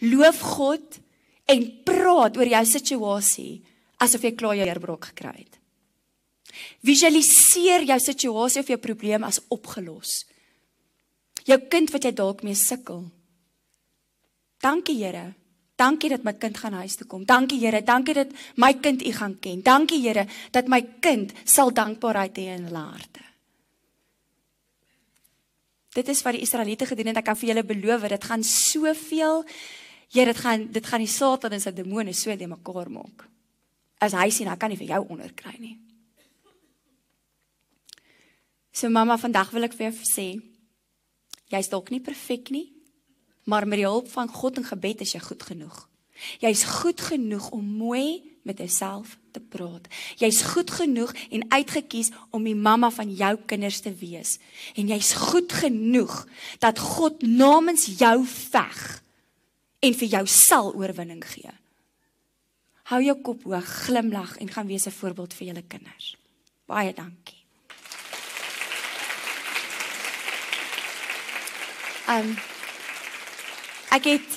Loof 0.00 0.40
God 0.40 1.00
en 1.46 1.82
praat 1.84 2.36
oor 2.36 2.46
jou 2.46 2.64
situasie 2.64 3.62
asof 3.98 4.22
jy 4.22 4.34
klaar 4.34 4.56
jou 4.56 4.66
deurbraak 4.66 5.04
gekry 5.12 5.36
het. 5.38 5.58
Visualiseer 6.84 7.82
jou 7.82 7.98
situasie 8.00 8.60
of 8.60 8.68
jou 8.68 8.78
probleem 8.78 9.24
as 9.24 9.40
opgelos. 9.48 10.26
Jou 11.44 11.58
kind 11.68 11.90
wat 11.90 12.04
jy 12.04 12.12
dalk 12.12 12.42
mee 12.42 12.54
sukkel. 12.54 13.10
Dankie 14.62 14.98
Here 15.02 15.34
Dankie 15.82 16.12
dat 16.12 16.22
my 16.26 16.34
kind 16.38 16.58
gaan 16.62 16.78
huis 16.78 16.94
toe 17.00 17.08
kom. 17.10 17.26
Dankie 17.26 17.58
Here, 17.58 17.82
dankie 17.82 18.14
dat 18.14 18.30
my 18.56 18.72
kind 18.78 19.02
U 19.02 19.12
gaan 19.18 19.36
ken. 19.42 19.62
Dankie 19.66 20.00
Here 20.04 20.26
dat 20.54 20.70
my 20.70 20.80
kind 21.02 21.32
sal 21.44 21.74
dankbaarheid 21.74 22.38
hê 22.38 22.56
in 22.56 22.68
hulle 22.70 22.84
harte. 22.86 23.24
Dit 25.92 26.08
is 26.08 26.22
wat 26.24 26.38
die 26.38 26.44
Israeliete 26.46 26.86
gedoen 26.88 27.10
het. 27.10 27.20
Ek 27.20 27.26
kan 27.28 27.36
vir 27.36 27.52
julle 27.52 27.64
beloof 27.68 28.08
dit 28.14 28.30
gaan 28.30 28.44
soveel 28.46 29.42
Here, 30.12 30.28
dit 30.28 30.40
gaan 30.44 30.66
dit 30.68 30.86
gaan 30.86 31.00
die 31.00 31.08
Satan 31.08 31.54
en 31.56 31.60
sy 31.60 31.72
demone 31.72 32.12
so 32.12 32.34
de 32.36 32.46
mekaar 32.46 32.90
maak. 32.92 33.24
As 34.02 34.12
hy 34.18 34.28
sien, 34.34 34.50
hy 34.50 34.58
kan 34.60 34.68
nie 34.68 34.76
vir 34.76 34.90
jou 34.90 35.00
onderkry 35.14 35.54
nie. 35.56 35.76
So 38.72 38.90
mamma, 38.92 39.16
vandag 39.20 39.52
wil 39.54 39.68
ek 39.68 39.76
vir 39.78 39.88
jou 39.88 40.08
sê, 40.08 40.26
jy's 41.52 41.70
dalk 41.72 41.92
nie 41.92 42.02
perfek 42.04 42.50
nie. 42.52 42.66
Maar 43.44 43.66
met 43.66 43.78
die 43.82 43.88
hulp 43.88 44.10
van 44.10 44.28
God 44.28 44.56
en 44.56 44.64
gebed 44.64 45.00
is 45.00 45.12
jy 45.12 45.20
goed 45.20 45.42
genoeg. 45.42 45.88
Jy's 46.38 46.62
goed 46.64 47.00
genoeg 47.00 47.50
om 47.50 47.64
mooi 47.64 48.22
met 48.42 48.58
jouself 48.58 49.18
te 49.30 49.40
praat. 49.40 49.86
Jy's 50.18 50.42
goed 50.42 50.70
genoeg 50.70 51.12
en 51.30 51.46
uitgekies 51.50 52.10
om 52.30 52.44
die 52.46 52.56
mamma 52.58 52.90
van 52.90 53.10
jou 53.14 53.36
kinders 53.46 53.80
te 53.80 53.94
wees. 53.94 54.38
En 54.74 54.90
jy's 54.90 55.12
goed 55.18 55.52
genoeg 55.52 56.26
dat 56.62 56.78
God 56.78 57.22
namens 57.22 57.86
jou 57.98 58.22
veg 58.26 59.02
en 59.82 59.98
vir 59.98 60.14
jou 60.18 60.24
sal 60.26 60.72
oorwinning 60.74 61.22
gee. 61.26 61.50
Hou 62.90 63.00
jou 63.02 63.16
kop 63.22 63.46
hoog, 63.46 63.68
glimlag 63.86 64.36
en 64.42 64.50
gaan 64.50 64.66
wees 64.66 64.86
'n 64.86 64.90
voorbeeld 64.90 65.34
vir 65.34 65.46
julle 65.46 65.62
kinders. 65.62 66.16
Baie 66.66 66.92
dankie. 66.94 67.40
Um 72.08 72.36
Ek 73.92 74.06
het 74.08 74.36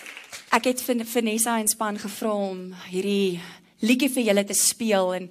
ek 0.52 0.66
het 0.68 0.82
vir 0.84 1.06
Vanessa 1.08 1.54
en 1.62 1.70
span 1.72 1.96
gevra 2.00 2.34
om 2.36 2.74
hierdie 2.90 3.40
liedjie 3.88 4.10
vir 4.12 4.26
julle 4.28 4.44
te 4.44 4.56
speel 4.56 5.14
en 5.16 5.30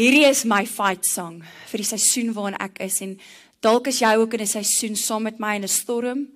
hierdie 0.00 0.24
is 0.24 0.46
my 0.48 0.62
fight 0.64 1.04
song 1.04 1.42
vir 1.68 1.82
die 1.82 1.88
seisoen 1.90 2.32
waarin 2.32 2.56
ek 2.64 2.80
is 2.86 3.02
en 3.04 3.12
dalk 3.60 3.90
is 3.92 4.00
jy 4.00 4.14
ook 4.16 4.38
in 4.38 4.46
'n 4.46 4.54
seisoen 4.54 4.96
saam 4.96 5.28
met 5.28 5.38
my 5.38 5.56
in 5.56 5.64
'n 5.64 5.68
storm. 5.68 6.26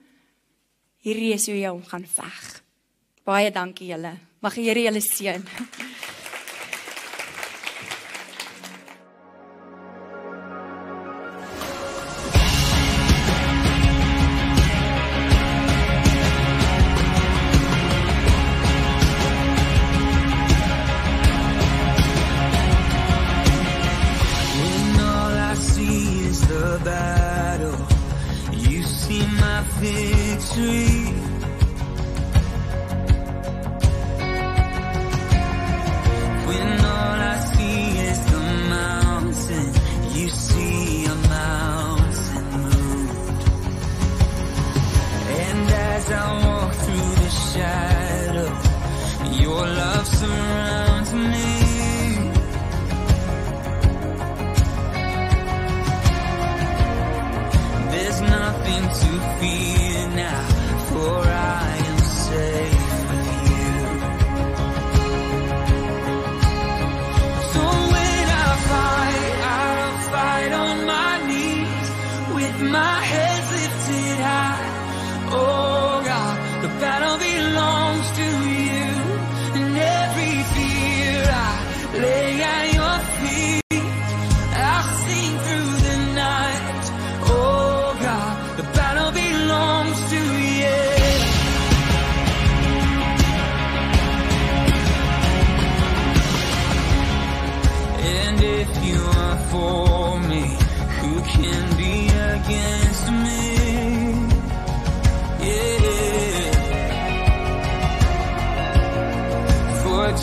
Hierdie 1.01 1.33
is 1.33 1.47
hoe 1.47 1.57
jy 1.57 1.71
hom 1.71 1.85
gaan 1.85 2.05
veg. 2.05 2.63
Baie 3.25 3.51
dankie 3.51 3.89
julle. 3.89 4.19
Mag 4.41 4.55
die 4.55 4.65
Here 4.65 4.83
julle 4.83 5.01
seën. 5.01 5.43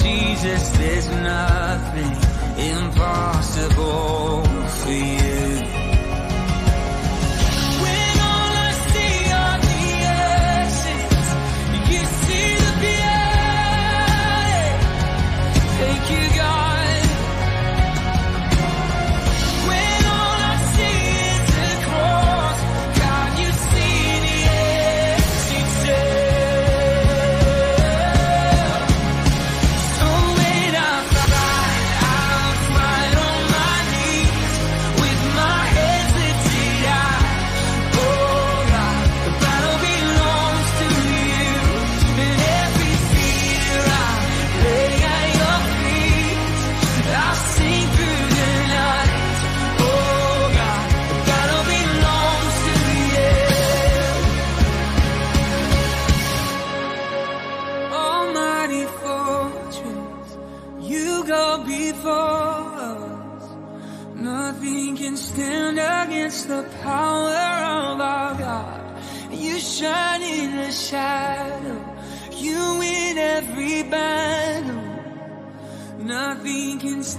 Jesus, 0.01 0.69
there's 0.77 1.07
nothing 1.07 2.11
impossible 2.57 4.43
for 4.81 4.91
you. 4.91 5.84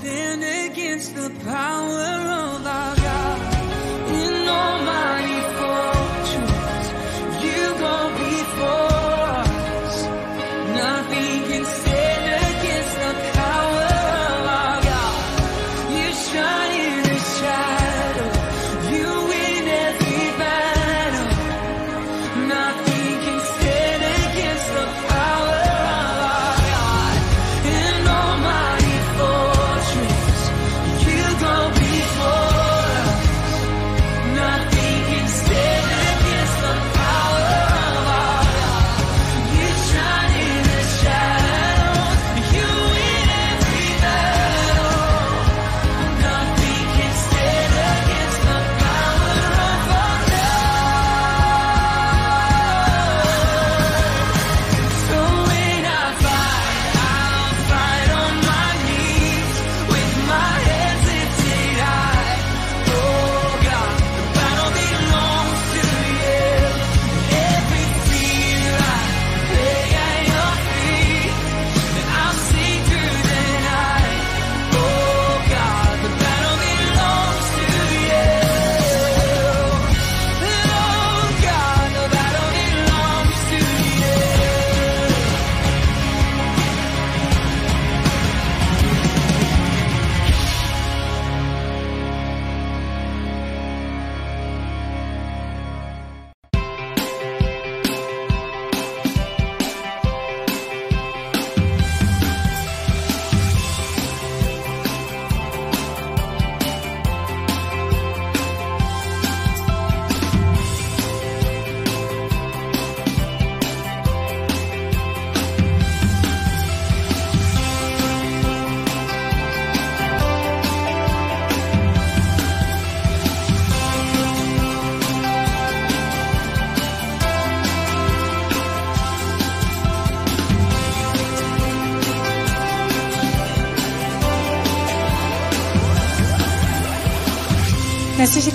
stand 0.06 0.44
against 0.70 1.16
the 1.16 1.30
power 1.44 2.25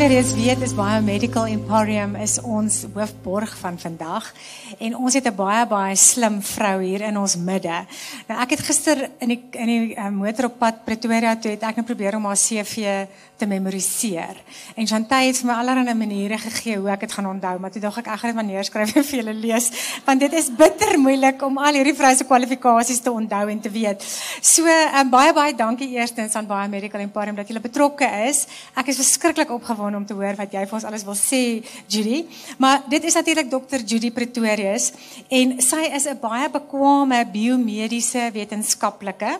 reeds 0.07 0.33
weet, 0.33 0.61
is 0.61 0.73
Biomedical 0.73 1.45
Emporium 1.45 2.15
is 2.15 2.39
ons 2.41 2.85
hoofborg 2.93 3.51
van 3.59 3.75
vandag 3.77 4.31
en 4.79 4.95
ons 4.97 5.13
het 5.13 5.27
'n 5.27 5.35
baie 5.35 5.65
baie 5.67 5.95
slim 5.95 6.41
vrou 6.41 6.81
hier 6.81 7.01
in 7.01 7.17
ons 7.17 7.35
midde. 7.35 7.85
Nou 8.27 8.41
ek 8.41 8.49
het 8.49 8.59
gister 8.59 9.09
in 9.19 9.27
die 9.27 9.43
in 9.51 9.65
die 9.65 9.95
uh, 9.95 10.09
motor 10.09 10.45
op 10.45 10.57
pad 10.57 10.85
Pretoria 10.85 11.35
toe 11.35 11.51
het 11.51 11.63
ek 11.63 11.75
net 11.75 11.85
probeer 11.85 12.15
om 12.15 12.25
haar 12.25 12.35
CV 12.35 13.05
te 13.37 13.45
memoriseer. 13.45 14.35
En 14.75 14.87
Chantay 14.87 15.27
het 15.27 15.37
vir 15.37 15.47
my 15.49 15.53
allerlei 15.53 15.93
maniere 15.93 16.37
gegee 16.37 16.77
hoe 16.77 16.89
ek 16.89 16.99
dit 16.99 17.11
gaan 17.11 17.27
onthou, 17.27 17.59
maar 17.59 17.71
toe 17.71 17.81
dink 17.81 17.97
ek 17.97 18.07
ek 18.07 18.19
gaan 18.19 18.29
dit 18.29 18.35
maar 18.35 18.45
neerskryf 18.45 18.95
en 18.95 19.03
vir 19.09 19.19
julle 19.19 19.33
lees, 19.33 19.71
want 20.05 20.19
dit 20.19 20.33
is 20.33 20.49
bitter 20.49 20.99
moeilik 20.99 21.41
om 21.41 21.57
al 21.57 21.73
hierdie 21.73 21.95
vrou 21.97 22.15
se 22.15 22.23
kwalifikasies 22.23 23.01
te 23.01 23.11
onthou 23.11 23.49
en 23.49 23.59
te 23.59 23.69
weet. 23.69 24.05
So 24.41 24.65
um, 24.65 25.09
baie 25.09 25.33
baie 25.33 25.53
dankie 25.55 25.89
eerstens 25.97 26.35
aan 26.35 26.47
Biomedical 26.47 27.01
Emporium 27.01 27.35
dat 27.35 27.47
julle 27.47 27.59
betrokke 27.59 28.07
is. 28.27 28.47
Ek 28.75 28.87
is 28.87 28.97
verskriklik 29.01 29.49
opgewonde 29.51 29.90
om 29.95 30.05
te 30.05 30.13
hoor 30.13 30.35
wat 30.39 30.53
jy 30.53 30.65
vir 30.65 30.77
ons 30.77 30.87
alles 30.87 31.03
wil 31.03 31.17
sê, 31.17 31.61
Judy. 31.87 32.25
Maar 32.57 32.83
dit 32.89 33.03
is 33.03 33.13
natuurlik 33.13 33.49
Dr. 33.49 33.83
Judy 33.85 34.11
Pretorius 34.11 34.91
en 35.29 35.61
sy 35.61 35.83
is 35.95 36.07
'n 36.07 36.19
baie 36.19 36.49
bekwame 36.49 37.25
biomediese 37.25 38.29
wetenskaplike. 38.33 39.39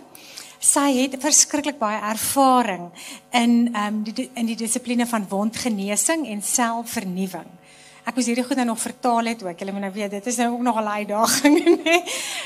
Sy 0.60 0.92
het 1.02 1.16
verskriklik 1.18 1.80
baie 1.80 1.98
ervaring 1.98 2.92
in 3.34 3.74
ehm 3.74 3.88
um, 3.88 4.04
die 4.04 4.30
in 4.34 4.46
die 4.46 4.56
dissipline 4.56 5.08
van 5.08 5.26
wondgenesing 5.30 6.28
en 6.28 6.42
selvernuwing. 6.42 7.50
Ek 8.02 8.16
moes 8.18 8.26
hierdie 8.26 8.46
goed 8.46 8.58
nou 8.58 8.66
nog 8.72 8.80
vertaal 8.82 9.30
het 9.30 9.44
ook. 9.46 9.60
Julle 9.62 9.74
moet 9.76 9.86
nou 9.86 9.92
weet, 9.94 10.14
dit 10.16 10.28
is 10.28 10.38
nou 10.42 10.48
ook 10.54 10.62
nog 10.66 10.78
'n 10.82 10.88
uitdaging, 10.88 11.58
nê. 11.86 11.98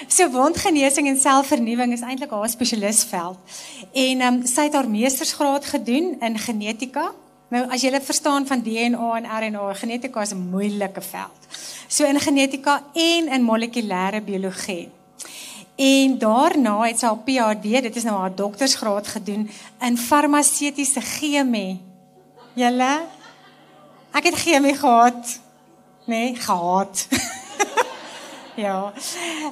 So 0.08 0.30
wondgenesing 0.30 1.08
en 1.08 1.20
selvernuwing 1.20 1.94
is 1.94 2.02
eintlik 2.02 2.32
haar 2.32 2.50
spesialisveld. 2.50 3.38
En 3.94 4.22
ehm 4.22 4.34
um, 4.34 4.46
sy 4.46 4.64
het 4.68 4.74
haar 4.74 4.90
meestersgraad 4.90 5.66
gedoen 5.66 6.16
in 6.20 6.40
genetika 6.40 7.12
Nou 7.48 7.64
as 7.70 7.82
jy 7.82 8.02
verstaan 8.02 8.48
van 8.48 8.62
DNA 8.62 9.10
en 9.18 9.26
RNA, 9.26 9.74
genetika 9.74 10.22
is 10.22 10.34
'n 10.34 10.50
moeilike 10.50 11.02
veld. 11.02 11.42
So 11.88 12.06
in 12.06 12.20
genetika 12.20 12.84
en 12.94 13.28
in 13.28 13.44
molekulêre 13.44 14.22
biologie. 14.22 14.90
En 15.76 16.18
daarna 16.18 16.82
het 16.82 17.00
sy 17.00 17.06
haar 17.06 17.18
PhD, 17.18 17.82
dit 17.82 17.96
is 17.96 18.04
nou 18.04 18.18
haar 18.18 18.36
doktorsgraad 18.36 19.08
gedoen 19.08 19.50
in 19.80 19.98
farmaseutiese 19.98 21.02
chemie. 21.02 21.82
Julle 22.54 23.04
Ek 24.16 24.24
het 24.24 24.36
chemie 24.36 24.76
gehad. 24.76 25.40
Nee, 26.06 26.36
gehad. 26.36 27.08
ja. 28.56 28.94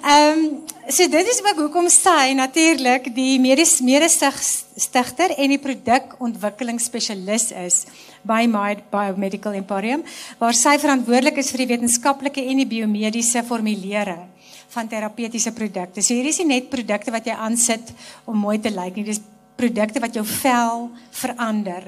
Ehm 0.04 0.39
um, 0.39 0.64
so 0.88 1.08
dit 1.08 1.28
is 1.32 1.39
ook 1.43 1.60
hoekom 1.64 1.88
sy 1.89 2.34
natuurlik 2.36 3.08
die 3.16 3.39
medies 3.39 3.78
medesig 3.82 4.36
stigter 4.43 5.32
en 5.38 5.54
die 5.54 5.60
produkontwikkelingsspesialis 5.64 7.51
is 7.64 7.78
by 8.28 8.43
My 8.51 8.76
Biomedical 8.91 9.56
Emporium 9.56 10.04
waar 10.39 10.56
sy 10.58 10.76
verantwoordelik 10.82 11.39
is 11.39 11.51
vir 11.56 11.64
die 11.64 11.72
wetenskaplike 11.76 12.43
en 12.43 12.64
die 12.64 12.68
biomediese 12.68 13.43
formulering 13.47 14.28
van 14.74 14.89
terapeutiese 14.89 15.54
produkte. 15.54 16.01
So 16.01 16.16
hier 16.18 16.28
is 16.28 16.39
nie 16.41 16.49
net 16.56 16.72
produkte 16.72 17.14
wat 17.14 17.28
jy 17.30 17.36
aansit 17.38 17.93
om 18.26 18.39
mooi 18.39 18.58
te 18.60 18.74
lyk 18.74 18.97
nie, 18.97 19.08
dis 19.12 19.22
produkte 19.56 20.01
wat 20.01 20.14
jou 20.14 20.26
vel 20.26 20.89
verander. 21.12 21.88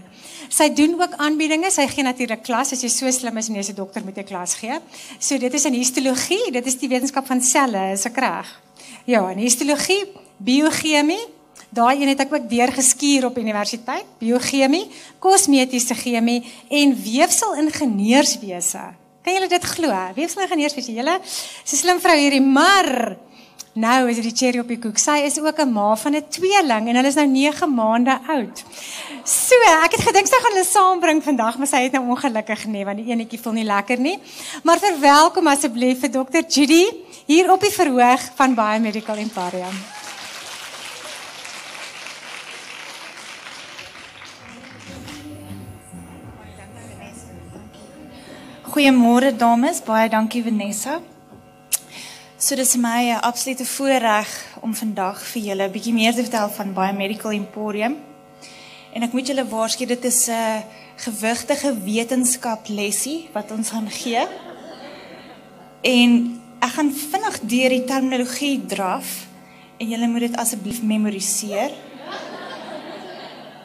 Sy 0.49 0.69
doen 0.77 0.95
ook 0.99 1.15
aanbiedinge. 1.21 1.71
Sy 1.73 1.87
gee 1.91 2.05
natuurlik 2.05 2.43
klas 2.45 2.73
as 2.75 2.83
jy 2.83 2.89
so 2.93 3.11
slim 3.11 3.37
is 3.37 3.49
en 3.49 3.55
jy's 3.55 3.69
'n 3.69 3.75
dokter 3.75 4.03
moet 4.03 4.17
jy 4.17 4.23
klas 4.23 4.55
gee. 4.55 4.79
So 5.19 5.37
dit 5.37 5.53
is 5.53 5.65
in 5.65 5.73
histologie, 5.73 6.51
dit 6.51 6.65
is 6.65 6.75
die 6.75 6.89
wetenskap 6.89 7.25
van 7.27 7.41
selle, 7.41 7.91
is 7.93 8.05
ek 8.05 8.17
reg? 8.17 8.61
Ja, 9.05 9.29
in 9.29 9.37
histologie, 9.37 10.05
biochemie, 10.37 11.27
daai 11.69 12.01
een 12.01 12.07
het 12.07 12.19
ek 12.19 12.33
ook 12.33 12.49
deurgeskuur 12.49 13.25
op 13.25 13.37
universiteit, 13.37 14.05
biochemie, 14.19 14.87
kosmetiese 15.19 15.95
chemie 15.95 16.43
en 16.69 16.95
weefselingenieurswese. 17.03 18.83
Kan 19.23 19.33
julle 19.33 19.47
dit 19.47 19.63
glo? 19.63 19.91
Weefselingenieurswese, 20.15 20.93
julle 20.93 21.19
is 21.21 21.73
'n 21.73 21.75
slim 21.75 21.99
vrou 21.99 22.17
hierdie, 22.17 22.41
maar 22.41 23.17
Nou 23.75 24.05
is 24.07 24.21
dit 24.21 24.29
die 24.29 24.35
cherry 24.39 24.61
op 24.61 24.69
die 24.71 24.77
koek. 24.79 24.95
Sy 24.95 25.17
is 25.27 25.35
ook 25.43 25.59
'n 25.59 25.71
ma 25.71 25.95
van 25.95 26.15
'n 26.15 26.23
tweeling 26.29 26.87
en 26.87 26.95
hulle 26.95 27.07
is 27.07 27.15
nou 27.15 27.27
9 27.27 27.73
maande 27.73 28.19
oud. 28.27 28.63
So, 29.23 29.55
ek 29.83 29.91
het 29.91 30.01
gedink 30.01 30.27
sy 30.27 30.39
gaan 30.39 30.51
hulle 30.53 30.65
saambring 30.65 31.23
vandag, 31.23 31.57
maar 31.57 31.67
sy 31.67 31.81
het 31.83 31.91
nou 31.91 32.07
ongelukkig 32.07 32.65
nie 32.65 32.85
want 32.85 32.97
die 32.97 33.11
enetjie 33.11 33.39
voel 33.39 33.53
nie 33.53 33.63
lekker 33.63 33.99
nie. 33.99 34.19
Maar 34.63 34.79
verwelkom 34.79 35.47
asseblief 35.47 35.99
vir 35.99 36.09
Dr. 36.09 36.43
Judy 36.47 36.85
hier 37.25 37.51
op 37.51 37.61
die 37.61 37.71
verhoog 37.71 38.21
van 38.35 38.55
Biomedical 38.55 39.17
Emporium. 39.17 39.75
Goeiemôre 48.63 49.35
dames, 49.35 49.83
baie 49.83 50.09
dankie 50.09 50.43
Vanessa. 50.43 51.14
So 52.37 52.55
dis 52.55 52.75
my 52.75 53.15
'n 53.15 53.21
absolute 53.23 53.65
voorreg 53.65 54.27
om 54.59 54.75
vandag 54.75 55.23
vir 55.23 55.41
julle 55.41 55.63
'n 55.67 55.71
bietjie 55.71 55.93
meer 55.93 56.13
te 56.13 56.21
vertel 56.21 56.49
van 56.49 56.73
Biomedical 56.73 57.31
Emporium. 57.31 57.95
En 58.93 59.03
ek 59.03 59.13
moet 59.13 59.27
julle 59.27 59.47
waarsku 59.47 59.85
dit 59.85 60.03
is 60.03 60.27
'n 60.27 60.63
gewigtige 60.95 61.71
wetenskap 61.83 62.67
lesie 62.67 63.29
wat 63.33 63.51
ons 63.51 63.69
gaan 63.69 63.89
gee. 63.89 64.27
En 65.81 66.41
ek 66.59 66.69
gaan 66.69 66.91
vinnig 66.91 67.39
deur 67.39 67.69
die 67.69 67.83
terminologie 67.83 68.65
draf 68.65 69.27
en 69.77 69.89
julle 69.89 70.07
moet 70.07 70.19
dit 70.19 70.35
asseblief 70.35 70.81
memoriseer. 70.81 71.71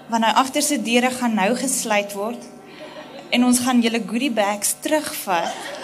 Want 0.08 0.22
nou 0.22 0.34
agterse 0.34 0.82
deure 0.82 1.10
gaan 1.10 1.34
nou 1.34 1.56
gesluit 1.56 2.12
word 2.12 2.42
en 3.30 3.44
ons 3.44 3.58
gaan 3.58 3.80
julle 3.80 4.02
goodie 4.06 4.30
bags 4.30 4.74
terugvat. 4.80 5.79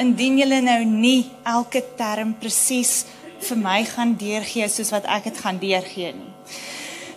Indien 0.00 0.38
julle 0.40 0.60
nou 0.64 0.80
nie 0.88 1.30
elke 1.46 1.82
term 1.98 2.34
presies 2.40 3.04
vir 3.44 3.58
my 3.60 3.80
gaan 3.86 4.14
deurgee 4.18 4.66
soos 4.72 4.90
wat 4.94 5.06
ek 5.10 5.28
dit 5.28 5.42
gaan 5.44 5.60
deurgee 5.62 6.14
nie. 6.16 6.32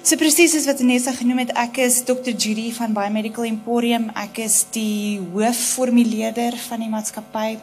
So 0.07 0.15
presies 0.19 0.53
soos 0.55 0.67
wat 0.69 0.81
Anessa 0.83 1.11
genoem 1.15 1.41
het, 1.43 1.53
ek 1.59 1.81
is 1.83 1.99
Dr. 2.07 2.31
Judy 2.31 2.69
van 2.75 2.93
Biomedical 2.95 3.47
Emporium. 3.49 4.09
Ek 4.15 4.39
is 4.45 4.61
die 4.71 5.17
hoofformuleerder 5.33 6.55
van 6.67 6.83
die 6.83 6.91
maatskappy, 6.91 7.57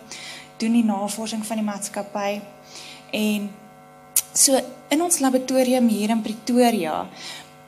doen 0.60 0.76
die 0.76 0.84
navorsing 0.84 1.44
van 1.46 1.62
die 1.62 1.66
maatskappy 1.66 2.30
en 3.14 3.48
so 4.34 4.58
in 4.90 5.02
ons 5.02 5.20
laboratorium 5.22 5.88
hier 5.88 6.10
in 6.10 6.22
Pretoria 6.22 7.04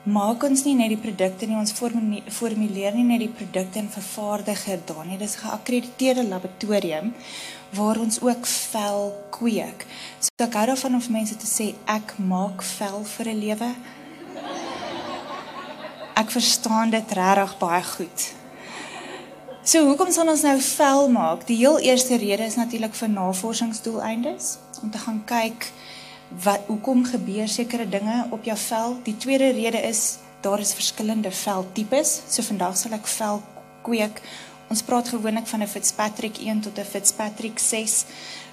maak 0.07 0.45
ons 0.47 0.63
nie 0.65 0.77
net 0.79 0.93
die 0.93 1.01
produkte 1.03 1.49
nie, 1.49 1.59
ons 1.59 1.75
formuleer 1.75 2.95
nie 2.95 3.05
net 3.07 3.25
die 3.25 3.33
produkte 3.33 3.81
en 3.81 3.91
vervaardig 3.91 4.63
dit 4.65 4.87
daar 4.87 5.07
nie. 5.07 5.19
Dis 5.19 5.37
'n 5.37 5.49
geakkrediteerde 5.49 6.25
laboratorium 6.29 7.15
waar 7.75 7.99
ons 7.99 8.21
ook 8.21 8.47
vel 8.47 9.13
kweek. 9.31 9.87
So 10.21 10.45
ek 10.45 10.55
hou 10.55 10.67
daarvan 10.67 10.95
om 10.95 11.01
vir 11.01 11.13
mense 11.13 11.37
te 11.37 11.47
sê 11.47 11.75
ek 11.87 12.19
maak 12.19 12.63
vel 12.63 13.05
vir 13.05 13.27
'n 13.27 13.39
lewe. 13.39 13.75
Ek 16.15 16.31
verstaan 16.31 16.91
dit 16.91 17.13
regtig 17.13 17.59
baie 17.59 17.83
goed. 17.83 18.35
So 19.63 19.85
hoekom 19.85 20.13
sal 20.13 20.29
ons 20.29 20.43
nou 20.43 20.61
vel 20.61 21.09
maak? 21.09 21.47
Die 21.47 21.57
heel 21.57 21.79
eerste 21.79 22.17
rede 22.17 22.45
is 22.45 22.55
natuurlik 22.55 22.95
vir 22.95 23.09
navorsingsdoeleindes 23.09 24.59
om 24.83 24.91
te 24.91 24.99
gaan 24.99 25.25
kyk 25.25 25.73
wat 26.29 26.61
hoekom 26.67 27.05
gebeur 27.05 27.49
sekere 27.49 27.89
dinge 27.89 28.27
op 28.31 28.45
jou 28.45 28.57
vel. 28.59 28.97
Die 29.03 29.17
tweede 29.17 29.51
rede 29.51 29.81
is 29.83 30.19
daar 30.41 30.61
is 30.61 30.75
verskillende 30.75 31.31
veltipes. 31.31 32.21
So 32.29 32.43
vandag 32.43 32.77
sal 32.77 32.93
ek 32.93 33.07
vel 33.07 33.43
kweek. 33.87 34.21
Ons 34.71 34.83
praat 34.83 35.09
gewoonlik 35.09 35.47
van 35.47 35.63
'n 35.63 35.67
Fitzpatrick 35.67 36.39
1 36.39 36.61
tot 36.61 36.79
'n 36.79 36.85
Fitzpatrick 36.85 37.59
6. 37.59 38.05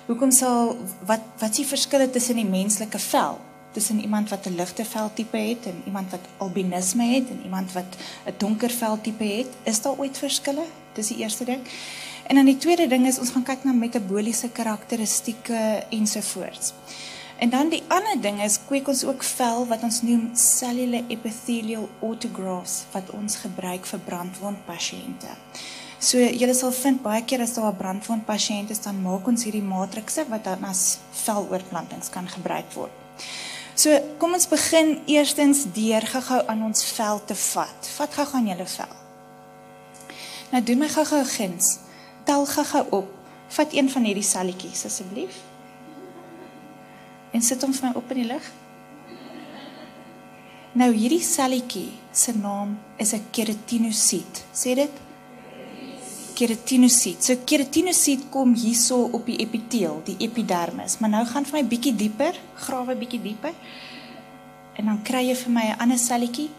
Hoekom 0.05 0.31
sal 0.31 0.77
wat 1.05 1.21
wat 1.39 1.49
is 1.49 1.55
die 1.55 1.65
verskille 1.65 2.09
tussen 2.09 2.35
die 2.35 2.45
menslike 2.45 2.99
vel? 2.99 3.39
Tussen 3.71 4.01
iemand 4.01 4.29
wat 4.29 4.45
'n 4.45 4.55
ligte 4.55 4.85
veltipe 4.85 5.37
het 5.37 5.65
en 5.65 5.81
iemand 5.85 6.11
wat 6.11 6.25
albinisme 6.37 7.03
het 7.03 7.29
en 7.29 7.39
iemand 7.43 7.71
wat 7.71 7.97
'n 8.25 8.33
donker 8.37 8.69
veltipe 8.69 9.23
het, 9.23 9.47
is 9.63 9.81
daar 9.81 9.97
ooit 9.97 10.17
verskille? 10.17 10.65
Dis 10.93 11.07
die 11.07 11.17
eerste 11.17 11.45
ding. 11.45 11.61
En 12.27 12.35
dan 12.35 12.45
die 12.45 12.57
tweede 12.57 12.87
ding 12.87 13.07
is 13.07 13.19
ons 13.19 13.29
gaan 13.29 13.43
kyk 13.43 13.63
na 13.63 13.71
metabooliese 13.71 14.49
karakteristikke 14.49 15.83
ensovoorts. 15.89 16.73
En 17.43 17.49
dan 17.49 17.69
die 17.69 17.83
ander 17.87 18.21
ding 18.21 18.37
is 18.43 18.55
kweek 18.69 18.87
ons 18.87 19.01
ook 19.03 19.23
vel 19.27 19.65
wat 19.67 19.81
ons 19.83 19.97
noem 20.07 20.29
cellular 20.39 21.03
epithelial 21.11 21.89
autografts 21.99 22.85
wat 22.93 23.09
ons 23.11 23.35
gebruik 23.41 23.89
vir 23.89 23.99
brandwondpasiënte. 24.05 25.33
So 25.99 26.23
julle 26.23 26.55
sal 26.55 26.71
vind 26.77 27.03
baie 27.03 27.25
keer 27.27 27.43
as 27.43 27.57
daar 27.57 27.73
'n 27.73 27.81
brandwondpasiënt 27.81 28.69
is, 28.69 28.81
dan 28.87 29.01
maak 29.01 29.27
ons 29.27 29.43
hierdie 29.43 29.67
matrikse 29.75 30.25
wat 30.29 30.43
dan 30.43 30.63
as 30.63 30.97
veloorplantings 31.25 32.09
kan 32.09 32.27
gebruik 32.27 32.71
word. 32.73 32.91
So 33.75 33.99
kom 34.17 34.33
ons 34.33 34.47
begin 34.47 35.01
eerstens 35.05 35.65
deur 35.73 36.01
gou-gou 36.01 36.47
aan 36.47 36.63
ons 36.63 36.83
vel 36.83 37.25
te 37.25 37.35
vat. 37.35 37.89
Vat 37.97 38.13
gou-gou 38.13 38.39
aan 38.39 38.47
julle 38.47 38.65
vel. 38.65 38.95
Nou 40.51 40.63
doen 40.63 40.77
my 40.77 40.87
gou-gou 40.87 41.25
guns. 41.25 41.79
Tel 42.23 42.45
gou-gou 42.45 42.85
op. 42.89 43.07
Vat 43.47 43.73
een 43.73 43.89
van 43.89 44.03
hierdie 44.03 44.29
selletjies 44.29 44.85
asseblief 44.85 45.51
en 47.33 47.41
sit 47.41 47.61
hom 47.65 47.73
vir 47.73 47.89
my 47.89 47.95
op 47.97 48.11
in 48.13 48.21
die 48.21 48.29
lig. 48.29 48.51
Nou 50.73 50.89
hierdie 50.93 51.21
selletjie 51.21 51.91
se 52.11 52.33
naam 52.33 52.77
is 52.97 53.13
'n 53.13 53.25
keratinosit. 53.31 54.45
Sê 54.53 54.75
dit? 54.75 54.91
Keratinosit. 56.33 57.23
So 57.23 57.35
keratinosit 57.45 58.29
kom 58.29 58.55
hierso 58.55 59.09
op 59.11 59.25
die 59.25 59.37
epiteel, 59.37 60.01
die 60.05 60.17
epidermis. 60.17 60.97
Maar 60.99 61.09
nou 61.09 61.25
gaan 61.25 61.45
vir 61.45 61.61
my 61.61 61.67
bietjie 61.67 61.95
dieper, 61.95 62.33
grawe 62.55 62.95
bietjie 62.95 63.21
dieper. 63.21 63.53
En 64.75 64.85
dan 64.85 65.01
kry 65.03 65.27
jy 65.29 65.35
vir 65.35 65.51
my 65.51 65.65
'n 65.69 65.79
ander 65.79 65.97
selletjie. 65.97 66.49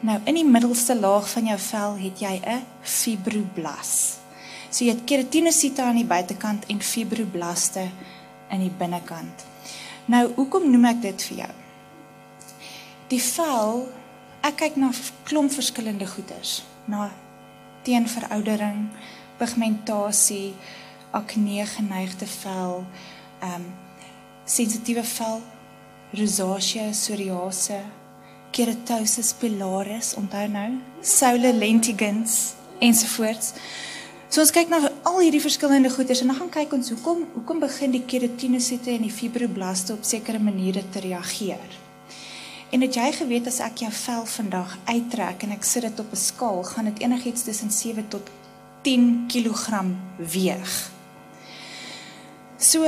Nou 0.00 0.20
in 0.24 0.34
die 0.34 0.44
middelste 0.44 0.94
laag 0.94 1.28
van 1.30 1.44
jou 1.44 1.58
vel 1.58 1.96
het 1.96 2.18
jy 2.20 2.40
'n 2.44 2.64
fibroblas. 2.82 4.25
So 4.76 4.84
jy 4.84 4.92
het 4.92 5.06
keratinosiete 5.08 5.80
aan 5.80 5.96
die 5.96 6.04
buitekant 6.04 6.66
en 6.68 6.82
fibroblaste 6.84 7.86
in 8.52 8.60
die 8.60 8.72
binnekant. 8.76 9.46
Nou, 10.12 10.26
hoekom 10.36 10.66
noem 10.68 10.84
ek 10.90 10.98
dit 11.06 11.24
vir 11.30 11.38
jou? 11.38 11.52
Die 13.08 13.20
vel, 13.24 13.86
ek 14.44 14.58
kyk 14.60 14.76
na 14.76 14.90
klomp 15.24 15.54
verskillende 15.54 16.04
goeters, 16.10 16.58
na 16.92 17.06
teenveroudering, 17.88 18.90
pigmentasie, 19.40 20.52
akne 21.16 21.64
geneigde 21.72 22.28
vel, 22.42 22.84
ehm 23.40 23.64
um, 23.64 23.66
sensitiewe 24.46 25.02
vel, 25.16 25.40
rosacea, 26.20 26.90
psoriase, 26.92 27.80
keratosis 28.54 29.32
pilaris, 29.40 30.12
onthou 30.20 30.44
nou, 30.52 30.68
solar 31.00 31.56
lentigins 31.56 32.52
ensovoorts. 32.84 33.54
So 34.28 34.42
ons 34.42 34.50
kyk 34.50 34.70
na 34.72 34.80
al 35.06 35.20
hierdie 35.22 35.40
verskillende 35.40 35.90
goeters 35.94 36.20
en 36.20 36.32
dan 36.32 36.38
gaan 36.40 36.50
kyk 36.50 36.72
ons 36.74 36.90
hoekom 36.90 37.22
hoekom 37.36 37.60
begin 37.62 37.92
die 37.94 38.02
keratinosiete 38.10 38.90
en 38.96 39.04
die 39.06 39.14
fibroblaste 39.14 39.94
op 39.94 40.02
sekere 40.04 40.40
maniere 40.42 40.82
te 40.90 41.00
reageer. 41.04 41.76
En 42.74 42.82
het 42.82 42.98
jy 42.98 43.12
geweet 43.14 43.46
as 43.46 43.60
ek 43.62 43.84
jou 43.84 43.92
vel 43.94 44.26
vandag 44.26 44.74
uittrek 44.90 45.46
en 45.46 45.54
ek 45.54 45.64
sit 45.64 45.86
dit 45.86 46.00
op 46.02 46.10
'n 46.12 46.16
skaal, 46.18 46.62
gaan 46.64 46.90
dit 46.90 47.02
enigiets 47.06 47.46
tussen 47.46 47.70
7 47.70 48.08
tot 48.08 48.26
10 48.82 49.26
kg 49.30 49.84
weeg. 50.18 50.90
So 52.58 52.82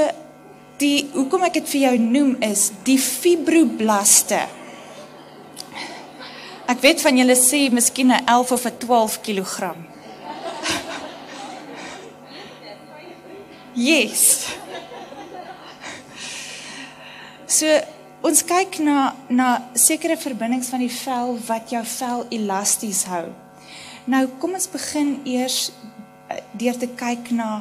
die 0.79 1.09
hoekom 1.15 1.43
ek 1.45 1.55
dit 1.55 1.69
vir 1.69 1.81
jou 1.81 1.99
noem 1.99 2.37
is 2.41 2.73
die 2.85 2.99
fibroblaste. 2.99 4.49
Ek 6.67 6.81
weet 6.81 7.01
van 7.01 7.17
julle 7.17 7.37
sê 7.37 7.71
miskien 7.71 8.11
'n 8.11 8.27
11 8.27 8.53
of 8.53 8.65
'n 8.67 8.79
12 8.79 9.21
kg. 9.23 9.88
Yes. 13.79 14.51
So 17.47 17.67
ons 18.27 18.41
kyk 18.43 18.81
na 18.83 19.13
na 19.31 19.51
sekere 19.79 20.17
verbindings 20.19 20.71
van 20.73 20.83
die 20.83 20.91
vel 20.91 21.37
wat 21.47 21.71
jou 21.71 21.85
vel 21.87 22.25
elasties 22.35 23.05
hou. 23.07 23.29
Nou 24.11 24.25
kom 24.43 24.57
ons 24.59 24.67
begin 24.73 25.21
eers 25.29 25.69
eh, 26.27 26.41
deur 26.59 26.81
te 26.81 26.89
kyk 26.91 27.31
na 27.39 27.61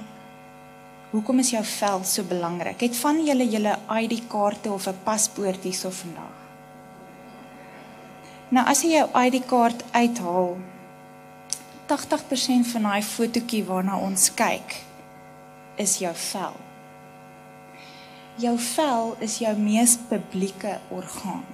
hoekom 1.11 1.43
is 1.45 1.53
jou 1.53 1.61
vel 1.76 2.01
so 2.09 2.26
belangrik? 2.26 2.82
Het 2.82 2.97
van 2.97 3.22
julle 3.22 3.45
julle 3.53 3.78
ID-kaarte 4.01 4.74
of 4.74 4.89
'n 4.89 4.97
paspoort 5.05 5.70
hierso 5.70 5.93
vandag? 5.93 6.34
Nou 8.49 8.65
as 8.65 8.82
jy 8.82 8.97
jou 8.97 9.07
ID-kaart 9.13 9.86
uithaal, 9.93 10.57
80% 11.88 12.68
van 12.74 12.82
daai 12.82 13.03
fotootjie 13.03 13.63
waarna 13.63 13.99
ons 13.99 14.34
kyk, 14.34 14.86
is 15.78 15.97
jou 16.01 16.13
vel. 16.15 16.55
Jou 18.38 18.57
vel 18.59 19.15
is 19.25 19.38
jou 19.41 19.53
mees 19.57 19.95
publieke 20.09 20.78
orgaan. 20.93 21.45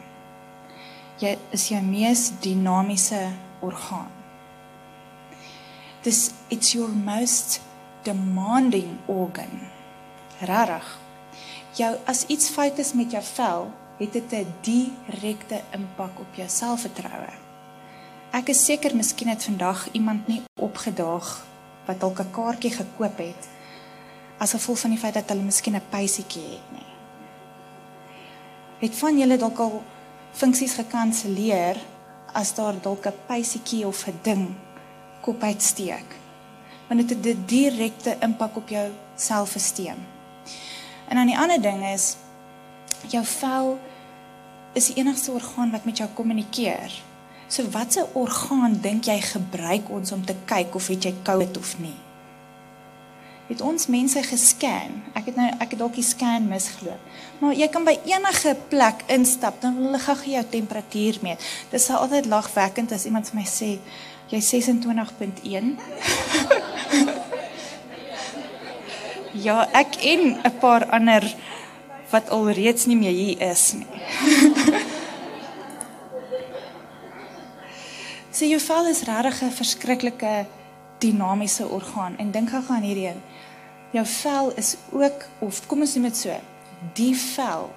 Jy 1.21 1.37
is 1.55 1.69
jou 1.71 1.79
mees 1.85 2.31
dinamiese 2.43 3.21
orgaan. 3.63 4.09
This 6.03 6.33
it's 6.51 6.73
your 6.75 6.89
most 6.89 7.61
demanding 8.03 8.97
organ. 9.07 9.69
Rarig. 10.43 10.89
Jou 11.77 11.93
as 12.05 12.25
iets 12.27 12.49
fout 12.51 12.77
is 12.83 12.91
met 12.93 13.15
jou 13.15 13.23
vel, 13.23 13.71
het 13.97 14.13
dit 14.13 14.33
'n 14.33 14.53
direkte 14.61 15.61
impak 15.71 16.19
op 16.19 16.35
jou 16.35 16.49
selfvertroue. 16.49 17.33
Ek 18.31 18.49
is 18.49 18.65
seker 18.65 18.95
miskien 18.95 19.27
het 19.27 19.43
vandag 19.43 19.91
iemand 19.91 20.27
nie 20.27 20.41
opgedaag 20.55 21.45
wat 21.85 21.99
dalk 21.99 22.19
'n 22.19 22.31
kaartjie 22.31 22.71
gekoop 22.71 23.17
het 23.17 23.52
as 24.43 24.51
gevolg 24.51 24.81
van 24.83 24.91
die 24.91 24.99
feit 24.99 25.15
dat 25.15 25.29
hulle 25.31 25.45
miskien 25.45 25.75
'n 25.75 25.89
pysietjie 25.89 26.49
het 26.55 26.67
nie. 26.75 26.89
Het 28.83 28.95
van 28.99 29.17
julle 29.17 29.37
dalk 29.37 29.59
al 29.59 29.83
funksies 30.33 30.73
gekanselleer 30.73 31.77
as 32.33 32.53
daar 32.55 32.75
dalk 32.81 33.05
'n 33.05 33.19
pysietjie 33.27 33.87
of 33.87 34.07
'n 34.07 34.19
ding 34.21 34.55
kop 35.21 35.43
uitsteek? 35.43 36.09
Want 36.87 36.99
dit 36.99 37.09
het 37.09 37.37
'n 37.37 37.45
direkte 37.45 38.17
impak 38.19 38.55
op 38.55 38.69
jou 38.69 38.91
selfvertroue. 39.15 39.95
En 41.07 41.15
dan 41.15 41.25
die 41.25 41.37
ander 41.37 41.61
ding 41.61 41.85
is 41.85 42.15
jou 43.07 43.25
vel 43.25 43.79
is 44.73 44.85
die 44.85 44.95
enigste 44.95 45.31
orgaan 45.31 45.71
wat 45.71 45.83
met 45.85 45.97
jou 45.97 46.09
kommunikeer. 46.13 47.01
So 47.47 47.69
watse 47.69 48.07
orgaan 48.13 48.79
dink 48.81 49.03
jy 49.03 49.21
gebruik 49.21 49.89
ons 49.89 50.11
om 50.11 50.25
te 50.25 50.35
kyk 50.45 50.75
of 50.75 50.87
het 50.87 51.03
jy 51.03 51.13
COVID 51.23 51.57
of 51.57 51.79
nie? 51.79 52.02
Het 53.53 53.61
ons 53.61 53.85
mense 53.85 54.17
gescan. 54.25 54.95
Ek 55.13 55.27
het 55.29 55.35
nou 55.37 55.45
ek 55.61 55.75
het 55.75 55.77
dalk 55.77 55.93
die 55.93 56.03
scan 56.05 56.47
misgeloop. 56.49 56.97
Maar 57.37 57.53
jy 57.53 57.67
kan 57.69 57.83
by 57.85 57.93
enige 58.09 58.55
plek 58.71 59.03
instap, 59.13 59.59
dan 59.61 59.75
hulle 59.77 59.99
gou 60.01 60.15
jou 60.25 60.41
temperatuur 60.49 61.19
meet. 61.21 61.43
Dit 61.69 61.81
sal 61.83 62.01
altyd 62.01 62.25
lagwekkend 62.31 62.95
as 62.97 63.05
iemand 63.05 63.29
vir 63.29 63.37
my 63.37 63.45
sê 63.45 63.77
jy 64.33 64.39
26.1. 64.41 65.77
ja, 69.45 69.57
ek 69.69 70.01
en 70.01 70.41
'n 70.41 70.57
paar 70.57 70.89
ander 70.89 71.21
wat 72.09 72.33
alreeds 72.33 72.89
nie 72.89 72.97
meer 72.97 73.13
hier 73.13 73.37
is 73.51 73.73
nie. 73.77 73.87
Sê 78.33 78.49
jou 78.49 78.59
vel 78.65 78.87
is 78.89 79.05
regtig 79.05 79.41
'n 79.45 79.51
verskriklike 79.61 80.45
dinamiese 80.97 81.67
orgaan 81.67 82.17
en 82.17 82.31
dink 82.31 82.49
gou 82.49 82.63
aan 82.67 82.81
hierdie 82.81 83.07
een. 83.07 83.21
Jou 83.93 84.05
vel 84.09 84.51
is 84.57 84.75
ook 84.91 85.25
of 85.45 85.61
kom 85.69 85.83
ons 85.85 85.91
noem 85.95 86.09
dit 86.09 86.17
so, 86.17 86.35
die 86.97 87.13
vel 87.13 87.67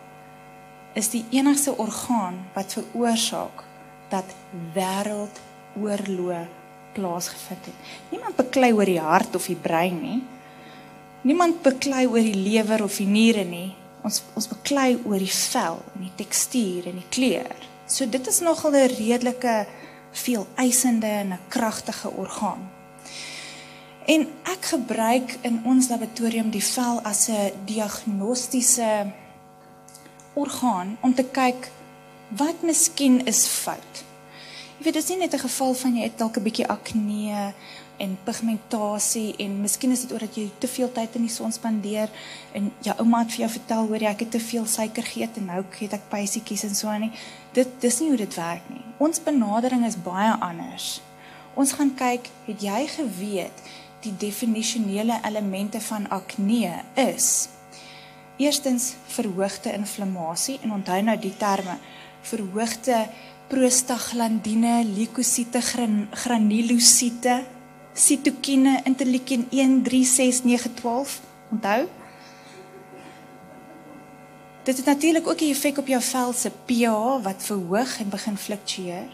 is 0.96 1.10
die 1.12 1.24
enigste 1.36 1.74
orgaan 1.76 2.38
wat 2.54 2.72
veroorsaak 2.78 3.64
dat 4.08 4.30
wêreldoorloë 4.72 6.46
plaasgevind 6.96 7.68
het. 7.68 7.90
Niemand 8.14 8.38
beklei 8.38 8.70
oor 8.72 8.88
die 8.88 9.02
hart 9.02 9.36
of 9.36 9.48
die 9.50 9.58
brein 9.60 9.98
nie. 10.00 10.20
Niemand 11.28 11.60
beklei 11.66 12.06
oor 12.06 12.24
die 12.24 12.38
lewer 12.38 12.86
of 12.86 12.96
die 12.96 13.08
niere 13.10 13.44
nie. 13.44 13.74
Ons 14.06 14.22
ons 14.38 14.48
beklei 14.48 14.94
oor 15.04 15.20
die 15.20 15.32
vel 15.32 15.82
en 15.94 16.06
die 16.06 16.14
tekstuur 16.22 16.88
en 16.88 17.02
die 17.02 17.10
kleur. 17.12 17.68
So 17.86 18.08
dit 18.08 18.26
is 18.26 18.40
nogal 18.40 18.72
'n 18.72 18.88
redelike 18.96 19.66
veel 20.12 20.46
eisende 20.56 21.06
en 21.06 21.32
'n 21.32 21.44
kragtige 21.48 22.08
orgaan. 22.08 22.75
En 24.06 24.22
ek 24.46 24.68
gebruik 24.70 25.32
in 25.42 25.58
ons 25.66 25.88
laboratorium 25.90 26.50
die 26.54 26.62
vel 26.62 27.00
as 27.02 27.26
'n 27.28 27.50
diagnostiese 27.66 29.12
orgaan 30.34 30.96
om 31.00 31.14
te 31.14 31.24
kyk 31.24 31.70
wat 32.28 32.62
miskien 32.62 33.26
is 33.26 33.46
fout. 33.46 34.04
Jy 34.78 34.84
weet, 34.84 34.94
dit 34.94 35.02
is 35.02 35.08
nie 35.08 35.18
net 35.18 35.34
'n 35.34 35.38
geval 35.48 35.74
van 35.74 35.96
jy 35.96 36.02
het 36.02 36.18
dalk 36.18 36.36
'n 36.36 36.42
bietjie 36.42 36.68
akne 36.68 37.54
en 37.96 38.18
pigmentasie 38.24 39.34
en 39.36 39.60
miskien 39.60 39.90
is 39.90 40.00
dit 40.00 40.12
oor 40.12 40.18
dat 40.18 40.34
jy 40.34 40.50
te 40.58 40.68
veel 40.68 40.92
tyd 40.92 41.14
in 41.14 41.22
die 41.22 41.34
son 41.34 41.52
spandeer 41.52 42.08
en 42.52 42.72
jou 42.80 42.96
ouma 42.98 43.18
het 43.18 43.30
vir 43.30 43.40
jou 43.40 43.50
vertel 43.50 43.86
hoor 43.86 44.02
jy 44.02 44.10
ek 44.10 44.20
het 44.20 44.30
te 44.30 44.40
veel 44.40 44.66
suiker 44.66 45.02
geëet 45.02 45.36
en 45.36 45.44
nou 45.44 45.64
het 45.78 45.92
ek 45.92 46.08
pysietjies 46.08 46.64
en 46.64 46.74
so 46.74 46.88
aan 46.88 47.00
nie. 47.00 47.12
Dit 47.52 47.68
dis 47.80 48.00
nie 48.00 48.08
hoe 48.08 48.16
dit 48.16 48.34
werk 48.34 48.68
nie. 48.68 48.84
Ons 48.98 49.22
benadering 49.22 49.86
is 49.86 50.02
baie 50.02 50.32
anders. 50.40 51.00
Ons 51.54 51.72
gaan 51.72 51.94
kyk, 51.94 52.28
het 52.46 52.62
jy 52.62 52.86
geweet 52.86 53.62
die 54.04 54.14
definisionele 54.16 55.20
elemente 55.24 55.80
van 55.80 56.08
akne 56.08 56.82
is 56.94 57.48
eerstens 58.36 58.94
verhoogde 59.06 59.72
inflammasie 59.72 60.58
en 60.62 60.72
onthou 60.72 61.00
nou 61.02 61.16
die 61.18 61.36
terme 61.36 61.78
verhoogde 62.26 63.06
prostaglandine, 63.48 64.80
leukosiete, 64.84 65.60
gran, 65.62 66.08
granulosiete, 66.10 67.44
sitokine, 67.94 68.80
interleukin 68.84 69.46
1, 69.50 69.82
3, 69.86 70.04
6, 70.04 70.42
9, 70.44 70.74
12. 70.74 71.20
Onthou? 71.54 71.86
Dit 74.66 74.76
het 74.76 74.86
natuurlik 74.86 75.28
ook 75.28 75.40
'n 75.40 75.50
effek 75.50 75.78
op 75.78 75.86
jou 75.86 76.02
vel 76.02 76.32
se 76.32 76.50
pH 76.50 77.22
wat 77.22 77.44
verhoog 77.44 77.98
en 78.00 78.08
begin 78.08 78.36
fluktueer. 78.36 79.08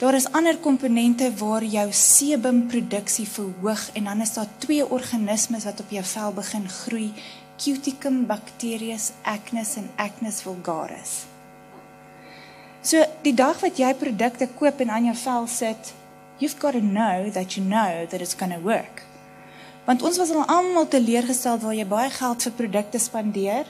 Daar 0.00 0.14
is 0.14 0.30
ander 0.32 0.56
komponente 0.56 1.26
waar 1.36 1.64
jou 1.64 1.92
sebumproduksie 1.92 3.26
verhoog 3.28 3.82
en 3.92 4.04
dan 4.04 4.20
is 4.20 4.32
daar 4.32 4.48
twee 4.58 4.90
organismes 4.90 5.64
wat 5.64 5.80
op 5.80 5.90
jou 5.92 6.04
vel 6.04 6.32
begin 6.32 6.68
groei, 6.68 7.12
Cuticum 7.60 8.22
bacterius 8.26 9.10
acnes 9.22 9.74
en 9.76 9.90
acnes 9.96 10.38
vulgaris. 10.40 11.10
So 12.80 13.04
die 13.20 13.34
dag 13.36 13.60
wat 13.60 13.76
jy 13.76 13.90
produkte 13.94 14.48
koop 14.56 14.80
en 14.80 14.88
aan 14.88 15.10
jou 15.10 15.16
vel 15.20 15.46
sit, 15.52 15.92
you've 16.38 16.56
got 16.56 16.72
to 16.72 16.80
know 16.80 17.28
that 17.36 17.58
you 17.58 17.66
know 17.66 18.06
that 18.08 18.24
it's 18.24 18.34
going 18.34 18.56
to 18.56 18.62
work. 18.64 19.04
Want 19.84 20.00
ons 20.02 20.16
was 20.16 20.32
al 20.32 20.48
almal 20.48 20.88
teleurgestel 20.88 21.60
waar 21.60 21.76
jy 21.76 21.84
baie 21.84 22.08
geld 22.14 22.48
vir 22.48 22.56
produkte 22.62 22.98
spandeer 22.98 23.68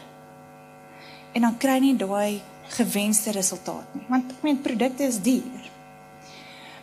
en 1.34 1.42
dan 1.42 1.58
kry 1.58 1.80
jy 1.80 1.84
nie 1.88 1.98
daai 1.98 2.38
gewenste 2.78 3.34
resultaat 3.34 3.98
nie. 3.98 4.06
Want 4.06 4.30
ek 4.30 4.46
meen 4.46 4.62
produkte 4.62 5.10
is 5.10 5.18
duur. 5.18 5.59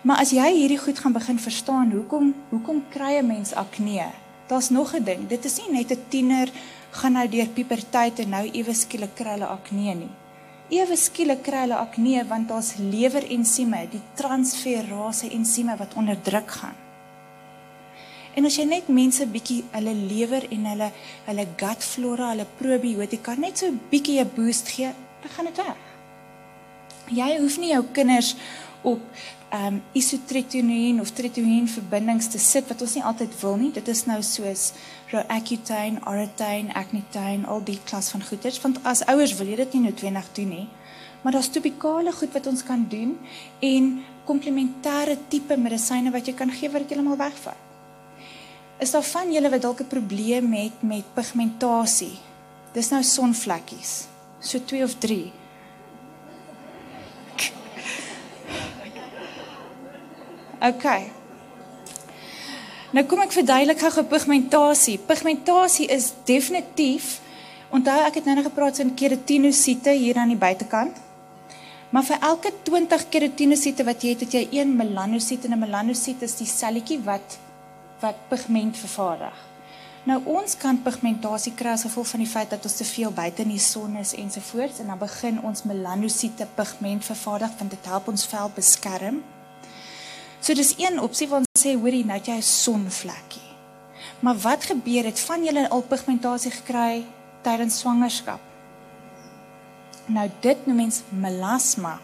Maar 0.07 0.21
as 0.23 0.29
jy 0.31 0.45
hierdie 0.55 0.79
goed 0.79 0.99
gaan 1.03 1.11
begin 1.11 1.39
verstaan, 1.39 1.89
hoekom 1.91 2.29
hoekom 2.49 2.77
kry 2.93 3.17
'n 3.19 3.27
mens 3.27 3.51
akne? 3.53 4.07
Daar's 4.47 4.69
nog 4.69 4.95
'n 4.95 5.03
ding. 5.03 5.27
Dit 5.27 5.45
is 5.45 5.57
nie 5.57 5.71
net 5.71 5.91
'n 5.91 6.05
tiener 6.07 6.49
gaan 6.91 7.11
nou 7.11 7.27
deur 7.27 7.47
puberteit 7.47 8.19
en 8.19 8.29
nou 8.29 8.49
ewe 8.51 8.73
skielik 8.73 9.15
kry 9.15 9.31
hulle 9.31 9.45
akne 9.45 9.93
nie. 9.93 10.13
Ewe 10.69 10.95
skielik 10.95 11.41
kry 11.43 11.59
hulle 11.59 11.75
akne 11.75 12.27
want 12.27 12.47
daar's 12.47 12.75
lewerensieme, 12.77 13.87
die 13.91 14.01
transferase 14.13 15.29
ensieme 15.29 15.77
wat 15.77 15.93
onderdruk 15.93 16.51
gaan. 16.51 16.75
En 18.33 18.45
as 18.45 18.55
jy 18.55 18.63
net 18.65 18.87
mense 18.87 19.25
bietjie 19.25 19.63
hulle 19.71 19.93
lewer 19.93 20.51
en 20.51 20.65
hulle 20.65 20.91
hulle 21.25 21.47
gut 21.57 21.83
flora, 21.83 22.29
hulle 22.29 22.45
probiotika 22.57 23.35
net 23.35 23.57
so 23.57 23.71
bietjie 23.89 24.19
'n 24.21 24.31
boost 24.35 24.69
gee, 24.69 24.91
dan 25.21 25.31
gaan 25.31 25.45
dit 25.45 25.57
weg. 25.57 25.77
Jy 27.07 27.39
hoef 27.39 27.57
nie 27.57 27.71
jou 27.71 27.83
kinders 27.91 28.35
op 28.81 28.99
um, 29.53 29.81
isotretinoin 29.93 30.99
of 31.01 31.11
tretinoin 31.11 31.67
verbindings 31.67 32.27
te 32.31 32.39
sit 32.39 32.67
wat 32.67 32.81
ons 32.81 32.95
nie 32.97 33.03
altyd 33.03 33.35
wil 33.41 33.55
nie. 33.61 33.71
Dit 33.75 33.87
is 33.87 34.05
nou 34.09 34.19
soos 34.25 34.71
Roaccutane, 35.11 36.01
Aratane, 36.03 36.73
Acnitane, 36.75 37.47
al 37.47 37.63
die 37.63 37.79
klas 37.85 38.11
van 38.13 38.25
goeders 38.27 38.59
want 38.63 38.81
as 38.83 39.05
ouers 39.07 39.35
wil 39.39 39.47
jy 39.47 39.61
dit 39.63 39.77
nie 39.77 39.87
noodwendig 39.87 40.27
doen 40.39 40.51
nie. 40.55 40.67
Maar 41.23 41.37
daar's 41.37 41.51
topikale 41.51 42.11
goed 42.13 42.33
wat 42.35 42.47
ons 42.47 42.63
kan 42.63 42.83
doen 42.89 43.15
en 43.63 43.93
komplementêre 44.27 45.17
tipe 45.31 45.55
medisyne 45.57 46.11
wat 46.11 46.27
jy 46.27 46.35
kan 46.37 46.51
gee 46.51 46.69
wat 46.71 46.83
dit 46.83 46.95
heeltemal 46.95 47.19
wegvat. 47.19 47.63
Is 48.83 48.91
daar 48.93 49.05
van 49.09 49.31
julle 49.33 49.49
wat 49.49 49.61
dalk 49.61 49.81
'n 49.81 49.87
probleem 49.89 50.53
het 50.53 50.83
met 50.83 51.13
pigmentasie? 51.13 52.19
Dis 52.73 52.89
nou 52.89 53.03
sonvlekkies. 53.03 54.07
So 54.39 54.59
2 54.59 54.83
of 54.83 54.93
3. 54.99 55.31
OK. 60.61 60.85
Nou 62.95 63.03
kom 63.05 63.19
ek 63.21 63.35
verduidelik 63.35 63.81
gou 63.83 64.03
pigmentasie. 64.09 64.97
Pigmentasie 64.97 65.89
is 65.91 66.13
definitief 66.25 67.17
onthou 67.75 67.97
ek 68.05 68.21
het 68.21 68.29
nou 68.29 68.37
net 68.37 68.47
gepraat 68.47 68.79
van 68.79 68.93
keratinosiete 68.95 69.91
hier 69.91 70.17
aan 70.17 70.31
die 70.31 70.39
buitekant. 70.39 70.95
Maar 71.91 72.03
vir 72.03 72.23
elke 72.29 72.51
20 72.63 73.03
keratinosiete 73.11 73.83
wat 73.87 74.03
jy 74.03 74.15
het, 74.15 74.23
het 74.25 74.33
jy 74.33 74.47
een 74.59 74.73
melanosiet 74.75 75.45
en 75.45 75.53
'n 75.53 75.59
melanosiet 75.59 76.21
is 76.21 76.35
die 76.35 76.47
selletjie 76.47 77.03
wat 77.03 77.37
wat 77.99 78.15
pigment 78.29 78.77
vervaardig. 78.77 79.37
Nou 80.03 80.21
ons 80.25 80.57
kan 80.57 80.81
pigmentasie 80.81 81.53
kry 81.53 81.69
as 81.69 81.81
gevolg 81.81 82.07
van 82.07 82.19
die 82.19 82.29
feit 82.29 82.49
dat 82.49 82.63
ons 82.63 82.75
te 82.75 82.85
veel 82.85 83.11
buite 83.11 83.41
in 83.41 83.49
die 83.49 83.59
son 83.59 83.95
is 83.95 84.13
ensovoorts 84.13 84.79
en 84.79 84.87
dan 84.87 84.97
begin 84.97 85.41
ons 85.43 85.63
melanosiete 85.63 86.47
pigment 86.55 87.05
vervaardig 87.05 87.57
want 87.57 87.71
dit 87.71 87.85
help 87.85 88.07
ons 88.07 88.25
vel 88.25 88.51
beskerm. 88.55 89.23
So 90.47 90.55
dis 90.55 90.77
een 90.79 90.95
opsie 91.03 91.25
wat 91.27 91.43
sê 91.59 91.73
hoorie 91.75 92.05
nou 92.07 92.15
jy 92.23 92.37
'n 92.39 92.41
sonvlekkie. 92.41 93.49
Maar 94.23 94.37
wat 94.37 94.63
gebeur 94.63 95.03
het 95.03 95.19
van 95.19 95.43
julle 95.43 95.69
al 95.69 95.81
pigmentasie 95.81 96.51
gekry 96.51 97.03
tydens 97.41 97.79
swangerskap? 97.79 98.39
Nou 100.05 100.29
dit 100.39 100.65
noem 100.65 100.75
mens 100.75 101.01
melasma. 101.09 101.99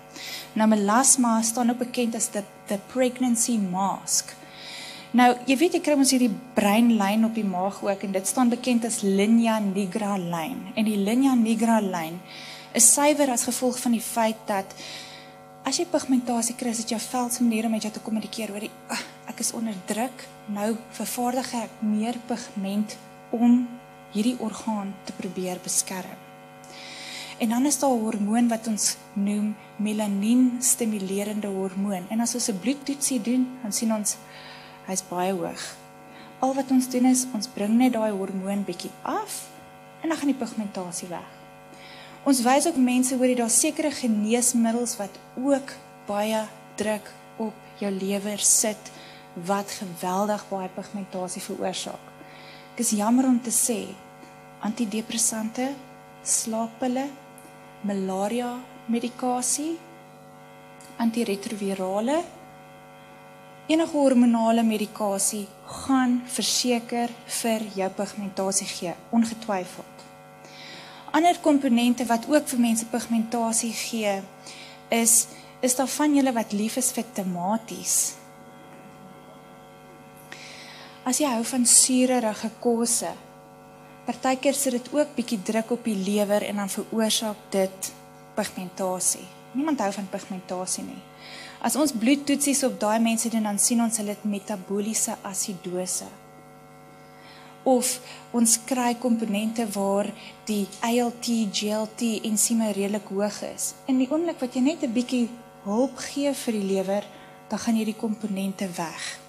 Nou 0.53 0.67
melasma 0.67 1.41
staan 1.41 1.69
ook 1.69 1.77
bekend 1.77 2.15
as 2.15 2.27
the 2.27 2.43
the 2.67 2.79
pregnancy 2.87 3.57
mask. 3.57 4.35
Nou, 5.11 5.37
jy 5.45 5.57
weet 5.57 5.73
jy 5.73 5.79
kry 5.79 5.93
ons 5.93 6.11
hierdie 6.11 6.35
breinlyn 6.53 7.25
op 7.25 7.35
die 7.35 7.45
maag 7.45 7.83
ook 7.83 8.03
en 8.03 8.11
dit 8.11 8.27
staan 8.27 8.49
bekend 8.49 8.85
as 8.85 9.01
linea 9.01 9.59
nigra 9.59 10.17
lyn. 10.17 10.73
En 10.75 10.83
die 10.83 10.97
linea 10.97 11.33
nigra 11.33 11.79
lyn 11.79 12.19
is 12.73 12.93
suiwer 12.93 13.31
as 13.31 13.43
gevolg 13.43 13.79
van 13.79 13.91
die 13.91 14.01
feit 14.01 14.37
dat 14.45 14.65
as 15.63 15.79
jy 15.79 15.85
pigmentasie 15.87 16.55
kry, 16.59 16.73
is 16.73 16.83
dit 16.83 16.93
jou 16.93 16.99
vel 16.99 17.29
se 17.31 17.43
manier 17.43 17.65
om 17.65 17.71
met 17.71 17.83
jou 17.83 17.91
te 17.93 18.03
kommunikeer 18.03 18.51
oor 18.51 18.65
die 18.65 18.73
uh, 18.91 18.99
ek 19.31 19.39
is 19.39 19.53
onder 19.55 19.75
druk, 19.87 20.25
nou 20.51 20.73
vervaardig 20.97 21.53
ek 21.63 21.79
meer 21.81 22.19
pigment 22.27 22.97
om 23.33 23.63
hierdie 24.13 24.35
orgaan 24.43 24.93
te 25.07 25.15
probeer 25.17 25.61
beskerm. 25.63 26.19
En 27.41 27.49
dan 27.49 27.65
is 27.65 27.79
daar 27.79 27.95
'n 27.95 28.03
hormoon 28.03 28.47
wat 28.47 28.67
ons 28.67 28.97
noem 29.13 29.55
melanien 29.77 30.61
stimulerende 30.61 31.47
hormoon. 31.47 32.05
En 32.09 32.19
as 32.19 32.35
ons 32.35 32.49
'n 32.49 32.59
bloedtoetsie 32.59 33.21
doen, 33.21 33.47
dan 33.61 33.71
sien 33.71 33.93
ons 33.93 34.17
hy's 34.85 35.03
baie 35.09 35.33
hoog. 35.33 35.75
Al 36.39 36.53
wat 36.53 36.71
ons 36.71 36.89
doen 36.89 37.05
is 37.05 37.25
ons 37.33 37.47
bring 37.47 37.77
net 37.77 37.93
daai 37.93 38.11
hormoon 38.11 38.63
bietjie 38.63 38.91
af 39.01 39.47
en 40.01 40.09
dan 40.09 40.17
gaan 40.17 40.31
die 40.31 40.45
pigmentasie 40.45 41.07
weg. 41.07 41.32
Ons 42.23 42.39
wys 42.39 42.69
ook 42.69 42.77
mense 42.79 43.15
hoor 43.19 43.27
jy 43.27 43.35
daar 43.35 43.51
sekere 43.51 43.89
geneesmiddels 43.91 44.95
wat 44.95 45.17
ook 45.35 45.73
baie 46.07 46.45
druk 46.79 47.09
op 47.43 47.79
jou 47.81 47.91
lewer 47.91 48.39
sit 48.39 48.91
wat 49.49 49.73
geweldig 49.81 50.45
baie 50.47 50.69
pigmentasie 50.71 51.43
veroorsaak. 51.43 52.05
Ek 52.73 52.79
is 52.79 52.93
jammer 52.95 53.27
om 53.27 53.41
te 53.43 53.51
sê 53.51 53.81
antidepressante, 54.63 55.67
slaappille, 56.23 57.09
malaria 57.83 58.53
medikasie, 58.87 59.73
antiretrovirale, 61.03 62.21
enige 63.67 63.97
hormonale 63.97 64.63
medikasie 64.63 65.43
gaan 65.87 66.21
verseker 66.27 67.11
vir 67.41 67.67
jou 67.75 67.89
pigmentasie 67.99 68.67
gee, 68.77 68.95
ongetwyfeld. 69.11 69.92
Ander 71.13 71.37
komponente 71.45 72.05
wat 72.09 72.25
ook 72.25 72.47
vir 72.49 72.59
mense 72.59 72.85
pigmentasie 72.89 73.73
gee 73.77 74.15
is 74.89 75.27
is 75.63 75.75
daar 75.77 75.87
van 75.87 76.15
julle 76.17 76.33
wat 76.35 76.51
lief 76.51 76.75
is 76.81 76.89
vir 76.91 77.05
tomaties? 77.15 78.15
As 81.07 81.21
jy 81.21 81.29
hou 81.29 81.43
van 81.47 81.67
suurerige 81.69 82.49
kosse, 82.63 83.11
partykeer 84.07 84.57
sit 84.57 84.75
dit 84.75 84.89
ook 84.95 85.13
bietjie 85.15 85.39
druk 85.45 85.71
op 85.77 85.85
die 85.87 85.95
lewer 85.95 86.43
en 86.49 86.59
dan 86.63 86.73
veroorsaak 86.73 87.45
dit 87.53 87.93
pigmentasie. 88.35 89.27
Niemand 89.53 89.85
hou 89.85 89.91
van 89.93 90.09
pigmentasie 90.11 90.83
nie. 90.87 90.99
As 91.63 91.77
ons 91.79 91.93
bloedtoetsies 91.95 92.65
op 92.67 92.75
daai 92.81 92.99
mense 92.99 93.29
doen, 93.31 93.45
dan 93.47 93.61
sien 93.61 93.85
ons 93.85 94.01
hulle 94.01 94.17
het 94.17 94.25
metabooliese 94.27 95.15
asidose. 95.21 96.09
Of 97.63 97.99
ons 98.31 98.57
kry 98.67 98.95
komponente 98.99 99.65
waar 99.71 100.09
die 100.45 100.67
ALT, 100.83 101.29
GLT 101.51 102.01
ensieme 102.27 102.71
redelik 102.71 103.07
hoog 103.07 103.41
is. 103.55 103.73
In 103.87 103.97
die 103.97 104.09
oomblik 104.11 104.39
wat 104.39 104.55
jy 104.55 104.61
net 104.61 104.83
'n 104.83 104.93
bietjie 104.93 105.29
hulp 105.63 105.97
gee 105.97 106.33
vir 106.33 106.53
die 106.53 106.67
lewer, 106.73 107.03
dan 107.47 107.59
gaan 107.59 107.75
hierdie 107.75 107.95
komponente 107.95 108.67
weg. 108.75 109.19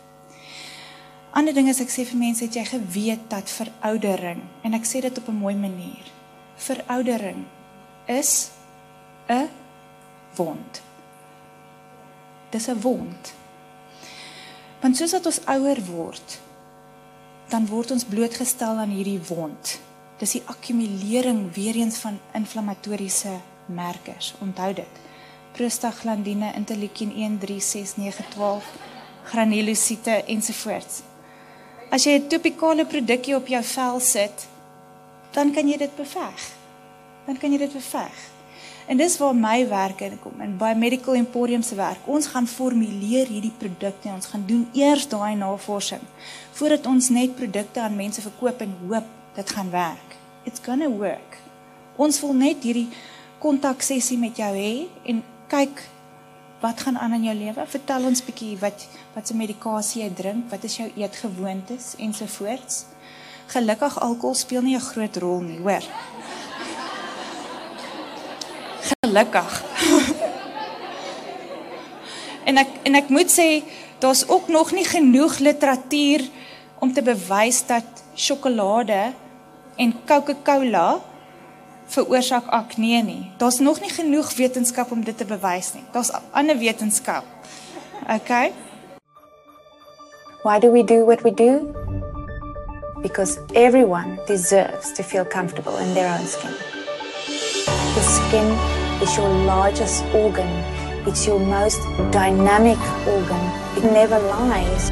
Ander 1.35 1.55
ding 1.55 1.69
is 1.69 1.81
ek 1.81 1.91
sê 1.91 2.05
vir 2.07 2.19
mense, 2.19 2.45
het 2.45 2.55
jy 2.55 2.65
geweet 2.65 3.31
dat 3.31 3.51
veroudering 3.51 4.43
en 4.63 4.75
ek 4.75 4.87
sê 4.87 5.01
dit 5.01 5.19
op 5.19 5.29
'n 5.29 5.35
mooi 5.35 5.55
manier. 5.55 6.05
Veroudering 6.57 7.45
is 8.07 8.51
'n 9.29 9.49
wond. 10.37 10.83
Dis 12.51 12.69
'n 12.69 12.81
wond. 12.81 13.35
Want 14.81 14.97
soos 14.97 15.13
wat 15.13 15.27
ons 15.27 15.41
ouer 15.45 15.85
word, 15.85 16.41
dan 17.55 17.69
word 17.71 17.93
ons 17.95 18.07
blootgestel 18.11 18.81
aan 18.83 18.91
hierdie 18.91 19.21
wond. 19.29 19.77
Dis 20.19 20.35
die 20.35 20.43
akkumulering 20.51 21.45
weer 21.55 21.77
eens 21.79 22.01
van 22.03 22.17
inflammatoriese 22.35 23.37
merkers. 23.71 24.33
Onthou 24.43 24.73
dit. 24.75 25.03
Prostaglandine, 25.55 26.51
interleukien 26.59 27.13
1, 27.15 27.39
3, 27.45 27.61
6, 27.63 27.95
9, 28.03 28.27
12, 28.35 28.73
granulosiete 29.31 30.17
ensovoorts. 30.35 31.03
As 31.95 32.05
jy 32.05 32.19
'n 32.19 32.29
topikale 32.29 32.87
produkkie 32.87 33.37
op 33.37 33.47
jou 33.47 33.63
vel 33.63 34.01
sit, 34.01 34.49
dan 35.31 35.53
kan 35.55 35.69
jy 35.69 35.77
dit 35.77 35.97
beveg. 35.97 36.41
Dan 37.27 37.39
kan 37.39 37.53
jy 37.53 37.59
dit 37.59 37.73
beveg. 37.73 38.34
En 38.87 38.97
dis 38.97 39.17
waar 39.17 39.35
my 39.35 39.69
werk 39.69 40.01
inkom 40.05 40.41
en 40.45 40.57
by 40.61 40.75
Medical 40.77 41.15
Emporium 41.15 41.63
se 41.63 41.75
werk. 41.75 42.05
Ons 42.05 42.27
gaan 42.27 42.47
formuleer 42.47 43.31
hierdie 43.33 43.55
produkte. 43.59 44.11
Ons 44.13 44.27
gaan 44.27 44.45
doen 44.47 44.67
eers 44.77 45.09
daai 45.09 45.35
navorsing 45.41 46.03
voordat 46.53 46.87
ons 46.87 47.09
net 47.09 47.35
produkte 47.35 47.81
aan 47.81 47.97
mense 47.97 48.21
verkoop 48.23 48.61
en 48.61 48.77
hoop 48.89 49.09
dit 49.35 49.51
gaan 49.51 49.71
werk. 49.71 50.17
It's 50.45 50.61
gonna 50.63 50.89
work. 50.89 51.41
Ons 51.97 52.21
wil 52.21 52.35
net 52.37 52.63
hierdie 52.63 52.89
kontak 53.39 53.83
sessie 53.83 54.19
met 54.19 54.37
jou 54.37 54.53
hê 54.55 54.87
en 55.11 55.23
kyk 55.49 55.83
wat 56.61 56.81
gaan 56.85 56.99
aan 56.99 57.17
in 57.19 57.27
jou 57.29 57.37
lewe. 57.37 57.67
Vertel 57.67 58.09
ons 58.09 58.25
bietjie 58.25 58.55
wat 58.61 58.87
wat 59.15 59.29
se 59.29 59.37
medikasie 59.37 60.03
jy 60.03 60.11
drink, 60.15 60.51
wat 60.51 60.65
is 60.65 60.77
jou 60.77 60.91
eetgewoontes 60.97 61.95
ensovoorts. 62.03 62.85
Gelukkig 63.53 63.99
alkohol 64.01 64.35
speel 64.35 64.63
nie 64.63 64.77
'n 64.77 64.81
groot 64.93 65.17
rol 65.17 65.41
nie, 65.41 65.59
hoor. 65.59 65.85
Gelukkig. 69.01 69.63
en 72.49 72.61
ek 72.61 72.69
en 72.83 72.95
ek 72.95 73.09
moet 73.09 73.31
sê 73.33 73.49
daar's 73.99 74.29
ook 74.29 74.49
nog 74.49 74.73
nie 74.77 74.85
genoeg 74.85 75.39
literatuur 75.39 76.29
om 76.79 76.93
te 76.93 77.03
bewys 77.03 77.63
dat 77.67 78.05
sjokolade 78.15 79.13
en 79.77 79.95
Coca-Cola 80.07 81.01
veroorsaak 81.87 82.47
akne 82.47 83.03
nie. 83.03 83.31
Daar's 83.39 83.59
nog 83.59 83.81
nie 83.81 83.91
genoeg 83.91 84.35
wetenskap 84.37 84.91
om 84.91 85.05
dit 85.05 85.17
te 85.17 85.25
bewys 85.25 85.73
nie. 85.75 85.85
Daar's 85.93 86.13
ander 86.33 86.59
wetenskap. 86.59 87.25
Okay? 88.09 88.53
Why 90.45 90.59
do 90.59 90.71
we 90.73 90.85
do 90.85 91.05
what 91.05 91.23
we 91.23 91.33
do? 91.35 91.73
Because 93.03 93.39
everyone 93.55 94.19
deserves 94.27 94.93
to 94.93 95.03
feel 95.03 95.25
comfortable 95.25 95.77
in 95.79 95.95
their 95.95 96.09
own 96.19 96.27
skin. 96.27 96.53
The 97.95 98.03
skin 98.03 98.74
is 99.03 99.17
your 99.17 99.29
largest 99.29 100.05
organ, 100.15 100.49
it's 101.07 101.27
your 101.27 101.39
most 101.39 101.81
dynamic 102.11 102.79
organ. 103.07 103.43
It 103.77 103.85
never 103.93 104.19
lies. 104.19 104.91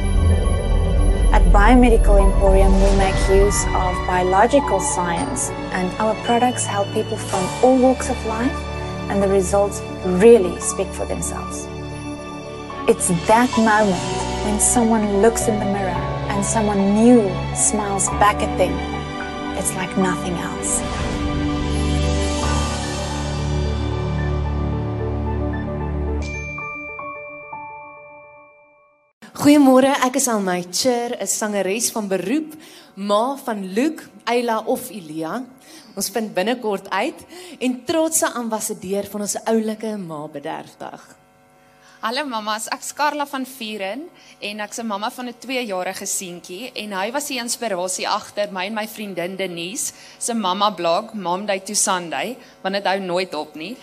At 1.32 1.42
Biomedical 1.52 2.20
Emporium, 2.20 2.74
we 2.74 2.96
make 2.98 3.16
use 3.30 3.64
of 3.64 3.94
biological 4.06 4.80
science, 4.80 5.50
and 5.72 5.90
our 5.98 6.14
products 6.24 6.66
help 6.66 6.92
people 6.92 7.16
from 7.16 7.44
all 7.64 7.78
walks 7.78 8.10
of 8.10 8.26
life, 8.26 8.52
and 9.08 9.22
the 9.22 9.28
results 9.28 9.80
really 10.04 10.60
speak 10.60 10.88
for 10.88 11.06
themselves. 11.06 11.66
It's 12.88 13.08
that 13.28 13.50
moment 13.56 14.02
when 14.44 14.60
someone 14.60 15.22
looks 15.22 15.48
in 15.48 15.58
the 15.58 15.64
mirror 15.64 16.00
and 16.32 16.44
someone 16.44 16.94
new 16.94 17.22
smiles 17.54 18.08
back 18.20 18.42
at 18.42 18.58
them. 18.58 18.74
It's 19.56 19.74
like 19.74 19.96
nothing 19.96 20.34
else. 20.34 21.01
Goeiemôre, 29.42 29.90
ek 30.06 30.20
is 30.20 30.28
Almay 30.30 30.62
Cher, 30.70 31.18
'n 31.18 31.26
sangeres 31.26 31.90
van 31.90 32.06
beroep, 32.06 32.54
ma 32.94 33.34
van 33.34 33.58
Luke, 33.74 34.06
Ayla 34.24 34.62
of 34.70 34.86
Elia. 34.90 35.42
Ons 35.96 36.10
vind 36.14 36.30
binnekort 36.30 36.86
uit 36.90 37.18
en 37.58 37.84
trotse 37.84 38.30
ambassadeur 38.38 39.02
van 39.10 39.20
ons 39.20 39.34
oulike 39.44 39.96
ma 39.98 40.28
bederfdag. 40.28 41.02
Hallo 42.02 42.24
mamas, 42.24 42.68
ek's 42.68 42.92
Karla 42.94 43.26
van 43.26 43.44
Vuren 43.46 44.06
en 44.38 44.60
ek's 44.60 44.78
'n 44.78 44.86
mamma 44.86 45.10
van 45.10 45.26
'n 45.26 45.34
2-jarige 45.34 46.06
seentjie 46.06 46.70
en 46.74 46.92
hy 46.92 47.10
was 47.10 47.26
die 47.26 47.38
inspirasie 47.38 48.06
agter 48.06 48.52
my 48.52 48.66
en 48.66 48.74
my 48.74 48.86
vriendin 48.86 49.36
Denise 49.36 49.92
se 50.18 50.34
mamma 50.34 50.70
blog 50.70 51.14
Mom 51.14 51.46
Day 51.46 51.58
to 51.60 51.74
Sunday, 51.74 52.36
want 52.62 52.74
dit 52.74 52.86
hou 52.86 53.00
nooit 53.00 53.34
op 53.34 53.54
nie. 53.54 53.76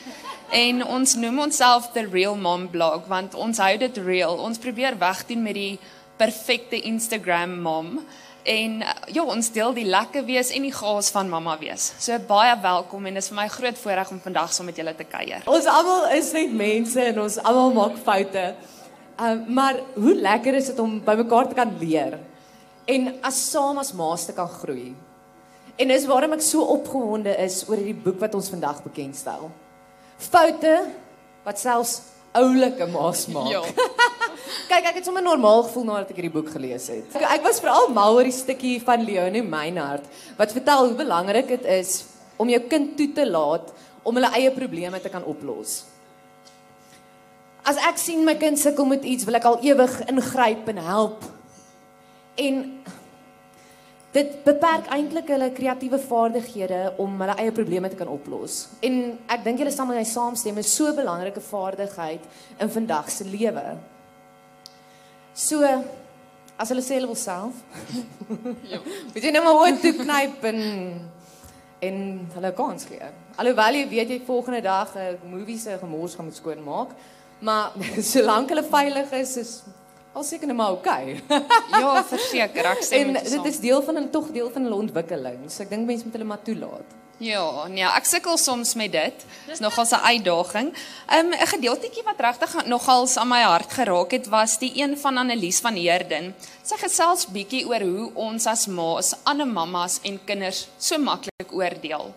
En 0.49 0.81
ons 0.85 1.11
noem 1.15 1.39
onsself 1.39 1.91
the 1.93 2.07
real 2.09 2.33
mom 2.35 2.65
blog 2.73 3.05
want 3.07 3.35
ons 3.37 3.59
hou 3.61 3.75
dit 3.77 3.97
real. 4.01 4.39
Ons 4.41 4.57
probeer 4.57 4.95
wegdoen 4.97 5.43
met 5.45 5.53
die 5.53 5.75
perfekte 6.17 6.79
Instagram 6.89 7.53
mom 7.61 7.99
en 8.49 8.79
ja, 9.13 9.21
ons 9.21 9.51
deel 9.53 9.75
die 9.77 9.85
lekker 9.85 10.25
wees 10.25 10.49
en 10.55 10.65
die 10.65 10.73
gaas 10.73 11.11
van 11.13 11.29
mamma 11.29 11.53
wees. 11.61 11.91
So 12.01 12.17
baie 12.25 12.55
welkom 12.63 13.05
en 13.05 13.19
dit 13.19 13.23
is 13.23 13.29
vir 13.29 13.37
my 13.43 13.45
groot 13.53 13.77
voorreg 13.77 14.15
om 14.15 14.23
vandag 14.23 14.55
saam 14.55 14.71
met 14.71 14.81
julle 14.81 14.95
te 14.97 15.05
kuier. 15.05 15.45
Ons 15.45 15.69
almal 15.69 16.09
is 16.17 16.33
net 16.33 16.57
mense 16.57 17.05
en 17.11 17.21
ons 17.27 17.37
almal 17.43 17.77
maak 17.77 18.01
foute. 18.09 18.47
Um, 19.19 19.45
maar 19.53 19.77
hoe 19.99 20.17
lekker 20.17 20.57
is 20.57 20.73
dit 20.73 20.81
om 20.81 20.97
by 21.05 21.19
mekaar 21.21 21.53
te 21.53 21.61
kan 21.61 21.77
leer 21.77 22.17
en 22.89 23.09
as 23.21 23.37
saam 23.51 23.77
as 23.77 23.93
maas 23.93 24.25
te 24.25 24.33
kan 24.33 24.49
groei. 24.49 24.95
En 25.77 25.93
dis 25.93 26.09
waarom 26.09 26.33
ek 26.39 26.41
so 26.43 26.65
opgewonde 26.73 27.37
is 27.37 27.61
oor 27.69 27.77
hierdie 27.77 28.01
boek 28.01 28.17
wat 28.23 28.33
ons 28.33 28.49
vandag 28.49 28.81
bekendstel. 28.81 29.51
Foute 30.19 30.75
wat 31.45 31.59
selfs 31.61 31.99
oulike 32.35 32.85
maas 32.91 33.25
maak. 33.31 33.49
Ja. 33.51 33.61
Kyk, 34.69 34.89
ek 34.91 34.99
het 34.99 35.07
sommer 35.07 35.23
normaal 35.25 35.63
gevoel 35.65 35.87
nadat 35.87 36.11
ek 36.11 36.19
hierdie 36.19 36.33
boek 36.33 36.51
gelees 36.53 36.89
het. 36.91 37.15
Ek, 37.17 37.41
was 37.45 37.61
veral 37.63 37.89
mal 37.95 38.17
oor 38.17 38.27
die 38.27 38.35
stukkie 38.35 38.77
van 38.85 39.05
Leonie 39.05 39.43
Meinhardt 39.45 40.05
wat 40.37 40.53
vertel 40.55 40.87
hoe 40.87 40.97
belangrik 40.99 41.49
dit 41.55 41.69
is 41.79 42.03
om 42.39 42.51
jou 42.51 42.59
kind 42.71 42.93
toe 42.99 43.09
te 43.15 43.25
laat 43.27 43.71
om 44.07 44.15
hulle 44.15 44.31
eie 44.37 44.51
probleme 44.55 45.01
te 45.01 45.11
kan 45.11 45.25
oplos. 45.27 45.81
As 47.67 47.79
ek 47.89 47.99
sien 48.01 48.23
my 48.25 48.37
kind 48.39 48.57
sukkel 48.59 48.87
met 48.87 49.03
iets, 49.05 49.25
wil 49.27 49.37
ek 49.37 49.47
al 49.49 49.59
ewig 49.65 49.97
ingryp 50.09 50.69
en 50.71 50.79
help. 50.85 51.25
En 52.39 52.61
dit 54.19 54.31
beperk 54.43 54.89
eintlik 54.93 55.29
hulle 55.33 55.51
kreatiewe 55.55 55.99
vaardighede 56.01 56.81
om 57.03 57.15
hulle 57.21 57.35
eie 57.41 57.53
probleme 57.55 57.89
te 57.91 57.99
kan 57.99 58.09
oplos. 58.11 58.65
En 58.85 58.99
ek 59.31 59.45
dink 59.45 59.61
julle 59.61 59.73
sal 59.73 59.87
met 59.89 60.01
my 60.01 60.07
saamstem, 60.07 60.59
is 60.59 60.73
so 60.75 60.91
'n 60.91 60.95
belangrike 60.95 61.41
vaardigheid 61.41 62.23
in 62.59 62.69
vandag 62.69 63.09
se 63.09 63.23
lewe. 63.23 63.77
So 65.33 65.63
as 66.59 66.69
hulle 66.69 66.83
sê 66.83 66.97
hulle 66.97 67.07
wil 67.07 67.15
self. 67.15 67.55
ja. 68.73 68.79
Moet 69.13 69.23
jy 69.23 69.31
net 69.31 69.43
maar 69.43 69.61
oor 69.61 69.79
toe 69.79 69.93
knyp 70.03 70.43
en 70.51 70.61
en 71.79 71.97
hulle 72.33 72.51
kans 72.53 72.85
gee. 72.85 73.07
Alhoewel 73.39 73.77
jy 73.79 73.85
weet 73.87 74.09
jy 74.09 74.19
volgende 74.27 74.61
dag 74.61 74.95
'n 74.95 75.31
movie 75.31 75.57
se 75.57 75.77
gemors 75.79 76.15
gaan 76.15 76.25
moet 76.25 76.35
skoonmaak, 76.35 76.89
maar 77.39 77.71
solank 78.13 78.49
hulle 78.49 78.63
veilig 78.63 79.11
is, 79.11 79.37
is 79.37 79.63
al 80.13 80.23
seker 80.23 80.47
net 80.47 80.57
maar. 80.57 80.71
Okay. 80.71 81.19
Ja, 81.71 82.03
verseker, 82.03 82.71
ek 82.75 82.85
sê 82.85 83.03
en 83.03 83.13
dit 83.19 83.51
is 83.51 83.59
deel 83.59 83.83
van 83.85 84.01
hulle 84.01 84.09
tog 84.13 84.31
deel 84.35 84.49
van 84.53 84.65
hulle 84.67 84.81
ontwikkeling. 84.87 85.45
So 85.47 85.63
ek 85.63 85.69
dink 85.75 85.87
mense 85.87 86.07
moet 86.07 86.17
hulle 86.17 86.29
maar 86.31 86.41
toelaat. 86.45 86.97
Ja, 87.19 87.67
nee, 87.67 87.83
ek 87.83 88.05
sukkel 88.07 88.37
soms 88.39 88.77
met 88.79 88.93
dit. 88.95 89.25
Dis 89.47 89.59
nogal 89.59 89.85
'n 89.91 90.05
uitdaging. 90.11 90.67
Um 91.17 91.33
'n 91.33 91.47
gedeeltjie 91.51 92.03
wat 92.03 92.19
regtig 92.19 92.65
nogals 92.65 93.17
aan 93.17 93.27
my 93.27 93.41
hart 93.41 93.73
geraak 93.73 94.11
het 94.11 94.27
was 94.27 94.57
die 94.57 94.71
een 94.75 94.97
van 94.97 95.17
Annelies 95.17 95.59
van 95.59 95.75
Heerden. 95.75 96.35
Sy 96.63 96.77
gesels 96.77 97.27
bietjie 97.27 97.67
oor 97.67 97.81
hoe 97.81 98.11
ons 98.13 98.45
as 98.45 98.67
ma's, 98.67 99.15
ander 99.23 99.47
mammas 99.47 99.99
en 100.03 100.19
kinders 100.25 100.67
so 100.77 100.97
maklik 100.97 101.51
oordeel. 101.51 102.13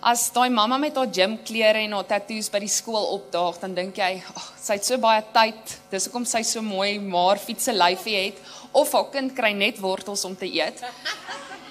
As 0.00 0.30
daai 0.32 0.48
mamma 0.48 0.78
met 0.80 0.96
haar 0.96 1.10
gymklere 1.12 1.82
en 1.84 1.92
haar 1.92 2.06
tattoos 2.08 2.46
by 2.48 2.62
die 2.62 2.72
skool 2.72 3.10
opdaag, 3.18 3.58
dan 3.60 3.74
dink 3.74 3.98
jy, 4.00 4.22
"Ag, 4.24 4.36
oh, 4.36 4.48
sy 4.56 4.72
het 4.72 4.84
so 4.84 4.96
baie 4.96 5.22
tyd. 5.32 5.76
Dis 5.90 6.06
hoekom 6.06 6.24
sy 6.24 6.42
so 6.42 6.62
mooi 6.62 6.98
maar 6.98 7.36
fietsse 7.36 7.72
lyfie 7.72 8.16
het." 8.16 8.38
Of 8.72 8.92
haar 8.92 9.10
kind 9.12 9.34
kry 9.36 9.52
net 9.52 9.78
wortels 9.78 10.24
om 10.24 10.36
te 10.36 10.46
eet. 10.46 10.80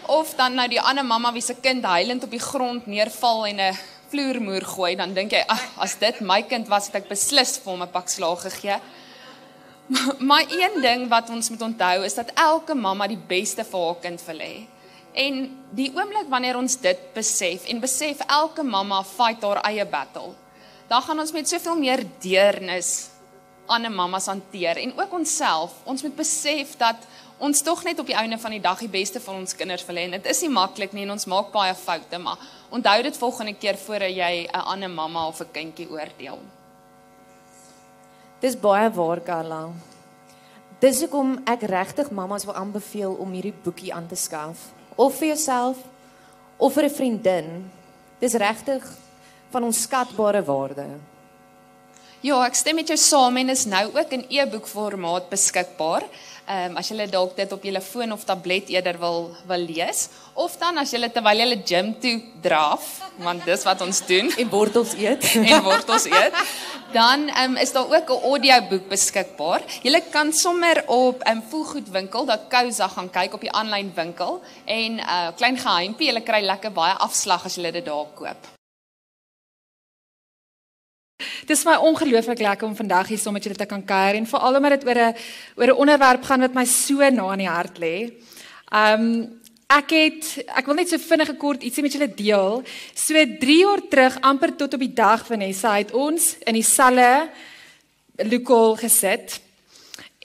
Of 0.07 0.35
dan 0.35 0.55
nou 0.55 0.67
die 0.67 0.81
ander 0.81 1.03
mamma 1.03 1.31
wie 1.31 1.41
se 1.41 1.55
kind 1.55 1.83
huilend 1.83 2.23
op 2.23 2.29
die 2.29 2.39
grond 2.39 2.85
neerval 2.87 3.45
en 3.47 3.59
'n 3.59 3.77
vloermoer 4.09 4.65
gooi, 4.65 4.95
dan 4.95 5.13
dink 5.13 5.31
jy, 5.31 5.43
ag, 5.47 5.61
as 5.77 5.95
dit 5.95 6.21
my 6.21 6.43
kind 6.43 6.67
was, 6.67 6.85
het 6.85 6.95
ek 6.95 7.09
beslis 7.09 7.57
vir 7.57 7.71
hom 7.71 7.81
'n 7.81 7.91
pak 7.91 8.09
slaag 8.09 8.41
gegee. 8.41 8.79
Maar 10.19 10.45
een 10.49 10.81
ding 10.81 11.07
wat 11.09 11.29
ons 11.29 11.49
moet 11.49 11.61
onthou 11.61 12.03
is 12.05 12.13
dat 12.13 12.31
elke 12.35 12.75
mamma 12.75 13.07
die 13.07 13.23
beste 13.27 13.63
vir 13.63 13.85
haar 13.85 13.99
kind 14.01 14.21
wil 14.25 14.37
hê. 14.37 14.67
En 15.13 15.57
die 15.71 15.91
oomblik 15.95 16.29
wanneer 16.29 16.57
ons 16.57 16.77
dit 16.81 16.99
besef 17.13 17.65
en 17.65 17.79
besef 17.79 18.21
elke 18.27 18.63
mamma 18.63 19.03
fight 19.03 19.41
haar 19.43 19.63
eie 19.63 19.85
battle, 19.85 20.33
dan 20.87 21.01
gaan 21.01 21.19
ons 21.19 21.31
met 21.31 21.49
soveel 21.49 21.77
meer 21.77 22.05
deernis 22.21 23.09
ander 23.69 23.91
mammas 23.91 24.25
hanteer 24.25 24.77
en 24.81 24.93
ook 24.97 25.13
onsself. 25.13 25.73
Ons 25.83 26.01
moet 26.01 26.15
besef 26.15 26.75
dat 26.77 27.05
ons 27.37 27.61
tog 27.63 27.83
net 27.85 27.99
op 28.01 28.07
die 28.09 28.17
einde 28.17 28.37
van 28.41 28.55
die 28.55 28.61
dag 28.61 28.79
die 28.81 28.91
beste 28.91 29.21
vir 29.23 29.35
ons 29.37 29.55
kinders 29.55 29.85
wil 29.87 29.99
hê. 30.01 30.07
Dit 30.17 30.25
is 30.31 30.41
nie 30.43 30.51
maklik 30.53 30.95
nie 30.95 31.05
en 31.05 31.13
ons 31.15 31.27
maak 31.29 31.51
baie 31.53 31.75
foute, 31.77 32.17
maar 32.17 32.41
onthou 32.73 32.97
dit 33.05 33.17
volgende 33.21 33.53
keer 33.61 33.77
voordat 33.77 34.15
jy 34.15 34.47
'n 34.47 34.65
ander 34.73 34.89
mamma 34.89 35.27
of 35.27 35.41
'n 35.41 35.51
kindjie 35.53 35.89
oordeel. 35.89 36.39
Dis 38.41 38.55
baie 38.55 38.89
waar, 38.89 39.19
Karla. 39.19 39.69
Dis 40.79 40.99
hoekom 40.99 41.41
ek 41.45 41.61
regtig 41.61 42.09
mammas 42.11 42.45
wil 42.45 42.55
aanbeveel 42.55 43.13
om 43.13 43.31
hierdie 43.31 43.53
boekie 43.63 43.93
aan 43.93 44.07
te 44.07 44.15
skaf, 44.15 44.57
of 44.99 45.15
vir 45.19 45.31
jouself 45.31 45.77
of 46.59 46.73
vir 46.75 46.85
'n 46.85 46.95
vriendin. 46.99 47.47
Dis 48.19 48.33
regtig 48.33 48.83
van 49.51 49.63
ons 49.63 49.81
skatbare 49.81 50.43
waarde. 50.43 50.87
Ja, 52.21 52.45
ek 52.45 52.55
stem 52.55 52.75
met 52.75 52.87
jou 52.87 52.97
saam 52.97 53.37
en 53.37 53.49
is 53.49 53.65
nou 53.65 53.85
ook 53.95 54.11
in 54.11 54.25
e-boek 54.27 54.67
formaat 54.67 55.29
beskikbaar. 55.29 56.03
Ehm 56.49 56.71
um, 56.71 56.77
as 56.77 56.89
jy 56.89 57.05
dalk 57.07 57.35
dit 57.37 57.51
op 57.51 57.63
jou 57.63 57.81
foon 57.81 58.11
of 58.11 58.23
tablet 58.25 58.69
eerder 58.69 58.97
wil 58.99 59.29
wil 59.47 59.63
lees 59.69 60.09
of 60.33 60.57
dan 60.57 60.77
as 60.77 60.91
jy 60.91 61.09
terwyl 61.09 61.39
jy 61.39 61.61
gym 61.65 61.93
toe 62.01 62.21
draf, 62.41 63.01
want 63.17 63.45
dis 63.45 63.63
wat 63.63 63.81
ons 63.81 64.01
doen 64.07 64.31
En 64.37 64.49
wortels 64.49 64.93
eet. 64.97 65.23
en 65.35 65.63
wortels 65.63 66.05
eet, 66.05 66.33
dan 66.91 67.29
um, 67.37 67.55
is 67.55 67.71
daar 67.71 67.85
ook 67.85 68.09
'n 68.09 68.23
audioboek 68.23 68.87
beskikbaar. 68.87 69.61
Jy 69.81 70.01
kan 70.11 70.33
sommer 70.33 70.83
op 70.87 71.23
'n 71.23 71.31
um, 71.31 71.43
voelgoedwinkel.co.za 71.49 72.87
gaan 72.87 73.09
kyk 73.09 73.33
op 73.33 73.41
die 73.41 73.51
aanlyn 73.51 73.91
winkel 73.95 74.41
en 74.65 74.95
'n 74.95 74.99
uh, 74.99 75.27
klein 75.35 75.57
geheimpie, 75.57 76.13
jy 76.13 76.21
kry 76.21 76.41
lekker 76.41 76.71
baie 76.71 76.93
afslag 76.93 77.45
as 77.45 77.55
jy 77.55 77.71
dit 77.71 77.85
daar 77.85 78.05
koop. 78.15 78.59
Dit 81.19 81.57
is 81.57 81.65
my 81.65 81.75
ongelooflik 81.75 82.39
lekker 82.39 82.67
om 82.67 82.75
vandag 82.75 83.07
hier 83.07 83.17
saam 83.17 83.33
met 83.33 83.43
julle 83.43 83.55
te 83.55 83.65
kan 83.65 83.85
kuier 83.85 84.15
en 84.15 84.27
veral 84.27 84.55
omdat 84.55 84.71
dit 84.71 84.85
oor 84.87 84.99
'n 84.99 85.15
oor 85.55 85.67
'n 85.67 85.79
onderwerp 85.83 86.23
gaan 86.23 86.39
wat 86.39 86.53
my 86.53 86.65
so 86.65 87.09
na 87.09 87.31
in 87.31 87.37
die 87.37 87.47
hart 87.47 87.79
lê. 87.79 88.11
Um 88.71 89.38
Ek 89.69 89.91
het 89.93 90.27
ek 90.57 90.65
wil 90.65 90.79
net 90.79 90.89
so 90.89 90.97
vinnig 90.97 91.29
kort 91.37 91.61
ietsie 91.61 91.83
met 91.85 91.93
julle 91.93 92.07
deel. 92.09 92.63
So 92.97 93.13
3 93.13 93.57
jaar 93.59 93.83
terug, 93.91 94.15
amper 94.25 94.55
tot 94.57 94.73
op 94.73 94.81
die 94.81 94.95
dag 94.97 95.21
Vanessa 95.27 95.75
het 95.77 95.91
ons 95.93 96.31
in 96.49 96.57
dieselfde 96.57 97.29
lokal 98.31 98.73
gesit. 98.81 99.37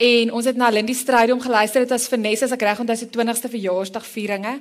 En 0.01 0.31
ons 0.33 0.49
het 0.49 0.57
na 0.57 0.71
Lindy 0.73 0.95
Strydom 0.97 1.43
geluister. 1.43 1.85
Dit 1.85 1.93
was 1.93 2.09
Vanessa, 2.09 2.49
as 2.49 2.55
ek 2.57 2.65
reg 2.65 2.81
onthou, 2.81 2.97
se 2.97 3.05
20ste 3.13 3.51
verjaarsdagvieringe. 3.53 4.55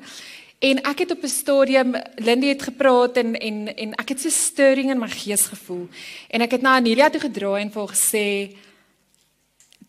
En 0.68 0.82
ek 0.92 0.98
het 1.06 1.16
op 1.16 1.24
'n 1.24 1.32
stadium 1.32 1.96
Lindy 2.20 2.52
het 2.52 2.62
gepraat 2.68 3.16
en 3.16 3.34
en 3.40 3.76
en 3.76 3.94
ek 3.94 4.08
het 4.08 4.20
so 4.20 4.28
stirring 4.28 4.90
in 4.90 5.00
my 5.00 5.08
gees 5.08 5.46
gevoel. 5.48 5.88
En 6.28 6.40
ek 6.40 6.50
het 6.50 6.62
na 6.62 6.76
Anelia 6.76 7.08
toe 7.10 7.20
gedraai 7.20 7.62
en 7.62 7.72
vir 7.72 7.80
haar 7.80 7.96
gesê 7.96 8.56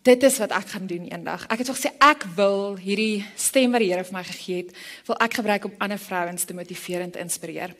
dit 0.05 0.23
is 0.27 0.37
wat 0.37 0.53
ek 0.53 0.67
gaan 0.75 0.85
doen 0.89 1.07
eendag. 1.09 1.47
Ek 1.49 1.63
het 1.63 1.69
gesê 1.71 1.89
ek 2.03 2.27
wil 2.37 2.75
hierdie 2.77 3.25
stem 3.39 3.73
wat 3.73 3.81
die 3.81 3.89
Here 3.89 4.05
vir 4.05 4.13
my 4.13 4.23
gegee 4.27 4.61
het, 4.61 4.75
wil 5.07 5.17
ek 5.23 5.39
gebruik 5.39 5.65
om 5.65 5.73
ander 5.81 6.01
vrouens 6.01 6.45
te 6.45 6.53
motiveer 6.53 7.05
en 7.05 7.13
te 7.15 7.21
inspireer. 7.23 7.73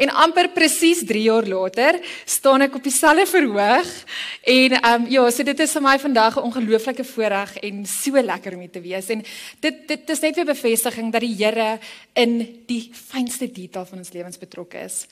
En 0.00 0.12
amper 0.24 0.48
presies 0.54 1.02
3 1.04 1.22
jaar 1.26 1.48
later 1.48 1.98
staan 2.24 2.64
ek 2.64 2.78
op 2.78 2.86
dieselfde 2.86 3.26
verhoog 3.28 3.90
en 4.56 4.76
ehm 4.78 5.02
um, 5.02 5.08
ja, 5.10 5.26
so 5.30 5.44
dit 5.44 5.60
is 5.60 5.76
vir 5.76 5.84
my 5.84 5.98
vandag 5.98 6.38
'n 6.38 6.46
ongelooflike 6.48 7.04
voorreg 7.04 7.56
en 7.58 7.84
so 7.86 8.22
lekker 8.22 8.54
om 8.54 8.60
hier 8.60 8.70
te 8.70 8.80
wees. 8.80 9.08
En 9.10 9.24
dit 9.60 9.76
dit 9.88 10.10
is 10.10 10.20
net 10.20 10.36
weer 10.36 10.48
bevestiging 10.48 11.12
dat 11.12 11.20
die 11.20 11.36
Here 11.36 11.78
in 12.14 12.64
die 12.66 12.90
fynste 12.92 13.52
detail 13.52 13.84
van 13.84 13.98
ons 13.98 14.12
lewens 14.12 14.38
betrokke 14.38 14.78
is. 14.78 15.06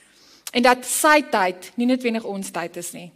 En 0.55 0.63
dat 0.63 0.85
sy 0.87 1.19
tyd 1.27 1.65
nie 1.75 1.87
noodwendig 1.89 2.23
ons 2.23 2.51
tyd 2.55 2.77
is 2.79 2.93
nie. 2.95 3.09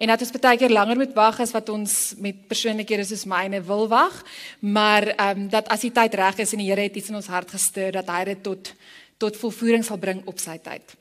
En 0.00 0.08
dat 0.08 0.22
ons 0.24 0.30
baie 0.40 0.56
keer 0.56 0.72
langer 0.72 0.96
moet 0.96 1.12
wag 1.16 1.40
as 1.44 1.50
wat 1.52 1.68
ons 1.68 2.14
met 2.24 2.38
persoonlikhede 2.48 3.04
soos 3.04 3.26
myne 3.28 3.60
wil 3.68 3.84
wag, 3.92 4.14
maar 4.64 5.10
ehm 5.12 5.42
um, 5.42 5.50
dat 5.52 5.68
as 5.72 5.84
die 5.84 5.92
tyd 5.92 6.16
reg 6.16 6.40
is 6.40 6.54
en 6.56 6.62
die 6.62 6.70
Here 6.70 6.86
het 6.86 6.96
iets 6.96 7.10
in 7.12 7.18
ons 7.18 7.28
hart 7.28 7.52
gestuur 7.52 7.92
dat 7.98 8.08
hy 8.08 8.22
dit 8.30 8.40
tot 8.42 8.72
tot 9.20 9.36
volvoering 9.36 9.84
sal 9.84 10.00
bring 10.00 10.22
op 10.24 10.40
sy 10.40 10.56
tyd. 10.56 10.96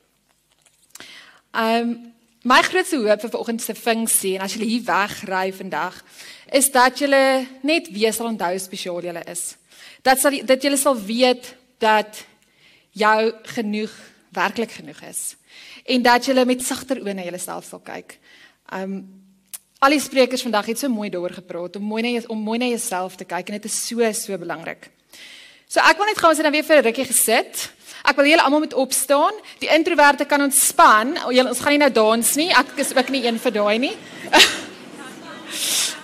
Ehm 1.55 1.87
um, 1.87 1.95
my 2.43 2.59
grootste 2.61 2.99
hoop 2.99 3.23
vir 3.23 3.31
vanoggend 3.31 3.63
se 3.63 3.73
funksie 3.75 4.33
en 4.35 4.43
as 4.45 4.53
jy 4.53 4.67
hier 4.67 4.83
wegry 4.85 5.53
vandag 5.55 6.03
is 6.51 6.69
dat 6.75 6.99
jy 6.99 7.07
net 7.63 7.87
weer 7.95 8.13
sal 8.13 8.27
onthou 8.33 8.51
hoe 8.51 8.59
spesiaal 8.59 9.07
jy 9.07 9.23
is. 9.31 9.55
Dat 10.03 10.19
sal 10.19 10.43
dat 10.43 10.63
jy 10.63 10.75
sal 10.75 10.99
weet 10.99 11.55
dat 11.79 12.25
jou 12.91 13.31
genoeg 13.55 13.95
werklik 14.35 14.71
genoeg 14.75 15.01
is 15.07 15.23
en 15.85 16.01
dat 16.01 16.25
jy 16.25 16.45
met 16.45 16.63
sagter 16.65 17.01
oë 17.03 17.13
na 17.13 17.23
jouself 17.27 17.65
sal 17.69 17.83
kyk. 17.83 18.17
Um 18.73 19.03
al 19.85 19.93
die 19.93 20.01
sprekers 20.01 20.41
vandag 20.41 20.65
het 20.71 20.79
so 20.79 20.89
mooi 20.89 21.11
daaroor 21.13 21.35
gepraat 21.35 21.75
om 21.75 21.83
mooi 21.83 22.01
na 22.01 22.21
om 22.33 22.39
mooi 22.41 22.57
na 22.57 22.65
jouself 22.65 23.15
te 23.19 23.25
kyk 23.25 23.49
en 23.49 23.59
dit 23.59 23.65
is 23.65 23.87
so 23.87 24.11
so 24.13 24.37
belangrik. 24.37 24.89
So 25.67 25.79
ek 25.79 25.97
wil 25.97 26.09
net 26.09 26.17
gou 26.17 26.29
ons 26.31 26.41
dan 26.41 26.51
weer 26.51 26.63
vir 26.63 26.77
'n 26.77 26.85
rukkie 26.85 27.05
gesit. 27.05 27.69
Ek 28.05 28.15
wil 28.15 28.25
julle 28.25 28.41
almal 28.41 28.59
moet 28.59 28.73
opstaan. 28.73 29.33
Die 29.59 29.69
introverte 29.69 30.25
kan 30.25 30.41
ontspan. 30.41 31.17
Julle 31.29 31.49
ons 31.49 31.59
gaan 31.59 31.71
nie 31.71 31.79
nou 31.79 31.91
dans 31.91 32.35
nie. 32.35 32.49
Ek 32.49 32.77
is 32.77 32.95
ook 32.95 33.09
nie 33.09 33.25
een 33.25 33.39
vir 33.39 33.51
daai 33.51 33.77
nie. 33.79 33.95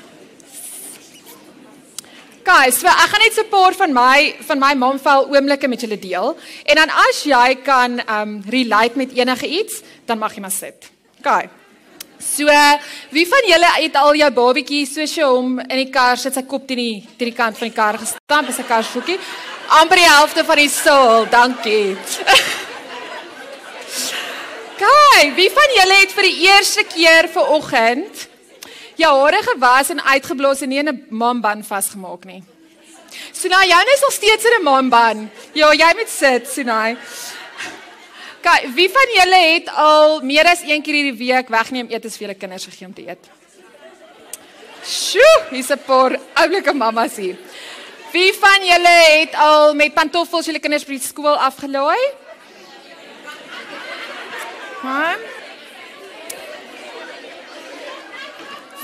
Guys, 2.43 2.79
so 2.79 2.87
ek 2.87 3.11
gaan 3.11 3.21
net 3.21 3.33
so 3.33 3.43
'n 3.43 3.49
paar 3.49 3.73
van 3.73 3.93
my 3.93 4.35
van 4.47 4.59
my 4.59 4.73
momvel 4.73 5.27
oomblikke 5.29 5.67
met 5.67 5.81
julle 5.81 5.99
deel. 5.99 6.37
En 6.65 6.75
dan 6.75 6.89
as 6.89 7.23
jy 7.23 7.55
kan 7.63 8.01
um 8.09 8.41
relate 8.49 8.97
met 8.97 9.11
enige 9.13 9.47
iets, 9.47 9.81
dan 10.05 10.17
mag 10.17 10.33
jy 10.33 10.41
maar 10.41 10.51
sit. 10.51 10.89
Okay. 11.19 11.49
So, 12.17 12.45
wie 13.09 13.27
van 13.27 13.43
julle 13.45 13.69
het 13.81 13.95
al 13.95 14.15
jou 14.15 14.31
babatjie 14.31 14.85
soos 14.85 15.15
jy 15.15 15.23
hom 15.23 15.59
in 15.59 15.77
die 15.77 15.89
kar 15.89 16.17
sit 16.17 16.33
sy 16.33 16.43
kop 16.43 16.67
teen 16.67 16.77
die 16.77 17.07
teen 17.17 17.29
die 17.29 17.37
kant 17.37 17.57
van 17.57 17.67
die 17.67 17.75
kar 17.75 17.97
gestamp 17.97 18.49
as 18.49 18.59
'n 18.59 18.67
karsvoetjie? 18.67 19.19
amper 19.71 20.01
die 20.01 20.07
helfte 20.09 20.43
van 20.43 20.59
die 20.59 20.69
saal. 20.69 21.25
Dankie. 21.31 21.95
Kyk, 24.81 25.35
wie 25.37 25.51
van 25.53 25.75
julle 25.77 25.97
het 26.01 26.11
vir 26.17 26.27
die 26.27 26.37
eerste 26.47 26.83
keer 26.89 27.29
ver 27.31 27.51
oggend 27.55 28.27
jou 29.01 29.13
hare 29.19 29.41
gewas 29.43 29.91
en 29.93 30.01
uitgeblaas 30.01 30.61
en 30.61 30.69
nie 30.69 30.79
in 30.79 30.89
'n 30.89 31.05
mamban 31.09 31.63
vasgemaak 31.63 32.25
nie? 32.25 32.43
Sunay, 33.31 33.67
joune 33.67 33.91
is 33.93 34.01
nog 34.01 34.11
steeds 34.11 34.45
in 34.45 34.59
'n 34.59 34.63
mamban. 34.63 35.29
Ja, 35.53 35.73
jy 35.73 35.93
moet 35.95 36.09
sit, 36.09 36.47
Sunay. 36.47 36.97
Kyk, 38.41 38.73
wie 38.73 38.89
van 38.89 39.09
julle 39.13 39.41
het 39.53 39.69
al 39.75 40.21
meer 40.21 40.47
as 40.49 40.61
een 40.65 40.81
keer 40.81 40.93
hierdie 40.93 41.17
week 41.17 41.49
wegneem 41.49 41.87
etes 41.89 42.17
vir 42.17 42.27
julle 42.27 42.39
kinders 42.39 42.65
gegee 42.65 42.87
om 42.87 42.93
te 42.93 43.07
eet? 43.07 43.29
Sjoe, 44.83 45.45
hier's 45.51 45.69
'n 45.69 45.79
paar 45.85 46.19
oulike 46.33 46.73
mammas 46.73 47.15
hier. 47.15 47.37
Wie 48.11 48.33
van 48.33 48.65
julle 48.65 48.95
het 49.19 49.35
al 49.35 49.73
met 49.73 49.93
pantoffels 49.93 50.45
julle 50.45 50.59
kinders 50.59 50.85
by 50.85 50.97
die 50.97 51.07
skool 51.07 51.37
afgelaai? 51.37 52.01
Ha? 54.81 55.15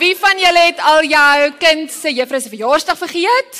Wie 0.07 0.15
van 0.15 0.39
julle 0.39 0.61
het 0.69 0.77
al 0.87 1.03
jou 1.03 1.47
kind 1.59 1.91
se 1.91 2.13
juffrou 2.15 2.39
se 2.39 2.47
verjaarsdag 2.47 2.95
vergeet? 2.97 3.57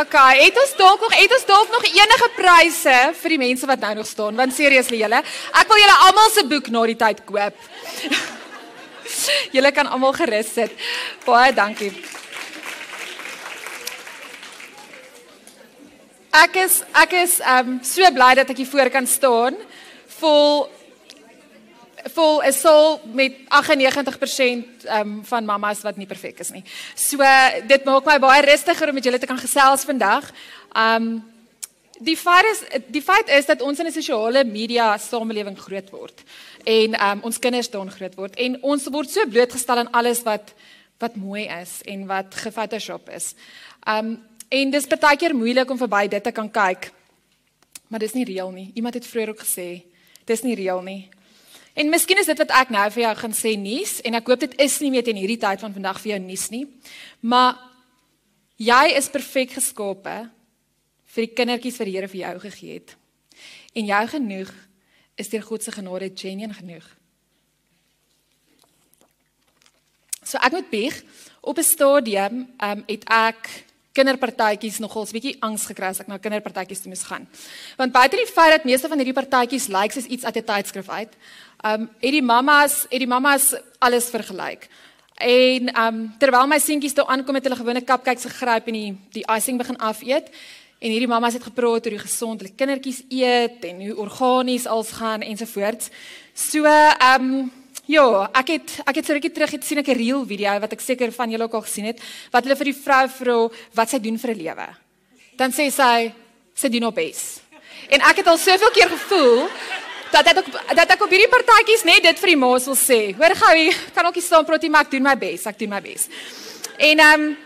Okay, 0.00 0.40
het 0.40 0.56
ons 0.58 0.72
dalk 0.80 1.04
nog 1.04 1.12
het 1.14 1.34
ons 1.36 1.44
dalk 1.46 1.70
nog 1.70 1.84
enige 1.86 2.28
pryse 2.34 2.94
vir 3.20 3.34
die 3.34 3.38
mense 3.38 3.68
wat 3.70 3.84
nou 3.84 3.92
nog 4.00 4.08
staan? 4.10 4.34
Want 4.40 4.56
seriously 4.56 4.98
julle, 4.98 5.20
ek 5.60 5.70
wil 5.70 5.78
julle 5.78 5.94
almal 6.08 6.32
se 6.34 6.42
boek 6.50 6.70
na 6.74 6.82
die 6.90 6.96
tyd 6.98 7.20
koop. 7.28 7.60
julle 9.56 9.72
kan 9.76 9.86
almal 9.86 10.16
gerus 10.16 10.50
sit. 10.56 10.74
Baie 11.28 11.52
dankie. 11.54 11.92
Ek 16.42 16.58
is 16.64 16.80
ek 17.04 17.14
is 17.22 17.38
um 17.54 17.78
so 17.86 18.10
bly 18.18 18.32
dat 18.42 18.50
ek 18.50 18.64
hier 18.64 18.72
voor 18.74 18.90
kan 18.98 19.06
staan 19.06 19.62
vol 20.18 20.66
vol 22.08 22.42
is 22.42 22.64
al 22.64 23.00
met 23.12 23.38
98% 23.48 24.86
um, 24.98 25.18
van 25.24 25.44
mamas 25.44 25.82
wat 25.86 25.96
nie 25.96 26.06
perfek 26.06 26.38
is 26.44 26.50
nie. 26.54 26.64
So 26.94 27.24
dit 27.68 27.84
maak 27.84 28.06
my 28.06 28.18
baie 28.22 28.44
rustiger 28.46 28.88
om 28.88 28.94
met 28.98 29.04
julle 29.04 29.18
te 29.18 29.26
kan 29.30 29.40
gesels 29.40 29.86
vandag. 29.88 30.30
Um 30.76 31.18
die 31.98 32.14
feit 32.16 32.46
is 32.46 32.60
die 32.94 33.02
feit 33.02 33.28
is 33.34 33.46
dat 33.46 33.62
ons 33.62 33.78
in 33.78 33.86
'n 33.86 33.92
sosiale 33.92 34.44
media 34.44 34.96
samelewing 34.98 35.58
groot 35.58 35.90
word 35.90 36.22
en 36.64 36.94
um 36.94 37.20
ons 37.22 37.38
kinders 37.38 37.70
daar 37.70 37.90
groot 37.90 38.14
word 38.14 38.36
en 38.36 38.62
ons 38.62 38.86
word 38.86 39.10
so 39.10 39.26
blootgestel 39.26 39.78
aan 39.78 39.90
alles 39.90 40.22
wat 40.22 40.54
wat 40.98 41.16
mooi 41.16 41.48
is 41.62 41.82
en 41.84 42.06
wat 42.06 42.34
gefotoshop 42.34 43.08
is. 43.08 43.34
Um 43.86 44.22
en 44.48 44.70
dis 44.70 44.86
baie 44.86 45.16
keer 45.16 45.34
moeilik 45.34 45.70
om 45.70 45.78
verby 45.78 46.08
dit 46.08 46.22
te 46.22 46.32
kan 46.32 46.50
kyk. 46.50 46.92
Maar 47.88 48.00
dis 48.00 48.12
nie 48.12 48.24
reël 48.24 48.50
nie. 48.50 48.70
Iemand 48.74 48.94
het 48.94 49.06
vroeër 49.06 49.28
ook 49.28 49.40
gesê, 49.40 49.82
dis 50.24 50.42
nie 50.42 50.54
reël 50.54 50.82
nie. 50.82 51.08
En 51.78 51.90
miskien 51.92 52.18
is 52.18 52.26
dit 52.26 52.40
wat 52.42 52.50
ek 52.58 52.72
nou 52.74 52.84
vir 52.90 53.04
jou 53.04 53.14
gaan 53.20 53.34
sê 53.38 53.52
nuus 53.54 53.98
en 54.02 54.18
ek 54.18 54.26
hoop 54.26 54.40
dit 54.42 54.54
is 54.64 54.78
nie 54.82 54.90
meer 54.90 55.04
teen 55.06 55.18
hierdie 55.20 55.38
tyd 55.38 55.62
van 55.62 55.74
vandag 55.76 56.00
vir 56.02 56.16
jou 56.16 56.20
nuus 56.24 56.48
nie. 56.50 56.64
Maar 57.22 57.60
jy 58.58 58.96
is 58.98 59.10
perfek 59.14 59.54
geskape 59.54 60.16
vir 61.14 61.26
die 61.26 61.34
kindertjies 61.38 61.78
wat 61.78 61.86
die 61.86 61.94
Here 61.94 62.10
vir 62.10 62.22
jou 62.24 62.32
gegee 62.48 62.80
het. 62.80 62.96
En 63.78 63.86
jou 63.86 64.02
genoeg 64.14 64.50
is 65.18 65.30
deur 65.30 65.46
God 65.46 65.62
se 65.62 65.74
genade 65.76 66.10
genuen 66.18 66.54
genoeg. 66.58 66.88
So 70.26 70.42
ek 70.42 70.58
moet 70.58 70.70
bieg 70.70 70.98
op 71.40 71.58
'n 71.58 71.64
stadium 71.64 72.48
um, 72.58 72.82
het 72.90 73.04
ek 73.06 73.67
kinderpartytjies 73.98 74.78
nogals 74.84 75.12
bietjie 75.14 75.36
angs 75.44 75.66
gekry 75.70 75.90
as 75.90 76.02
ek 76.04 76.10
na 76.10 76.20
kinderpartytjies 76.22 76.84
toe 76.84 76.92
moes 76.92 77.04
gaan. 77.08 77.26
Want 77.80 77.94
buite 77.94 78.20
die 78.20 78.28
feit 78.30 78.54
dat 78.56 78.68
meeste 78.68 78.90
van 78.90 79.02
hierdie 79.02 79.16
partytjies 79.16 79.68
lyk 79.74 79.94
soos 79.94 80.06
iets 80.06 80.24
uit 80.24 80.36
'n 80.36 80.48
tydskrif 80.50 80.88
uit, 80.88 81.12
um 81.64 81.88
het 82.00 82.14
die 82.14 82.22
mammas, 82.22 82.86
het 82.90 83.00
die 83.02 83.10
mammas 83.10 83.54
alles 83.78 84.10
vergelyk. 84.10 84.68
En 85.18 85.74
um 85.84 86.14
terwyl 86.18 86.46
my 86.46 86.58
seentjies 86.58 86.94
toe 86.94 87.06
aankom 87.06 87.34
met 87.34 87.44
hulle 87.44 87.56
gewone 87.56 87.84
cupcakes 87.84 88.24
gegryp 88.24 88.66
en 88.66 88.74
die 88.74 88.96
die 89.12 89.26
icing 89.36 89.58
begin 89.58 89.78
afeet 89.78 90.30
en 90.78 90.90
hierdie 90.90 91.10
mammas 91.10 91.34
het 91.34 91.42
gepraat 91.42 91.86
oor 91.86 91.96
hoe 91.96 92.06
gesond 92.06 92.40
hulle 92.40 92.54
kindertjies 92.54 93.02
eet 93.10 93.64
en 93.64 93.80
hoe 93.82 93.96
organies 93.96 94.66
als 94.66 94.92
gaan 94.92 95.22
ensovoorts. 95.22 95.90
So 96.34 96.64
um 97.14 97.50
Ja, 97.88 98.26
ek 98.36 98.50
het 98.52 98.72
ek 98.84 98.98
het 99.00 99.06
so 99.08 99.16
rukkie 99.16 99.32
terug 99.32 99.54
het 99.56 99.64
sien 99.64 99.78
ek 99.80 99.88
'n 99.88 99.96
reel 99.96 100.26
video 100.28 100.60
wat 100.60 100.72
ek 100.72 100.80
seker 100.80 101.10
van 101.10 101.30
julle 101.30 101.44
ook 101.44 101.54
al 101.54 101.64
gesien 101.64 101.86
het 101.86 102.00
wat 102.30 102.44
hulle 102.44 102.56
vir 102.56 102.68
die 102.68 102.80
vrou 102.84 103.08
vra 103.08 103.36
wat 103.74 103.88
sy 103.88 103.98
doen 103.98 104.18
vir 104.18 104.30
'n 104.30 104.38
lewe. 104.38 104.68
Dan 105.36 105.50
sê 105.50 105.72
sy 105.72 106.12
sy 106.54 106.68
doen 106.68 106.84
op 106.84 106.94
bes. 106.94 107.40
En 107.88 108.00
ek 108.00 108.16
het 108.16 108.26
al 108.26 108.36
soveel 108.36 108.70
keer 108.70 108.88
gevoel 108.88 109.48
dat 110.12 110.24
dit 110.24 110.36
ook 110.38 110.76
dat 110.76 110.90
ek 110.90 111.02
op 111.02 111.10
hierdie 111.10 111.28
partytjies 111.28 111.84
net 111.84 112.02
dit 112.02 112.18
vir 112.18 112.28
die 112.28 112.36
ma's 112.36 112.66
wil 112.66 112.76
sê. 112.76 113.16
Hoor 113.16 113.34
gou, 113.34 113.56
jy 113.56 113.74
kan 113.94 114.06
ook 114.06 114.14
nie 114.14 114.22
staan 114.22 114.44
praat 114.44 114.62
nie, 114.62 114.70
maar 114.70 114.84
ek 114.84 114.90
doen 114.90 115.02
my 115.02 115.16
bes, 115.16 115.46
ek 115.46 115.58
doen 115.58 115.70
my 115.70 115.80
bes. 115.80 116.08
En 116.76 116.98
ehm 116.98 117.20
um, 117.20 117.36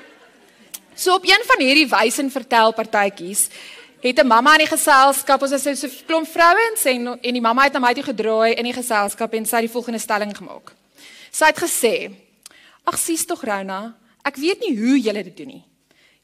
so 0.95 1.15
op 1.15 1.25
een 1.25 1.43
van 1.47 1.59
hierdie 1.61 1.89
wys 1.89 2.19
en 2.19 2.31
vertel 2.31 2.73
partytjies 2.73 3.49
het 4.11 4.19
'n 4.19 4.27
mamma 4.27 4.53
in 4.53 4.67
die 4.67 4.77
geselskap, 4.77 5.43
ons 5.43 5.53
is 5.53 5.81
so 5.81 5.87
'n 5.87 6.07
klomp 6.07 6.29
vrouens 6.29 6.85
en 6.85 7.07
en 7.21 7.33
die 7.33 7.41
mamma 7.41 7.65
het 7.65 7.73
na 7.73 7.79
my 7.81 7.95
toe 7.95 8.03
gedraai 8.03 8.55
in 8.55 8.65
die 8.65 8.73
geselskap 8.73 9.33
en 9.35 9.47
sy 9.47 9.57
het 9.57 9.67
die 9.67 9.73
volgende 9.73 9.99
stelling 9.99 10.37
gemaak. 10.37 10.73
Sy 11.31 11.45
het 11.45 11.59
gesê: 11.59 12.13
"Ag 12.85 12.99
sies 12.99 13.25
tog 13.27 13.45
Rona, 13.45 13.95
Ek 14.23 14.39
weet 14.39 14.63
nie 14.63 14.75
hoe 14.79 14.99
julle 15.03 15.23
dit 15.27 15.37
doen 15.37 15.57
nie. 15.57 15.63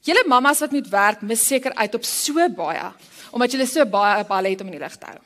Julle 0.07 0.23
mammas 0.31 0.61
wat 0.63 0.71
moet 0.71 0.87
werk, 0.91 1.23
mis 1.27 1.41
seker 1.43 1.75
uit 1.75 1.95
op 1.95 2.05
so 2.07 2.49
baie 2.55 2.91
omdat 3.29 3.53
julle 3.53 3.67
so 3.69 3.83
baie 3.85 4.23
hulle 4.25 4.49
het 4.49 4.61
om 4.63 4.69
in 4.71 4.73
die 4.73 4.81
lig 4.81 4.95
te 4.97 5.05
hou. 5.05 5.19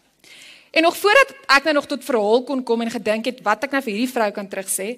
En 0.75 0.83
nog 0.83 0.97
voordat 0.97 1.29
ek 1.55 1.69
nou 1.69 1.73
nog 1.77 1.85
tot 1.87 2.03
verhaal 2.03 2.41
kon 2.43 2.63
kom 2.67 2.81
en 2.83 2.91
gedink 2.91 3.29
het 3.29 3.39
wat 3.45 3.63
ek 3.63 3.77
nou 3.77 3.79
vir 3.85 3.93
hierdie 3.93 4.11
vrou 4.11 4.27
kan 4.35 4.49
terugsê, 4.49 4.97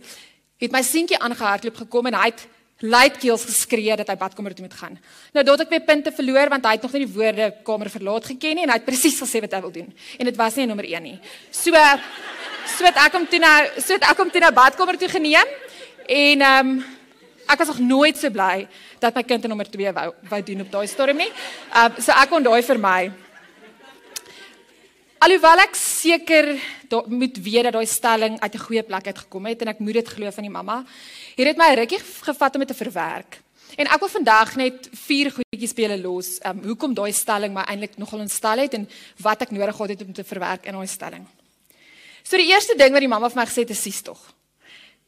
het 0.57 0.73
my 0.73 0.81
seentjie 0.81 1.19
aangehardloop 1.19 1.83
gekom 1.83 2.09
en 2.09 2.17
hy 2.17 2.31
het 2.31 2.41
luidkeels 2.83 3.45
geskree 3.47 3.95
dat 3.95 4.09
hy 4.11 4.15
badkamer 4.19 4.55
toe 4.55 4.65
moet 4.65 4.75
gaan. 4.75 4.97
Nou 5.33 5.43
daar 5.45 5.57
het 5.57 5.67
ek 5.67 5.75
my 5.75 5.79
punte 5.87 6.11
verloor 6.11 6.49
want 6.51 6.65
hy 6.65 6.73
het 6.75 6.83
nog 6.83 6.95
nie 6.95 7.05
die 7.05 7.13
woorde 7.13 7.47
kamer 7.63 7.89
verlaat 7.89 8.25
geken 8.25 8.55
nie 8.55 8.65
en 8.65 8.73
hy 8.73 8.79
het 8.81 8.87
presies 8.87 9.19
gesê 9.21 9.39
wat 9.45 9.55
hy 9.55 9.61
wil 9.63 9.71
doen. 9.71 9.93
En 10.19 10.27
dit 10.27 10.35
was 10.35 10.57
nie 10.59 10.67
nommer 10.67 10.87
1 10.89 11.03
nie. 11.03 11.15
So 11.51 11.71
so 12.75 12.83
het 12.83 12.99
ek 12.99 13.15
hom 13.15 13.27
toe 13.31 13.39
nou 13.39 13.55
so 13.79 13.95
het 13.95 14.03
ek 14.03 14.19
hom 14.19 14.31
toe 14.33 14.43
na 14.43 14.51
badkamer 14.51 14.99
toe 14.99 15.09
geneem 15.09 15.55
en 16.07 16.41
ehm 16.41 16.75
um, 16.75 16.83
ek 17.45 17.59
was 17.61 17.67
nog 17.67 17.79
nooit 17.79 18.17
so 18.17 18.29
bly 18.33 18.67
dat 18.99 19.13
my 19.13 19.21
kind 19.23 19.43
in 19.43 19.49
nommer 19.53 19.69
2 19.69 19.93
wou 19.93 20.09
wou 20.29 20.41
doen 20.41 20.61
op 20.65 20.71
daai 20.71 20.87
storm 20.87 21.17
nie. 21.17 21.31
Ehm 21.71 21.95
um, 21.95 22.01
so 22.01 22.11
ek 22.11 22.29
kon 22.29 22.43
daai 22.43 22.61
vir 22.61 22.79
my 22.79 23.11
Alhoewel 25.25 25.57
ek 25.63 25.73
seker 25.73 26.51
moet 27.09 27.37
weet 27.41 27.65
dat 27.65 27.73
daai 27.73 27.87
stelling 27.89 28.35
uit 28.39 28.53
'n 28.55 28.65
goeie 28.67 28.83
plek 28.83 29.07
uit 29.07 29.17
gekom 29.17 29.45
het 29.45 29.61
en 29.61 29.67
ek 29.67 29.79
moet 29.79 29.93
dit 29.93 30.07
glo 30.07 30.31
van 30.31 30.43
die 30.43 30.51
mamma, 30.51 30.83
het 31.35 31.45
dit 31.45 31.57
my 31.57 31.73
rukkie 31.73 31.99
gevat 31.99 32.53
om 32.53 32.59
dit 32.61 32.67
te 32.67 32.83
verwerk. 32.83 33.41
En 33.75 33.87
ek 33.87 33.99
wil 33.99 34.09
vandag 34.09 34.55
net 34.55 34.89
vier 34.93 35.31
goedjies 35.31 35.73
julle 35.73 35.97
los, 35.97 36.39
um, 36.45 36.61
hoekom 36.63 36.93
daai 36.93 37.11
stelling 37.11 37.53
my 37.53 37.63
eintlik 37.63 37.97
nogal 37.97 38.19
ontstel 38.19 38.57
het 38.57 38.73
en 38.73 38.89
wat 39.17 39.41
ek 39.41 39.51
nodig 39.51 39.75
gehad 39.75 39.89
het 39.89 40.01
om 40.01 40.13
te 40.13 40.23
verwerk 40.23 40.65
in 40.65 40.73
daai 40.73 40.87
stelling. 40.87 41.25
So 42.23 42.37
die 42.37 42.51
eerste 42.53 42.77
ding 42.77 42.91
wat 42.91 43.01
die 43.01 43.09
mamma 43.09 43.29
vir 43.29 43.41
my 43.41 43.45
gesê 43.45 43.59
het 43.65 43.69
is 43.69 43.81
sies 43.81 44.01
tog. 44.01 44.19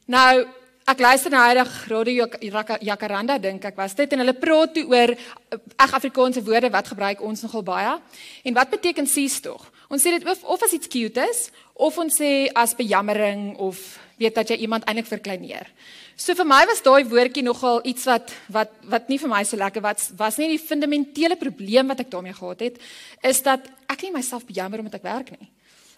Nou, 0.08 0.48
ek 0.88 1.00
luister 1.00 1.30
na 1.32 1.54
Radio 1.88 2.28
Jak- 2.40 2.82
Jacaranda 2.82 3.38
dink 3.38 3.66
ek 3.66 3.76
was 3.76 3.94
dit 3.94 4.12
en 4.14 4.20
hulle 4.20 4.34
praat 4.34 4.74
toe 4.74 4.86
oor 4.88 5.10
eh, 5.12 5.58
ag 5.78 5.94
Afrikaanse 5.94 6.44
woorde 6.44 6.70
wat 6.70 6.88
gebruik 6.88 7.22
ons 7.22 7.42
nogal 7.42 7.64
baie. 7.64 8.00
En 8.44 8.54
wat 8.54 8.70
beteken 8.70 9.08
sies 9.08 9.40
tog? 9.42 9.72
Ons 9.88 10.04
sê 10.04 10.12
dit 10.12 10.26
of, 10.28 10.44
of 10.44 10.64
as 10.64 10.74
iets 10.76 10.90
cute 10.92 11.24
is 11.32 11.48
of 11.74 11.98
ons 12.02 12.18
sê 12.20 12.50
as 12.58 12.76
bejammering 12.76 13.56
of 13.64 13.80
weet 14.18 14.36
dat 14.36 14.50
jy 14.52 14.58
iemand 14.66 14.86
eintlik 14.90 15.08
verkleineer. 15.08 15.70
So 16.18 16.34
vir 16.34 16.48
my 16.50 16.64
was 16.68 16.82
daai 16.82 17.06
woordjie 17.08 17.44
nogal 17.46 17.84
iets 17.88 18.08
wat 18.10 18.34
wat 18.54 18.74
wat 18.90 19.12
nie 19.12 19.20
vir 19.22 19.32
my 19.32 19.44
so 19.46 19.60
lekker 19.60 19.84
was 19.86 20.10
was 20.18 20.40
nie 20.42 20.50
die 20.56 20.62
fundamentele 20.62 21.38
probleem 21.38 21.94
wat 21.94 22.02
ek 22.04 22.12
daarmee 22.12 22.36
gehad 22.36 22.66
het 22.66 22.82
is 23.22 23.44
dat 23.46 23.70
ek 23.88 24.04
nie 24.04 24.16
myself 24.18 24.48
bejammer 24.48 24.82
omdat 24.82 25.00
ek 25.00 25.08
werk 25.08 25.32
nie. 25.38 25.48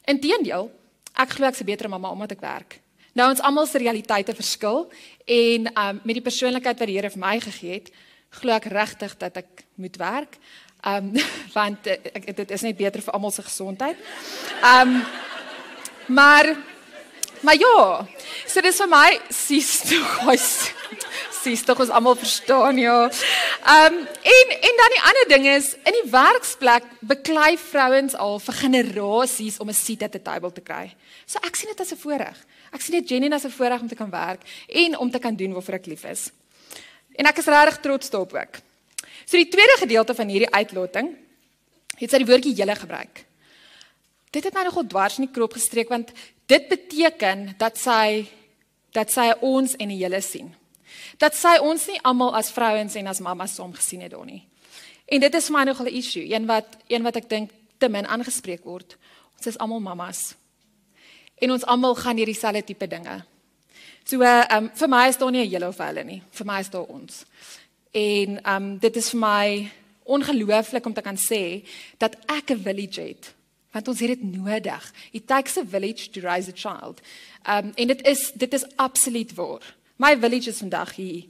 Inteendeel, 0.10 0.70
ek 1.16 1.38
glo 1.38 1.48
ek's 1.48 1.61
'n 1.61 1.66
beter 1.72 1.90
mamma 1.90 2.11
omdat 2.11 2.32
ek 2.36 2.41
werk. 2.41 2.80
Nou 3.16 3.30
ons 3.30 3.41
almal 3.41 3.66
se 3.66 3.78
realiteite 3.78 4.36
verskil 4.36 4.90
en 5.26 5.68
um 5.68 6.02
met 6.03 6.16
die 6.16 6.28
persoonlikheid 6.28 6.80
wat 6.80 6.88
die 6.88 6.95
Here 6.95 7.10
vir 7.10 7.20
my 7.20 7.40
gegee 7.40 7.74
het, 7.74 7.91
glo 8.30 8.52
ek 8.53 8.66
regtig 8.66 9.18
dat 9.18 9.38
ek 9.38 9.66
moet 9.76 9.98
werk. 9.98 10.38
Um 10.86 11.12
want 11.58 11.88
uh, 11.88 11.98
ek, 12.14 12.32
dit 12.36 12.52
is 12.52 12.62
net 12.64 12.78
beter 12.78 13.04
vir 13.04 13.16
almal 13.16 13.34
se 13.36 13.44
gesondheid. 13.44 13.98
Um 14.64 15.02
maar 16.10 16.56
maar 17.42 17.56
ja, 17.56 18.08
so 18.48 18.62
dis 18.62 18.80
vir 18.82 18.90
my 18.92 19.10
sies 19.32 19.80
toe 19.88 20.02
guys. 20.20 20.50
Sies 21.40 21.62
tog 21.64 21.80
ons 21.80 21.92
almal 21.96 22.18
verstaan 22.20 22.80
ja. 22.82 22.98
Um 23.76 24.00
en 24.04 24.56
en 24.56 24.80
dan 24.82 24.96
die 24.96 25.04
ander 25.12 25.28
ding 25.30 25.48
is 25.52 25.70
in 25.88 25.96
die 26.02 26.10
werksplek 26.12 26.88
beklei 27.00 27.54
vrouens 27.60 28.16
al 28.16 28.40
vir 28.44 28.60
generasies 28.64 29.60
om 29.60 29.70
'n 29.70 29.78
seat 29.78 30.04
at 30.04 30.12
the 30.12 30.22
table 30.22 30.52
te 30.52 30.62
kry. 30.62 30.96
So 31.26 31.40
ek 31.44 31.56
sien 31.56 31.72
dit 31.72 31.80
as 31.80 31.92
'n 31.92 32.04
voorreg. 32.04 32.38
Ek 32.74 32.82
sien 32.82 33.00
dit 33.00 33.08
genuine 33.08 33.36
as 33.36 33.46
'n 33.46 33.56
voorreg 33.56 33.82
om 33.82 33.88
te 33.88 33.96
kan 33.96 34.10
werk 34.10 34.42
en 34.68 34.98
om 34.98 35.12
te 35.12 35.20
kan 35.20 35.36
doen 35.36 35.54
waarvoor 35.54 35.76
ek 35.76 35.86
lief 35.86 36.04
is. 36.04 36.32
En 37.16 37.26
ek 37.26 37.38
is 37.38 37.46
regtig 37.46 37.80
trots 37.80 38.10
daarop 38.10 38.34
ook. 38.34 38.69
So 39.30 39.38
die 39.38 39.50
tweede 39.50 39.76
gedeelte 39.78 40.16
van 40.18 40.30
hierdie 40.32 40.50
uitlating 40.50 41.12
het 42.00 42.10
sy 42.10 42.18
die 42.24 42.26
woordjie 42.26 42.56
julle 42.58 42.74
gebruik. 42.74 43.20
Dit 44.34 44.48
het 44.48 44.56
my 44.58 44.64
nogal 44.66 44.88
dwars 44.90 45.20
in 45.20 45.28
die 45.28 45.34
krop 45.36 45.54
gestreek 45.54 45.92
want 45.94 46.10
dit 46.50 46.66
beteken 46.72 47.52
dat 47.62 47.78
sy 47.78 48.26
dat 48.98 49.14
sy 49.14 49.28
ons 49.46 49.76
en 49.78 49.94
die 49.94 50.00
julle 50.00 50.22
sien. 50.26 50.48
Dat 51.22 51.38
sy 51.38 51.60
ons 51.62 51.86
nie 51.92 52.00
almal 52.02 52.34
as 52.40 52.50
vrouens 52.56 52.96
en 52.98 53.12
as 53.12 53.22
mammas 53.22 53.54
saam 53.60 53.76
gesien 53.78 54.02
het 54.02 54.16
daar 54.16 54.26
nie. 54.26 54.42
En 55.06 55.22
dit 55.22 55.38
is 55.38 55.50
vir 55.52 55.58
my 55.60 55.64
nogal 55.70 55.86
'n 55.86 55.98
issue, 56.02 56.26
een 56.26 56.50
wat 56.50 56.78
een 56.88 57.04
wat 57.04 57.16
ek 57.22 57.30
dink 57.30 57.52
te 57.78 57.90
min 57.90 58.08
aangespreek 58.08 58.64
word. 58.64 58.98
Ons 59.38 59.46
is 59.46 59.58
almal 59.58 59.80
mammas. 59.80 60.34
En 61.38 61.52
ons 61.52 61.66
almal 61.66 61.96
gaan 61.96 62.16
deur 62.16 62.26
dieselfde 62.26 62.64
tipe 62.64 62.88
dinge. 62.88 63.24
So 64.04 64.22
ehm 64.22 64.64
um, 64.64 64.72
vir 64.74 64.90
my 64.90 65.08
is 65.08 65.18
daar 65.18 65.32
nie 65.32 65.46
'n 65.46 65.50
julle 65.50 65.68
of 65.68 65.78
hulle 65.78 66.04
nie. 66.04 66.24
Vir 66.32 66.46
my 66.46 66.60
is 66.60 66.70
daar 66.70 66.90
ons. 66.90 67.26
En 67.91 68.44
ehm 68.44 68.64
um, 68.64 68.78
dit 68.78 68.95
is 68.95 69.10
vir 69.10 69.20
my 69.20 69.72
ongelooflik 70.03 70.86
om 70.86 70.94
te 70.94 71.02
kan 71.02 71.18
sê 71.18 71.66
dat 71.98 72.16
ek 72.26 72.52
'n 72.52 72.64
village 72.64 73.02
het 73.02 73.34
want 73.72 73.88
ons 73.88 73.99
het 73.99 74.07
dit 74.07 74.24
nodig. 74.38 74.94
It 75.11 75.28
takes 75.28 75.57
a 75.57 75.66
village 75.66 76.10
to 76.10 76.22
raise 76.22 76.49
a 76.49 76.56
child. 76.56 77.02
Um 77.45 77.72
en 77.76 77.88
dit 77.88 78.07
is 78.07 78.32
dit 78.34 78.53
is 78.53 78.66
absoluut 78.76 79.34
waar. 79.34 79.76
My 79.95 80.18
village 80.20 80.49
is 80.49 80.57
vandag 80.57 80.95
hier. 80.95 81.24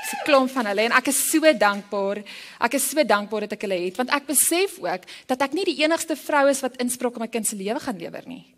Dis 0.00 0.12
'n 0.12 0.24
klomp 0.24 0.50
van 0.50 0.66
hulle 0.66 0.80
en 0.80 0.92
ek 0.92 1.06
is 1.06 1.30
so 1.30 1.56
dankbaar. 1.58 2.22
Ek 2.58 2.72
is 2.74 2.88
so 2.88 3.04
dankbaar 3.04 3.40
dat 3.40 3.52
ek 3.52 3.60
hulle 3.60 3.84
het 3.84 3.96
want 3.96 4.10
ek 4.10 4.26
besef 4.26 4.78
ook 4.78 5.02
dat 5.26 5.42
ek 5.42 5.52
nie 5.52 5.64
die 5.64 5.82
enigste 5.82 6.16
vrou 6.16 6.48
is 6.48 6.60
wat 6.60 6.76
inspraak 6.76 7.14
op 7.14 7.20
my 7.20 7.28
kind 7.28 7.46
se 7.46 7.56
lewe 7.56 7.80
gaan 7.80 7.98
lewer 7.98 8.22
nie. 8.26 8.54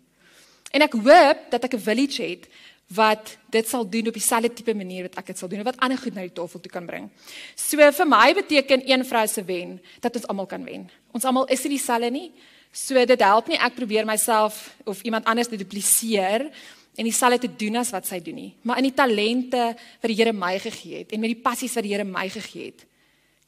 En 0.71 0.81
ek 0.81 0.93
hoop 0.93 1.37
dat 1.49 1.63
ek 1.63 1.73
'n 1.73 1.79
village 1.79 2.23
het 2.23 2.47
wat 2.95 3.37
dit 3.49 3.67
sal 3.67 3.85
doen 3.89 4.07
op 4.07 4.13
dieselfde 4.13 4.53
tipe 4.53 4.73
manier 4.73 5.07
wat 5.07 5.17
ek 5.21 5.31
dit 5.33 5.37
sal 5.37 5.49
doen 5.49 5.59
en 5.63 5.69
wat 5.69 5.79
ander 5.79 5.97
goed 5.97 6.15
na 6.15 6.25
die 6.25 6.33
tafel 6.33 6.59
toe 6.59 6.71
kan 6.71 6.85
bring. 6.85 7.09
So 7.55 7.77
vir 7.77 8.07
my 8.07 8.33
beteken 8.33 8.85
een 8.89 9.05
vrou 9.05 9.27
se 9.27 9.43
wen 9.43 9.79
dat 9.99 10.15
ons 10.15 10.27
almal 10.27 10.45
kan 10.45 10.63
wen. 10.63 10.89
Ons 11.11 11.25
almal 11.25 11.45
is 11.47 11.63
nie 11.63 11.77
dieselfde 11.77 12.11
nie. 12.11 12.31
So 12.73 13.05
dit 13.05 13.21
help 13.21 13.47
nie 13.47 13.59
ek 13.61 13.75
probeer 13.75 14.05
myself 14.05 14.75
of 14.89 15.01
iemand 15.05 15.25
anders 15.29 15.47
te 15.47 15.57
dupliseer 15.57 16.49
en 16.95 17.03
dieselfde 17.03 17.47
te 17.47 17.51
doen 17.65 17.81
as 17.81 17.91
wat 17.93 18.07
sy 18.09 18.19
doen 18.21 18.37
nie, 18.37 18.51
maar 18.65 18.79
in 18.81 18.89
die 18.89 18.95
talente 18.95 19.61
wat 19.73 20.09
die 20.09 20.17
Here 20.17 20.33
my 20.33 20.55
gegee 20.61 21.03
het 21.03 21.13
en 21.13 21.21
met 21.23 21.33
die 21.33 21.41
passies 21.41 21.73
wat 21.77 21.85
die 21.85 21.93
Here 21.93 22.05
my 22.05 22.27
gegee 22.29 22.71
het, 22.71 22.85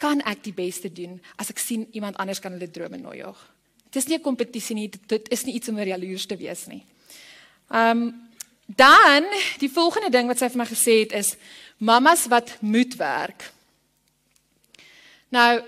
kan 0.02 0.22
ek 0.28 0.44
die 0.48 0.54
beste 0.56 0.90
doen 0.94 1.20
as 1.42 1.52
ek 1.54 1.62
sien 1.62 1.86
iemand 1.94 2.18
anders 2.22 2.42
kan 2.42 2.56
hulle 2.56 2.70
drome 2.70 2.98
najag. 3.00 3.38
Dit 3.92 4.02
is 4.04 4.08
nie 4.10 4.18
'n 4.18 4.22
kompetisie 4.22 4.76
nie, 4.76 4.90
dit, 4.90 5.30
is 5.32 5.46
nie 5.46 5.56
iets 5.56 5.70
om 5.70 5.78
oor 5.78 5.88
jaloers 5.88 6.26
te 6.26 6.38
wees 6.38 6.68
nie. 6.68 6.84
Um 7.70 8.25
dan 8.66 9.26
die 9.62 9.70
volgende 9.72 10.10
ding 10.10 10.28
wat 10.28 10.42
sy 10.42 10.50
vir 10.50 10.62
my 10.64 10.68
gesê 10.70 11.00
het 11.04 11.14
is 11.14 11.36
mammas 11.78 12.26
wat 12.32 12.58
moet 12.60 12.96
werk. 12.96 13.52
Nou 15.30 15.62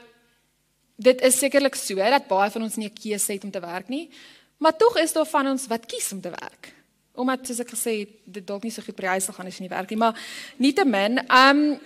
dit 0.98 1.22
is 1.22 1.38
sekerlik 1.38 1.76
so 1.78 1.96
dat 1.96 2.28
baie 2.28 2.50
van 2.52 2.64
ons 2.64 2.76
nie 2.76 2.90
'n 2.90 3.00
keuse 3.02 3.32
het 3.34 3.44
om 3.44 3.52
te 3.52 3.60
werk 3.60 3.88
nie, 3.88 4.10
maar 4.58 4.78
tog 4.78 4.98
is 4.98 5.14
daar 5.14 5.26
van 5.26 5.48
ons 5.48 5.68
wat 5.68 5.86
kies 5.86 6.12
om 6.12 6.22
te 6.22 6.30
werk. 6.30 6.74
Omdat 7.14 7.48
soos 7.48 7.60
ek 7.60 7.70
gesê 7.70 8.00
het, 8.00 8.10
dit 8.26 8.48
dalk 8.48 8.64
nie 8.64 8.72
so 8.72 8.82
goed 8.82 8.96
by 8.96 9.02
die 9.02 9.10
huis 9.10 9.26
sal 9.26 9.34
gaan 9.34 9.48
as 9.48 9.58
jy 9.58 9.62
nie 9.62 9.76
werk 9.76 9.90
nie, 9.90 9.98
maar 9.98 10.16
nietemin, 10.58 11.20
um 11.30 11.80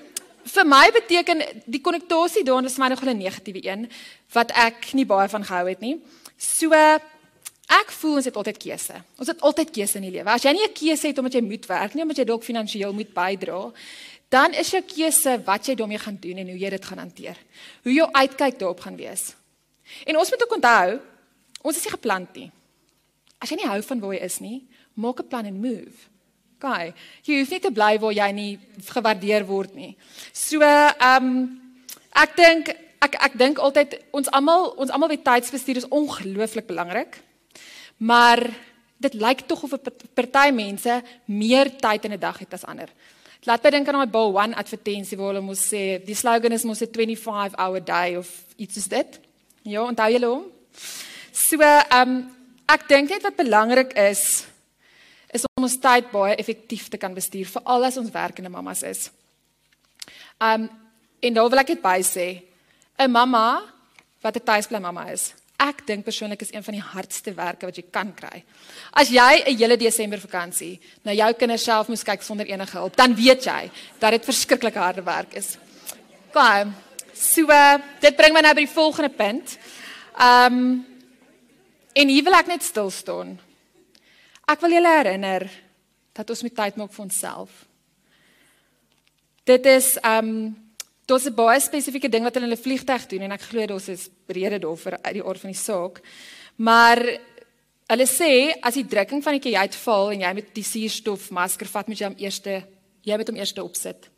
vir 0.43 0.65
my 0.65 0.89
beteken 0.91 1.43
die 1.65 1.81
konnektasie 1.81 2.43
daarin 2.43 2.65
is 2.65 2.75
vir 2.75 2.83
my 2.83 2.89
nogal 2.89 3.09
'n 3.09 3.17
negatiewe 3.17 3.65
een 3.65 3.89
wat 4.33 4.51
ek 4.51 4.93
nie 4.93 5.05
baie 5.05 5.29
van 5.29 5.43
gehou 5.43 5.67
het 5.69 5.81
nie. 5.81 5.99
So 6.38 6.69
ek 7.72 7.91
voel 8.02 8.19
ons 8.19 8.27
het 8.27 8.38
altyd 8.39 8.57
keuse. 8.61 9.02
Ons 9.18 9.31
het 9.31 9.41
altyd 9.41 9.72
keuse 9.72 9.99
in 9.99 10.07
die 10.07 10.14
lewe. 10.18 10.30
As 10.30 10.43
jy 10.43 10.52
nie 10.52 10.68
'n 10.68 10.73
keuse 10.73 11.07
het 11.07 11.18
omdat 11.18 11.34
jy 11.34 11.41
moet 11.41 11.65
werk 11.65 11.93
nie, 11.93 12.03
omdat 12.03 12.18
jy 12.18 12.26
dalk 12.26 12.43
finansiëel 12.43 12.93
moet 12.93 13.14
bydra, 13.14 13.72
dan 14.30 14.53
is 14.53 14.72
jou 14.72 14.81
keuse 14.81 15.41
wat 15.45 15.68
jy 15.68 15.76
daarmee 15.76 15.99
gaan 15.99 16.18
doen 16.19 16.38
en 16.38 16.48
hoe 16.48 16.60
jy 16.60 16.69
dit 16.69 16.85
gaan 16.85 16.98
hanteer. 16.98 17.38
Hoe 17.84 17.93
jou 17.93 18.07
uitkyk 18.11 18.60
daarop 18.60 18.80
gaan 18.80 18.95
wees. 18.95 19.35
En 20.06 20.18
ons 20.18 20.30
moet 20.30 20.43
ook 20.43 20.56
onthou, 20.56 20.99
ons 21.61 21.77
is 21.77 21.84
nie 21.84 21.91
geplant 21.91 22.35
nie. 22.35 22.52
As 23.39 23.49
jy 23.49 23.56
nie 23.56 23.68
hou 23.68 23.81
van 23.81 23.99
waar 23.99 24.14
jy 24.14 24.23
is 24.23 24.39
nie, 24.39 24.68
maak 24.93 25.19
'n 25.19 25.27
plan 25.27 25.45
en 25.45 25.60
move. 25.60 26.11
Okay. 26.61 26.93
Jy 27.23 27.39
hoef 27.39 27.49
nie 27.49 27.60
te 27.60 27.72
bly 27.72 27.99
waar 27.99 28.14
jy 28.14 28.31
nie 28.31 28.60
gewaardeer 28.85 29.45
word 29.45 29.73
nie. 29.76 29.98
So, 30.31 30.61
ehm 30.61 31.26
um, 31.26 31.61
ek 32.14 32.35
dink 32.35 32.69
ek 33.02 33.15
ek 33.18 33.38
dink 33.38 33.57
altyd 33.57 33.98
ons 34.14 34.30
almal 34.30 34.76
ons 34.77 34.91
almal 34.93 35.10
weet 35.10 35.23
tydsbestuur 35.26 35.81
is 35.81 35.89
ongelooflik 35.89 36.68
belangrik. 36.68 37.18
Maar 38.01 38.41
dit 39.01 39.13
lyk 39.13 39.45
tog 39.49 39.63
of 39.63 39.73
'n 39.73 39.93
party 40.13 40.49
mense 40.53 41.03
meer 41.25 41.69
tyd 41.77 42.05
in 42.05 42.13
'n 42.13 42.19
dag 42.19 42.37
het 42.37 42.53
as 42.53 42.65
ander. 42.65 42.89
Laat 43.43 43.63
my 43.63 43.69
dink 43.69 43.87
aan 43.87 43.93
daai 43.93 44.09
Bill 44.09 44.33
1 44.37 44.53
advertensie 44.53 45.17
waar 45.17 45.33
hulle 45.33 45.41
mos 45.41 45.61
sê 45.73 46.03
die 46.05 46.15
slogan 46.15 46.51
is 46.51 46.63
mos 46.63 46.81
'n 46.81 46.91
25 46.91 47.55
hour 47.57 47.83
day 47.83 48.15
of 48.17 48.27
iets 48.55 48.77
is 48.77 48.87
dit. 48.87 49.19
Ja, 49.61 49.81
onthou 49.83 50.11
julle 50.11 50.25
hom? 50.25 50.43
So, 51.31 51.57
ehm 51.61 52.09
um, 52.09 52.35
ek 52.67 52.87
dink 52.87 53.09
net 53.09 53.21
wat 53.21 53.35
belangrik 53.35 53.93
is 53.93 54.45
is 55.33 55.45
om 55.55 55.63
ons 55.63 55.79
tyd 55.79 56.11
baie 56.11 56.35
effektief 56.35 56.89
te 56.91 56.97
kan 56.97 57.13
bestuur 57.13 57.47
veral 57.47 57.85
as 57.87 57.97
ons 57.97 58.11
werkende 58.11 58.49
mammas 58.49 58.83
is. 58.83 59.09
Um 60.39 60.69
en 61.21 61.33
daar 61.33 61.49
wil 61.49 61.59
ek 61.59 61.67
net 61.67 61.81
by 61.81 61.99
sê, 62.01 62.43
'n 62.97 63.11
mamma 63.11 63.61
wat 64.21 64.35
'n 64.35 64.45
tuisbly 64.45 64.79
mamma 64.79 65.09
is, 65.11 65.33
ek 65.61 65.83
dink 65.85 66.05
persoonlik 66.05 66.41
is 66.41 66.53
een 66.53 66.63
van 66.65 66.73
die 66.73 66.83
hardste 66.83 67.33
werke 67.38 67.67
wat 67.69 67.77
jy 67.77 67.83
kan 67.93 68.13
kry. 68.17 68.43
As 68.91 69.09
jy 69.09 69.43
'n 69.45 69.57
hele 69.57 69.77
Desember 69.77 70.19
vakansie 70.19 70.79
na 71.03 71.11
jou 71.13 71.33
kinders 71.33 71.63
self 71.63 71.88
moes 71.88 72.03
kyk 72.03 72.21
sonder 72.21 72.45
enige 72.45 72.77
hulp, 72.77 72.95
dan 72.95 73.15
weet 73.15 73.43
jy 73.45 73.71
dat 73.99 74.11
dit 74.11 74.25
verskriklike 74.25 74.79
harde 74.79 75.03
werk 75.03 75.33
is. 75.33 75.57
Kom. 76.33 76.73
So, 77.13 77.41
uh, 77.41 77.77
dit 77.99 78.15
bring 78.15 78.33
my 78.33 78.41
nou 78.41 78.53
by 78.53 78.65
die 78.65 78.73
volgende 78.73 79.09
punt. 79.09 79.57
Ehm 80.17 80.53
um, 80.53 80.85
en 81.93 82.07
hier 82.07 82.23
wil 82.23 82.33
ek 82.33 82.47
net 82.47 82.63
stil 82.63 82.89
staan. 82.89 83.39
Ek 84.47 84.61
wil 84.61 84.71
julle 84.71 84.97
herinner 84.97 85.49
dat 86.13 86.29
ons 86.29 86.41
moet 86.41 86.55
tyd 86.55 86.75
maak 86.75 86.93
vir 86.93 87.03
onsself. 87.03 87.49
Dit 89.43 89.65
is 89.65 89.97
ehm 90.01 90.27
um, 90.27 90.60
daar's 91.11 91.27
'n 91.27 91.35
baie 91.35 91.59
spesifieke 91.59 92.09
ding 92.09 92.23
wat 92.23 92.35
hulle 92.35 92.47
in 92.47 92.53
'n 92.53 92.63
vliegtyg 92.65 93.07
doen 93.07 93.21
en 93.21 93.31
ek 93.31 93.41
glo 93.41 93.65
dit 93.65 93.88
is 93.88 94.09
rede 94.27 94.59
daarvoor 94.59 95.01
uit 95.01 95.13
die 95.13 95.23
aard 95.23 95.39
van 95.39 95.51
die 95.51 95.59
saak. 95.59 96.01
Maar 96.55 96.99
hulle 97.88 98.07
sê 98.07 98.55
as 98.61 98.73
die 98.73 98.88
drukking 98.88 99.23
van 99.23 99.33
die 99.33 99.43
kajuit 99.51 99.71
uitval 99.71 100.11
en 100.11 100.21
jy 100.21 100.33
met 100.33 100.53
die 100.55 100.63
suurstofmasker 100.63 101.67
vat 101.67 101.88
met 101.88 101.97
jy 101.97 102.07
om 102.07 102.17
eerste 102.17 102.63
jy 103.01 103.17
moet 103.17 103.27
hom 103.27 103.38
eers 103.38 103.53
opsit. 103.53 104.09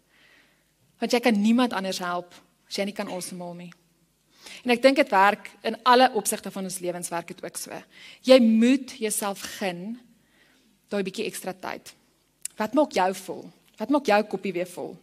Want 1.00 1.12
jy 1.12 1.20
kan 1.20 1.42
niemand 1.42 1.74
anders 1.74 2.00
help 2.00 2.34
as 2.68 2.76
jy 2.76 2.86
nie 2.86 2.94
kan 2.94 3.08
asemhaal 3.08 3.54
nie. 3.54 3.74
En 4.64 4.72
ek 4.72 4.82
dink 4.82 4.96
dit 4.96 5.10
werk 5.10 5.50
in 5.64 5.78
alle 5.84 6.12
opsigte 6.14 6.52
van 6.52 6.64
ons 6.64 6.80
lewens 6.80 7.10
werk 7.10 7.28
dit 7.28 7.44
ook 7.44 7.58
so. 7.58 7.72
Jy 8.22 8.40
moet 8.40 8.98
jouself 9.00 9.42
gun 9.60 10.00
daai 10.90 11.04
bietjie 11.04 11.26
ekstra 11.26 11.54
tyd. 11.54 11.94
Wat 12.58 12.74
maak 12.74 12.92
jou 12.92 13.14
vol? 13.14 13.52
Wat 13.78 13.90
maak 13.90 14.06
jou 14.06 14.24
koppie 14.24 14.54
weer 14.54 14.68
vol? 14.68 14.98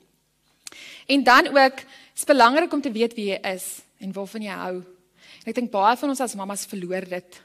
En 1.07 1.25
dan 1.25 1.51
ook 1.57 1.83
is 2.17 2.25
belangrik 2.25 2.73
om 2.73 2.81
te 2.81 2.93
weet 2.93 3.15
wie 3.15 3.31
jy 3.33 3.39
is 3.53 3.81
en 3.99 4.13
waarvan 4.13 4.43
jy 4.45 4.57
hou. 4.63 4.75
En 5.41 5.53
ek 5.53 5.57
dink 5.57 5.73
baie 5.73 5.97
van 5.97 6.13
ons 6.13 6.21
as 6.21 6.37
mammas 6.39 6.67
verloor 6.69 7.07
dit. 7.09 7.39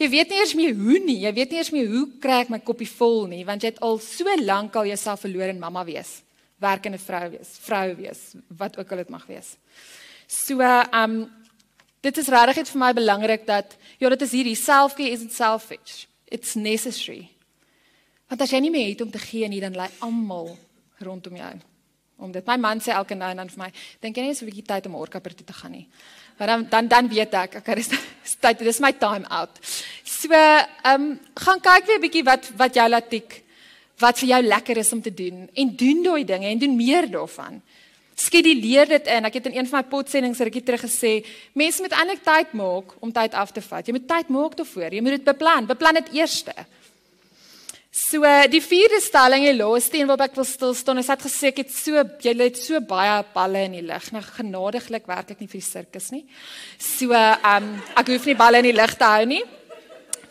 Jy 0.00 0.08
weet 0.10 0.32
nie 0.32 0.38
eers 0.40 0.54
meer 0.58 0.72
hoe 0.76 0.98
nie. 1.04 1.18
Jy 1.26 1.32
weet 1.36 1.52
nie 1.52 1.60
eers 1.60 1.72
meer 1.74 1.90
hoe 1.90 2.06
kry 2.22 2.40
ek 2.42 2.52
my 2.52 2.58
koppie 2.64 2.88
vol 2.90 3.26
nie, 3.30 3.42
want 3.46 3.62
jy 3.62 3.74
het 3.74 3.82
al 3.84 4.00
so 4.02 4.36
lank 4.42 4.76
al 4.76 4.88
jouself 4.88 5.22
verloor 5.26 5.52
in 5.52 5.60
mamma 5.62 5.84
wees, 5.86 6.20
werkende 6.62 6.98
vrou 6.98 7.26
wees, 7.34 7.52
vrou 7.62 7.84
wees, 7.98 8.22
wat 8.58 8.78
ook 8.80 8.94
al 8.94 9.02
dit 9.04 9.12
mag 9.14 9.28
wees. 9.30 9.54
So, 10.26 10.58
ehm 10.64 11.04
um, 11.04 11.22
dit 12.02 12.16
is 12.18 12.30
regtig 12.34 12.66
vir 12.66 12.80
my 12.82 12.88
belangrik 12.98 13.44
dat 13.46 13.76
ja, 14.00 14.08
dit 14.10 14.22
is 14.26 14.32
hierdie 14.34 14.56
selfcare 14.58 15.14
isn't 15.14 15.30
selfish. 15.36 16.08
It's 16.26 16.56
necessary. 16.58 17.28
Want 18.26 18.42
as 18.42 18.50
jy 18.50 18.58
nie 18.64 18.72
meer 18.74 18.88
het 18.88 19.04
om 19.04 19.12
te 19.12 19.22
gee 19.22 19.46
nie, 19.46 19.60
dan 19.62 19.76
lê 19.78 19.86
almal 20.02 20.56
rondom 20.98 21.36
jou 21.38 21.52
om 22.22 22.32
dit. 22.32 22.46
My 22.46 22.56
man 22.56 22.80
sê 22.80 22.94
elke 22.94 23.14
nou 23.18 23.30
en 23.30 23.42
dan 23.42 23.50
vir 23.52 23.58
my, 23.64 23.70
dink 24.00 24.16
jy 24.16 24.22
nie 24.22 24.34
so 24.34 24.44
'n 24.44 24.50
bietjie 24.50 24.66
tyd 24.66 24.86
om 24.86 24.94
Orkapper 24.94 25.34
toe 25.34 25.46
te 25.46 25.52
gaan 25.52 25.72
nie. 25.72 25.86
Maar 26.38 26.46
dan 26.46 26.66
dan 26.70 26.88
dan 26.88 27.08
weet 27.08 27.34
ek, 27.34 27.54
okay, 27.60 27.74
dis 27.74 27.90
tyd, 28.40 28.58
dis 28.58 28.80
my 28.80 28.92
time 28.92 29.26
out. 29.28 29.58
So, 30.04 30.32
ehm 30.32 30.94
um, 30.94 31.20
gaan 31.34 31.60
kyk 31.60 31.86
weer 31.86 31.98
'n 31.98 32.06
bietjie 32.06 32.24
wat 32.24 32.50
wat 32.56 32.74
jou 32.74 32.88
laat 32.88 33.10
tik. 33.10 33.42
Wat 33.98 34.18
vir 34.18 34.28
jou 34.28 34.42
lekker 34.42 34.76
is 34.76 34.92
om 34.92 35.02
te 35.02 35.14
doen 35.14 35.48
en 35.54 35.76
doen 35.76 36.02
daai 36.02 36.24
dinge 36.24 36.46
en 36.46 36.58
doen 36.58 36.76
meer 36.76 37.10
daarvan. 37.10 37.62
Skeduleer 38.14 38.88
dit 38.88 39.06
in. 39.06 39.24
Ek 39.24 39.34
het 39.34 39.46
in 39.46 39.56
een 39.56 39.66
van 39.66 39.80
my 39.80 39.88
potsendings 39.88 40.38
rukkie 40.38 40.62
terug 40.62 40.82
gesê, 40.84 41.24
mense 41.52 41.82
moet 41.82 41.92
eintlik 41.92 42.22
tyd 42.22 42.52
maak 42.52 42.94
om 43.00 43.12
tyd 43.12 43.34
af 43.34 43.52
te 43.52 43.60
vat. 43.60 43.86
Jy 43.86 43.92
moet 43.92 44.08
tyd 44.08 44.28
maak 44.28 44.56
daarvoor. 44.56 44.92
Jy 44.92 45.00
moet 45.00 45.16
dit 45.16 45.24
beplan. 45.24 45.66
Beplan 45.66 45.94
dit 45.94 46.12
eers. 46.18 46.44
So 47.92 48.24
die 48.48 48.62
vierde 48.64 49.02
stelling, 49.04 49.42
die 49.44 49.58
laaste 49.58 49.98
een 49.98 50.08
waarop 50.08 50.24
ek 50.24 50.36
wil 50.38 50.46
stil 50.48 50.70
staan, 50.72 51.02
is 51.02 51.10
dat 51.12 51.20
gesê 51.20 51.50
ek 51.50 51.58
het 51.60 51.74
so 51.76 52.00
jy 52.24 52.32
het 52.38 52.56
so 52.56 52.80
baie 52.88 53.18
balle 53.34 53.66
in 53.66 53.76
die 53.76 53.84
lug. 53.84 54.06
Nou 54.16 54.22
genadiglik 54.24 55.04
werk 55.10 55.34
ek 55.34 55.42
nie 55.42 55.48
vir 55.52 55.60
die 55.60 55.66
sirkus 55.66 56.08
nie. 56.14 56.22
So 56.80 57.12
ehm 57.12 57.68
um, 57.68 57.68
ek 58.00 58.14
hoef 58.14 58.30
nie 58.30 58.38
balle 58.40 58.62
in 58.64 58.70
die 58.70 58.78
lug 58.78 58.96
te 58.96 59.12
hou 59.12 59.28
nie. 59.28 59.42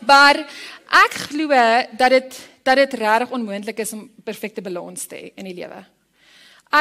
Maar 0.09 0.41
ek 1.05 1.19
glo 1.27 1.61
dat 2.01 2.17
dit 2.17 2.41
dat 2.65 2.81
dit 2.81 2.97
regtig 2.97 3.37
onmoontlik 3.37 3.85
is 3.85 3.93
om 3.93 4.07
perfekte 4.25 4.65
balans 4.65 5.05
te 5.05 5.21
hê 5.21 5.31
in 5.37 5.45
die 5.45 5.57
lewe. 5.61 5.85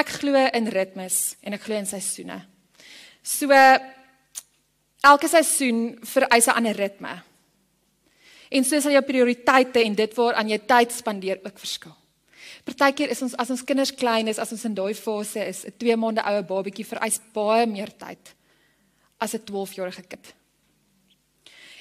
Ek 0.01 0.16
glo 0.16 0.48
in 0.48 0.73
ritmes 0.73 1.35
en 1.44 1.61
ek 1.61 1.69
glo 1.69 1.77
in 1.77 1.89
seisoene. 1.93 2.40
So 3.20 3.52
elke 3.52 5.28
seisoen 5.28 5.98
vereis 6.09 6.48
'n 6.48 6.57
ander 6.57 6.77
ritme. 6.77 7.20
En 8.51 8.64
so 8.66 8.81
sal 8.82 8.97
jou 8.97 9.02
prioriteite 9.06 9.82
en 9.85 9.94
dit 9.94 10.14
waaraan 10.18 10.48
jy 10.51 10.59
tyd 10.59 10.93
spandeer 10.93 11.39
ook 11.44 11.59
verskil. 11.59 11.94
Partykeer 12.66 13.12
is 13.14 13.22
ons 13.22 13.36
as 13.40 13.51
ons 13.55 13.62
kinders 13.64 13.93
klein 13.94 14.28
is, 14.28 14.40
as 14.43 14.51
ons 14.52 14.64
in 14.66 14.74
daai 14.74 14.94
fase 14.94 15.44
is, 15.47 15.64
'n 15.66 15.72
2 15.78 15.97
maande 15.97 16.22
oue 16.22 16.43
babatjie 16.43 16.85
vereis 16.85 17.20
baie 17.32 17.66
meer 17.66 17.90
tyd 17.97 18.35
as 19.18 19.35
'n 19.35 19.44
12-jarige 19.44 20.02
kind. 20.02 20.35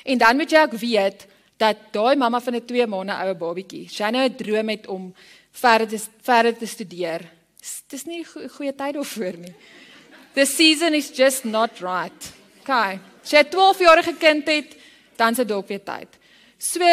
En 0.06 0.18
dan 0.18 0.36
moet 0.38 0.52
jy 0.52 0.62
ook 0.62 0.78
weet 0.80 1.28
dat 1.58 1.78
daai 1.91 2.16
mamma 2.16 2.40
van 2.40 2.56
'n 2.56 2.66
2 2.66 2.88
maande 2.88 3.14
oue 3.14 3.36
babatjie, 3.36 3.90
sy 3.90 4.10
nou 4.10 4.24
'n 4.24 4.36
droom 4.36 4.70
het 4.70 4.88
om 4.88 5.14
verder 5.52 5.88
te 5.88 6.00
verder 6.22 6.58
te 6.58 6.66
studeer. 6.66 7.22
Dis 7.90 8.06
nie 8.06 8.20
'n 8.20 8.26
go 8.26 8.48
goeie 8.48 8.76
tyd 8.76 8.94
daarvoor 8.94 9.38
nie. 9.38 9.56
The 10.34 10.46
season 10.46 10.94
is 10.94 11.12
just 11.18 11.44
not 11.46 11.80
right. 11.80 12.32
Okay. 12.62 13.00
Sy 13.24 13.38
'n 13.38 13.50
12-jarige 13.50 14.14
kind 14.18 14.48
het, 14.48 14.76
dan 15.16 15.36
se 15.36 15.46
dalk 15.46 15.68
weer 15.68 15.84
tyd. 15.84 16.19
So 16.60 16.84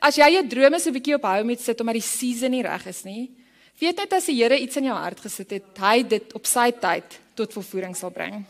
as 0.00 0.16
jy 0.16 0.30
jou 0.32 0.46
drome 0.48 0.80
so 0.80 0.88
'n 0.88 0.96
bietjie 0.96 1.14
op 1.14 1.28
hou 1.28 1.44
met 1.44 1.60
sit 1.60 1.80
omdat 1.80 2.00
die 2.00 2.08
season 2.08 2.50
nie 2.50 2.62
reg 2.62 2.86
is 2.86 3.04
nie, 3.04 3.30
weet 3.78 3.96
net 3.96 4.12
as 4.12 4.26
die 4.26 4.36
Here 4.42 4.56
iets 4.58 4.76
in 4.76 4.84
jou 4.84 4.96
hart 4.96 5.20
gesit 5.20 5.50
het, 5.50 5.78
hy 5.78 6.02
dit 6.02 6.32
op 6.34 6.46
sy 6.46 6.70
tyd 6.72 7.20
tot 7.34 7.52
volvoering 7.52 7.96
sal 7.96 8.10
bring. 8.10 8.44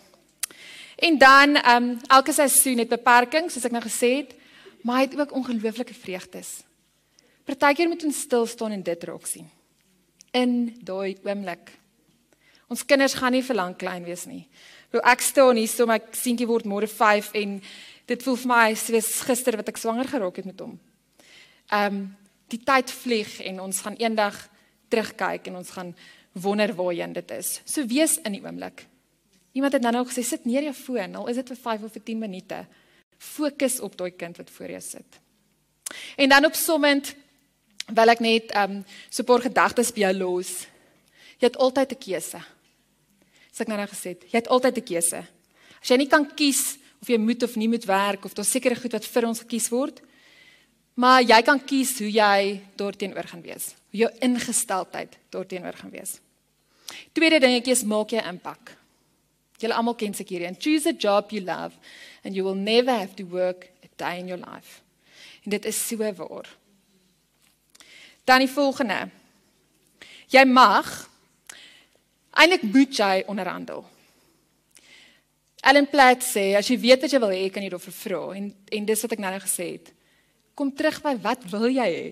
En 0.96 1.18
dan 1.18 1.56
ehm 1.56 1.82
um, 1.82 1.98
elke 2.08 2.32
seisoen 2.32 2.78
het 2.78 2.88
beperkings, 2.88 3.54
soos 3.54 3.64
ek 3.64 3.72
nou 3.72 3.82
gesê 3.82 4.16
het, 4.16 4.34
maar 4.82 4.96
hy 4.96 5.08
het 5.08 5.18
ook 5.18 5.32
ongelooflike 5.32 5.94
vreugdes. 5.94 6.62
Partykeer 7.44 7.88
moet 7.88 8.04
ons 8.04 8.20
stil 8.20 8.46
staan 8.46 8.72
en 8.72 8.82
dit 8.82 9.04
raak 9.04 9.26
sien. 9.26 9.48
In 10.32 10.76
daai 10.82 11.16
oomblik. 11.24 11.72
Ons 12.68 12.84
kinders 12.86 13.14
gaan 13.14 13.32
nie 13.32 13.42
vir 13.42 13.56
lank 13.56 13.78
klein 13.78 14.04
wees 14.04 14.26
nie. 14.26 14.46
Ek 15.02 15.20
staan 15.20 15.56
hier 15.56 15.68
so 15.68 15.86
my 15.86 15.98
seentjie 16.12 16.46
word 16.46 16.66
môre 16.66 16.86
5 16.86 17.32
en 17.34 17.60
dit 18.10 18.22
voel 18.26 18.38
vir 18.42 18.50
my 18.50 18.70
soos 18.78 19.10
gister 19.26 19.58
wat 19.60 19.68
ek 19.70 19.78
swanger 19.78 20.08
geraak 20.10 20.40
het 20.40 20.48
met 20.48 20.64
hom. 20.64 20.78
Ehm 21.70 22.00
um, 22.00 22.08
die 22.50 22.58
tyd 22.66 22.90
vlieg 22.90 23.36
en 23.46 23.60
ons 23.62 23.78
gaan 23.84 23.94
eendag 24.02 24.34
terugkyk 24.90 25.44
en 25.46 25.60
ons 25.60 25.68
gaan 25.70 25.92
wonder 26.42 26.72
waarheen 26.74 27.12
dit 27.14 27.30
is. 27.30 27.60
So 27.62 27.86
wees 27.86 28.16
in 28.26 28.34
die 28.34 28.40
oomblik. 28.42 28.82
Iemand 29.54 29.76
het 29.76 29.84
nou 29.86 29.92
nog 29.94 30.10
gesê 30.10 30.24
sit 30.26 30.48
neer 30.50 30.66
jou 30.66 30.72
foon, 30.74 31.14
al 31.14 31.28
is 31.30 31.38
dit 31.38 31.52
vir 31.52 31.60
5 31.62 31.84
of 31.86 31.92
vir 31.94 32.02
10 32.10 32.18
minute. 32.18 32.58
Fokus 33.18 33.78
op 33.86 33.94
daai 33.94 34.10
kind 34.10 34.42
wat 34.42 34.50
voor 34.50 34.74
jou 34.74 34.80
sit. 34.80 35.20
En 36.16 36.28
dan 36.34 36.50
opsommend 36.50 37.14
wil 37.86 38.14
ek 38.16 38.20
net 38.20 38.50
um, 38.56 38.82
so 39.10 39.22
'n 39.22 39.30
paar 39.30 39.46
gedagtes 39.46 39.94
by 39.94 40.00
jou 40.00 40.14
los. 40.14 40.66
Jy 41.38 41.46
het 41.46 41.56
altyd 41.56 41.92
'n 41.92 42.02
keuse. 42.02 42.42
As 43.52 43.60
ek 43.60 43.68
nou 43.68 43.78
nou 43.78 43.88
gesê 43.88 44.18
het, 44.18 44.22
jy 44.26 44.38
het 44.42 44.48
altyd 44.48 44.76
'n 44.78 44.84
keuse. 44.84 45.22
As 45.82 45.88
jy 45.88 45.96
nie 45.96 46.10
kan 46.10 46.26
kies 46.34 46.79
of 47.00 47.08
jy 47.08 47.18
moet 47.18 47.42
of 47.42 47.56
nie 47.56 47.68
moet 47.68 47.84
werk 47.88 48.24
of 48.24 48.34
daar 48.36 48.44
sekere 48.44 48.76
goed 48.76 48.92
wat 48.92 49.06
vir 49.06 49.26
ons 49.28 49.42
gekies 49.44 49.68
word. 49.72 50.00
Maar 51.00 51.22
jy 51.22 51.38
kan 51.46 51.60
kies 51.64 51.94
hoe 51.98 52.10
jy 52.10 52.60
daarteenoor 52.76 53.28
gaan 53.30 53.44
wees. 53.44 53.72
Hoe 53.90 54.02
jou 54.04 54.10
ingesteldheid 54.20 55.16
daarteenoor 55.32 55.78
gaan 55.80 55.94
wees. 55.94 56.18
Tweede 57.16 57.40
dingetjie 57.40 57.72
is 57.72 57.86
maak 57.88 58.12
jy 58.12 58.22
impak. 58.28 58.74
Julle 59.60 59.76
almal 59.76 59.96
ken 59.96 60.14
seker 60.16 60.38
hierdie. 60.38 60.60
Choose 60.60 60.88
a 60.88 60.96
job 60.96 61.32
you 61.32 61.44
love 61.44 61.76
and 62.24 62.36
you 62.36 62.44
will 62.44 62.58
never 62.58 62.92
have 62.92 63.16
to 63.16 63.24
work 63.24 63.68
a 63.84 63.88
day 63.96 64.18
in 64.18 64.28
your 64.28 64.40
life. 64.40 64.80
En 65.44 65.50
dit 65.50 65.64
is 65.64 65.76
so 65.76 65.96
waar. 65.96 66.48
Dan 68.24 68.44
die 68.44 68.50
volgende. 68.50 69.08
Jy 70.28 70.44
mag 70.44 71.08
eintlik 72.30 72.62
moet 72.62 72.96
jy 72.96 73.22
onderhandel. 73.26 73.84
Ellen 75.60 75.86
Platt 75.90 76.24
sê 76.24 76.54
as 76.56 76.68
jy 76.70 76.78
weet 76.80 77.04
wat 77.04 77.12
jy 77.12 77.20
wil 77.20 77.32
hê, 77.34 77.48
kan 77.52 77.64
jy 77.64 77.70
daarvoor 77.72 77.96
vra 77.96 78.20
en 78.38 78.48
en 78.48 78.86
dis 78.88 79.04
wat 79.04 79.12
ek 79.16 79.22
nou 79.22 79.32
nou 79.34 79.42
gesê 79.44 79.66
het. 79.74 79.92
Kom 80.56 80.72
terug 80.72 81.00
by 81.04 81.14
wat 81.20 81.44
wil 81.52 81.68
jy 81.68 81.88
hê? 81.88 82.08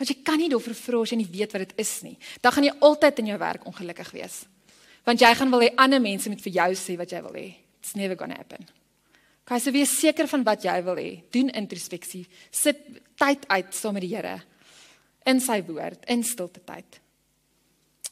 Want 0.00 0.08
jy 0.08 0.16
kan 0.24 0.40
nie 0.40 0.48
daarvoor 0.48 0.76
vra 0.78 1.02
as 1.04 1.12
jy 1.12 1.20
nie 1.20 1.28
weet 1.28 1.52
wat 1.52 1.68
dit 1.68 1.74
is 1.84 1.94
nie. 2.06 2.16
Dan 2.40 2.56
gaan 2.56 2.68
jy 2.68 2.74
altyd 2.80 3.20
in 3.20 3.32
jou 3.34 3.38
werk 3.40 3.66
ongelukkig 3.68 4.12
wees. 4.16 4.42
Want 5.04 5.20
jy 5.20 5.32
gaan 5.36 5.52
wil 5.52 5.64
hê 5.64 5.72
ander 5.76 6.00
mense 6.00 6.32
moet 6.32 6.44
vir 6.44 6.56
jou 6.56 6.70
sê 6.80 6.96
wat 7.00 7.12
jy 7.12 7.20
wil 7.24 7.36
hê. 7.36 7.48
It's 7.80 7.96
never 7.96 8.16
going 8.16 8.32
to 8.32 8.36
happen. 8.36 8.64
Kyk, 9.44 9.60
so 9.60 9.72
wees 9.74 9.92
seker 9.98 10.28
van 10.30 10.44
wat 10.46 10.64
jy 10.64 10.76
wil 10.86 10.96
hê. 10.96 11.10
Doen 11.32 11.52
introspeksie. 11.58 12.24
Sit 12.50 12.80
tyd 13.20 13.44
uit 13.48 13.74
saam 13.76 13.96
met 13.96 14.06
die 14.06 14.14
Here 14.14 14.38
in 15.28 15.40
sy 15.42 15.60
woord, 15.66 16.06
in 16.08 16.24
stilte 16.24 16.62
tyd. 16.64 17.00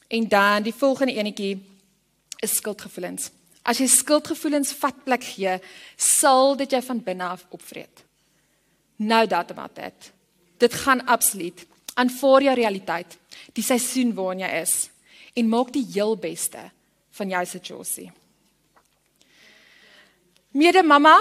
En 0.09 0.27
dan 0.29 0.65
die 0.65 0.73
volgende 0.73 1.15
enetjie 1.17 1.55
is 2.41 2.55
skuldgevoelens. 2.59 3.29
As 3.63 3.79
jy 3.79 3.87
skuldgevoelens 3.87 4.73
vat 4.73 5.03
plek 5.03 5.23
gee, 5.23 5.59
sal 5.97 6.55
dit 6.55 6.71
jou 6.71 6.81
van 6.81 7.03
binne 7.03 7.23
af 7.23 7.45
opvreet. 7.49 8.03
No 8.97 9.25
doubt 9.25 9.51
about 9.51 9.75
that. 9.75 10.11
Dit 10.57 10.73
gaan 10.73 11.05
absoluut 11.07 11.65
aanvaar 11.95 12.41
jou 12.41 12.55
realiteit, 12.55 13.17
die 13.53 13.63
seisoen 13.63 14.13
waarin 14.15 14.39
jy 14.39 14.49
is 14.61 14.89
en 15.35 15.49
maak 15.49 15.73
die 15.73 15.85
heel 15.93 16.15
beste 16.17 16.71
van 17.11 17.29
jou 17.29 17.45
situasie. 17.45 18.11
Mede 20.51 20.83
mamma, 20.83 21.17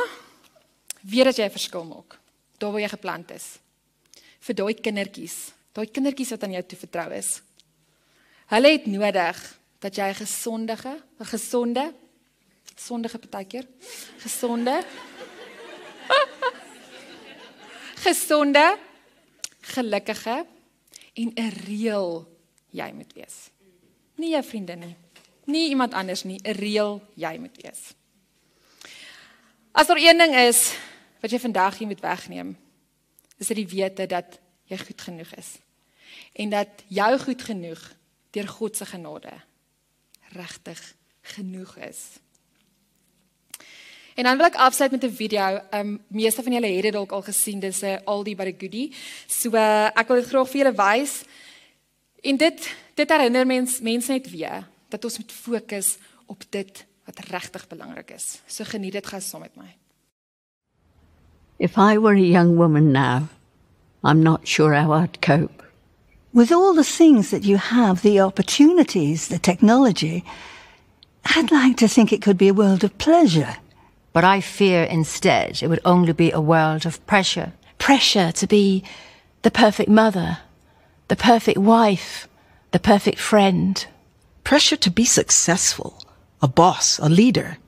Weet 1.09 1.25
dat 1.25 1.37
jy 1.37 1.45
'n 1.45 1.57
verskil 1.57 1.85
maak 1.85 2.19
daar 2.59 2.73
waar 2.73 2.81
jy 2.81 2.89
geplant 2.89 3.31
is. 3.31 3.59
Vir 4.41 4.55
daai 4.55 4.75
kindertjies, 4.75 5.53
daai 5.73 5.87
kindertjies 5.87 6.31
wat 6.31 6.43
aan 6.43 6.53
jou 6.53 6.63
toevertrou 6.63 7.13
is. 7.13 7.43
Hulle 8.47 8.71
het 8.73 8.87
nodig 8.87 9.59
dat 9.79 9.95
jy 9.97 10.09
'n 10.09 10.15
gesondige, 10.15 11.03
'n 11.21 11.25
gesonde 11.25 11.95
sondige 12.79 13.19
partykeer, 13.19 13.67
gesonde 14.23 14.83
gesonde, 18.07 18.79
gelukkige 19.61 20.47
en 21.15 21.31
'n 21.35 21.53
reël 21.67 22.39
jy 22.71 22.93
moet 22.93 23.13
wees. 23.13 23.51
Nie 24.15 24.31
jou 24.31 24.45
vriende 24.45 24.77
nie. 24.77 24.97
Nie 25.45 25.69
iemand 25.69 25.93
anders 25.95 26.23
nie, 26.23 26.41
'n 26.43 26.53
reël 26.53 27.03
jy 27.15 27.39
moet 27.39 27.63
wees. 27.63 27.95
As 29.73 29.87
daar 29.87 29.97
een 29.97 30.19
ding 30.19 30.35
is 30.35 30.77
wat 31.21 31.31
jy 31.31 31.39
vandag 31.39 31.79
hier 31.79 31.87
moet 31.87 32.01
wegneem, 32.01 32.57
is 33.39 33.47
dit 33.47 33.57
die 33.57 33.69
wete 33.69 34.07
dat 34.07 34.39
jy 34.65 34.79
goed 34.79 35.01
genoeg 35.01 35.35
is. 35.35 35.59
En 36.33 36.51
dat 36.51 36.69
jou 36.87 37.19
goed 37.19 37.43
genoeg 37.43 37.95
deur 38.31 38.49
God 38.49 38.77
se 38.77 38.87
genade 38.87 39.33
regtig 40.29 40.95
genoeg 41.21 41.77
is. 41.77 42.19
En 44.19 44.25
dan 44.25 44.37
wil 44.37 44.47
ek 44.47 44.55
afsluit 44.55 44.91
met 44.91 45.05
'n 45.05 45.15
video. 45.15 45.61
Um 45.71 46.01
meeste 46.09 46.43
van 46.43 46.53
julle 46.53 46.67
het 46.67 46.83
dit 46.83 46.93
dalk 46.93 47.13
al 47.13 47.23
gesien. 47.23 47.61
Dis 47.61 47.81
'n 47.81 48.01
Aldi 48.05 48.37
by 48.37 48.45
the 48.45 48.55
Goodie. 48.59 48.95
So 49.27 49.51
uh, 49.51 49.87
ek 49.95 50.09
wil 50.09 50.17
dit 50.17 50.27
graag 50.27 50.49
vir 50.51 50.59
julle 50.65 50.75
wys. 50.75 51.23
En 52.21 52.37
dit 52.37 52.75
dit 52.95 53.11
herinner 53.11 53.47
mens 53.47 53.81
mense 53.81 54.13
net 54.13 54.31
weer 54.31 54.69
dat 54.89 55.05
ons 55.05 55.19
moet 55.19 55.33
fokus 55.33 55.99
op 56.27 56.43
dit 56.49 56.87
wat 57.05 57.19
regtig 57.19 57.67
belangrik 57.67 58.11
is. 58.11 58.41
So 58.47 58.65
geniet 58.65 58.93
dit 58.93 59.07
gou 59.07 59.21
saam 59.21 59.41
met 59.41 59.57
my. 59.57 59.77
If 61.57 61.77
I 61.77 61.99
were 61.99 62.17
a 62.17 62.31
young 62.31 62.57
woman 62.57 62.91
now, 62.91 63.23
I'm 64.03 64.23
not 64.23 64.41
sure 64.49 64.83
how 64.83 65.03
I'd 65.03 65.19
cope. 65.21 65.65
With 66.31 66.53
all 66.53 66.75
the 66.75 66.97
things 66.97 67.29
that 67.29 67.45
you 67.45 67.59
have, 67.59 68.01
the 68.01 68.21
opportunities, 68.21 69.27
the 69.27 69.39
technology, 69.39 70.25
I'd 71.25 71.51
like 71.51 71.77
to 71.77 71.89
think 71.89 72.13
it 72.13 72.23
could 72.23 72.37
be 72.37 72.49
a 72.49 72.55
world 72.55 72.85
of 72.85 72.99
pleasure. 72.99 73.57
But 74.13 74.25
I 74.25 74.41
fear 74.41 74.85
instead 74.85 75.63
it 75.63 75.69
would 75.69 75.81
only 75.85 76.13
be 76.13 76.33
a 76.33 76.41
world 76.41 76.87
of 76.87 77.05
pressure. 77.07 77.53
Pressure 77.79 78.33
to 78.33 78.47
be 78.47 78.83
the 79.43 79.51
perfect 79.51 79.89
mother, 79.89 80.39
the 81.09 81.17
perfect 81.17 81.59
wife, 81.59 82.29
the 82.73 82.79
perfect 82.79 83.19
friend. 83.19 83.87
Pressure 84.45 84.77
to 84.77 84.91
be 84.91 85.05
successful, 85.05 86.03
a 86.43 86.49
boss, 86.49 86.99
a 86.99 87.09
leader. 87.09 87.59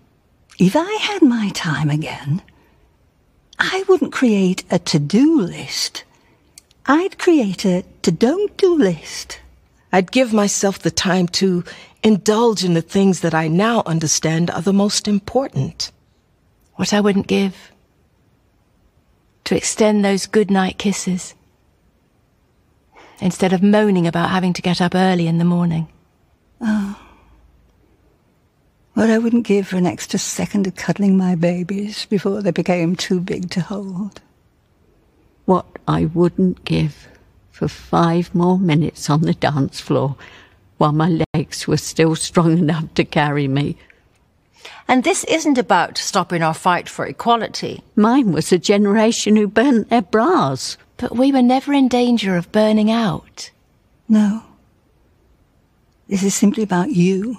If 0.58 0.76
I 0.76 0.92
had 1.00 1.22
my 1.22 1.50
time 1.54 1.90
again, 1.90 2.42
I 3.58 3.84
wouldn't 3.88 4.12
create 4.12 4.64
a 4.70 4.78
to 4.78 4.98
do 4.98 5.40
list. 5.40 6.04
I'd 6.86 7.18
create 7.18 7.64
a 7.64 7.84
to 8.02 8.10
don't 8.10 8.56
do 8.56 8.74
list. 8.74 9.40
I'd 9.92 10.12
give 10.12 10.32
myself 10.32 10.78
the 10.78 10.90
time 10.90 11.28
to 11.28 11.64
indulge 12.02 12.64
in 12.64 12.74
the 12.74 12.82
things 12.82 13.20
that 13.20 13.34
I 13.34 13.48
now 13.48 13.82
understand 13.86 14.50
are 14.50 14.62
the 14.62 14.72
most 14.72 15.06
important. 15.06 15.92
What 16.81 16.94
I 16.94 17.01
wouldn't 17.02 17.27
give 17.27 17.73
to 19.44 19.55
extend 19.55 20.02
those 20.02 20.24
good 20.24 20.51
night 20.51 20.78
kisses 20.78 21.35
instead 23.20 23.52
of 23.52 23.62
moaning 23.62 24.07
about 24.07 24.31
having 24.31 24.55
to 24.55 24.62
get 24.62 24.81
up 24.81 24.94
early 24.94 25.27
in 25.27 25.36
the 25.36 25.44
morning. 25.44 25.89
Ah. 26.59 26.98
Oh. 26.98 27.07
What 28.94 29.11
I 29.11 29.19
wouldn't 29.19 29.47
give 29.47 29.69
for 29.69 29.77
an 29.77 29.85
extra 29.85 30.19
second 30.19 30.66
of 30.66 30.74
cuddling 30.74 31.19
my 31.19 31.35
babies 31.35 32.07
before 32.07 32.40
they 32.40 32.51
became 32.51 32.97
too 32.97 33.20
big 33.20 33.51
to 33.51 33.61
hold. 33.61 34.23
What 35.44 35.66
I 35.86 36.07
wouldn't 36.07 36.65
give 36.65 37.09
for 37.51 37.69
five 37.69 38.35
more 38.35 38.59
minutes 38.59 39.11
on 39.11 39.20
the 39.20 39.35
dance 39.35 39.81
floor 39.81 40.16
while 40.78 40.93
my 40.93 41.24
legs 41.35 41.69
were 41.69 41.77
still 41.77 42.16
strong 42.16 42.57
enough 42.57 42.94
to 42.94 43.05
carry 43.05 43.48
me. 43.48 43.77
And 44.89 45.05
this 45.05 45.24
isn't 45.24 45.59
about 45.59 45.99
stopping 45.99 46.43
our 46.43 46.55
fight 46.55 46.89
for 46.89 47.07
equality. 47.07 47.82
Mine 47.95 48.32
was 48.32 48.53
a 48.53 48.59
generation 48.59 49.37
who 49.37 49.47
burnt 49.47 49.89
their 49.89 50.03
bras. 50.03 50.77
But 50.97 51.16
we 51.16 51.32
were 51.32 51.43
never 51.43 51.73
in 51.73 51.89
danger 51.89 52.37
of 52.37 52.53
burning 52.53 52.91
out. 52.91 53.51
No. 54.09 54.43
This 56.09 56.23
is 56.23 56.35
simply 56.35 56.62
about 56.62 56.91
you 56.91 57.39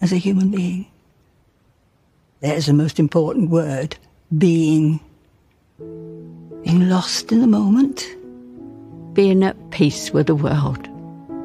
as 0.00 0.12
a 0.12 0.16
human 0.16 0.50
being. 0.50 0.86
There's 2.40 2.66
the 2.66 2.72
most 2.72 2.98
important 2.98 3.50
word 3.50 3.96
being. 4.36 5.00
Being 5.78 6.88
lost 6.88 7.32
in 7.32 7.40
the 7.40 7.46
moment. 7.46 8.04
Being 9.14 9.44
at 9.44 9.70
peace 9.70 10.10
with 10.12 10.26
the 10.26 10.34
world. 10.34 10.88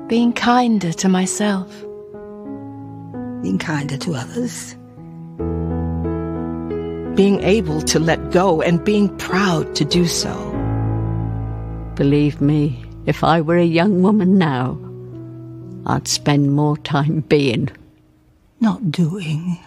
Being 0.08 0.34
kinder 0.34 0.92
to 0.94 1.08
myself. 1.08 1.70
Being 3.42 3.60
kinder 3.60 3.98
to 3.98 4.16
others. 4.16 4.76
Being 7.16 7.42
able 7.44 7.82
to 7.82 8.00
let 8.00 8.32
go 8.32 8.62
and 8.62 8.84
being 8.84 9.08
proud 9.18 9.74
to 9.76 9.86
do 9.86 10.06
so. 10.06 10.34
Believe 11.96 12.42
me, 12.42 12.84
if 13.06 13.24
I 13.24 13.40
were 13.40 13.58
a 13.58 13.64
young 13.64 14.02
woman 14.02 14.38
now, 14.38 14.78
I'd 15.86 16.08
spend 16.08 16.52
more 16.52 16.76
time 16.78 17.22
being. 17.22 17.70
Not 18.60 18.92
doing. 18.92 19.60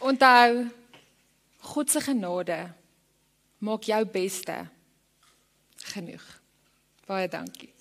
Onthou, 0.00 0.70
God 1.74 1.90
se 1.90 2.00
genade 2.00 2.72
maak 3.58 3.84
jou 3.84 4.04
beste 4.06 4.56
genoeg. 5.92 6.24
Baie 7.06 7.28
dankie. 7.28 7.71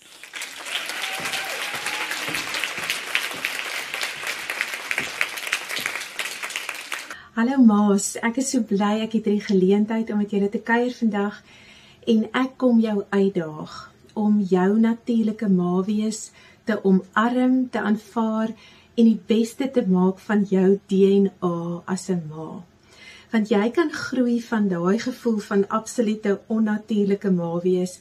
Hallo 7.32 7.56
Maas, 7.64 8.18
ek 8.28 8.42
is 8.42 8.50
so 8.52 8.60
bly 8.68 8.98
ek 9.06 9.14
het 9.16 9.28
hierdie 9.30 9.46
geleentheid 9.46 10.10
om 10.12 10.18
met 10.20 10.34
julle 10.36 10.50
te 10.52 10.60
kuier 10.68 10.92
vandag 10.92 11.38
en 12.14 12.26
ek 12.36 12.58
kom 12.60 12.82
jou 12.84 13.06
uitdaag 13.08 13.76
om 14.20 14.42
jou 14.50 14.66
natuurlike 14.84 15.48
ma 15.48 15.78
wees 15.88 16.20
te 16.68 16.76
omarm, 16.90 17.56
te 17.72 17.80
aanvaar 17.80 18.52
en 18.52 19.08
die 19.08 19.22
beste 19.32 19.70
te 19.78 19.86
maak 19.88 20.20
van 20.26 20.44
jou 20.50 20.74
DNA 20.92 21.62
as 21.96 22.10
'n 22.12 22.20
ma. 22.34 22.50
Want 23.32 23.48
jy 23.56 23.72
kan 23.80 23.96
groei 24.02 24.42
van 24.50 24.68
daai 24.68 25.00
gevoel 25.00 25.40
van 25.48 25.68
absolute 25.80 26.36
onnatuurlike 26.50 27.32
ma 27.32 27.54
wees 27.64 28.00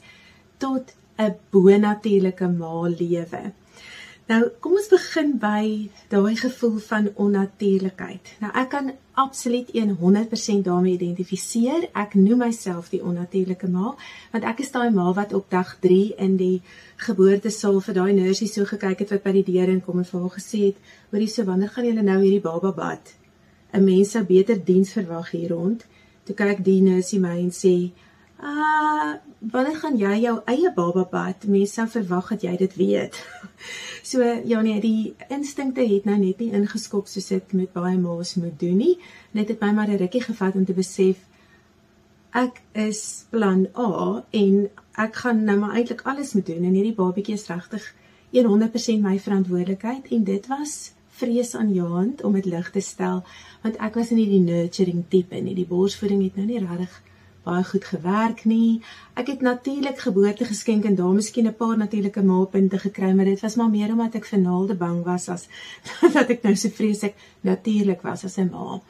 tot 0.57 0.91
'n 1.17 1.39
bonatuurlike 1.51 2.51
ma 2.59 2.75
lewe. 2.99 3.43
Nou, 4.31 4.45
kom 4.63 4.77
ons 4.79 4.87
begin 4.87 5.33
by 5.41 5.89
daai 6.11 6.37
gevoel 6.39 6.77
van 6.85 7.07
onnatuurlikheid. 7.19 8.29
Nou, 8.39 8.51
ek 8.61 8.69
kan 8.71 8.91
absoluut 9.19 9.71
100% 9.75 10.61
daarmee 10.63 10.93
identifiseer. 10.95 11.89
Ek 11.91 12.13
noem 12.15 12.45
myself 12.45 12.87
die 12.93 13.01
onnatuurlike 13.03 13.67
ma, 13.67 13.91
want 14.31 14.47
ek 14.47 14.61
is 14.63 14.71
daai 14.71 14.87
ma 14.95 15.09
wat 15.17 15.33
op 15.35 15.49
dag 15.51 15.73
3 15.83 16.13
in 16.27 16.37
die 16.39 16.61
geboortesaal 17.03 17.81
vir 17.87 17.97
daai 17.97 18.13
nursie 18.21 18.47
so 18.47 18.63
gekyk 18.69 19.03
het 19.03 19.11
wat 19.17 19.25
by 19.25 19.33
die 19.41 19.47
deur 19.49 19.73
inkom 19.73 19.99
en 19.99 20.07
vir 20.07 20.23
haar 20.23 20.35
gesê 20.37 20.61
het: 20.69 20.79
"Hoorie, 21.11 21.27
so 21.27 21.43
wanneer 21.49 21.73
gaan 21.75 21.89
julle 21.89 22.07
nou 22.07 22.19
hierdie 22.21 22.45
baba 22.47 22.71
bad?" 22.71 23.11
'n 23.73 23.83
Mens 23.83 24.11
sou 24.15 24.23
beter 24.23 24.63
diens 24.63 24.93
verwag 24.95 25.31
hier 25.31 25.49
rond. 25.49 25.83
Toe 26.23 26.35
kyk 26.35 26.63
die 26.63 26.81
nursie 26.81 27.19
my 27.19 27.35
en 27.35 27.51
sê: 27.51 27.91
"Ah, 28.41 29.15
wanneer 29.39 29.77
gaan 29.77 29.97
jy 29.97 30.19
jou 30.21 30.41
eie 30.45 30.71
baba 30.73 31.07
bad? 31.11 31.45
Mense 31.47 31.73
sou 31.73 31.87
verwag 31.87 32.29
dat 32.29 32.41
jy 32.41 32.57
dit 32.57 32.75
weet." 32.75 33.15
So 34.03 34.23
ja 34.45 34.61
nee, 34.61 34.79
die 34.81 35.15
instinkte 35.29 35.81
het 35.81 36.05
nou 36.05 36.17
net 36.17 36.39
nie 36.39 36.51
ingeskop 36.51 37.07
soos 37.07 37.27
dit 37.27 37.53
met 37.53 37.73
baie 37.73 37.97
ma's 37.97 38.35
moet 38.35 38.59
doen 38.59 38.77
nie. 38.77 38.97
Net 39.31 39.47
het 39.47 39.61
my 39.61 39.71
maar 39.71 39.87
'n 39.87 39.97
rukkie 39.97 40.21
gevat 40.21 40.55
om 40.55 40.65
te 40.65 40.73
besef 40.73 41.17
ek 42.31 42.61
is 42.79 43.25
plan 43.29 43.67
A 43.75 44.23
en 44.31 44.69
ek 44.95 45.15
gaan 45.23 45.43
nou 45.43 45.57
maar 45.59 45.75
eintlik 45.75 46.01
alles 46.07 46.33
moet 46.33 46.47
doen 46.47 46.63
en 46.63 46.77
hierdie 46.77 46.95
babatjie 46.95 47.35
is 47.35 47.47
regtig 47.51 47.83
100% 48.31 49.03
my 49.03 49.17
verantwoordelikheid 49.19 50.07
en 50.15 50.23
dit 50.23 50.47
was 50.47 50.93
vreesaanjaend 51.19 52.23
om 52.23 52.33
dit 52.39 52.47
lig 52.47 52.69
te 52.71 52.79
stel 52.79 53.23
want 53.63 53.79
ek 53.83 53.99
was 53.99 54.13
nie 54.15 54.27
die 54.29 54.39
nurturing 54.39 55.03
tipe 55.09 55.35
nie. 55.35 55.55
Die 55.55 55.67
borsvoeding 55.67 56.23
het 56.23 56.39
nou 56.39 56.47
nie 56.47 56.61
regtig 56.63 57.01
baie 57.43 57.63
goed 57.63 57.85
gewerk 57.85 58.43
nie. 58.45 58.81
Ek 59.17 59.27
het 59.27 59.41
natuurlik 59.41 59.99
geboorte 59.99 60.45
geskenk 60.45 60.85
en 60.85 60.95
daar 60.95 61.13
miskien 61.13 61.47
'n 61.47 61.55
paar 61.55 61.77
natuurlike 61.77 62.23
maalpunte 62.23 62.79
gekry, 62.79 63.11
maar 63.13 63.25
dit 63.25 63.41
was 63.41 63.55
maar 63.55 63.69
meer 63.69 63.91
omdat 63.91 64.15
ek 64.15 64.25
vir 64.25 64.39
naalde 64.39 64.75
bang 64.75 65.03
was 65.03 65.29
as 65.29 65.47
dat 66.15 66.29
ek 66.29 66.43
nou 66.43 66.55
so 66.55 66.69
vreeslik 66.69 67.15
natuurlik 67.41 68.01
was 68.01 68.23
as 68.23 68.37
'n 68.37 68.49
ma. 68.51 68.81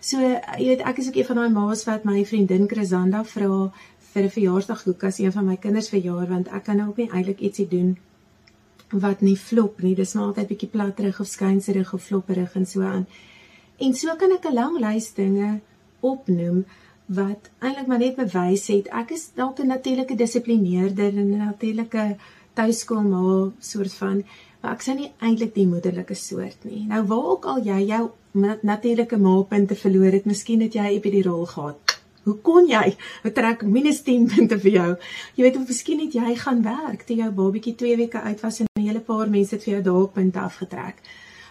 So, 0.00 0.18
jy 0.58 0.66
weet, 0.66 0.80
ek 0.80 0.98
is 0.98 1.08
ook 1.08 1.16
een 1.16 1.24
van 1.24 1.36
daai 1.36 1.50
ma's 1.50 1.84
wat 1.84 2.04
my 2.04 2.24
vriendin 2.24 2.68
Chrisanda 2.68 3.24
vra 3.24 3.72
vir 4.12 4.22
'n 4.22 4.30
verjaarsdagkoek 4.30 5.04
as 5.04 5.18
een 5.18 5.32
van 5.32 5.46
my 5.46 5.56
kinders 5.56 5.88
verjaar 5.88 6.26
want 6.28 6.48
ek 6.48 6.64
kan 6.64 6.76
nou 6.76 6.88
ook 6.88 6.96
nie 6.96 7.10
eintlik 7.10 7.40
ietsie 7.40 7.68
doen 7.68 7.96
wat 8.90 9.20
nie 9.20 9.36
flop 9.36 9.82
nie. 9.82 9.94
Dis 9.94 10.14
maar 10.14 10.24
altyd 10.24 10.48
bietjie 10.48 10.68
platterig 10.68 11.20
of 11.20 11.26
skynserig 11.26 11.92
of 11.94 12.02
flopperig 12.02 12.54
en 12.54 12.66
so 12.66 12.82
aan. 12.82 13.06
En 13.78 13.94
so 13.94 14.16
kan 14.16 14.32
ek 14.32 14.44
'n 14.44 14.54
lang 14.54 14.78
lys 14.80 15.14
dinge 15.14 15.60
opnoem 16.00 16.64
wat 17.06 17.50
eintlik 17.58 17.86
maar 17.86 17.98
net 17.98 18.16
bewys 18.16 18.66
het 18.66 18.88
ek 18.88 19.10
is 19.10 19.30
dalk 19.34 19.58
'n 19.60 19.66
natuurlike 19.66 20.16
dissiplineerder 20.16 21.12
en 21.18 21.32
'n 21.32 21.38
natuurlike 21.38 22.16
tuiskoolma 22.54 23.52
soort 23.58 23.92
van 23.92 24.24
maar 24.62 24.72
ek 24.72 24.82
sien 24.82 24.96
nie 24.96 25.12
eintlik 25.18 25.54
die 25.54 25.66
moederlike 25.66 26.14
soort 26.14 26.64
nie. 26.64 26.84
Nou 26.86 27.02
waar 27.10 27.24
ook 27.34 27.44
al 27.44 27.64
jy 27.66 27.80
jou 27.86 28.10
natuurlike 28.62 29.18
maapunte 29.18 29.74
verloor 29.74 30.12
het, 30.12 30.24
miskien 30.24 30.60
het 30.60 30.74
jy 30.74 30.94
epidurol 30.96 31.46
gehad. 31.46 31.98
Hoe 32.22 32.36
kon 32.46 32.68
jy? 32.70 32.94
Ek 33.26 33.34
trek 33.34 33.64
minus 33.66 34.02
10 34.06 34.28
punte 34.30 34.58
vir 34.62 34.72
jou. 34.76 34.90
Jy 35.34 35.42
weet 35.42 35.58
of 35.58 35.66
miskien 35.66 36.04
het 36.04 36.14
jy 36.14 36.36
gaan 36.38 36.62
werk 36.62 37.02
toe 37.08 37.16
jou 37.18 37.30
babatjie 37.34 37.74
2 37.74 37.96
weke 38.04 38.22
uit 38.22 38.40
was 38.40 38.60
en 38.60 38.66
'n 38.78 38.86
hele 38.86 39.00
paar 39.00 39.28
mense 39.30 39.54
het 39.54 39.64
vir 39.64 39.74
jou 39.74 39.82
daag 39.82 40.12
punte 40.12 40.38
afgetrek. 40.38 41.02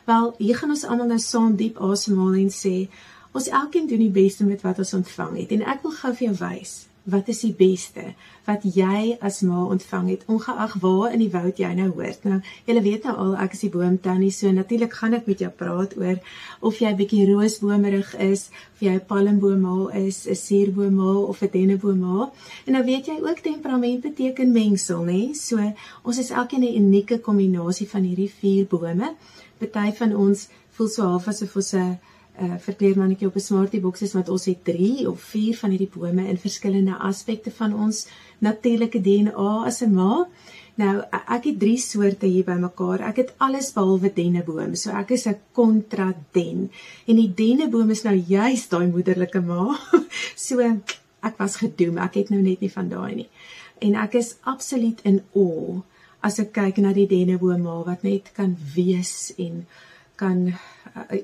Wel, 0.06 0.34
hier 0.38 0.56
gaan 0.56 0.70
ons 0.70 0.86
almal 0.86 1.08
nou 1.08 1.20
saam 1.20 1.56
diep 1.56 1.78
asemhaal 1.78 2.34
en 2.34 2.50
sê 2.50 2.90
ons 3.32 3.48
elkeen 3.48 3.88
doen 3.88 4.06
die 4.06 4.16
beste 4.24 4.44
met 4.44 4.62
wat 4.62 4.80
ons 4.80 4.94
ontvang 4.94 5.38
het 5.44 5.52
en 5.52 5.68
ek 5.74 5.84
wil 5.84 5.92
gou 5.92 6.14
vir 6.14 6.28
jou 6.28 6.38
wys 6.46 6.80
wat 7.04 7.28
is 7.34 7.40
die 7.42 7.54
beste 7.58 8.12
wat 8.46 8.66
jy 8.66 9.16
as 9.26 9.40
ma 9.46 9.64
ontvang 9.74 10.10
het 10.12 10.26
ongeag 10.30 10.76
waar 10.84 11.14
in 11.14 11.22
die 11.24 11.32
woud 11.34 11.58
jy 11.58 11.70
nou 11.78 11.88
hoort. 11.96 12.24
Nou, 12.26 12.40
julle 12.68 12.84
weet 12.86 13.06
nou 13.08 13.16
al 13.24 13.34
ek 13.42 13.56
is 13.58 13.64
die 13.66 13.72
boomtannie, 13.74 14.32
so 14.34 14.52
natuurlik 14.54 14.94
gaan 14.98 15.18
ek 15.18 15.30
met 15.30 15.42
jou 15.42 15.50
praat 15.50 15.96
oor 15.98 16.20
of 16.62 16.78
jy 16.82 16.92
bietjie 16.98 17.26
roosbomerig 17.30 18.14
is, 18.22 18.50
of 18.74 18.86
jy 18.86 18.94
'n 18.98 19.06
palmboomhaal 19.10 19.90
is, 20.06 20.28
'n 20.28 20.36
suurboomhaal 20.36 21.24
of 21.26 21.42
'n 21.42 21.50
denneboomhaal. 21.54 22.34
En 22.66 22.74
nou 22.74 22.86
weet 22.86 23.06
jy 23.06 23.18
ook 23.22 23.40
temperament 23.40 24.02
beteken 24.02 24.52
mengsel, 24.52 25.04
nê? 25.04 25.34
So 25.34 25.58
ons 26.04 26.18
is 26.18 26.30
elkeen 26.30 26.64
'n 26.64 26.76
unieke 26.78 27.20
kombinasie 27.20 27.90
van 27.90 28.04
hierdie 28.04 28.30
vier 28.30 28.66
bome. 28.66 29.16
Party 29.58 29.92
van 29.98 30.16
ons 30.16 30.50
voel 30.72 30.88
so 30.88 31.04
half 31.04 31.28
asof 31.28 31.56
ons 31.56 31.74
'n 31.74 32.00
uh, 32.40 32.56
verkleermannetjie 32.60 33.28
op 33.28 33.36
'n 33.36 33.40
smartie 33.40 33.80
boks 33.80 34.02
is 34.02 34.14
wat 34.14 34.30
ons 34.30 34.46
het 34.46 34.64
3 34.64 35.10
of 35.10 35.22
4 35.22 35.58
van 35.58 35.70
hierdie 35.70 35.92
bome 35.94 36.28
in 36.28 36.38
verskillende 36.38 36.98
aspekte 36.98 37.52
van 37.52 37.74
ons 37.74 38.08
natuurlike 38.40 39.02
DNA 39.02 39.66
as 39.66 39.82
'n 39.82 39.94
ma. 39.94 40.28
Nou 40.76 41.04
ek 41.12 41.44
het 41.44 41.60
3 41.60 41.78
soorte 41.78 42.26
hier 42.26 42.44
bymekaar. 42.44 43.00
Ek 43.00 43.16
het 43.16 43.34
alles 43.38 43.74
behalwe 43.74 44.12
denneboom. 44.14 44.76
So 44.76 44.90
ek 44.92 45.12
is 45.12 45.28
'n 45.28 45.40
kontraden. 45.52 46.72
En 47.06 47.16
die 47.16 47.34
denneboom 47.36 47.90
is 47.90 48.04
nou 48.04 48.16
juist 48.16 48.70
daai 48.70 48.88
moederlike 48.88 49.42
ma. 49.42 49.78
so 50.36 50.60
ek 51.22 51.38
was 51.38 51.56
gedoem. 51.56 51.98
Ek 51.98 52.14
het 52.14 52.30
nou 52.30 52.42
net 52.42 52.60
nie 52.60 52.72
van 52.72 52.90
daai 52.90 53.16
nie. 53.16 53.30
En 53.80 53.96
ek 53.96 54.14
is 54.14 54.36
absoluut 54.42 55.00
in 55.04 55.22
awe 55.36 55.82
as 56.22 56.40
ek 56.40 56.54
kyk 56.54 56.78
na 56.78 56.94
die 56.94 57.08
denneboom 57.10 57.64
ma 57.66 57.84
wat 57.84 58.04
net 58.04 58.32
kan 58.38 58.58
wees 58.76 59.34
en 59.38 59.66
kan 60.16 60.54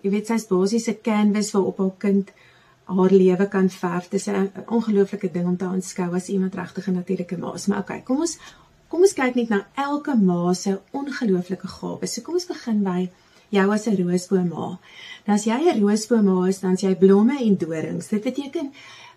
jy 0.03 0.09
weet 0.09 0.27
sy's 0.27 0.47
basies 0.47 0.87
'n 0.87 1.01
canvas 1.01 1.51
waarop 1.51 1.77
haar 1.77 1.97
kind 1.97 2.31
haar 2.87 3.11
lewe 3.11 3.47
kan 3.47 3.69
verf. 3.69 4.09
Dit 4.09 4.19
is 4.19 4.27
'n 4.27 4.51
ongelooflike 4.67 5.31
ding 5.31 5.47
om 5.47 5.57
te 5.57 5.65
aanskou 5.65 6.13
as 6.15 6.29
iemand 6.29 6.55
regtig 6.55 6.87
'n 6.87 6.93
natuurlike 6.93 7.37
ma 7.37 7.53
is. 7.53 7.67
Maar 7.67 7.79
okay, 7.79 8.01
kom 8.01 8.19
ons 8.19 8.37
kom 8.87 9.01
ons 9.01 9.13
kyk 9.13 9.35
net 9.35 9.49
na 9.49 9.67
elke 9.75 10.15
ma 10.15 10.53
se 10.53 10.79
ongelooflike 10.91 11.67
gawes. 11.67 12.13
So 12.13 12.21
kom 12.21 12.33
ons 12.33 12.47
begin 12.47 12.83
by 12.83 13.09
jou 13.49 13.71
as 13.71 13.87
'n 13.87 13.95
roosboom 13.95 14.47
ma. 14.47 14.79
Nou 15.25 15.35
as 15.35 15.45
jy 15.45 15.59
'n 15.59 15.81
roosboom 15.81 16.25
ma 16.25 16.47
is, 16.47 16.59
dan 16.59 16.75
jy 16.75 16.95
blomme 16.95 17.37
en 17.39 17.57
dorings. 17.57 18.07
Dit 18.07 18.23
beteken 18.23 18.71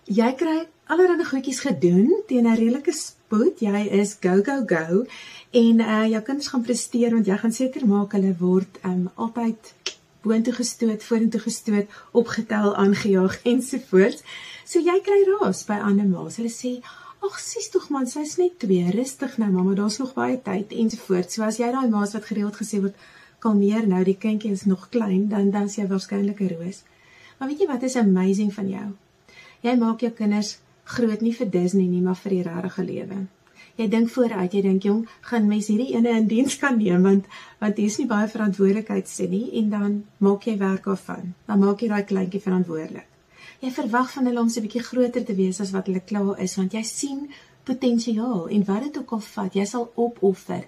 jy 0.05 0.33
kry 0.33 0.67
allerlei 0.87 1.25
goedjies 1.25 1.61
gedoen 1.61 2.23
teen 2.27 2.47
'n 2.47 2.57
redelike 2.57 2.93
spoed. 2.93 3.61
Jy 3.61 3.89
is 3.91 4.17
go 4.21 4.43
go 4.43 4.65
go 4.67 5.07
en 5.51 5.81
uh 5.81 6.07
jou 6.11 6.23
kinders 6.23 6.49
gaan 6.49 6.63
presteer 6.63 7.11
want 7.11 7.27
jy 7.27 7.37
gaan 7.37 7.53
seker 7.53 7.87
maak 7.87 8.13
hulle 8.13 8.35
word 8.39 8.79
um 8.85 9.11
altyd 9.17 9.75
boontoe 10.23 10.53
gestoot, 10.53 11.05
vorentoe 11.05 11.41
gestoot, 11.41 11.87
opgetel, 12.13 12.75
aangejaag 12.77 13.39
ensovoorts. 13.53 14.25
So 14.65 14.83
jy 14.85 14.99
kry 15.05 15.21
raas 15.29 15.65
by 15.69 15.81
ander 15.81 16.09
ma's. 16.09 16.37
Hulle 16.37 16.53
sê, 16.53 16.83
"Ag, 17.23 17.39
sies 17.39 17.71
tog 17.71 17.89
man, 17.91 18.07
sy's 18.07 18.37
net 18.37 18.59
2, 18.59 18.91
rustig 18.91 19.39
nou 19.39 19.51
mamma, 19.51 19.75
daar's 19.75 19.99
nog 19.99 20.15
baie 20.15 20.41
tyd" 20.43 20.73
ensovoorts. 20.73 21.35
So 21.35 21.43
as 21.43 21.59
jy 21.59 21.73
daai 21.73 21.89
ma's 21.89 22.13
wat 22.13 22.25
gereeld 22.25 22.57
gesê 22.57 22.81
word, 22.81 22.95
"Kalmeer 23.39 23.87
nou, 23.87 24.05
die 24.05 24.17
kindjie 24.17 24.53
is 24.53 24.65
nog 24.65 24.89
klein," 24.89 25.29
dan 25.29 25.51
dan 25.51 25.65
is 25.65 25.77
jy 25.77 25.87
waarskynlik 25.87 26.41
'n 26.41 26.49
roos. 26.49 26.83
Maar 27.39 27.49
weet 27.49 27.61
jy 27.61 27.67
wat 27.67 27.83
is 27.83 27.97
amazing 27.97 28.55
van 28.55 28.69
jou? 28.69 28.97
Jy 29.61 29.77
maak 29.77 30.01
jou 30.01 30.11
kinders 30.11 30.59
groot 30.85 31.21
nie 31.21 31.35
vir 31.35 31.51
Disney 31.51 31.87
nie, 31.87 32.01
maar 32.01 32.17
vir 32.17 32.31
die 32.31 32.43
regte 32.43 32.85
lewe 32.85 33.27
jy 33.81 33.89
dink 33.89 34.11
vooruit, 34.13 34.53
jy 34.53 34.63
dink 34.65 34.85
jong, 34.85 35.05
gaan 35.29 35.47
mens 35.49 35.71
hierdie 35.73 35.95
ene 35.97 36.13
in 36.19 36.27
diens 36.29 36.57
kan 36.61 36.77
neem 36.79 37.07
want 37.07 37.29
want 37.61 37.79
hier's 37.81 37.99
nie 38.01 38.09
baie 38.11 38.29
verantwoordelikheid 38.29 39.09
sien 39.09 39.31
nie 39.33 39.47
en 39.61 39.71
dan 39.71 39.95
maak 40.19 40.47
jy 40.49 40.57
werk 40.61 40.89
daarvan. 40.89 41.33
Dan 41.49 41.63
maak 41.65 41.83
jy 41.83 41.89
daai 41.93 42.05
kleintjie 42.09 42.43
verantwoordelik. 42.45 43.07
Jy 43.61 43.71
verwag 43.77 44.13
van 44.15 44.29
hulle 44.29 44.41
om 44.41 44.49
so 44.49 44.61
'n 44.61 44.67
bietjie 44.67 44.85
groter 44.85 45.25
te 45.25 45.35
wees 45.35 45.61
as 45.61 45.73
wat 45.73 45.87
hulle 45.87 46.01
klaar 46.01 46.41
is 46.41 46.57
want 46.57 46.73
jy 46.73 46.83
sien 46.83 47.29
potensiaal 47.65 48.49
en 48.49 48.65
wat 48.65 48.83
dit 48.83 48.99
ook 48.99 49.13
al 49.13 49.21
vat, 49.21 49.55
jy 49.55 49.65
sal 49.65 49.91
opoffer 49.95 50.65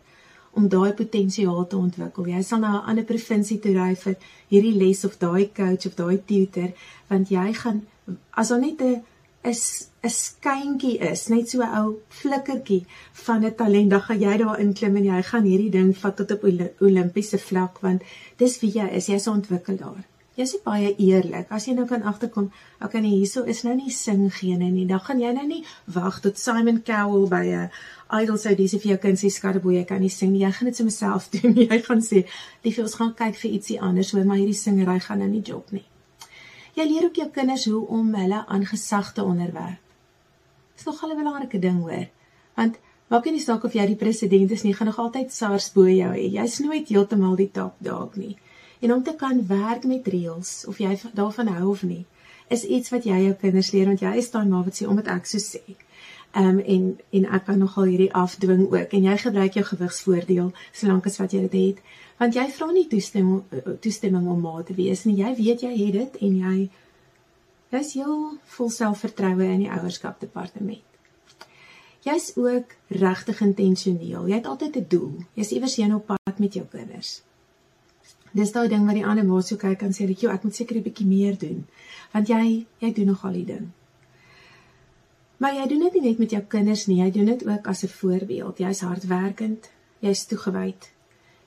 om 0.52 0.68
daai 0.68 0.92
potensiaal 0.92 1.66
te 1.66 1.76
ontwikkel. 1.76 2.26
Jy 2.26 2.42
sal 2.42 2.60
na 2.60 2.80
'n 2.80 2.88
ander 2.90 3.04
provinsie 3.04 3.58
toe 3.58 3.72
ry 3.72 3.94
vir 3.94 4.16
hierdie 4.48 4.76
les 4.76 5.04
of 5.04 5.18
daai 5.18 5.48
coach 5.54 5.86
of 5.86 5.94
daai 5.96 6.18
tutor 6.26 6.72
want 7.08 7.28
jy 7.28 7.52
gaan 7.52 7.86
as 8.30 8.48
daar 8.48 8.60
net 8.60 8.80
'n 8.80 9.02
is 9.44 9.91
'n 10.02 10.10
skyntjie 10.10 10.96
is, 11.10 11.28
net 11.30 11.48
so 11.50 11.62
'n 11.62 11.74
ou 11.80 11.90
flikkertjie 12.20 12.86
van 13.24 13.44
'n 13.46 13.54
talent, 13.54 13.90
dan 13.90 14.00
gaan 14.06 14.20
jy 14.20 14.36
daar 14.38 14.60
inklim 14.60 14.96
en 14.96 15.04
jy 15.04 15.22
gaan 15.22 15.44
hierdie 15.50 15.70
ding 15.70 15.92
vat 15.96 16.16
tot 16.16 16.32
op 16.34 16.42
Olimpiese 16.86 17.38
vlak 17.38 17.78
want 17.84 18.02
dis 18.36 18.58
wie 18.60 18.72
jy 18.78 18.88
is, 18.98 19.06
jy's 19.06 19.26
ontwikkel 19.26 19.76
daar. 19.76 20.02
Jy's 20.34 20.56
baie 20.64 20.94
eerlik. 20.96 21.50
As 21.52 21.66
jy 21.68 21.74
nou 21.76 21.84
kan 21.86 22.02
agterkom, 22.02 22.50
okay, 22.80 23.00
nee, 23.00 23.18
hierso 23.20 23.44
is 23.44 23.62
nou 23.62 23.74
nie 23.76 23.90
sing 23.90 24.30
gene 24.32 24.70
nie. 24.70 24.86
Dan 24.86 25.00
gaan 25.00 25.20
jy 25.20 25.32
nou 25.36 25.46
nie 25.46 25.64
wag 25.84 26.20
tot 26.24 26.38
Simon 26.38 26.82
Cowell 26.82 27.28
by 27.28 27.44
'n 27.46 27.70
Idols 28.22 28.46
audisie 28.46 28.80
vir 28.80 28.90
jou 28.92 28.98
kind 28.98 29.18
sê 29.18 29.30
skadeboe, 29.30 29.74
jy 29.74 29.84
kan 29.84 30.00
nie 30.00 30.08
sing 30.08 30.32
nie. 30.32 30.42
Jy 30.44 30.52
gaan 30.52 30.66
dit 30.66 30.76
sommer 30.76 30.92
self 30.92 31.28
doen. 31.36 31.54
Jy 31.54 31.82
gaan 31.82 32.00
sê, 32.00 32.24
"Liefie, 32.64 32.82
ons 32.82 32.94
gaan 32.94 33.14
kyk 33.14 33.36
vir 33.36 33.50
ietsie 33.50 33.80
anders, 33.80 34.10
hoor, 34.12 34.24
maar 34.24 34.36
hierdie 34.36 34.62
singery 34.64 34.98
gaan 35.00 35.18
nou 35.18 35.28
nie 35.28 35.42
job 35.42 35.70
nie." 35.70 35.84
Jy 36.74 36.84
leer 36.88 37.04
ook 37.04 37.16
jou 37.16 37.30
kinders 37.30 37.64
hoe 37.64 37.86
om 37.86 38.14
hulle 38.14 38.46
aan 38.46 38.66
gesag 38.66 39.12
te 39.12 39.22
onderwerf. 39.22 39.78
Dis 40.82 40.92
nog 40.92 41.10
'n 41.10 41.16
belangrike 41.16 41.58
ding 41.58 41.78
hoor. 41.80 42.08
Want 42.54 42.78
maak 43.06 43.24
nie 43.24 43.40
saak 43.40 43.64
of 43.64 43.72
jy 43.72 43.86
die 43.86 43.96
president 43.96 44.50
is 44.50 44.62
nie, 44.62 44.74
gaan 44.74 44.86
nog 44.86 44.98
altyd 44.98 45.32
SARS 45.32 45.72
bo 45.72 45.84
jou 45.86 46.12
hê. 46.12 46.30
Jy's 46.32 46.58
nooit 46.58 46.88
heeltemal 46.88 47.36
die 47.36 47.50
top 47.50 47.74
dog 47.78 48.16
nie. 48.16 48.36
En 48.80 48.92
om 48.92 49.02
te 49.02 49.14
kan 49.14 49.46
werk 49.46 49.84
met 49.84 50.06
reëls 50.06 50.64
of 50.66 50.78
jy 50.78 50.98
daarvan 51.14 51.46
hou 51.46 51.70
of 51.70 51.82
nie, 51.82 52.06
is 52.48 52.64
iets 52.64 52.90
wat 52.90 53.04
jy 53.04 53.18
jou 53.24 53.34
kinders 53.34 53.70
leer 53.72 53.86
want 53.86 54.00
jy 54.00 54.16
is 54.16 54.30
daai 54.30 54.44
ma 54.44 54.62
wat 54.62 54.74
sê 54.74 54.88
om 54.88 54.96
dit 54.96 55.06
ek 55.06 55.26
so 55.26 55.38
sê. 55.38 55.62
Ehm 56.34 56.48
um, 56.48 56.58
en 56.58 56.98
en 57.10 57.24
ek 57.26 57.44
kan 57.44 57.58
nogal 57.58 57.84
hierdie 57.84 58.12
afdwing 58.12 58.72
ook 58.72 58.92
en 58.92 59.02
jy 59.02 59.16
gebruik 59.16 59.54
jou 59.54 59.64
gewigsvoordeel 59.64 60.52
solank 60.72 61.06
as 61.06 61.18
wat 61.18 61.32
jy 61.32 61.40
dit 61.40 61.52
het 61.52 61.78
want 62.18 62.34
jy 62.34 62.46
vra 62.50 62.70
nie 62.72 62.88
toestemming 62.88 63.42
toestemming 63.80 64.28
om 64.28 64.40
ma 64.40 64.62
te 64.62 64.74
wees 64.74 65.04
nie 65.04 65.16
jy 65.16 65.34
weet 65.34 65.62
jy 65.62 65.72
het 65.76 65.92
dit 65.92 66.16
en 66.20 66.38
jy 66.38 66.70
jy's 67.72 67.92
heel 67.98 68.38
vol 68.56 68.70
selfvertroue 68.70 69.50
in 69.56 69.64
die 69.64 69.72
ouerskap 69.72 70.20
departement 70.20 70.82
jy's 72.06 72.32
ook 72.36 72.76
regtig 73.02 73.42
intentioneel 73.48 74.30
jy 74.30 74.38
het 74.40 74.48
altyd 74.54 74.76
'n 74.76 74.88
doel 74.88 75.12
jy's 75.34 75.52
iewers 75.52 75.76
heen 75.76 75.94
op 75.94 76.06
pad 76.06 76.38
met 76.38 76.54
jou 76.54 76.66
kinders 76.66 77.22
dis 78.32 78.52
daai 78.52 78.68
ding 78.68 78.86
wat 78.86 78.98
die 79.00 79.06
ander 79.06 79.24
ma 79.24 79.40
so 79.40 79.56
kyk 79.56 79.82
en 79.82 79.92
sê 79.92 80.06
dat 80.06 80.20
jy 80.22 80.32
ek 80.32 80.44
moet 80.44 80.54
seker 80.54 80.76
'n 80.76 80.88
bietjie 80.88 81.06
meer 81.06 81.38
doen 81.38 81.66
want 82.12 82.28
jy 82.28 82.66
jy 82.80 82.92
doen 82.92 83.06
nog 83.06 83.24
al 83.24 83.32
die 83.32 83.48
ding 83.54 83.70
Maar 85.42 85.56
jy 85.56 85.64
doen 85.66 85.80
dit 85.82 85.94
nie 85.96 86.00
net 86.04 86.18
met 86.22 86.30
jou 86.30 86.40
kinders 86.54 86.84
nie, 86.86 87.00
jy 87.00 87.08
doen 87.10 87.26
dit 87.32 87.40
ook 87.46 87.66
as 87.66 87.82
'n 87.82 87.88
voorbeeld. 87.88 88.58
Jy's 88.58 88.80
hardwerkend, 88.80 89.70
jy's 89.98 90.26
toegewyd. 90.26 90.90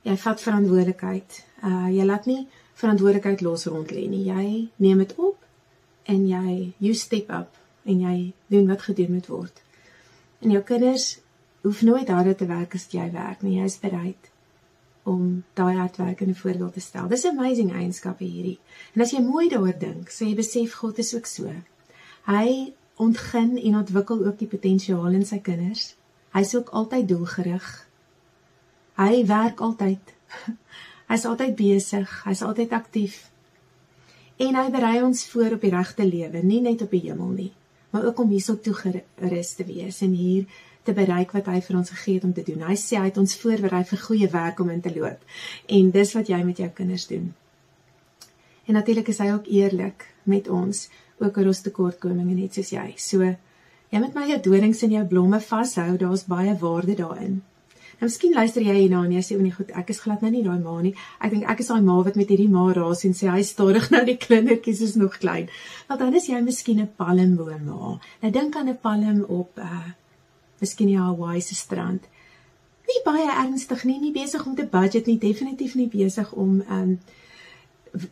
Jy 0.03 0.15
vat 0.17 0.41
verantwoordelikheid. 0.41 1.45
Uh 1.63 1.87
jy 1.97 2.03
laat 2.03 2.25
nie 2.25 2.47
verantwoordelikheid 2.73 3.41
los 3.41 3.65
rond 3.65 3.91
lê 3.91 4.03
nie. 4.09 4.25
Jy 4.25 4.69
neem 4.75 4.97
dit 4.97 5.15
op 5.15 5.44
en 6.05 6.27
jy 6.27 6.73
you 6.77 6.93
step 6.93 7.29
up 7.29 7.57
en 7.85 8.01
jy 8.01 8.33
doen 8.53 8.67
wat 8.67 8.85
gedoen 8.87 9.13
moet 9.17 9.27
word. 9.27 9.61
En 10.41 10.51
jou 10.53 10.61
kinders 10.63 11.19
hoef 11.65 11.81
nooit 11.81 12.09
harder 12.09 12.35
te 12.37 12.45
werk 12.49 12.75
as 12.77 12.87
jy 12.91 13.05
werk 13.13 13.41
nie. 13.41 13.57
Jy's 13.59 13.79
bereid 13.81 14.31
om 15.05 15.43
daai 15.57 15.75
hardwerkende 15.77 16.35
voorbeeld 16.35 16.73
te 16.73 16.81
stel. 16.81 17.07
Dis 17.07 17.25
'n 17.25 17.37
amazing 17.37 17.71
eienskap 17.73 18.19
hierdie. 18.19 18.59
En 18.93 19.01
as 19.01 19.11
jy 19.11 19.21
mooi 19.21 19.49
daaroor 19.49 19.79
dink, 19.79 20.09
sê 20.09 20.25
jy 20.25 20.35
besef 20.35 20.73
God 20.73 20.97
is 20.97 21.13
ook 21.15 21.25
so. 21.25 21.53
Hy 22.25 22.73
ontgin 22.95 23.57
en 23.57 23.75
ontwikkel 23.75 24.25
ook 24.25 24.39
die 24.39 24.47
potensiaal 24.47 25.13
in 25.13 25.25
sy 25.25 25.39
kinders. 25.39 25.95
Hy's 26.33 26.55
ook 26.55 26.69
altyd 26.69 27.07
doelgerig. 27.07 27.87
Hy 28.97 29.25
werk 29.25 29.59
altyd. 29.59 30.13
Hy's 31.11 31.25
altyd 31.25 31.55
besig, 31.55 32.23
hy's 32.25 32.41
altyd 32.41 32.71
aktief. 32.73 33.29
En 34.37 34.55
hy 34.59 34.69
berei 34.71 34.99
ons 35.03 35.25
voor 35.31 35.55
op 35.55 35.61
die 35.63 35.71
regte 35.71 36.05
lewe, 36.05 36.41
nie 36.43 36.61
net 36.61 36.81
op 36.83 36.91
die 36.91 37.05
hemel 37.05 37.31
nie, 37.31 37.51
maar 37.95 38.07
ook 38.09 38.19
om 38.19 38.33
hierso 38.33 38.57
toe 38.59 38.73
gerus 38.75 39.53
te 39.55 39.63
wees 39.63 40.01
en 40.03 40.11
hier 40.11 40.43
te 40.85 40.93
bereik 40.93 41.31
wat 41.33 41.47
hy 41.49 41.61
vir 41.63 41.77
ons 41.79 41.89
gegee 41.93 42.19
het 42.19 42.27
om 42.27 42.33
te 42.35 42.43
doen. 42.45 42.65
Hy 42.67 42.75
sê 42.77 42.99
hy 42.99 43.07
het 43.07 43.17
ons 43.17 43.37
voorberei 43.41 43.81
vir 43.89 44.01
goeie 44.03 44.29
werk 44.29 44.59
om 44.61 44.69
in 44.73 44.83
te 44.83 44.91
loop. 44.93 45.23
En 45.71 45.89
dis 45.95 46.13
wat 46.17 46.29
jy 46.29 46.41
met 46.45 46.61
jou 46.61 46.69
kinders 46.75 47.07
doen. 47.09 47.31
En 48.65 48.77
natuurlik 48.77 49.09
is 49.13 49.21
hy 49.23 49.31
ook 49.33 49.47
eerlik 49.47 50.05
met 50.29 50.49
ons 50.51 50.87
ook 51.21 51.37
oor 51.37 51.51
ons 51.53 51.63
tekortkominge 51.65 52.35
net 52.35 52.57
soos 52.57 52.73
jy. 52.75 52.85
So 52.99 53.23
jy 53.23 54.01
moet 54.03 54.13
maar 54.13 54.29
jou 54.29 54.39
dorings 54.49 54.83
en 54.83 54.95
jou 54.97 55.05
blomme 55.09 55.39
vashou. 55.41 55.95
Daar's 56.01 56.25
baie 56.29 56.57
waarde 56.59 56.97
daarin. 56.99 57.41
Nou 57.99 58.09
miskien 58.09 58.33
luister 58.33 58.61
jy 58.61 58.73
hierna 58.73 59.03
en 59.05 59.11
jy 59.11 59.21
sê 59.23 59.35
o 59.37 59.41
nee 59.41 59.55
goed, 59.55 59.71
ek 59.71 59.89
is 59.89 60.01
glad 60.03 60.21
nou 60.21 60.31
nie 60.31 60.43
daai 60.43 60.59
ma 60.59 60.81
nie. 60.81 60.93
Ek 61.19 61.31
dink 61.31 61.49
ek 61.49 61.59
is 61.63 61.67
daai 61.71 61.81
ma 61.81 62.01
wat 62.03 62.15
met 62.19 62.29
hierdie 62.29 62.49
ma 62.51 62.65
raas 62.75 63.05
en 63.07 63.13
sê 63.15 63.29
hy 63.31 63.43
stadig 63.47 63.91
nou 63.91 64.03
die 64.05 64.17
kindertjies 64.17 64.81
is 64.81 64.95
nog 64.95 65.19
klein. 65.21 65.47
Want 65.87 65.99
dan 66.03 66.15
is 66.15 66.27
jy 66.27 66.41
miskien 66.41 66.81
'n 66.81 66.91
palmboom 66.97 67.63
ma. 67.65 67.99
Nou 68.21 68.31
dink 68.31 68.55
aan 68.55 68.69
'n 68.69 68.77
palm 68.81 69.23
op 69.27 69.57
uh 69.57 69.85
miskien 70.61 70.87
die 70.87 70.99
Hawaii 70.99 71.41
se 71.41 71.55
strand. 71.55 72.03
Nie 72.87 73.01
baie 73.05 73.27
ernstig 73.27 73.83
nie, 73.83 73.99
nie 73.99 74.13
besig 74.13 74.45
om 74.45 74.55
te 74.55 74.65
budget 74.65 75.07
nie, 75.07 75.17
definitief 75.17 75.75
nie 75.75 75.89
besig 75.91 76.31
om 76.33 76.61
um 76.69 76.99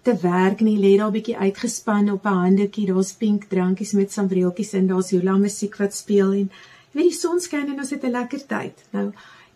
te 0.01 0.15
werk 0.22 0.61
nie, 0.64 0.77
lê 0.80 0.97
daar 0.97 1.11
bietjie 1.11 1.38
uitgespan 1.38 2.11
op 2.11 2.26
'n 2.26 2.39
handdoekie, 2.43 2.88
daar's 2.88 3.14
pink 3.14 3.43
drankies 3.43 3.91
met 3.91 4.11
sambreeltjies 4.11 4.73
in, 4.73 4.88
daar's 4.88 5.11
hula 5.11 5.38
musiek 5.38 5.76
wat 5.77 5.93
speel 5.93 6.31
en 6.31 6.49
jy 6.49 6.99
weet 6.99 7.10
die 7.11 7.19
son 7.19 7.39
skyn 7.39 7.68
en 7.68 7.80
ons 7.80 7.89
het 7.89 8.03
'n 8.03 8.11
lekker 8.11 8.45
tyd. 8.47 8.85
Nou 8.91 9.11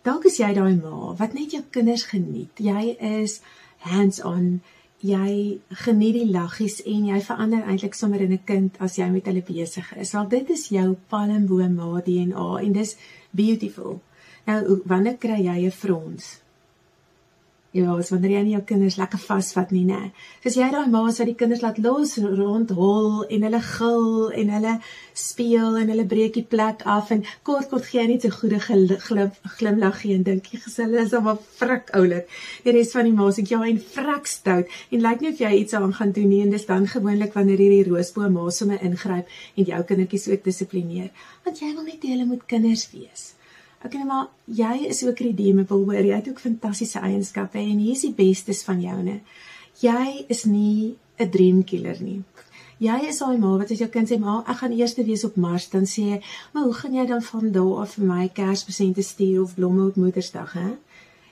dalk 0.08 0.24
is 0.30 0.38
jy 0.40 0.54
daai 0.56 0.74
ma 0.80 1.12
wat 1.20 1.36
net 1.36 1.52
jou 1.52 1.62
kinders 1.74 2.06
geniet. 2.08 2.60
Jy 2.70 2.96
is 3.22 3.40
hands-on. 3.84 4.58
Jy 5.04 5.60
geniet 5.84 6.16
die 6.16 6.30
laggies 6.32 6.80
en 6.92 7.04
jy 7.10 7.20
verander 7.22 7.68
eintlik 7.68 7.94
sommer 7.94 8.24
in 8.24 8.32
'n 8.32 8.44
kind 8.50 8.80
as 8.80 8.96
jy 8.98 9.08
met 9.12 9.26
hulle 9.30 9.44
besig 9.46 9.86
is. 9.96 10.12
Want 10.12 10.30
dit 10.30 10.50
is 10.50 10.68
jou 10.68 10.96
palmboom 11.08 11.74
ma 11.74 12.00
DNA 12.00 12.48
en 12.64 12.72
dis 12.72 12.96
beautiful. 13.30 14.00
Nou 14.46 14.80
wanneer 14.86 15.16
kry 15.16 15.40
jy 15.44 15.66
'n 15.66 15.70
frons? 15.70 16.40
Ja, 17.78 17.92
as 17.94 18.08
wanneer 18.10 18.32
jy 18.32 18.40
nie 18.42 18.52
jou 18.56 18.62
kinders 18.66 18.96
lekker 18.98 19.20
vasvat 19.22 19.70
nie, 19.70 19.84
nê. 19.86 20.08
Soos 20.42 20.56
jy 20.58 20.66
daai 20.72 20.88
ma's 20.90 21.20
wat 21.20 21.28
die 21.28 21.36
kinders 21.38 21.60
laat 21.62 21.76
los 21.84 22.16
rondhol 22.18 23.20
en 23.34 23.46
hulle 23.46 23.60
gil 23.66 24.08
en 24.40 24.50
hulle 24.56 24.72
speel 25.22 25.76
en 25.78 25.92
hulle 25.92 26.06
breek 26.10 26.34
die 26.34 26.46
plek 26.54 26.82
af 26.96 27.12
en 27.14 27.22
kort 27.46 27.70
kort 27.70 27.86
gee 27.86 28.00
jy 28.00 28.08
net 28.08 28.26
'n 28.26 28.34
goeie 28.38 28.58
glim 29.06 29.30
glimlaggie 29.58 30.16
en 30.16 30.26
dink 30.26 30.50
jy 30.52 30.58
geselle 30.64 31.04
is 31.04 31.14
almal 31.14 31.38
frik 31.60 31.94
oulik. 31.94 32.26
Die 32.64 32.72
res 32.72 32.92
van 32.96 33.04
die 33.04 33.16
ma's 33.20 33.38
ek 33.38 33.50
ja 33.54 33.62
en 33.62 33.78
frik 33.78 34.26
stout 34.26 34.66
en 34.90 35.06
lyk 35.06 35.20
nie 35.20 35.32
of 35.32 35.38
jy 35.38 35.52
iets 35.62 35.74
aan 35.74 35.94
gaan 35.94 36.12
doen 36.12 36.28
nie 36.28 36.42
en 36.42 36.50
dis 36.50 36.66
dan 36.66 36.86
gewoonlik 36.86 37.34
wanneer 37.34 37.58
hierdie 37.58 37.90
roosboom 37.92 38.32
ma 38.32 38.50
sommer 38.50 38.82
ingryp 38.82 39.26
en 39.56 39.64
jou 39.64 39.82
kindertjies 39.82 40.28
ook 40.28 40.42
dissiplineer. 40.44 41.10
Want 41.44 41.60
jy 41.60 41.74
wil 41.74 41.84
net 41.84 42.02
hê 42.02 42.16
hulle 42.16 42.26
moet 42.26 42.46
kinders 42.46 42.90
wees. 42.90 43.37
Ek 43.78 43.92
okay, 43.92 44.04
maar 44.04 44.26
jy 44.44 44.88
is 44.90 45.04
ook 45.06 45.20
redeemable 45.22 45.84
hoor. 45.84 46.02
Jy 46.02 46.16
het 46.16 46.28
ook 46.28 46.40
fantastiese 46.42 46.98
eienskappe 46.98 47.58
en 47.58 47.78
hier 47.78 47.94
is 47.94 48.02
die 48.02 48.14
bestes 48.14 48.64
van 48.66 48.80
joune. 48.82 49.20
Jy 49.78 50.24
is 50.28 50.44
nie 50.44 50.96
'n 51.18 51.30
dream 51.30 51.64
killer 51.64 51.96
nie. 52.02 52.22
Jy 52.78 53.08
is 53.08 53.18
daai 53.18 53.38
ma 53.38 53.56
wat 53.58 53.70
as 53.70 53.78
jou 53.78 53.88
kind 53.88 54.08
sê, 54.08 54.18
"Ma, 54.18 54.44
ek 54.46 54.56
gaan 54.56 54.72
eers 54.72 54.94
wees 54.94 55.24
op 55.24 55.36
Mars," 55.36 55.68
dan 55.70 55.82
sê 55.82 56.02
jy, 56.10 56.22
"Maar 56.52 56.62
hoe 56.62 56.74
gaan 56.74 56.94
jy 56.94 57.06
dan 57.06 57.22
van 57.22 57.52
daar 57.52 57.80
af 57.80 57.94
vir 57.94 58.04
my 58.06 58.28
Kerspresente 58.28 59.02
stuur 59.02 59.42
of 59.42 59.54
blomme 59.54 59.86
op 59.86 59.96
Moedersdag, 59.96 60.52
hè?" 60.52 60.76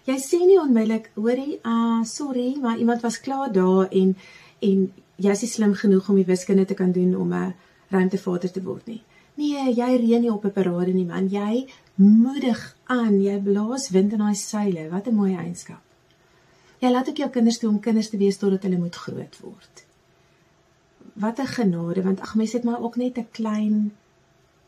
Jy 0.05 0.18
sê 0.18 0.39
nie 0.47 0.60
onmiddellik, 0.60 1.10
"Hoorie, 1.14 1.59
ah, 1.62 1.73
uh, 1.73 2.05
sorry, 2.05 2.56
maar 2.60 2.78
iemand 2.78 3.02
was 3.02 3.20
klaar 3.20 3.52
daar 3.52 3.89
en 3.90 4.16
en 4.60 4.93
jy's 5.16 5.40
nie 5.40 5.51
slim 5.51 5.74
genoeg 5.74 6.09
om 6.09 6.16
die 6.16 6.24
wiskunde 6.24 6.64
te 6.64 6.74
kan 6.74 6.93
doen 6.93 7.16
om 7.16 7.32
'n 7.32 7.55
ruimtevader 7.90 8.51
te 8.51 8.62
word 8.62 8.86
nie." 8.86 9.02
Nee, 9.35 9.74
jy 9.74 9.97
reën 9.97 10.20
nie 10.20 10.32
op 10.32 10.44
'n 10.44 10.52
parade 10.52 10.93
nie, 10.93 11.05
man. 11.05 11.28
Jy 11.28 11.66
moedig 11.97 12.77
aan. 12.85 13.20
Jy 13.23 13.40
blaas 13.40 13.90
wind 13.90 14.12
in 14.12 14.23
daai 14.24 14.35
seile. 14.35 14.89
Wat 14.90 15.06
'n 15.06 15.14
mooi 15.14 15.35
eienskap. 15.35 15.82
Jy 16.78 16.90
laat 16.90 17.09
ook 17.09 17.16
jou 17.16 17.31
kinders 17.31 17.59
toe 17.59 17.70
om 17.70 17.81
kinders 17.81 18.09
te 18.09 18.16
wees 18.16 18.36
totdat 18.36 18.62
hulle 18.62 18.78
moet 18.78 18.94
groot 18.94 19.39
word. 19.40 19.85
Wat 21.12 21.39
'n 21.39 21.47
genade, 21.47 22.02
want 22.02 22.20
ag 22.20 22.35
mense 22.35 22.56
het 22.56 22.64
maar 22.64 22.82
ook 22.82 22.97
net 22.97 23.18
'n 23.18 23.28
klein 23.31 23.93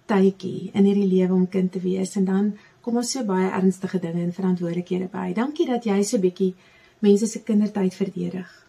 tydjie 0.07 0.71
in 0.73 0.85
hierdie 0.85 1.09
lewe 1.09 1.35
om 1.35 1.49
kind 1.49 1.73
te 1.73 1.81
wees 1.81 2.17
en 2.17 2.25
dan 2.25 2.57
kom 2.81 2.97
ons 2.97 3.11
so 3.11 3.25
baie 3.25 3.51
ernstige 3.51 3.99
dinge 3.99 4.23
en 4.23 4.33
verantwoordelikhede 4.33 5.09
by. 5.13 5.33
Dankie 5.33 5.67
dat 5.67 5.85
jy 5.85 6.03
so 6.03 6.19
bietjie 6.19 6.55
mense 6.99 7.27
se 7.27 7.43
kindertyd 7.43 7.95
verdedig. 7.95 8.68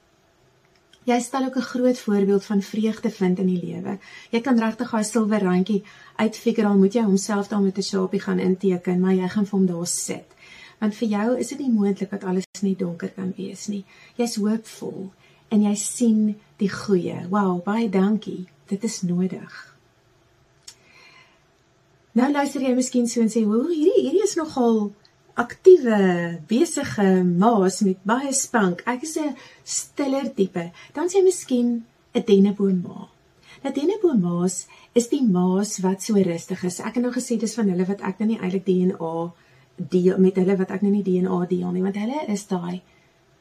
Jy 1.07 1.19
stel 1.19 1.45
ook 1.45 1.55
'n 1.57 1.69
groot 1.71 1.99
voorbeeld 1.99 2.45
van 2.45 2.61
vreugde 2.61 3.09
vind 3.09 3.39
in 3.39 3.45
die 3.45 3.65
lewe. 3.65 3.97
Jy 4.29 4.41
kan 4.41 4.59
regtig 4.59 4.91
daai 4.91 5.03
silwer 5.03 5.41
randjie 5.41 5.83
uitfigure 6.15 6.67
al 6.67 6.77
moet 6.77 6.93
jy 6.93 7.03
homself 7.03 7.47
daar 7.47 7.61
met 7.61 7.77
'n 7.77 7.81
sharpie 7.81 8.19
gaan 8.19 8.39
inteken, 8.39 8.99
maar 8.99 9.13
jy 9.13 9.27
gaan 9.27 9.45
vir 9.45 9.59
hom 9.59 9.67
daar 9.67 9.87
sit. 9.87 10.27
Want 10.79 10.95
vir 10.95 11.07
jou 11.07 11.37
is 11.37 11.47
dit 11.47 11.59
nie 11.59 11.71
moontlik 11.71 12.09
dat 12.09 12.23
alles 12.23 12.45
net 12.61 12.79
donker 12.79 13.09
kan 13.09 13.33
wees 13.37 13.67
nie. 13.67 13.85
Jy's 14.15 14.35
hoopvol 14.35 15.11
en 15.49 15.61
jy 15.61 15.75
sien 15.75 16.39
die 16.57 16.69
goeie. 16.69 17.27
Wow, 17.29 17.63
baie 17.63 17.89
dankie. 17.89 18.47
Dit 18.65 18.83
is 18.83 19.01
nodig. 19.01 19.75
Nou 22.11 22.31
luister 22.31 22.61
jy 22.61 22.73
miskien 22.73 23.07
so 23.07 23.21
en 23.21 23.29
sê, 23.29 23.43
"Hoe 23.43 23.67
hierdie 23.73 24.01
hierdie 24.01 24.23
is 24.23 24.35
nogal 24.35 24.91
aktiewe, 25.39 26.39
besige 26.47 27.07
maas 27.23 27.79
met 27.87 28.01
baie 28.03 28.33
spank. 28.35 28.83
Ek 28.85 29.03
is 29.03 29.17
'n 29.17 29.35
stiller 29.63 30.27
tipe." 30.35 30.71
Dan 30.93 31.07
sê 31.07 31.19
jy 31.19 31.23
miskien 31.23 31.85
'n 32.13 32.23
denneboom 32.25 32.81
ma. 32.83 33.07
Nou 33.63 33.73
denneboom 33.73 34.21
maas 34.21 34.67
is 34.93 35.09
die 35.09 35.23
maas 35.23 35.79
wat 35.79 36.03
so 36.03 36.15
rustig 36.15 36.63
is. 36.63 36.79
Ek 36.79 36.95
het 36.95 37.03
nou 37.03 37.11
gesê 37.11 37.37
dis 37.39 37.55
van 37.55 37.69
hulle 37.69 37.85
wat 37.85 38.01
ek 38.01 38.19
nou 38.19 38.29
nie 38.29 38.39
eintlik 38.39 38.65
DNA 38.65 39.33
deel 39.89 40.17
met 40.17 40.35
hulle 40.35 40.55
wat 40.57 40.71
ek 40.71 40.81
nou 40.81 40.91
nie 40.91 41.03
DNA 41.03 41.45
deel 41.49 41.71
nie, 41.71 41.83
want 41.83 41.95
hulle 41.95 42.25
is 42.27 42.47
daai 42.47 42.81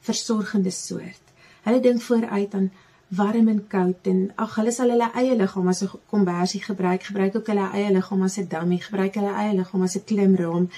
versorgende 0.01 0.71
soort. 0.71 1.25
Hulle 1.67 1.81
dink 1.81 2.03
vooruit 2.03 2.55
aan 2.55 2.71
warm 3.09 3.49
en 3.49 3.61
koud 3.69 4.09
en 4.11 4.19
ag 4.37 4.55
hulle 4.59 4.73
sal 4.73 4.91
hulle 4.93 5.09
eie 5.21 5.37
liggaam 5.37 5.69
as 5.69 5.83
'n 5.83 5.89
kombersie 6.11 6.61
gebruik, 6.61 7.03
gebruik 7.03 7.37
ook 7.37 7.47
hulle 7.47 7.71
eie 7.73 7.91
liggaam 7.93 8.23
as 8.23 8.39
'n 8.39 8.49
dummy, 8.49 8.79
gebruik 8.79 9.15
hulle 9.15 9.33
eie 9.33 9.55
liggaam 9.57 9.83
as 9.83 9.97
'n 9.97 10.05
klimraam. 10.05 10.69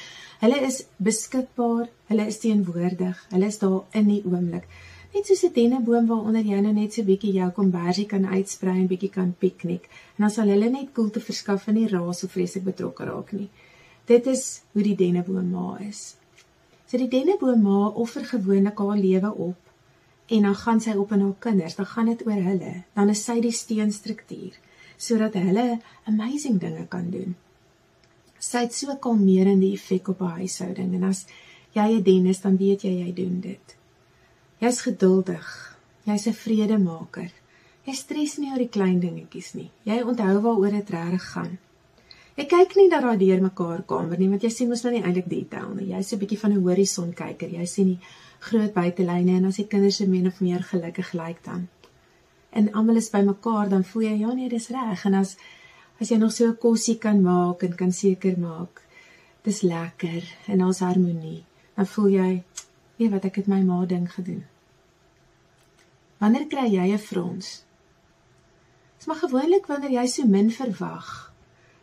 Hulle 0.40 0.58
is 0.68 0.84
beskikbaar, 0.96 1.88
hulle 2.08 2.26
is 2.26 2.38
teenwoordig, 2.38 3.26
hulle 3.30 3.46
is 3.46 3.58
daar 3.58 3.82
in 3.92 4.06
die 4.06 4.22
oomblik. 4.24 4.64
Net 5.12 5.26
soos 5.26 5.42
'n 5.44 5.52
denneboom 5.52 6.06
waaronder 6.06 6.44
jy 6.44 6.60
nou 6.60 6.72
net 6.72 6.92
so 6.92 7.02
bietjie 7.02 7.32
jou 7.32 7.50
kombersie 7.50 8.06
kan 8.06 8.24
uitsprei 8.26 8.76
en 8.78 8.86
bietjie 8.86 9.10
kan 9.10 9.34
piknik. 9.38 9.84
En 10.16 10.20
dan 10.24 10.30
sal 10.30 10.48
hulle 10.48 10.70
net 10.70 10.92
koelte 10.92 11.20
verskaf 11.20 11.66
en 11.66 11.74
nie 11.74 11.88
raas 11.88 12.24
of 12.24 12.30
vreeslik 12.30 12.64
betrokke 12.64 13.04
raak 13.04 13.32
nie. 13.32 13.48
Dit 14.06 14.26
is 14.26 14.62
hoe 14.72 14.82
die 14.82 14.94
denneboom 14.94 15.50
ma 15.50 15.78
is. 15.78 16.14
So 16.86 16.96
die 16.96 17.08
denneboom 17.08 17.62
ma 17.62 17.88
offer 17.88 18.24
gewoonlik 18.24 18.78
haar 18.78 18.96
lewe 18.96 19.34
op 19.34 19.69
en 20.30 20.42
dan 20.46 20.54
gaan 20.54 20.80
sy 20.80 20.94
op 20.94 21.12
aan 21.12 21.24
haar 21.26 21.38
kinders, 21.38 21.74
dan 21.74 21.86
gaan 21.86 22.10
dit 22.12 22.26
oor 22.26 22.42
hulle. 22.48 22.74
Dan 22.94 23.08
is 23.10 23.24
sy 23.24 23.40
die 23.40 23.54
steenstruktuur 23.54 24.58
sodat 25.00 25.34
hulle 25.40 25.80
amazing 26.04 26.58
dinge 26.60 26.84
kan 26.92 27.06
doen. 27.10 27.34
Sy 28.38 28.66
het 28.66 28.74
so 28.74 28.92
'n 28.92 29.00
kalmerende 29.00 29.72
effek 29.72 30.08
op 30.08 30.20
'n 30.20 30.36
huishouding 30.40 30.94
en 30.94 31.04
as 31.04 31.26
jy 31.72 31.88
'n 31.96 32.02
den 32.02 32.26
is, 32.26 32.40
dan 32.40 32.56
weet 32.56 32.82
jy 32.82 32.92
jy 33.04 33.12
doen 33.12 33.40
dit. 33.40 33.76
Jy's 34.60 34.80
geduldig. 34.80 35.76
Jy's 36.04 36.26
'n 36.26 36.32
vredemaker. 36.32 37.30
Jy 37.86 37.94
stres 37.94 38.36
nie 38.38 38.50
oor 38.50 38.58
die 38.58 38.68
klein 38.68 39.00
dingetjies 39.00 39.54
nie. 39.54 39.70
Jy 39.84 40.02
onthou 40.02 40.40
waaroor 40.40 40.70
dit 40.70 40.90
regtig 40.90 41.24
gaan. 41.32 41.58
Jy 42.36 42.44
kyk 42.44 42.76
nie 42.76 42.90
dat 42.90 43.02
daar 43.02 43.18
deur 43.18 43.40
mekaar 43.42 43.82
kamer 43.82 44.18
nie, 44.18 44.28
want 44.28 44.42
jy 44.42 44.50
sien 44.50 44.68
mos 44.68 44.82
nou 44.82 44.92
nie 44.92 45.02
eintlik 45.02 45.28
detail 45.28 45.74
nie. 45.74 45.90
Jy's 45.92 46.12
'n 46.12 46.18
bietjie 46.18 46.38
van 46.38 46.52
'n 46.52 46.62
horisonkyker. 46.62 47.48
Jy 47.48 47.66
sien 47.66 47.86
die 47.86 48.00
groot 48.40 48.72
buitelyne 48.72 49.36
en 49.36 49.48
as 49.50 49.60
die 49.60 49.66
kinders 49.66 50.00
se 50.00 50.06
min 50.08 50.26
of 50.26 50.40
meer 50.40 50.62
gelukkig 50.64 51.12
lyk 51.12 51.44
dan. 51.44 51.68
En 52.50 52.72
almal 52.72 52.96
is 52.96 53.10
bymekaar, 53.12 53.68
dan 53.68 53.84
voel 53.84 54.02
jy 54.02 54.14
ja 54.24 54.32
nee, 54.34 54.48
dis 54.48 54.68
reg. 54.74 55.04
En 55.04 55.14
as 55.20 55.36
as 56.00 56.08
jy 56.08 56.16
nog 56.16 56.32
so 56.32 56.48
'n 56.48 56.56
kosie 56.56 56.98
kan 56.98 57.22
maak 57.22 57.62
en 57.62 57.74
kan 57.76 57.92
seker 57.92 58.38
maak 58.38 58.80
dis 59.44 59.60
lekker 59.62 60.24
en 60.46 60.58
daar's 60.58 60.80
harmonie, 60.80 61.44
dan 61.76 61.86
voel 61.86 62.08
jy 62.08 62.42
weet 62.96 63.10
wat 63.10 63.24
ek 63.24 63.36
het 63.40 63.48
my 63.48 63.60
ma 63.64 63.84
ding 63.88 64.06
gedoen. 64.12 64.44
Wanneer 66.20 66.46
kry 66.52 66.68
jy 66.68 66.92
'n 66.92 66.98
frons? 66.98 67.64
Dis 68.96 69.06
maar 69.06 69.16
gewoonlik 69.16 69.66
wanneer 69.66 69.90
jy 69.90 70.06
so 70.06 70.26
min 70.26 70.50
verwag 70.50 71.32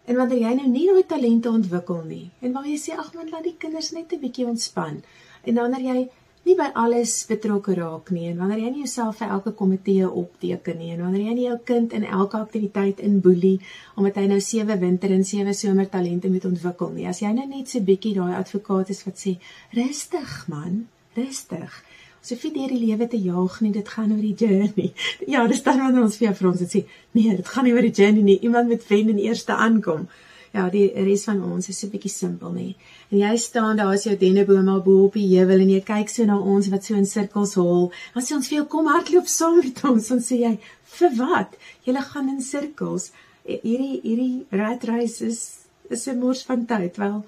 en 0.06 0.16
wanneer 0.16 0.40
jy 0.40 0.54
nou 0.56 0.68
nie 0.68 0.86
daai 0.88 1.06
talente 1.06 1.50
ontwikkel 1.50 2.04
nie 2.04 2.30
en 2.42 2.54
waar 2.54 2.68
jy 2.70 2.78
sê 2.78 2.94
ag 2.94 3.14
man 3.14 3.30
laat 3.30 3.44
die 3.44 3.58
kinders 3.58 3.92
net 3.92 4.14
'n 4.14 4.20
bietjie 4.20 4.46
ontspan 4.46 5.04
en 5.44 5.56
wanneer 5.56 5.82
jy 5.82 6.10
nie 6.48 6.56
by 6.56 6.70
alles 6.80 7.14
betrokke 7.28 7.76
raak 7.76 8.12
nie 8.16 8.30
en 8.30 8.38
wanneer 8.40 8.62
jy 8.64 8.70
nie 8.72 8.84
jouself 8.86 9.18
vir 9.22 9.34
elke 9.36 9.52
komitee 9.60 10.08
opteken 10.08 10.78
nie 10.80 10.94
en 10.94 11.02
wanneer 11.04 11.26
jy 11.26 11.34
nie 11.36 11.48
jou 11.48 11.58
kind 11.72 11.96
in 11.98 12.06
elke 12.08 12.40
aktiwiteit 12.40 13.02
inboelie 13.04 13.58
omdat 14.00 14.22
hy 14.22 14.28
nou 14.32 14.40
sewe 14.44 14.78
winter 14.80 15.12
en 15.16 15.26
sewe 15.28 15.56
somer 15.58 15.90
talente 15.92 16.32
moet 16.32 16.48
ontwikkel 16.48 16.94
nie. 16.96 17.08
As 17.10 17.20
jy 17.24 17.34
nou 17.36 17.48
net 17.50 17.72
so 17.72 17.84
bietjie 17.84 18.16
daai 18.16 18.38
advokaat 18.40 18.94
is 18.96 19.04
wat 19.08 19.20
sê 19.20 19.36
rustig 19.76 20.38
man 20.52 20.86
rustig. 21.18 21.82
So 22.22 22.40
vir 22.40 22.54
deur 22.56 22.72
die 22.76 22.82
lewe 22.86 23.10
te 23.12 23.20
jaag 23.20 23.60
nie 23.66 23.74
dit 23.76 23.92
gaan 23.96 24.14
oor 24.16 24.24
die 24.24 24.36
journey. 24.46 24.94
Ja 25.34 25.44
dis 25.52 25.66
dan 25.66 25.84
wanneer 25.84 26.08
ons 26.08 26.16
vir 26.22 26.30
jou 26.30 26.38
vir 26.40 26.52
ons 26.54 26.64
sê 26.64 26.86
nee 27.18 27.36
dit 27.36 27.52
gaan 27.56 27.68
nie 27.68 27.76
oor 27.76 27.90
die 27.90 27.96
journey 28.02 28.24
nie. 28.24 28.40
Iemand 28.48 28.72
moet 28.72 28.88
wen 28.88 29.12
en 29.16 29.22
eerste 29.28 29.56
aankom. 29.68 30.08
Ja, 30.56 30.70
die 30.72 30.88
res 31.06 31.28
van 31.28 31.42
ons 31.44 31.68
is 31.70 31.80
so 31.82 31.92
bietjie 31.92 32.12
simpel 32.12 32.54
nê. 32.56 32.72
En 33.10 33.22
jy 33.22 33.38
staan 33.40 33.78
daar 33.80 33.94
as 33.96 34.04
jou 34.04 34.16
denneboom 34.20 34.68
al 34.68 34.82
bo 34.84 35.06
op 35.06 35.14
die 35.16 35.30
heuwel 35.30 35.64
en 35.64 35.70
jy 35.72 35.80
kyk 35.88 36.10
so 36.12 36.26
na 36.28 36.36
ons 36.40 36.68
wat 36.74 36.84
so 36.84 36.98
in 37.00 37.08
sirkels 37.08 37.56
hol. 37.56 37.88
Dan 38.14 38.26
sê 38.26 38.36
ons 38.36 38.50
vir 38.50 38.58
jou 38.58 38.66
kom 38.74 38.90
hardloop 38.92 39.30
saam 39.32 39.62
met 39.62 39.80
ons. 39.88 40.10
Dan 40.12 40.20
sê 40.20 40.42
jy, 40.42 40.60
"Vir 40.98 41.16
wat? 41.16 41.56
Julle 41.86 42.02
gaan 42.02 42.30
in 42.30 42.42
sirkels. 42.42 43.12
E, 43.46 43.60
Hierdie 43.64 44.02
hierdie 44.04 44.46
rat 44.52 44.84
race 44.84 45.22
is 45.22 45.60
is 45.90 46.08
'n 46.08 46.20
mors 46.20 46.44
van 46.44 46.66
tyd." 46.66 46.98
Wel, 46.98 47.26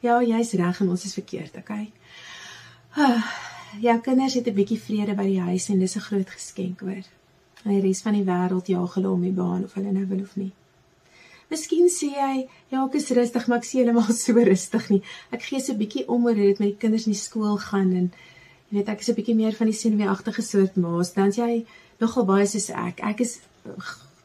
ja, 0.00 0.20
jy's 0.22 0.52
reg 0.52 0.80
en 0.80 0.88
ons 0.88 1.04
is 1.04 1.14
verkeerd, 1.14 1.56
okay? 1.56 1.92
Ah, 2.96 3.22
jou 3.80 4.00
kinders 4.00 4.34
het 4.34 4.48
'n 4.48 4.54
bietjie 4.54 4.80
vrede 4.80 5.14
by 5.14 5.24
die 5.24 5.40
huis 5.40 5.68
en 5.68 5.78
dis 5.78 5.96
'n 5.96 6.00
groot 6.00 6.30
geskenk 6.30 6.80
hoor. 6.80 7.04
En 7.64 7.70
die 7.70 7.80
res 7.80 8.02
van 8.02 8.12
die 8.12 8.24
wêreld 8.24 8.66
jaag 8.66 8.94
hulle 8.94 9.10
om 9.10 9.22
die 9.22 9.30
baan 9.30 9.64
of 9.64 9.74
hulle 9.74 9.92
nou 9.92 10.06
wil 10.06 10.20
of 10.20 10.36
nie. 10.36 10.52
Miskien 11.52 11.90
sê 11.92 12.08
jy, 12.14 12.34
ja, 12.72 12.80
ek 12.80 12.94
is 12.96 13.10
rustig, 13.12 13.46
maar 13.48 13.60
ek 13.60 13.66
sien 13.68 13.82
heeltemal 13.82 14.14
so 14.24 14.44
rustig 14.50 14.86
nie. 14.92 15.02
Ek 15.36 15.42
gee 15.44 15.60
so 15.60 15.74
'n 15.74 15.80
bietjie 15.82 16.06
om 16.08 16.24
oor 16.24 16.38
hoe 16.38 16.48
dit 16.48 16.62
met 16.62 16.70
die 16.72 16.80
kinders 16.84 17.06
in 17.06 17.12
die 17.12 17.20
skool 17.20 17.58
gaan 17.60 17.90
en 17.92 18.06
jy 18.70 18.78
weet 18.78 18.88
ek 18.88 19.04
is 19.04 19.10
'n 19.12 19.18
bietjie 19.18 19.36
meer 19.36 19.58
van 19.58 19.68
die 19.68 19.76
senuweeagtige 19.76 20.42
soort 20.42 20.76
maas. 20.80 21.12
Dan 21.12 21.30
jy 21.30 21.66
nogal 22.00 22.24
baie 22.24 22.46
soos 22.46 22.70
ek. 22.70 23.04
Ek 23.04 23.20
is 23.20 23.40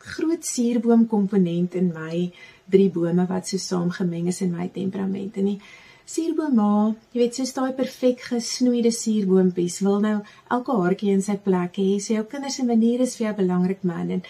groot 0.07 0.45
suurboom 0.45 1.03
komponent 1.11 1.75
in 1.75 1.91
my 1.93 2.31
drie 2.71 2.89
bome 2.89 3.27
wat 3.27 3.47
so 3.47 3.57
saamgemeng 3.57 4.27
is 4.31 4.41
in 4.41 4.55
my 4.55 4.69
temperamente 4.71 5.43
nie. 5.43 5.59
Suurboom 6.07 6.53
ma, 6.55 6.95
jy 7.11 7.19
weet 7.19 7.35
soos 7.35 7.51
daai 7.51 7.73
perfek 7.75 8.21
gesnoeide 8.29 8.93
suurboompies 8.95 9.81
wil 9.83 9.99
nou 10.05 10.13
elke 10.55 10.75
haartjie 10.79 11.11
in 11.11 11.23
sy 11.25 11.35
plek 11.43 11.75
hê. 11.81 11.97
So 11.99 12.15
jou 12.15 12.23
kinders 12.31 12.55
se 12.55 12.63
manier 12.63 13.03
is 13.03 13.17
vir 13.19 13.27
jou 13.27 13.33
belangrik 13.41 13.83
man 13.83 14.13
en 14.15 14.23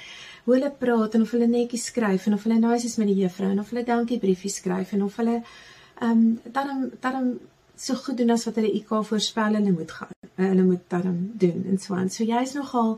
hoe 0.48 0.56
hulle 0.56 0.72
praat 0.72 1.18
en 1.18 1.26
of 1.28 1.32
hulle 1.36 1.48
netjies 1.52 1.90
skryf 1.92 2.26
en 2.30 2.38
of 2.38 2.46
hulle 2.48 2.60
nice 2.64 2.88
is 2.88 2.96
met 2.98 3.10
die 3.12 3.20
juffrou 3.20 3.50
en 3.52 3.60
of 3.60 3.74
hulle 3.74 3.84
dankie 3.84 4.20
briefies 4.24 4.62
skryf 4.62 4.94
en 4.96 5.04
of 5.04 5.20
hulle 5.20 5.42
ehm 5.42 6.12
um, 6.12 6.54
dan 6.56 6.92
dan 7.04 7.34
so 7.76 7.96
goed 7.96 8.18
doen 8.18 8.30
as 8.30 8.46
wat 8.48 8.56
hulle 8.56 8.72
IK 8.80 8.94
voorspel 9.10 9.58
hulle 9.60 9.72
moet 9.72 9.92
gaan. 9.92 10.14
Uh, 10.38 10.48
hulle 10.48 10.64
moet 10.64 10.86
dan 10.88 11.18
doen 11.34 11.66
en 11.70 11.78
so 11.78 11.94
aan. 11.94 12.10
So 12.10 12.24
jy's 12.24 12.54
nogal 12.58 12.96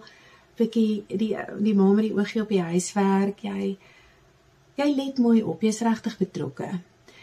bietjie 0.59 1.03
die 1.07 1.33
die 1.59 1.75
ma 1.75 1.89
met 1.91 2.07
die 2.07 2.15
oogie 2.15 2.41
op 2.41 2.53
die 2.53 2.61
huiswerk. 2.61 3.43
Jy 3.43 3.75
jy 4.79 4.87
let 4.95 5.19
mooi 5.19 5.41
op. 5.43 5.65
Jy's 5.65 5.81
regtig 5.83 6.17
betrokke. 6.17 6.69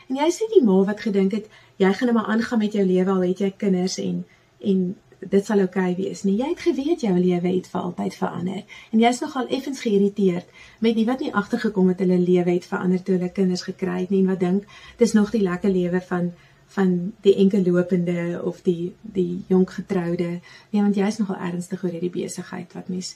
En 0.09 0.21
jy's 0.21 0.41
nie 0.43 0.51
die 0.59 0.65
ma 0.67 0.83
wat 0.91 1.01
gedink 1.07 1.39
het 1.39 1.49
jy 1.81 1.93
gaan 1.93 2.13
net 2.13 2.19
maar 2.19 2.33
aangaan 2.35 2.65
met 2.65 2.77
jou 2.77 2.85
lewe 2.85 3.11
al 3.11 3.25
het 3.29 3.41
jy 3.41 3.53
kinders 3.57 3.99
en 4.03 4.25
en 4.61 4.85
dit 5.21 5.47
sal 5.47 5.63
oukei 5.65 5.91
okay 5.93 5.97
wees 5.99 6.23
nie. 6.27 6.37
Jy 6.41 6.49
het 6.53 6.65
geweet 6.65 7.05
jou 7.07 7.15
lewe 7.19 7.49
het 7.49 7.69
vir 7.73 7.81
altyd 7.81 8.15
verander. 8.15 8.65
En 8.93 9.01
jy's 9.01 9.21
nogal 9.21 9.49
effens 9.49 9.81
geïrriteerd 9.81 10.51
met 10.85 10.97
die 10.97 11.07
wat 11.09 11.25
nie 11.25 11.33
agtergekom 11.35 11.89
het 11.93 12.03
hulle 12.05 12.19
lewe 12.19 12.51
het 12.51 12.69
verander 12.69 13.03
toe 13.03 13.17
hulle 13.17 13.33
kinders 13.33 13.65
gekry 13.69 14.01
het 14.03 14.13
nie 14.13 14.23
en 14.25 14.33
wat 14.35 14.41
dink 14.41 14.67
dis 14.99 15.17
nog 15.17 15.33
die 15.35 15.45
lekker 15.45 15.73
lewe 15.73 16.01
van 16.11 16.33
van 16.77 17.13
die 17.23 17.37
enkellopende 17.39 18.41
of 18.45 18.63
die 18.67 18.95
die 19.01 19.45
jonk 19.49 19.71
getroude. 19.71 20.41
Nee, 20.71 20.83
want 20.83 20.97
jy's 20.99 21.21
nogal 21.23 21.39
ernstig 21.39 21.85
oor 21.85 21.95
hierdie 21.95 22.11
besigheid 22.11 22.75
wat 22.75 22.89
mens 22.91 23.15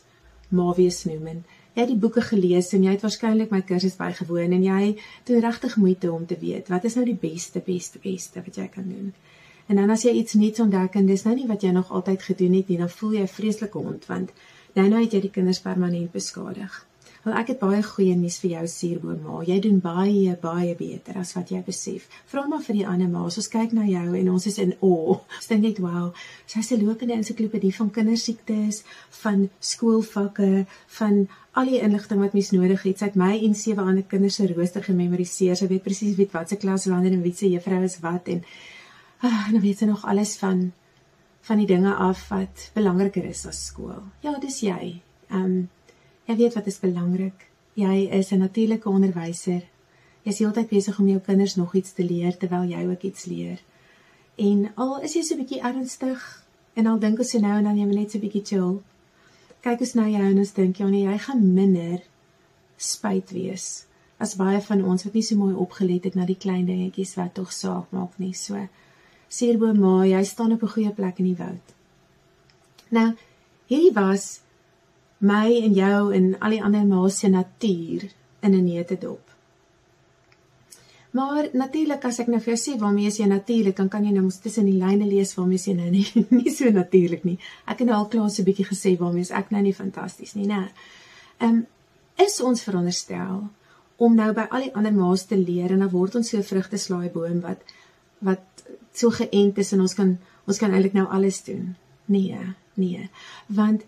ma 0.49 0.71
wees 0.77 1.03
noem 1.05 1.27
en 1.33 1.43
jy 1.75 1.83
het 1.83 1.91
die 1.91 2.01
boeke 2.03 2.23
gelees 2.27 2.73
en 2.75 2.85
jy 2.87 2.95
het 2.95 3.05
waarskynlik 3.05 3.53
my 3.55 3.61
kursus 3.67 3.99
bygewoon 3.99 4.55
en 4.57 4.65
jy 4.67 4.95
doen 5.29 5.43
regtig 5.45 5.77
moeite 5.83 6.11
om 6.13 6.27
te 6.27 6.39
weet 6.41 6.71
wat 6.73 6.87
is 6.89 6.97
nou 6.99 7.05
die 7.07 7.19
beste 7.19 7.63
beste 7.67 8.03
beste 8.03 8.43
wat 8.47 8.57
jy 8.59 8.67
kan 8.73 8.89
doen. 8.91 9.13
En 9.71 9.77
dan 9.77 9.91
as 9.95 10.03
jy 10.03 10.17
iets 10.19 10.35
nuuts 10.35 10.61
ontdek 10.61 10.97
en 10.99 11.07
dis 11.07 11.23
nou 11.23 11.33
nie 11.39 11.47
wat 11.47 11.63
jy 11.63 11.71
nog 11.71 11.93
altyd 11.95 12.25
gedoen 12.27 12.57
het 12.59 12.71
nie, 12.73 12.79
dan 12.79 12.89
voel 12.91 13.13
jy 13.13 13.21
'n 13.23 13.35
vreeslike 13.39 13.79
hond 13.79 14.07
want 14.07 14.33
nou 14.75 14.89
nou 14.89 15.03
het 15.03 15.13
jy 15.13 15.21
die 15.21 15.31
kinders 15.31 15.61
permanent 15.61 16.11
beskadig. 16.13 16.87
Wel 17.23 17.35
ek 17.37 17.53
het 17.53 17.59
baie 17.61 17.83
goeie 17.83 18.17
nuus 18.17 18.39
vir 18.41 18.51
jou 18.51 18.67
suurboom 18.67 19.21
ma. 19.23 19.43
Jy 19.45 19.59
doen 19.61 19.79
baie 19.81 20.37
baie 20.43 20.75
beter 20.75 21.19
as 21.21 21.35
wat 21.37 21.51
jy 21.53 21.61
besef. 21.67 22.09
Vra 22.27 22.47
maar 22.49 22.63
vir 22.65 22.75
die 22.75 22.87
ander 22.87 23.09
ma's. 23.09 23.37
Ons 23.37 23.49
kyk 23.53 23.73
na 23.77 23.85
jou 23.85 24.17
en 24.21 24.31
ons 24.31 24.47
is 24.47 24.59
in 24.59 24.73
awe. 24.81 25.21
Ons 25.37 25.49
dink 25.53 25.63
net 25.63 25.79
wow, 25.79 26.15
sy's 26.47 26.73
'n 26.73 26.87
lopende 26.87 27.15
ensiklopedie 27.15 27.75
van 27.77 27.91
kindersiektes, 27.91 28.83
van 29.23 29.51
skoolvakke, 29.61 30.67
van 30.99 31.29
al 31.53 31.65
die 31.67 31.81
inligting 31.81 32.21
wat 32.21 32.33
mens 32.33 32.51
nodig 32.51 32.83
het. 32.83 32.99
Sy 32.99 33.05
het 33.05 33.17
my 33.17 33.39
en 33.39 33.55
sewe 33.55 33.81
ander 33.81 34.03
kinders 34.03 34.35
se 34.35 34.47
rooster 34.47 34.83
gememoriseer. 34.83 35.57
Sy 35.57 35.67
weet 35.67 35.83
presies 35.83 36.17
wie 36.17 36.29
wat 36.33 36.49
se 36.49 36.57
klas 36.57 36.87
wanneer 36.87 37.13
en 37.13 37.23
wie 37.23 37.35
se 37.35 37.47
juffrou 37.47 37.83
is 37.85 38.01
wat 38.01 38.29
en 38.29 38.43
ah, 39.23 39.47
en 39.47 39.53
dan 39.53 39.61
weet 39.61 39.79
sy 39.79 39.85
nog 39.85 40.05
alles 40.05 40.37
van 40.39 40.73
van 41.41 41.57
die 41.57 41.67
dinge 41.67 41.95
af 41.95 42.29
wat 42.29 42.71
belangriker 42.75 43.25
is 43.25 43.47
as 43.47 43.67
skool. 43.67 44.03
Ja, 44.21 44.35
dis 44.39 44.61
jy. 44.61 45.01
Ehm 45.31 45.45
um, 45.45 45.69
jy 46.29 46.37
weet 46.37 46.55
wat 46.55 46.67
is 46.67 46.79
belangrik. 46.79 47.47
Jy 47.75 48.09
is 48.13 48.31
'n 48.31 48.39
natuurlike 48.39 48.89
onderwyser. 48.89 49.63
Jy's 50.23 50.39
heeltyd 50.39 50.69
besig 50.69 50.99
om 50.99 51.09
jou 51.09 51.21
kinders 51.21 51.55
nog 51.55 51.75
iets 51.75 51.93
te 51.93 52.05
leer 52.05 52.37
terwyl 52.37 52.69
jy 52.69 52.87
ook 52.87 53.03
iets 53.03 53.25
leer. 53.25 53.59
En 54.37 54.73
al 54.75 55.01
is 55.01 55.15
jy 55.15 55.23
so 55.23 55.35
'n 55.35 55.39
bietjie 55.39 55.63
ernstig 55.63 56.45
en 56.75 56.87
al 56.87 56.99
dink 56.99 57.19
ons 57.19 57.31
so 57.31 57.39
nou 57.39 57.59
en 57.59 57.65
dan 57.65 57.79
jy 57.79 57.87
moet 57.87 57.95
net 57.97 58.11
so 58.11 58.19
'n 58.19 58.21
bietjie 58.21 58.45
chill. 58.45 58.83
Kyk 59.61 59.81
ons 59.81 59.95
na 59.95 60.09
jou 60.09 60.23
en 60.31 60.39
ons 60.39 60.53
dink 60.53 60.77
ja 60.77 60.89
nee, 60.89 61.05
jy 61.05 61.19
gaan 61.19 61.55
minder 61.55 62.01
spyt 62.77 63.31
wees 63.31 63.87
as 64.21 64.37
baie 64.37 64.61
van 64.61 64.85
ons 64.85 65.05
wat 65.07 65.17
nie 65.17 65.25
so 65.25 65.37
mooi 65.37 65.55
opgelet 65.55 66.05
het 66.05 66.15
na 66.15 66.27
die 66.29 66.37
klein 66.37 66.67
dingetjies 66.69 67.15
wat 67.17 67.35
tog 67.35 67.53
saak 67.53 67.93
maak 67.97 68.19
nie. 68.19 68.35
So 68.37 68.69
Suurboom 69.31 69.78
ma, 69.78 69.97
jy 70.07 70.23
staan 70.27 70.52
op 70.52 70.62
'n 70.62 70.74
goeie 70.74 70.93
plek 70.93 71.19
in 71.19 71.28
die 71.31 71.39
woud. 71.39 71.66
Nou, 72.90 73.09
hierdie 73.70 73.94
was 73.94 74.40
my 75.19 75.48
en 75.62 75.74
jou 75.74 76.15
en 76.15 76.39
al 76.40 76.51
die 76.51 76.62
ander 76.62 76.86
ma's 76.86 77.19
se 77.19 77.28
natuur 77.28 78.11
in 78.43 78.55
'n 78.55 78.65
neutedop. 78.65 79.31
Maar 81.11 81.48
natuurlik 81.52 82.05
as 82.05 82.19
ek 82.19 82.27
nou 82.27 82.39
vir 82.40 82.55
jou 82.55 82.61
sê 82.62 82.78
waarmee 82.78 83.07
is 83.07 83.19
jy 83.19 83.27
natuurlik, 83.27 83.77
dan 83.77 83.89
kan 83.89 84.05
jy 84.05 84.12
nou 84.15 84.23
mos 84.23 84.39
tussen 84.39 84.65
die 84.65 84.78
lyne 84.78 85.07
lees 85.07 85.35
waarmee 85.35 85.59
is 85.59 85.66
jy 85.66 85.74
nou 85.74 85.90
nie 85.90 86.07
nie 86.43 86.52
so 86.55 86.70
natuurlik 86.70 87.24
nie. 87.24 87.39
Ek 87.66 87.78
het 87.78 87.89
nou 87.89 87.97
al 87.97 88.09
klaar 88.09 88.31
so 88.31 88.43
'n 88.43 88.44
bietjie 88.44 88.66
gesê 88.66 88.98
waarmee 88.98 89.20
is 89.20 89.31
ek 89.31 89.51
nou 89.51 89.62
nie 89.62 89.74
fantasties 89.74 90.35
nie, 90.35 90.47
né? 90.47 90.70
Ehm 91.40 91.51
um, 91.51 91.66
is 92.16 92.40
ons 92.40 92.62
veronderstel 92.62 93.48
om 93.97 94.15
nou 94.15 94.32
by 94.32 94.47
al 94.51 94.61
die 94.61 94.74
ander 94.74 94.93
ma's 94.93 95.24
te 95.27 95.36
leer 95.36 95.73
en 95.73 95.78
dan 95.78 95.90
word 95.90 96.15
ons 96.15 96.28
so 96.28 96.36
'n 96.36 96.43
vrugteslaaiboom 96.43 97.40
wat 97.40 97.59
wat 98.21 98.65
so 98.93 99.11
geënt 99.11 99.59
is 99.59 99.73
en 99.73 99.81
ons 99.87 99.95
kan 99.95 100.19
ons 100.51 100.59
kan 100.59 100.73
eintlik 100.73 100.97
nou 100.97 101.07
alles 101.07 101.43
doen. 101.47 101.77
Nee, 102.11 102.39
nee. 102.75 103.09
Want 103.47 103.85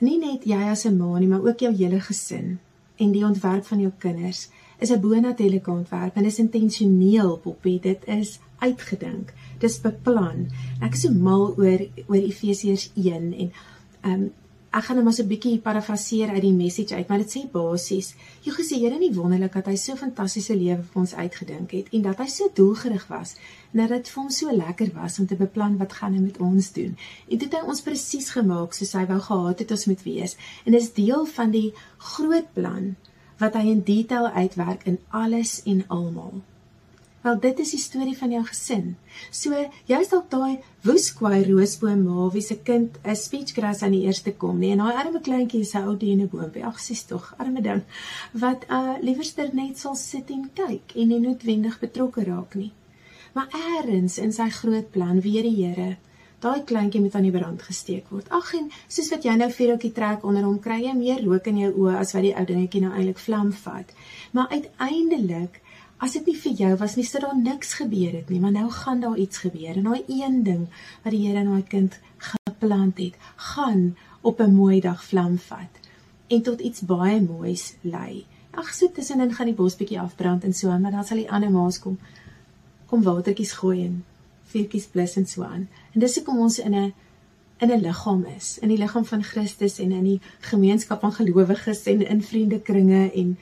nie 0.00 0.16
net 0.18 0.46
jy 0.48 0.60
as 0.70 0.86
'n 0.86 0.96
ma 0.96 1.18
nie, 1.18 1.28
maar 1.28 1.44
ook 1.44 1.60
jou 1.60 1.72
hele 1.76 2.00
gesin 2.00 2.58
en 2.96 3.12
die 3.12 3.24
ontwerp 3.24 3.66
van 3.66 3.80
jou 3.80 3.92
kinders 3.98 4.48
is 4.78 4.90
'n 4.90 5.00
bonatuurlike 5.00 5.70
ontwerp 5.70 6.16
en 6.16 6.24
is 6.24 6.38
intentioneel, 6.38 7.36
Poppie. 7.36 7.80
Dit 7.80 8.04
is 8.06 8.38
uitgedink. 8.58 9.32
Dis 9.58 9.80
beplan. 9.80 10.48
Ek 10.80 10.92
is 10.92 11.00
so 11.00 11.12
mal 11.12 11.54
oor 11.58 11.80
oor 12.06 12.22
Efesiërs 12.22 12.90
1 12.94 13.32
en 13.32 13.52
ehm 14.00 14.12
um, 14.12 14.32
ek 14.70 14.84
gaan 14.86 14.96
net 14.96 15.04
maar 15.04 15.14
so 15.16 15.22
'n 15.22 15.32
bietjie 15.32 15.58
parafraseer 15.58 16.28
uit 16.30 16.42
die 16.42 16.52
message 16.54 16.94
uit, 16.94 17.08
maar 17.08 17.18
dit 17.18 17.32
sê 17.34 17.40
basies: 17.52 18.14
"Jy 18.44 18.52
gesê 18.52 18.74
Here 18.78 18.98
nie 18.98 19.14
wonderlik 19.14 19.52
dat 19.52 19.66
hy 19.66 19.76
so 19.76 19.96
fantastiese 19.96 20.54
lewe 20.56 20.82
vir 20.82 21.00
ons 21.00 21.14
uitgedink 21.14 21.70
het 21.70 21.86
en 21.92 22.02
dat 22.02 22.18
hy 22.18 22.26
so 22.26 22.50
doelgerig 22.54 23.06
was 23.08 23.34
en 23.72 23.80
dat 23.80 23.88
dit 23.88 24.08
vir 24.08 24.22
hom 24.22 24.30
so 24.30 24.52
lekker 24.52 24.90
was 24.94 25.18
om 25.18 25.26
te 25.26 25.36
beplan 25.36 25.78
wat 25.78 25.92
gaan 25.92 26.14
hy 26.14 26.20
met 26.20 26.38
ons 26.38 26.72
doen. 26.72 26.96
En 27.28 27.38
dit 27.38 27.42
het 27.42 27.60
hy 27.60 27.66
ons 27.66 27.82
presies 27.82 28.30
gemaak 28.30 28.72
soos 28.74 28.92
hy 28.92 29.06
wou 29.06 29.20
gehad 29.20 29.58
het 29.58 29.70
ons 29.70 29.86
moet 29.86 30.02
wees. 30.02 30.36
En 30.64 30.72
dit 30.72 30.82
is 30.82 30.92
deel 30.92 31.26
van 31.26 31.50
die 31.50 31.74
groot 31.98 32.52
plan 32.52 32.96
wat 33.38 33.54
hy 33.54 33.66
in 33.70 33.82
detail 33.82 34.28
uitwerk 34.28 34.84
in 34.84 34.98
alles 35.10 35.62
en 35.64 35.84
almal. 35.88 36.42
Wel 37.20 37.40
dit 37.40 37.58
is 37.58 37.70
die 37.74 37.80
storie 37.80 38.16
van 38.16 38.30
jou 38.32 38.42
gesin. 38.46 38.94
So 39.30 39.56
jy's 39.90 40.08
dalk 40.08 40.30
daai 40.32 40.62
woeskwai 40.86 41.42
roosboom 41.44 42.06
ma 42.06 42.28
wie 42.32 42.42
se 42.42 42.56
kind 42.56 42.96
'n 43.04 43.16
speechgrass 43.16 43.82
aan 43.82 43.92
die 43.92 44.06
eerste 44.06 44.32
kom, 44.32 44.58
nee, 44.58 44.72
en 44.72 44.78
daai 44.78 44.94
arme 44.94 45.20
kleintjie 45.20 45.60
is 45.60 45.74
'n 45.74 45.88
ou 45.88 45.96
deneboompie. 45.96 46.64
Ag 46.64 46.80
sies 46.80 47.04
tog, 47.04 47.34
arme 47.38 47.60
ding. 47.62 47.82
Wat 48.32 48.64
uh 48.68 48.96
liewerster 49.00 49.50
net 49.52 49.78
sal 49.78 49.96
sit 49.96 50.30
en 50.30 50.50
kyk 50.54 50.96
en 50.96 51.08
nie 51.08 51.20
noodwendig 51.20 51.78
betrokke 51.78 52.24
raak 52.24 52.54
nie. 52.54 52.72
Maar 53.34 53.48
eers 53.52 54.18
in 54.18 54.32
sy 54.32 54.48
groot 54.48 54.90
plan 54.90 55.20
weer 55.20 55.42
die 55.42 55.64
Here 55.64 55.96
Daai 56.40 56.62
kleintjie 56.64 57.02
moet 57.04 57.14
aan 57.14 57.26
die 57.26 57.34
brand 57.34 57.62
gesteek 57.62 58.06
word. 58.08 58.28
Ag 58.32 58.54
en 58.56 58.70
soos 58.88 59.10
wat 59.12 59.26
jy 59.28 59.34
nou 59.36 59.50
vuurtjie 59.52 59.90
trek 59.92 60.22
onder 60.24 60.46
hom 60.48 60.56
kry 60.64 60.78
jy 60.86 60.94
meer 60.96 61.20
rook 61.20 61.50
in 61.50 61.58
jou 61.60 61.72
oë 61.82 61.98
as 62.00 62.14
wat 62.16 62.24
die 62.24 62.32
ou 62.32 62.44
dingetjie 62.48 62.80
nou 62.80 62.92
eintlik 62.94 63.20
vlam 63.20 63.50
vat. 63.52 63.92
Maar 64.32 64.48
uiteindelik 64.54 65.58
As 66.00 66.14
dit 66.16 66.26
nie 66.26 66.36
vir 66.42 66.52
jou 66.56 66.76
was 66.80 66.94
nie, 66.96 67.04
sou 67.04 67.20
daar 67.20 67.36
niks 67.36 67.74
gebeur 67.76 68.14
het 68.16 68.30
nie, 68.32 68.40
maar 68.40 68.54
nou 68.54 68.70
gaan 68.72 69.00
daar 69.00 69.18
iets 69.20 69.42
gebeur. 69.44 69.76
En 69.76 69.84
daai 69.90 70.04
een 70.08 70.42
ding 70.42 70.62
wat 71.04 71.12
die 71.12 71.26
Here 71.26 71.42
in 71.44 71.50
daai 71.52 71.66
kind 71.68 71.98
geplant 72.16 72.98
het, 72.98 73.18
gaan 73.36 73.96
op 74.22 74.40
'n 74.40 74.54
mooi 74.54 74.80
dag 74.80 75.04
vlam 75.04 75.38
vat 75.38 75.80
en 76.28 76.42
tot 76.42 76.60
iets 76.60 76.80
baie 76.80 77.20
moois 77.20 77.74
lei. 77.82 78.26
Ag, 78.50 78.72
so 78.74 78.88
tussenin 78.88 79.34
gaan 79.34 79.46
die 79.46 79.54
bos 79.54 79.76
bietjie 79.76 80.00
afbrand 80.00 80.44
en 80.44 80.54
so, 80.54 80.78
maar 80.78 80.90
dan 80.90 81.04
sal 81.04 81.16
die 81.16 81.30
ander 81.30 81.50
maas 81.50 81.78
kom 81.78 81.98
kom 82.86 83.02
watertjies 83.02 83.52
gooi 83.52 83.84
en 83.84 84.04
vuurtjies 84.50 84.86
blus 84.86 85.16
en 85.16 85.26
so 85.26 85.42
aan. 85.42 85.68
En 85.94 86.00
dis 86.00 86.16
hoekom 86.16 86.38
ons 86.38 86.58
in 86.58 86.74
'n 86.74 86.92
in 87.60 87.70
'n 87.70 87.80
liggaam 87.80 88.24
is, 88.36 88.58
in 88.58 88.68
die 88.68 88.78
liggaam 88.78 89.04
van 89.04 89.22
Christus 89.22 89.78
en 89.78 89.92
in 89.92 90.04
die 90.04 90.20
gemeenskap 90.40 91.00
van 91.00 91.12
gelowiges 91.12 91.82
en 91.82 92.06
in 92.06 92.22
vriendekringe 92.22 93.12
en 93.12 93.38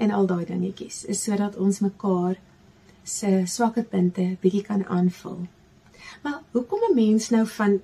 en 0.00 0.14
al 0.16 0.26
daai 0.26 0.44
dingetjies 0.48 1.02
is 1.12 1.22
sodat 1.26 1.56
ons 1.56 1.80
mekaar 1.84 2.38
se 3.16 3.30
swakker 3.46 3.84
punte 3.92 4.24
bietjie 4.40 4.62
kan 4.64 4.84
aanvul. 4.86 5.44
Maar 6.22 6.40
hoekom 6.52 6.80
'n 6.90 6.94
mens 6.94 7.28
nou 7.30 7.46
van 7.46 7.80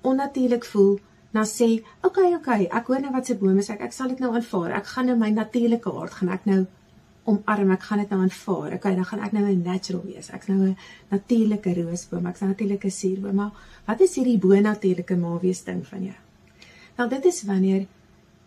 onnatuurlik 0.00 0.64
voel 0.64 0.98
na 1.32 1.44
sê, 1.44 1.70
"Oké, 1.72 2.06
okay, 2.06 2.34
oké, 2.34 2.36
okay, 2.36 2.64
ek 2.64 2.86
hoor 2.86 3.00
nou 3.00 3.12
wat 3.12 3.26
se 3.26 3.34
boom 3.34 3.58
is 3.58 3.70
ek, 3.70 3.80
ek 3.80 3.92
sal 3.92 4.08
dit 4.08 4.18
nou 4.18 4.34
aanvaar. 4.34 4.70
Ek 4.70 4.86
gaan 4.86 5.06
nou 5.06 5.16
my 5.16 5.30
natuurlike 5.30 5.92
aard 5.92 6.12
gaan 6.12 6.28
ek 6.28 6.44
nou 6.44 6.66
omarm, 7.24 7.70
ek 7.70 7.82
gaan 7.82 7.98
dit 7.98 8.10
nou 8.10 8.20
aanvaar. 8.20 8.74
Okay, 8.74 8.94
dan 8.94 9.04
gaan 9.04 9.20
ek 9.20 9.32
nou 9.32 9.44
'n 9.44 9.62
natural 9.62 10.02
wees. 10.04 10.30
Ek's 10.30 10.46
nou 10.46 10.58
'n 10.66 10.76
natuurlike 11.10 11.74
roosboom, 11.74 12.26
ek's 12.26 12.42
'n 12.42 12.46
natuurlike 12.46 12.90
suurboom. 12.90 13.34
Maar 13.34 13.52
wat 13.86 14.00
is 14.00 14.14
hierdie 14.14 14.38
bo-natuurlike 14.38 15.16
maawees 15.16 15.64
ding 15.64 15.86
van 15.86 16.02
jou? 16.02 16.16
Nou 16.96 17.08
dit 17.08 17.24
is 17.24 17.42
wanneer 17.42 17.86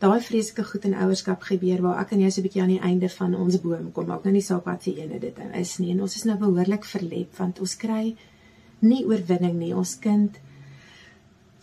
daai 0.03 0.19
vreeslike 0.21 0.63
goed 0.67 0.85
in 0.85 0.95
ouerskap 1.05 1.43
gebeur 1.47 1.81
waar 1.81 2.01
ek 2.03 2.11
en 2.11 2.23
jy 2.25 2.29
so 2.29 2.41
'n 2.41 2.47
bietjie 2.47 2.61
aan 2.61 2.73
die 2.73 2.85
einde 2.89 3.09
van 3.09 3.35
ons 3.35 3.61
boom 3.61 3.91
kom. 3.91 4.07
Maak 4.07 4.23
nou 4.23 4.33
nie 4.33 4.41
saak 4.41 4.65
wat 4.65 4.83
se 4.83 4.91
ene 4.91 5.19
dit 5.19 5.37
nou 5.37 5.51
is 5.53 5.77
nie. 5.79 5.91
En 5.91 6.01
ons 6.01 6.15
is 6.15 6.23
nou 6.23 6.37
behoorlik 6.37 6.85
verlep 6.85 7.37
want 7.37 7.59
ons 7.59 7.75
kry 7.75 8.15
nie 8.81 9.05
oorwinning 9.05 9.57
nie. 9.59 9.73
Ons 9.75 9.99
kind 9.99 10.39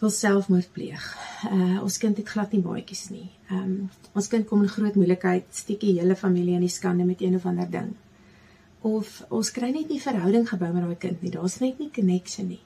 wil 0.01 0.11
selfmoord 0.11 0.73
pleeg. 0.73 1.05
Uh 1.51 1.83
ons 1.83 1.99
kind 1.99 2.17
het 2.17 2.29
glad 2.29 2.53
nie 2.53 2.63
maatjies 2.63 3.11
nie. 3.11 3.31
Um 3.51 3.91
ons 4.15 4.29
kind 4.29 4.47
kom 4.49 4.63
in 4.63 4.69
groot 4.69 4.95
moeilikheid, 4.95 5.45
steek 5.51 5.81
die 5.81 5.99
hele 6.01 6.17
familie 6.17 6.55
in 6.55 6.67
die 6.67 6.73
skande 6.73 7.05
met 7.05 7.21
een 7.21 7.37
of 7.37 7.47
ander 7.47 7.71
ding. 7.71 7.95
Of 8.81 9.23
ons 9.31 9.53
kry 9.55 9.71
net 9.71 9.89
nie 9.89 10.01
verhouding 10.01 10.49
gebou 10.49 10.73
met 10.73 10.83
daai 10.83 10.99
kind 10.99 11.23
nie. 11.23 11.31
Daar's 11.31 11.61
net 11.61 11.79
nie 11.79 11.91
connection 11.91 12.49
nie. 12.49 12.63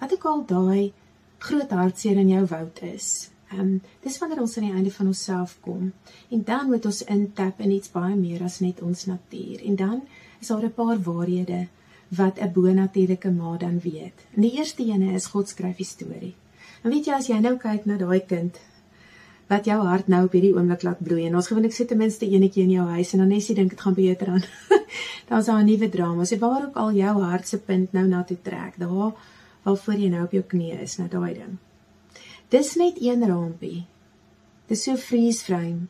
Wat 0.00 0.12
ook 0.12 0.24
al 0.24 0.44
daai 0.46 0.92
groot 1.38 1.70
hartseer 1.70 2.20
in 2.20 2.28
jou 2.28 2.44
woud 2.46 2.82
is. 2.82 3.30
Um 3.52 3.80
dis 4.02 4.18
wanneer 4.18 4.40
ons 4.40 4.56
aan 4.56 4.64
die 4.64 4.74
einde 4.74 4.90
van 4.90 5.06
onsself 5.06 5.58
kom 5.60 5.92
en 6.30 6.44
dan 6.44 6.66
moet 6.66 6.86
ons 6.86 7.04
intap 7.04 7.60
in 7.60 7.70
iets 7.70 7.90
baie 7.90 8.16
meer 8.16 8.42
as 8.42 8.60
net 8.60 8.82
ons 8.82 9.06
natuur. 9.06 9.62
En 9.62 9.76
dan 9.76 10.02
is 10.40 10.48
daar 10.48 10.64
'n 10.64 10.72
paar 10.72 10.98
waarhede 11.02 11.68
wat 12.08 12.40
'n 12.40 12.52
bonatuurlike 12.52 13.30
ma 13.30 13.56
dan 13.56 13.80
weet. 13.80 14.26
En 14.34 14.42
die 14.42 14.56
eerste 14.58 14.84
ene 14.84 15.12
is 15.12 15.26
God 15.26 15.48
skryf 15.48 15.76
die 15.76 15.86
storie. 15.86 16.34
En 16.82 16.90
weet 16.90 17.06
jy 17.06 17.12
as 17.12 17.26
jy 17.26 17.38
nou 17.40 17.56
kyk 17.56 17.84
na 17.86 17.96
daai 17.96 18.20
kind 18.20 18.58
wat 19.46 19.64
jou 19.64 19.78
hart 19.86 20.08
nou 20.08 20.24
op 20.24 20.32
hierdie 20.32 20.54
oomblik 20.54 20.82
laat 20.82 21.02
bloei 21.02 21.26
en 21.26 21.36
ons 21.36 21.46
gewoonlik 21.46 21.72
sit 21.72 21.88
ten 21.88 21.98
minste 21.98 22.26
eenetjie 22.26 22.62
in 22.62 22.70
jou 22.70 22.86
huis 22.86 23.12
en 23.12 23.18
dan 23.18 23.28
net 23.28 23.46
jy 23.46 23.54
dink 23.54 23.70
dit 23.70 23.80
gaan 23.80 23.94
beter 23.94 24.28
aan. 24.28 24.42
Daar's 25.28 25.46
daar 25.46 25.62
'n 25.62 25.66
nuwe 25.66 25.88
drama. 25.88 26.24
So 26.24 26.38
waar 26.38 26.66
ook 26.66 26.76
al 26.76 26.92
jou 26.92 27.22
hart 27.22 27.48
se 27.48 27.58
punt 27.58 27.92
nou 27.92 28.06
na 28.06 28.22
toe 28.22 28.38
trek, 28.42 28.74
daar 28.78 29.12
waarvoor 29.62 29.94
jy 29.94 30.08
nou 30.08 30.24
op 30.24 30.32
jou 30.32 30.42
knieë 30.42 30.82
is, 30.82 30.98
nou 30.98 31.08
daai 31.08 31.34
ding. 31.34 31.58
Dis 32.50 32.74
net 32.76 33.00
een 33.00 33.26
rampie. 33.26 33.86
Dis 34.68 34.82
so 34.82 34.96
freeze 34.96 35.44
frame 35.44 35.86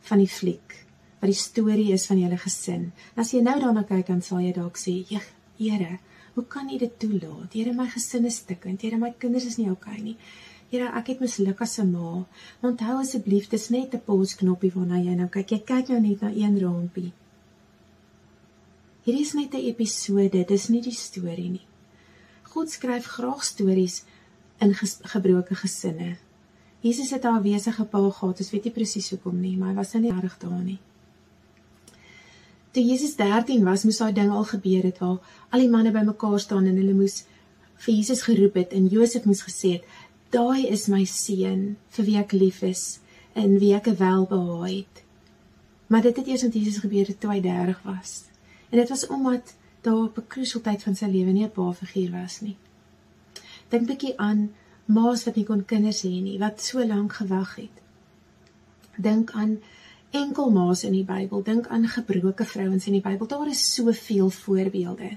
van 0.00 0.18
die 0.18 0.28
fliek 0.28 0.82
wat 1.20 1.30
die 1.32 1.40
storie 1.40 1.92
is 1.92 2.06
van 2.06 2.18
julle 2.20 2.36
gesin. 2.36 2.92
En 3.14 3.22
as 3.22 3.32
jy 3.32 3.40
nou 3.40 3.56
daarna 3.60 3.82
kyk 3.88 4.06
dan 4.06 4.22
sal 4.22 4.40
jy 4.40 4.52
dalk 4.52 4.76
sê, 4.76 5.04
"Jeg, 5.08 5.24
Here, 5.56 5.98
hoe 6.34 6.44
kan 6.44 6.68
U 6.68 6.78
dit 6.78 6.98
toelaat? 7.00 7.54
Here, 7.56 7.72
my 7.72 7.86
gesin 7.88 8.26
is 8.28 8.42
stikkend. 8.42 8.82
Here, 8.84 8.98
my 9.00 9.14
kinders 9.18 9.46
is 9.48 9.56
nie 9.56 9.70
oukei 9.72 9.96
nie. 10.02 10.16
Here, 10.68 10.90
ek 10.98 11.14
het 11.14 11.22
misluk 11.24 11.62
as 11.64 11.78
'n 11.80 11.92
ma. 11.92 12.26
Onthou 12.62 12.98
asseblief, 13.00 13.48
dis 13.48 13.70
net 13.70 13.94
'n 13.94 14.04
pause 14.04 14.36
knoppie 14.36 14.72
waarna 14.74 15.00
jy 15.00 15.14
nou 15.14 15.28
kyk. 15.28 15.50
Jy 15.50 15.60
kyk 15.64 15.88
nou 15.88 16.00
net 16.00 16.20
na 16.20 16.28
een 16.28 16.60
rampie. 16.60 17.12
Hierdie 19.04 19.22
is 19.22 19.34
net 19.34 19.54
'n 19.54 19.64
episode, 19.64 20.44
dis 20.44 20.68
nie 20.68 20.82
die 20.82 20.92
storie 20.92 21.48
nie. 21.48 21.66
God 22.42 22.70
skryf 22.70 23.06
graag 23.06 23.42
stories 23.44 24.04
in 24.58 24.74
ges 24.74 24.98
gebroke 25.02 25.54
gesinne. 25.54 26.16
Jesus 26.80 27.10
het 27.10 27.22
daar 27.22 27.42
wesige 27.42 27.84
pa 27.84 28.00
gehad, 28.10 28.40
ons 28.40 28.50
weet 28.50 28.68
nie 28.68 28.72
presies 28.72 29.10
hoekom 29.10 29.40
nie, 29.40 29.56
maar 29.56 29.72
hy 29.72 29.78
was 29.80 29.94
nou 29.94 30.02
nie 30.04 30.12
reg 30.14 30.36
daar 30.38 30.62
nie. 30.62 30.78
Toe 32.76 32.84
Jesus 32.84 33.16
13 33.16 33.64
was, 33.64 33.86
moes 33.88 33.98
daai 33.98 34.12
ding 34.12 34.30
al 34.30 34.44
gebeur 34.44 34.84
het 34.84 35.00
waar 35.00 35.18
al 35.50 35.64
die 35.64 35.70
manne 35.72 35.92
bymekaar 35.94 36.38
staan 36.40 36.68
en 36.68 36.76
hulle 36.76 36.94
moes 36.94 37.22
vir 37.84 37.94
Jesus 37.94 38.22
geroep 38.26 38.58
het 38.60 38.74
en 38.76 38.90
Josef 38.92 39.24
moes 39.24 39.42
gesê 39.46 39.78
het, 39.78 39.84
"Daai 40.30 40.68
is 40.68 40.88
my 40.88 41.04
seun 41.04 41.76
vir 41.88 42.04
wie 42.04 42.18
ek 42.18 42.32
lief 42.32 42.62
is 42.62 43.00
en 43.34 43.58
wie 43.58 43.74
ek 43.74 43.86
welbehaag 43.86 44.68
het." 44.68 45.02
Maar 45.86 46.02
dit 46.02 46.16
het 46.16 46.26
eers 46.26 46.42
met 46.42 46.54
Jesus 46.54 46.78
gebeur 46.78 47.18
toe 47.18 47.30
hy 47.30 47.40
30 47.40 47.82
was. 47.82 48.24
En 48.70 48.78
dit 48.78 48.88
was 48.88 49.06
omdat 49.06 49.54
daar 49.82 50.04
op 50.04 50.18
'n 50.18 50.26
krusialtyd 50.26 50.82
van 50.82 50.94
sy 50.94 51.06
lewe 51.06 51.32
nie 51.32 51.44
'n 51.44 51.50
pa 51.50 51.72
figuur 51.72 52.10
was 52.10 52.40
nie. 52.40 52.56
Dink 53.70 53.88
bietjie 53.88 54.14
aan 54.22 54.50
ma's 54.86 55.24
wat 55.26 55.36
nie 55.36 55.44
kon 55.44 55.64
kinders 55.64 56.04
hê 56.06 56.12
nie, 56.22 56.38
wat 56.38 56.60
so 56.62 56.84
lank 56.86 57.18
gewag 57.18 57.56
het. 57.56 57.82
Dink 58.96 59.32
aan 59.34 59.58
enkel 60.14 60.50
ma's 60.54 60.84
in 60.86 60.94
die 60.94 61.04
Bybel, 61.04 61.42
dink 61.42 61.66
aan 61.68 61.88
gebroke 61.90 62.44
vrouens 62.44 62.86
in 62.86 62.98
die 62.98 63.04
Bybel. 63.04 63.26
Daar 63.26 63.48
is 63.50 63.74
soveel 63.74 64.30
voorbeelde. 64.30 65.16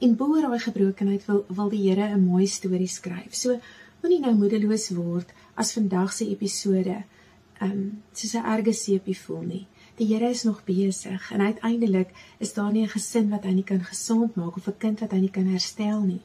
En 0.00 0.16
bo 0.16 0.40
daai 0.40 0.60
gebrokenheid 0.62 1.26
wil 1.26 1.44
wil 1.48 1.68
die 1.68 1.82
Here 1.88 2.14
'n 2.14 2.24
mooi 2.24 2.46
storie 2.46 2.88
skryf. 2.88 3.34
So 3.34 3.60
moenie 4.02 4.20
nou 4.20 4.34
moedeloos 4.34 4.88
word 4.96 5.32
as 5.54 5.72
vandag 5.72 6.12
se 6.12 6.24
episode 6.30 7.02
ehm 7.60 7.70
um, 7.70 8.02
soos 8.12 8.34
'n 8.34 8.46
erge 8.54 8.72
seepie 8.72 9.18
voel 9.18 9.42
nie. 9.42 9.66
Die 9.96 10.06
Here 10.06 10.30
is 10.30 10.42
nog 10.42 10.64
besig 10.64 11.32
en 11.32 11.40
uiteindelik 11.40 12.08
is 12.38 12.54
daar 12.54 12.72
nie 12.72 12.82
'n 12.82 12.94
gesin 12.96 13.28
wat 13.30 13.44
hy 13.44 13.52
nie 13.52 13.64
kan 13.64 13.84
gesond 13.84 14.36
maak 14.36 14.56
of 14.56 14.68
'n 14.68 14.78
kind 14.78 15.00
wat 15.00 15.10
hy 15.10 15.18
nie 15.18 15.30
kan 15.30 15.46
herstel 15.46 16.00
nie. 16.00 16.22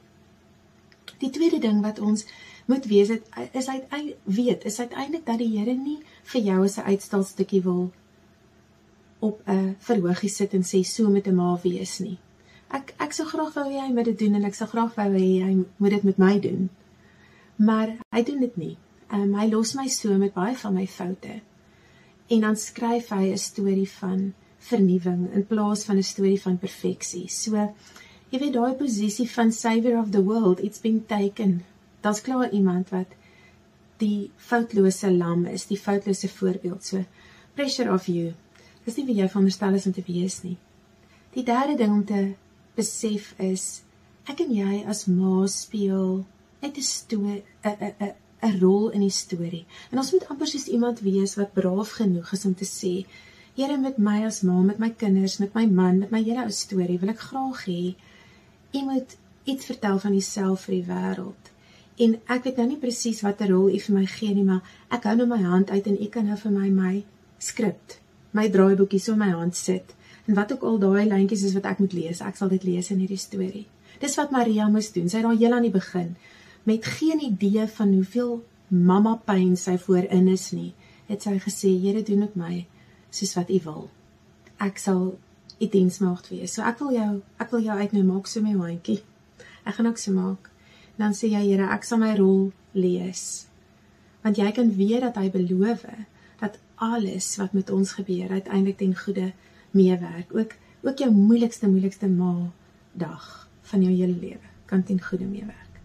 Die 1.20 1.30
tweede 1.30 1.60
ding 1.60 1.82
wat 1.82 2.00
ons 2.00 2.26
moet 2.66 2.86
weet 2.86 3.10
is 3.10 3.20
is 3.52 3.68
uit 3.70 4.16
weet 4.24 4.66
is 4.66 4.80
uiteindelik 4.80 5.26
dat 5.26 5.38
die 5.38 5.58
Here 5.58 5.74
nie 5.74 6.00
vir 6.24 6.42
jou 6.42 6.64
as 6.64 6.78
'n 6.78 6.90
uitstalstukkie 6.92 7.62
wil 7.64 7.92
op 9.20 9.42
'n 9.48 9.76
verhoogie 9.80 10.30
sit 10.30 10.54
en 10.54 10.64
sê 10.64 10.84
so 10.84 11.10
met 11.10 11.28
'n 11.28 11.36
ma 11.36 11.60
wees 11.64 12.00
nie. 12.00 12.18
Ek 12.70 12.94
ek 13.00 13.14
sou 13.14 13.28
graag 13.28 13.54
wou 13.54 13.68
hê 13.70 13.80
hy 13.80 13.94
moet 13.94 14.06
dit 14.06 14.20
doen 14.20 14.36
en 14.36 14.46
ek 14.46 14.56
sou 14.56 14.68
graag 14.68 14.96
wou 14.96 15.12
hê 15.14 15.44
hy 15.44 15.54
moet 15.78 15.92
dit 15.92 16.04
met 16.04 16.18
my 16.18 16.40
doen. 16.40 16.70
Maar 17.56 17.98
hy 18.12 18.24
doen 18.24 18.40
dit 18.40 18.58
nie. 18.58 18.78
Um, 19.14 19.34
hy 19.34 19.48
los 19.50 19.76
my 19.76 19.88
so 19.88 20.18
met 20.18 20.34
baie 20.34 20.56
van 20.56 20.74
my 20.74 20.88
foute. 20.88 21.42
En 22.28 22.42
dan 22.42 22.56
skryf 22.56 23.10
hy 23.10 23.32
'n 23.32 23.38
storie 23.38 23.90
van 23.90 24.34
vernuwing 24.58 25.34
in 25.34 25.46
plaas 25.46 25.86
van 25.86 25.98
'n 25.98 26.04
storie 26.04 26.42
van 26.42 26.58
perfeksie. 26.58 27.30
So 27.30 27.74
jy 28.32 28.40
weet 28.42 28.56
daai 28.56 28.74
posisie 28.80 29.28
van 29.30 29.52
savior 29.52 30.00
of 30.00 30.12
the 30.12 30.24
world, 30.24 30.60
it's 30.60 30.82
been 30.82 31.06
taken. 31.06 31.64
Daar's 32.02 32.22
klaar 32.22 32.52
iemand 32.52 32.90
wat 32.90 33.14
die 34.02 34.32
foutlose 34.38 35.12
lam 35.12 35.46
is, 35.46 35.68
die 35.70 35.80
foutlose 35.80 36.30
voorbeeld. 36.30 36.84
So 36.84 37.06
pressure 37.56 37.94
of 37.94 38.08
you. 38.12 38.34
Dis 38.86 38.98
nie 38.98 39.06
wie 39.08 39.20
jy 39.22 39.30
veronderstel 39.30 39.78
is 39.78 39.88
om 39.90 39.96
te 39.96 40.04
wees 40.06 40.42
nie. 40.44 40.58
Die 41.36 41.46
derde 41.46 41.78
ding 41.80 41.94
om 41.94 42.06
te 42.06 42.36
besef 42.76 43.34
is 43.42 43.82
ek 44.30 44.42
en 44.44 44.52
jy 44.56 44.82
as 44.90 45.06
ma 45.08 45.46
speel 45.52 46.26
net 46.62 46.78
'n 46.78 46.82
storie 46.82 47.44
'n 47.64 47.94
'n 48.00 48.14
'n 48.44 48.60
rol 48.60 48.90
in 48.90 49.02
die 49.02 49.14
storie. 49.14 49.66
En 49.92 49.98
ons 49.98 50.12
moet 50.12 50.28
amper 50.30 50.48
soos 50.48 50.68
iemand 50.68 51.00
wees 51.00 51.36
wat 51.36 51.54
braaf 51.54 51.92
genoeg 52.02 52.34
is 52.34 52.46
om 52.46 52.56
te 52.56 52.66
sê, 52.66 53.06
Here 53.56 53.78
met 53.78 53.98
my 53.98 54.26
as 54.26 54.42
ma, 54.44 54.62
met 54.62 54.80
my 54.80 54.90
kinders, 54.90 55.38
met 55.40 55.54
my 55.56 55.66
man, 55.66 56.00
met 56.00 56.12
my 56.12 56.22
hele 56.22 56.44
ou 56.44 56.52
storie, 56.52 56.98
wil 57.00 57.14
ek 57.14 57.22
graag 57.30 57.62
hê 57.66 57.96
u 58.76 58.84
moet 58.84 59.18
iets 59.44 59.66
vertel 59.66 60.00
van 60.00 60.12
jouself 60.12 60.66
vir 60.68 60.76
die 60.76 60.88
wêreld. 60.90 61.52
En 61.96 62.16
ek 62.28 62.48
weet 62.48 62.58
nou 62.60 62.68
nie 62.68 62.80
presies 62.82 63.22
watter 63.24 63.54
rol 63.54 63.70
u 63.72 63.80
vir 63.80 63.96
my 63.96 64.06
gee 64.12 64.34
nie, 64.36 64.44
maar 64.48 64.64
ek 64.94 65.06
hou 65.08 65.16
nou 65.20 65.28
my 65.30 65.42
hand 65.44 65.72
uit 65.72 65.86
en 65.88 66.02
u 66.02 66.08
kan 66.12 66.28
nou 66.28 66.38
vir 66.42 66.56
my 66.56 66.72
my 66.76 66.96
skrip, 67.40 67.96
my 68.36 68.50
draaiboekie 68.52 69.00
so 69.00 69.16
in 69.16 69.22
my 69.22 69.32
hand 69.32 69.56
sit. 69.56 69.94
En 70.26 70.36
wat 70.36 70.52
ook 70.52 70.66
al 70.68 70.80
daai 70.82 71.06
lyntjies 71.08 71.46
is 71.48 71.56
wat 71.56 71.70
ek 71.70 71.80
moet 71.84 71.94
lees, 71.94 72.22
ek 72.22 72.36
sal 72.40 72.52
dit 72.52 72.64
lees 72.68 72.92
in 72.92 73.00
hierdie 73.04 73.22
storie. 73.22 73.66
Dis 74.02 74.18
wat 74.20 74.34
Maria 74.36 74.68
moes 74.68 74.92
doen. 74.92 75.08
Sy 75.08 75.22
het 75.22 75.28
daar 75.28 75.38
heel 75.40 75.56
aan 75.56 75.68
die 75.68 75.74
begin 75.74 76.16
met 76.66 76.86
geen 76.86 77.22
idee 77.22 77.68
van 77.78 77.94
hoeveel 77.94 78.40
mamma 78.68 79.14
pyn 79.26 79.54
sy 79.58 79.76
voorin 79.78 80.28
is 80.32 80.50
nie, 80.52 80.72
het 81.06 81.22
sy 81.22 81.38
gesê, 81.38 81.70
Here 81.78 82.02
doen 82.02 82.24
met 82.26 82.36
my 82.36 82.56
soos 83.14 83.36
wat 83.38 83.52
U 83.54 83.60
wil. 83.68 83.84
Ek 84.58 84.82
sal 84.82 85.14
U 85.60 85.68
diensmaagd 85.72 86.30
wees. 86.34 86.54
So 86.54 86.66
ek 86.68 86.82
wil 86.84 86.92
jou, 86.96 87.10
ek 87.40 87.52
wil 87.54 87.64
jou 87.64 87.78
uitnooi 87.78 88.04
maak 88.08 88.28
so 88.28 88.44
my 88.44 88.56
handjie. 88.58 89.02
Ek 89.64 89.78
gaan 89.78 89.88
ook 89.88 90.02
so 90.02 90.12
maak. 90.16 90.50
Dan 91.00 91.16
sê 91.16 91.30
jy, 91.32 91.42
Here, 91.50 91.70
ek 91.72 91.84
sal 91.88 92.00
my 92.02 92.14
rol 92.20 92.52
lees. 92.76 93.48
Want 94.24 94.40
jy 94.40 94.52
kan 94.56 94.72
weet 94.76 95.04
dat 95.06 95.18
hy 95.22 95.30
beloof 95.32 95.86
dat 96.42 96.60
alles 96.82 97.36
wat 97.40 97.54
met 97.56 97.70
ons 97.72 97.96
gebeur 97.96 98.32
uiteindelik 98.32 98.78
ten 98.78 98.96
goeie 98.98 99.32
meewerk. 99.72 100.32
Ook 100.36 100.56
ook 100.86 101.00
jou 101.02 101.10
moeilikste 101.12 101.68
moeilikste 101.68 102.08
ma 102.08 102.52
dag 102.94 103.50
van 103.62 103.82
jou 103.82 103.94
hele 103.94 104.14
lewe 104.14 104.52
kan 104.70 104.84
ten 104.84 105.02
goeie 105.02 105.26
meewerk. 105.26 105.80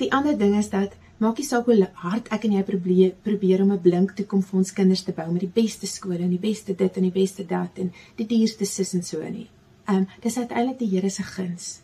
Die 0.00 0.12
ander 0.12 0.38
ding 0.38 0.56
is 0.56 0.70
dat 0.70 0.96
maak 1.22 1.38
nie 1.38 1.46
saak 1.46 1.68
hoe 1.70 1.88
hard 2.02 2.28
ek 2.34 2.44
en 2.48 2.56
jy 2.56 2.62
probeer 2.66 3.12
probeer 3.26 3.62
om 3.62 3.72
'n 3.72 3.82
blink 3.82 4.14
toekoms 4.18 4.46
vir 4.50 4.58
ons 4.58 4.72
kinders 4.78 5.04
te 5.06 5.12
bou 5.12 5.28
met 5.32 5.44
die 5.46 5.54
beste 5.62 5.86
skole 5.86 6.18
en 6.18 6.34
die 6.34 6.44
beste 6.50 6.74
dit 6.74 6.96
en 6.96 7.02
die 7.02 7.18
beste 7.20 7.44
dat 7.44 7.78
en 7.78 7.92
die 8.16 8.26
duurste 8.26 8.66
sis 8.66 8.94
en 8.94 9.02
so 9.02 9.22
nie. 9.22 9.48
Ehm 9.88 9.96
um, 9.96 10.06
dis 10.20 10.38
uiteindelik 10.38 10.78
die 10.78 10.88
Here 10.88 11.10
se 11.10 11.22
guns 11.22 11.82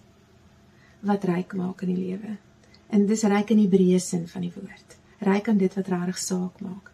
wat 1.01 1.25
ryk 1.25 1.55
maak 1.55 1.83
in 1.83 1.95
die 1.95 2.05
lewe. 2.07 2.37
En 2.91 3.07
dis 3.07 3.23
ryk 3.23 3.51
in 3.51 3.63
die 3.63 3.69
breë 3.69 4.01
sin 4.01 4.27
van 4.29 4.43
die 4.43 4.53
woord. 4.55 4.97
Ryk 5.21 5.49
aan 5.49 5.59
dit 5.59 5.75
wat 5.75 5.89
regtig 5.89 6.19
saak 6.19 6.61
maak. 6.61 6.93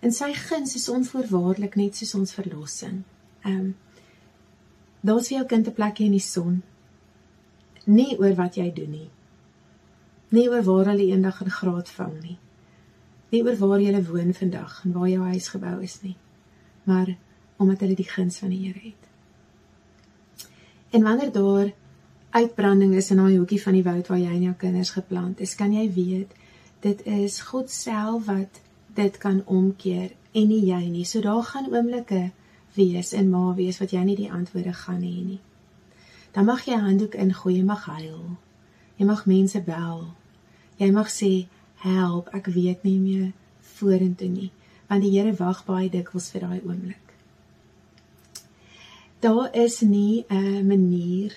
En 0.00 0.12
sy 0.12 0.32
guns 0.34 0.74
is 0.74 0.88
onvoorwaardelik 0.88 1.76
net 1.76 1.96
soos 1.96 2.14
ons 2.14 2.34
verlossing. 2.34 3.02
Ehm 3.44 3.58
um, 3.60 3.74
daar's 5.06 5.28
vir 5.28 5.38
jou 5.38 5.46
kind 5.46 5.66
'n 5.66 5.74
plekjie 5.74 6.06
in 6.06 6.18
die 6.18 6.28
son. 6.28 6.62
Nie 7.86 8.18
oor 8.18 8.34
wat 8.34 8.56
jy 8.56 8.72
doen 8.74 8.90
nie. 8.90 9.10
Nie 10.34 10.48
oor 10.50 10.62
waar 10.66 10.90
hulle 10.90 11.06
eendag 11.06 11.40
in 11.44 11.50
graad 11.50 11.88
vang 11.88 12.14
nie. 12.22 12.38
Nie 13.30 13.42
oor 13.44 13.56
waar 13.56 13.80
jy 13.80 14.02
woon 14.06 14.34
vandag 14.34 14.80
en 14.84 14.92
waar 14.92 15.08
jou 15.08 15.22
huis 15.22 15.48
gebou 15.48 15.82
is 15.82 16.00
nie. 16.02 16.16
Maar 16.84 17.16
omdat 17.56 17.80
hulle 17.80 17.94
die 17.94 18.08
guns 18.08 18.38
van 18.38 18.50
die 18.50 18.66
Here 18.66 18.80
het. 18.82 19.02
En 20.90 21.02
wanneer 21.02 21.32
daar 21.32 21.72
uitbranding 22.30 22.94
is 22.94 23.10
in 23.10 23.16
daai 23.16 23.36
hoekie 23.36 23.62
van 23.62 23.72
die 23.72 23.84
woud 23.84 24.08
waar 24.08 24.18
jy 24.18 24.32
en 24.32 24.42
jou 24.42 24.54
kinders 24.60 24.92
geplant 24.96 25.40
is, 25.40 25.54
kan 25.54 25.72
jy 25.72 25.86
weet 25.92 26.34
dit 26.84 27.02
is 27.06 27.40
God 27.48 27.70
self 27.72 28.26
wat 28.28 28.60
dit 28.96 29.18
kan 29.18 29.42
omkeer 29.46 30.12
en 30.32 30.48
nie 30.48 30.62
jy 30.68 30.82
nie. 30.88 31.04
So 31.04 31.20
daar 31.24 31.42
gaan 31.44 31.70
oomblikke 31.72 32.30
wees 32.76 33.12
en 33.16 33.30
ma 33.32 33.54
wees 33.56 33.80
wat 33.80 33.92
jy 33.96 34.02
nie 34.04 34.16
die 34.18 34.32
antwoorde 34.32 34.74
gaan 34.76 35.02
hê 35.02 35.16
nie. 35.24 35.40
Dan 36.32 36.44
mag 36.44 36.64
jy 36.66 36.74
'n 36.76 36.84
handdoek 36.84 37.14
ingooi, 37.14 37.62
mag 37.64 37.84
huil. 37.84 38.36
Jy 38.96 39.06
mag 39.06 39.26
mense 39.26 39.60
bel. 39.60 40.06
Jy 40.78 40.90
mag 40.90 41.08
sê, 41.08 41.46
"Help, 41.76 42.28
ek 42.34 42.46
weet 42.46 42.84
nie 42.84 42.98
meer 42.98 43.32
vorentoe 43.60 44.28
nie." 44.28 44.50
Want 44.88 45.02
die 45.02 45.10
Here 45.10 45.32
wag 45.32 45.64
baie 45.64 45.90
dikwels 45.90 46.30
vir 46.30 46.40
daai 46.40 46.60
oomblik. 46.64 47.06
Daar 49.20 49.54
is 49.54 49.80
nie 49.80 50.24
'n 50.30 50.66
manier 50.66 51.32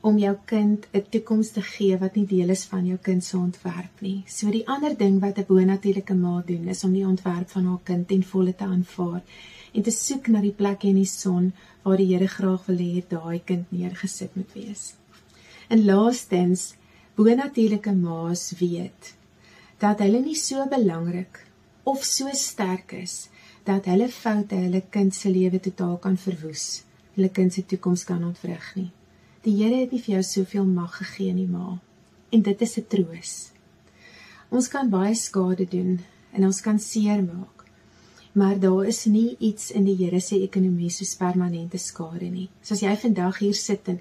om 0.00 0.18
jou 0.18 0.36
kind 0.44 0.86
'n 0.92 1.04
toekoms 1.10 1.50
te 1.50 1.62
gee 1.62 1.98
wat 1.98 2.14
nie 2.14 2.26
deel 2.26 2.50
is 2.50 2.64
van 2.64 2.86
jou 2.86 2.98
kind 3.02 3.24
se 3.24 3.36
ontwerp 3.36 4.00
nie. 4.00 4.24
So 4.26 4.50
die 4.50 4.66
ander 4.68 4.96
ding 4.96 5.20
wat 5.20 5.38
'n 5.38 5.46
bonatuurlike 5.48 6.14
ma 6.14 6.42
doen 6.46 6.68
is 6.68 6.84
om 6.84 6.92
die 6.92 7.06
ontwerp 7.06 7.48
van 7.48 7.64
haar 7.66 7.80
kind 7.84 8.08
ten 8.08 8.22
volle 8.22 8.54
te 8.54 8.64
aanvaar 8.64 9.22
en 9.72 9.82
te 9.82 9.90
soek 9.90 10.28
na 10.28 10.40
die 10.40 10.52
plek 10.52 10.84
in 10.84 10.94
die 10.94 11.04
son 11.04 11.52
waar 11.82 11.96
die 11.96 12.06
Here 12.06 12.28
graag 12.28 12.66
wil 12.66 12.76
hê 12.76 13.04
daai 13.08 13.40
kind 13.44 13.72
neergesit 13.72 14.36
moet 14.36 14.52
wees. 14.52 14.94
En 15.68 15.84
laastens, 15.84 16.74
bonatuurlike 17.14 17.92
ma's 17.92 18.52
weet 18.58 19.14
dat 19.82 20.00
hulle 20.00 20.22
nie 20.24 20.36
so 20.38 20.64
belangrik 20.70 21.42
of 21.84 22.04
so 22.04 22.30
sterk 22.32 22.92
is 22.96 23.26
dat 23.66 23.88
hulle 23.90 24.06
foute 24.08 24.56
hulle 24.56 24.80
kind 24.94 25.14
se 25.14 25.28
lewe 25.28 25.58
totaal 25.60 25.98
kan 26.02 26.16
verwoes, 26.16 26.84
hulle 27.16 27.28
kind 27.34 27.52
se 27.52 27.64
toekoms 27.66 28.06
kan 28.08 28.22
ontwrig 28.24 28.70
nie. 28.78 28.92
Die 29.44 29.56
Here 29.58 29.82
het 29.82 29.92
nie 29.92 30.00
vir 30.02 30.16
jou 30.16 30.22
soveel 30.26 30.64
mag 30.66 30.96
gegee 31.00 31.34
nie, 31.34 31.46
ma. 31.46 31.76
En 32.34 32.42
dit 32.42 32.62
is 32.62 32.78
'n 32.78 32.86
troos. 32.88 33.34
Ons 34.50 34.68
kan 34.68 34.90
baie 34.90 35.14
skade 35.14 35.66
doen 35.70 36.00
en 36.32 36.44
ons 36.44 36.60
kan 36.60 36.78
seermaak. 36.78 37.64
Maar 38.32 38.58
daar 38.60 38.86
is 38.86 39.04
nie 39.04 39.36
iets 39.38 39.70
in 39.70 39.84
die 39.84 39.96
Here 39.96 40.20
se 40.20 40.42
ekonomie 40.42 40.90
soos 40.90 41.14
permanente 41.14 41.78
skade 41.78 42.30
nie. 42.30 42.48
Soos 42.62 42.80
jy 42.80 42.96
vandag 42.96 43.38
hier 43.38 43.54
sit 43.54 43.88
en 43.88 44.00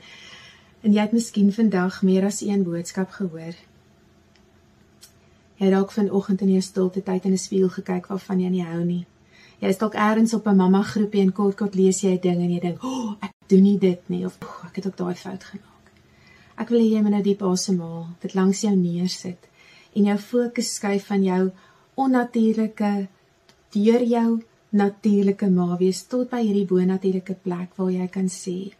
en 0.86 0.94
jy 0.94 1.02
het 1.02 1.16
miskien 1.18 1.49
vandag 1.53 2.03
meer 2.06 2.28
as 2.28 2.44
een 2.45 2.64
boodskap 2.64 3.10
gehoor. 3.18 3.56
Jy 5.57 5.64
het 5.64 5.74
dalk 5.74 5.94
vanoggend 5.95 6.44
in 6.45 6.52
jou 6.53 6.62
stilte 6.62 7.02
tyd 7.03 7.26
in 7.26 7.34
'n 7.34 7.41
spieël 7.41 7.70
gekyk 7.70 8.07
waarvan 8.07 8.40
jy 8.40 8.49
nie 8.49 8.66
hou 8.66 8.84
nie. 8.84 9.06
Jy 9.62 9.68
is 9.68 9.78
dalk 9.78 9.95
eers 9.95 10.34
op 10.34 10.48
'n 10.48 10.56
mamma 10.56 10.82
groepie 10.84 11.22
en 11.22 11.32
kort 11.32 11.56
kort 11.56 11.76
lees 11.76 12.02
jy 12.02 12.12
'n 12.14 12.22
ding 12.22 12.41
en 12.41 12.52
jy 12.52 12.60
dink, 12.60 12.84
"O, 12.84 12.88
oh, 12.88 13.16
ek 13.22 13.32
doen 13.48 13.64
nie 13.64 13.80
dit 13.80 14.10
nie 14.10 14.26
of 14.26 14.38
oh, 14.41 14.66
ek 14.66 14.76
het 14.76 14.88
ook 14.88 14.98
daai 14.98 15.16
fout 15.16 15.44
gemaak." 15.44 15.91
Ek 16.57 16.70
wil 16.70 16.80
hê 16.80 16.90
jy 16.91 17.02
moet 17.02 17.12
nou 17.12 17.24
diep 17.24 17.41
asemhaal, 17.41 18.07
dit 18.22 18.34
langs 18.34 18.62
jou 18.62 18.76
neersit 18.76 19.49
en 19.95 20.03
jou 20.03 20.18
fokus 20.18 20.76
skuif 20.76 21.06
van 21.06 21.24
jou 21.24 21.52
onnatuurlike 21.95 23.07
deur 23.72 24.03
jou 24.03 24.41
natuurlike 24.70 25.49
ma 25.49 25.78
wees 25.78 26.03
tot 26.03 26.30
by 26.30 26.41
hierdie 26.44 26.66
bonatuurlike 26.66 27.34
plek 27.34 27.76
waar 27.76 27.91
jy 27.91 28.07
kan 28.07 28.28
sê, 28.28 28.72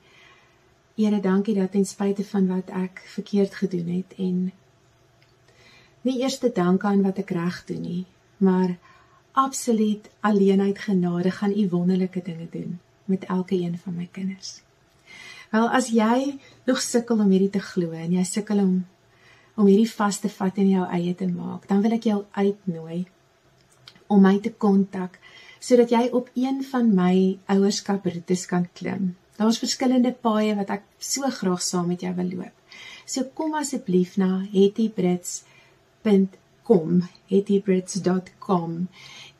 Here, 0.96 1.20
dankie 1.20 1.56
dat 1.56 1.74
ten 1.76 1.84
spyte 1.86 2.24
van 2.24 2.46
wat 2.48 2.70
ek 2.72 3.02
verkeerd 3.12 3.56
gedoen 3.60 3.88
het 3.92 4.14
en 4.16 4.36
nie 6.08 6.20
eers 6.22 6.38
te 6.40 6.48
dank 6.56 6.86
aan 6.88 7.02
wat 7.04 7.18
ek 7.20 7.34
reg 7.36 7.58
doen 7.68 7.82
nie, 7.84 8.04
maar 8.40 8.78
absoluut 9.36 10.08
alleen 10.24 10.62
uit 10.62 10.80
genade 10.80 11.34
gaan 11.36 11.52
u 11.52 11.66
wonderlike 11.74 12.22
dinge 12.24 12.48
doen 12.52 12.78
met 13.12 13.26
elke 13.28 13.58
een 13.60 13.76
van 13.78 13.96
my 13.96 14.08
kinders. 14.12 14.62
Wel 15.52 15.68
as 15.68 15.92
jy 15.92 16.38
nog 16.64 16.80
sukkel 16.82 17.20
om 17.20 17.36
hierdie 17.36 17.52
te 17.58 17.64
glo 17.74 17.92
en 17.92 18.16
jy 18.16 18.24
sukkel 18.24 18.64
om 18.64 18.74
om 19.56 19.68
hierdie 19.68 19.92
vas 19.92 20.20
te 20.20 20.32
vat 20.32 20.64
in 20.64 20.72
jou 20.78 20.88
eie 20.96 21.12
te 21.16 21.28
maak, 21.28 21.68
dan 21.68 21.84
wil 21.84 21.96
ek 21.96 22.08
jou 22.08 22.22
uitnooi 22.32 23.04
om 24.08 24.24
my 24.24 24.38
te 24.40 24.52
kontak 24.52 25.20
sodat 25.60 25.92
jy 25.92 26.08
op 26.16 26.32
een 26.40 26.64
van 26.72 26.96
my 26.96 27.14
ouerskaproetes 27.52 28.48
kan 28.48 28.72
klim. 28.80 29.16
Daar's 29.36 29.60
verskillende 29.60 30.14
paaie 30.28 30.56
wat 30.56 30.70
ek 30.78 30.84
so 31.00 31.22
graag 31.40 31.62
saam 31.64 31.88
met 31.92 32.02
jou 32.06 32.14
wil 32.16 32.32
loop. 32.40 32.56
So 33.06 33.24
kom 33.38 33.52
asseblief 33.60 34.12
na 34.18 34.30
hettybrits.com, 34.54 36.90
hettybrits.com 37.34 38.72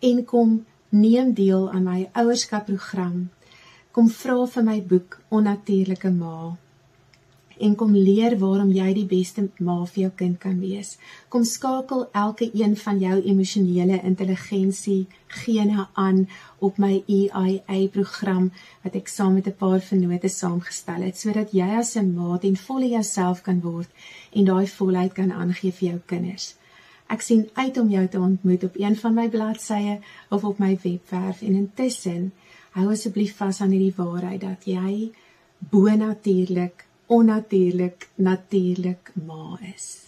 en 0.10 0.18
kom 0.26 0.66
neem 0.90 1.34
deel 1.34 1.72
aan 1.72 1.84
my 1.88 2.10
ouerskapprogram. 2.14 3.30
Kom 3.96 4.10
vra 4.12 4.46
vir 4.52 4.64
my 4.68 4.82
boek 4.92 5.20
Onnatuurlike 5.32 6.12
Ma 6.20 6.65
en 7.60 7.76
kom 7.76 7.94
leer 7.96 8.38
waarom 8.40 8.72
jy 8.72 8.94
die 8.94 9.06
beste 9.06 9.48
ma 9.60 9.78
vir 9.86 10.02
jou 10.02 10.12
kind 10.22 10.40
kan 10.40 10.60
wees. 10.60 10.98
Kom 11.30 11.44
skakel 11.44 12.06
elke 12.12 12.50
een 12.54 12.76
van 12.78 13.00
jou 13.00 13.22
emosionele 13.22 14.02
intelligensie 14.04 15.08
gene 15.44 15.88
aan 15.94 16.28
op 16.60 16.78
my 16.78 17.04
EIA 17.08 17.88
program 17.92 18.52
wat 18.84 18.96
ek 18.96 19.08
saam 19.08 19.34
met 19.34 19.48
'n 19.48 19.60
paar 19.64 19.80
vennote 19.80 20.28
saamgestel 20.28 21.02
het 21.08 21.18
sodat 21.18 21.52
jy 21.52 21.70
as 21.80 21.96
'n 21.96 22.14
ma 22.16 22.38
ten 22.38 22.56
volle 22.56 22.90
jouself 22.90 23.42
kan 23.42 23.62
word 23.62 23.90
en 24.34 24.46
daai 24.46 24.68
volheid 24.68 25.14
kan 25.14 25.32
aangee 25.32 25.72
vir 25.72 25.90
jou 25.90 26.00
kinders. 26.06 26.56
Ek 27.08 27.22
sien 27.22 27.50
uit 27.54 27.78
om 27.78 27.90
jou 27.90 28.08
te 28.08 28.20
ontmoet 28.20 28.64
op 28.64 28.76
een 28.80 28.96
van 28.96 29.14
my 29.14 29.30
bladsye 29.30 30.00
of 30.30 30.44
op 30.44 30.60
my 30.60 30.78
webwerf 30.84 31.42
en 31.42 31.54
intussen 31.54 32.32
hou 32.72 32.90
asseblief 32.92 33.36
vas 33.38 33.62
aan 33.62 33.70
hierdie 33.70 33.94
waarheid 33.96 34.42
dat 34.42 34.66
jy 34.66 35.12
bonatuurlik 35.72 36.85
onnatuurlik 37.08 38.10
natuurlik 38.16 39.12
ma 39.28 39.58
is. 39.76 40.05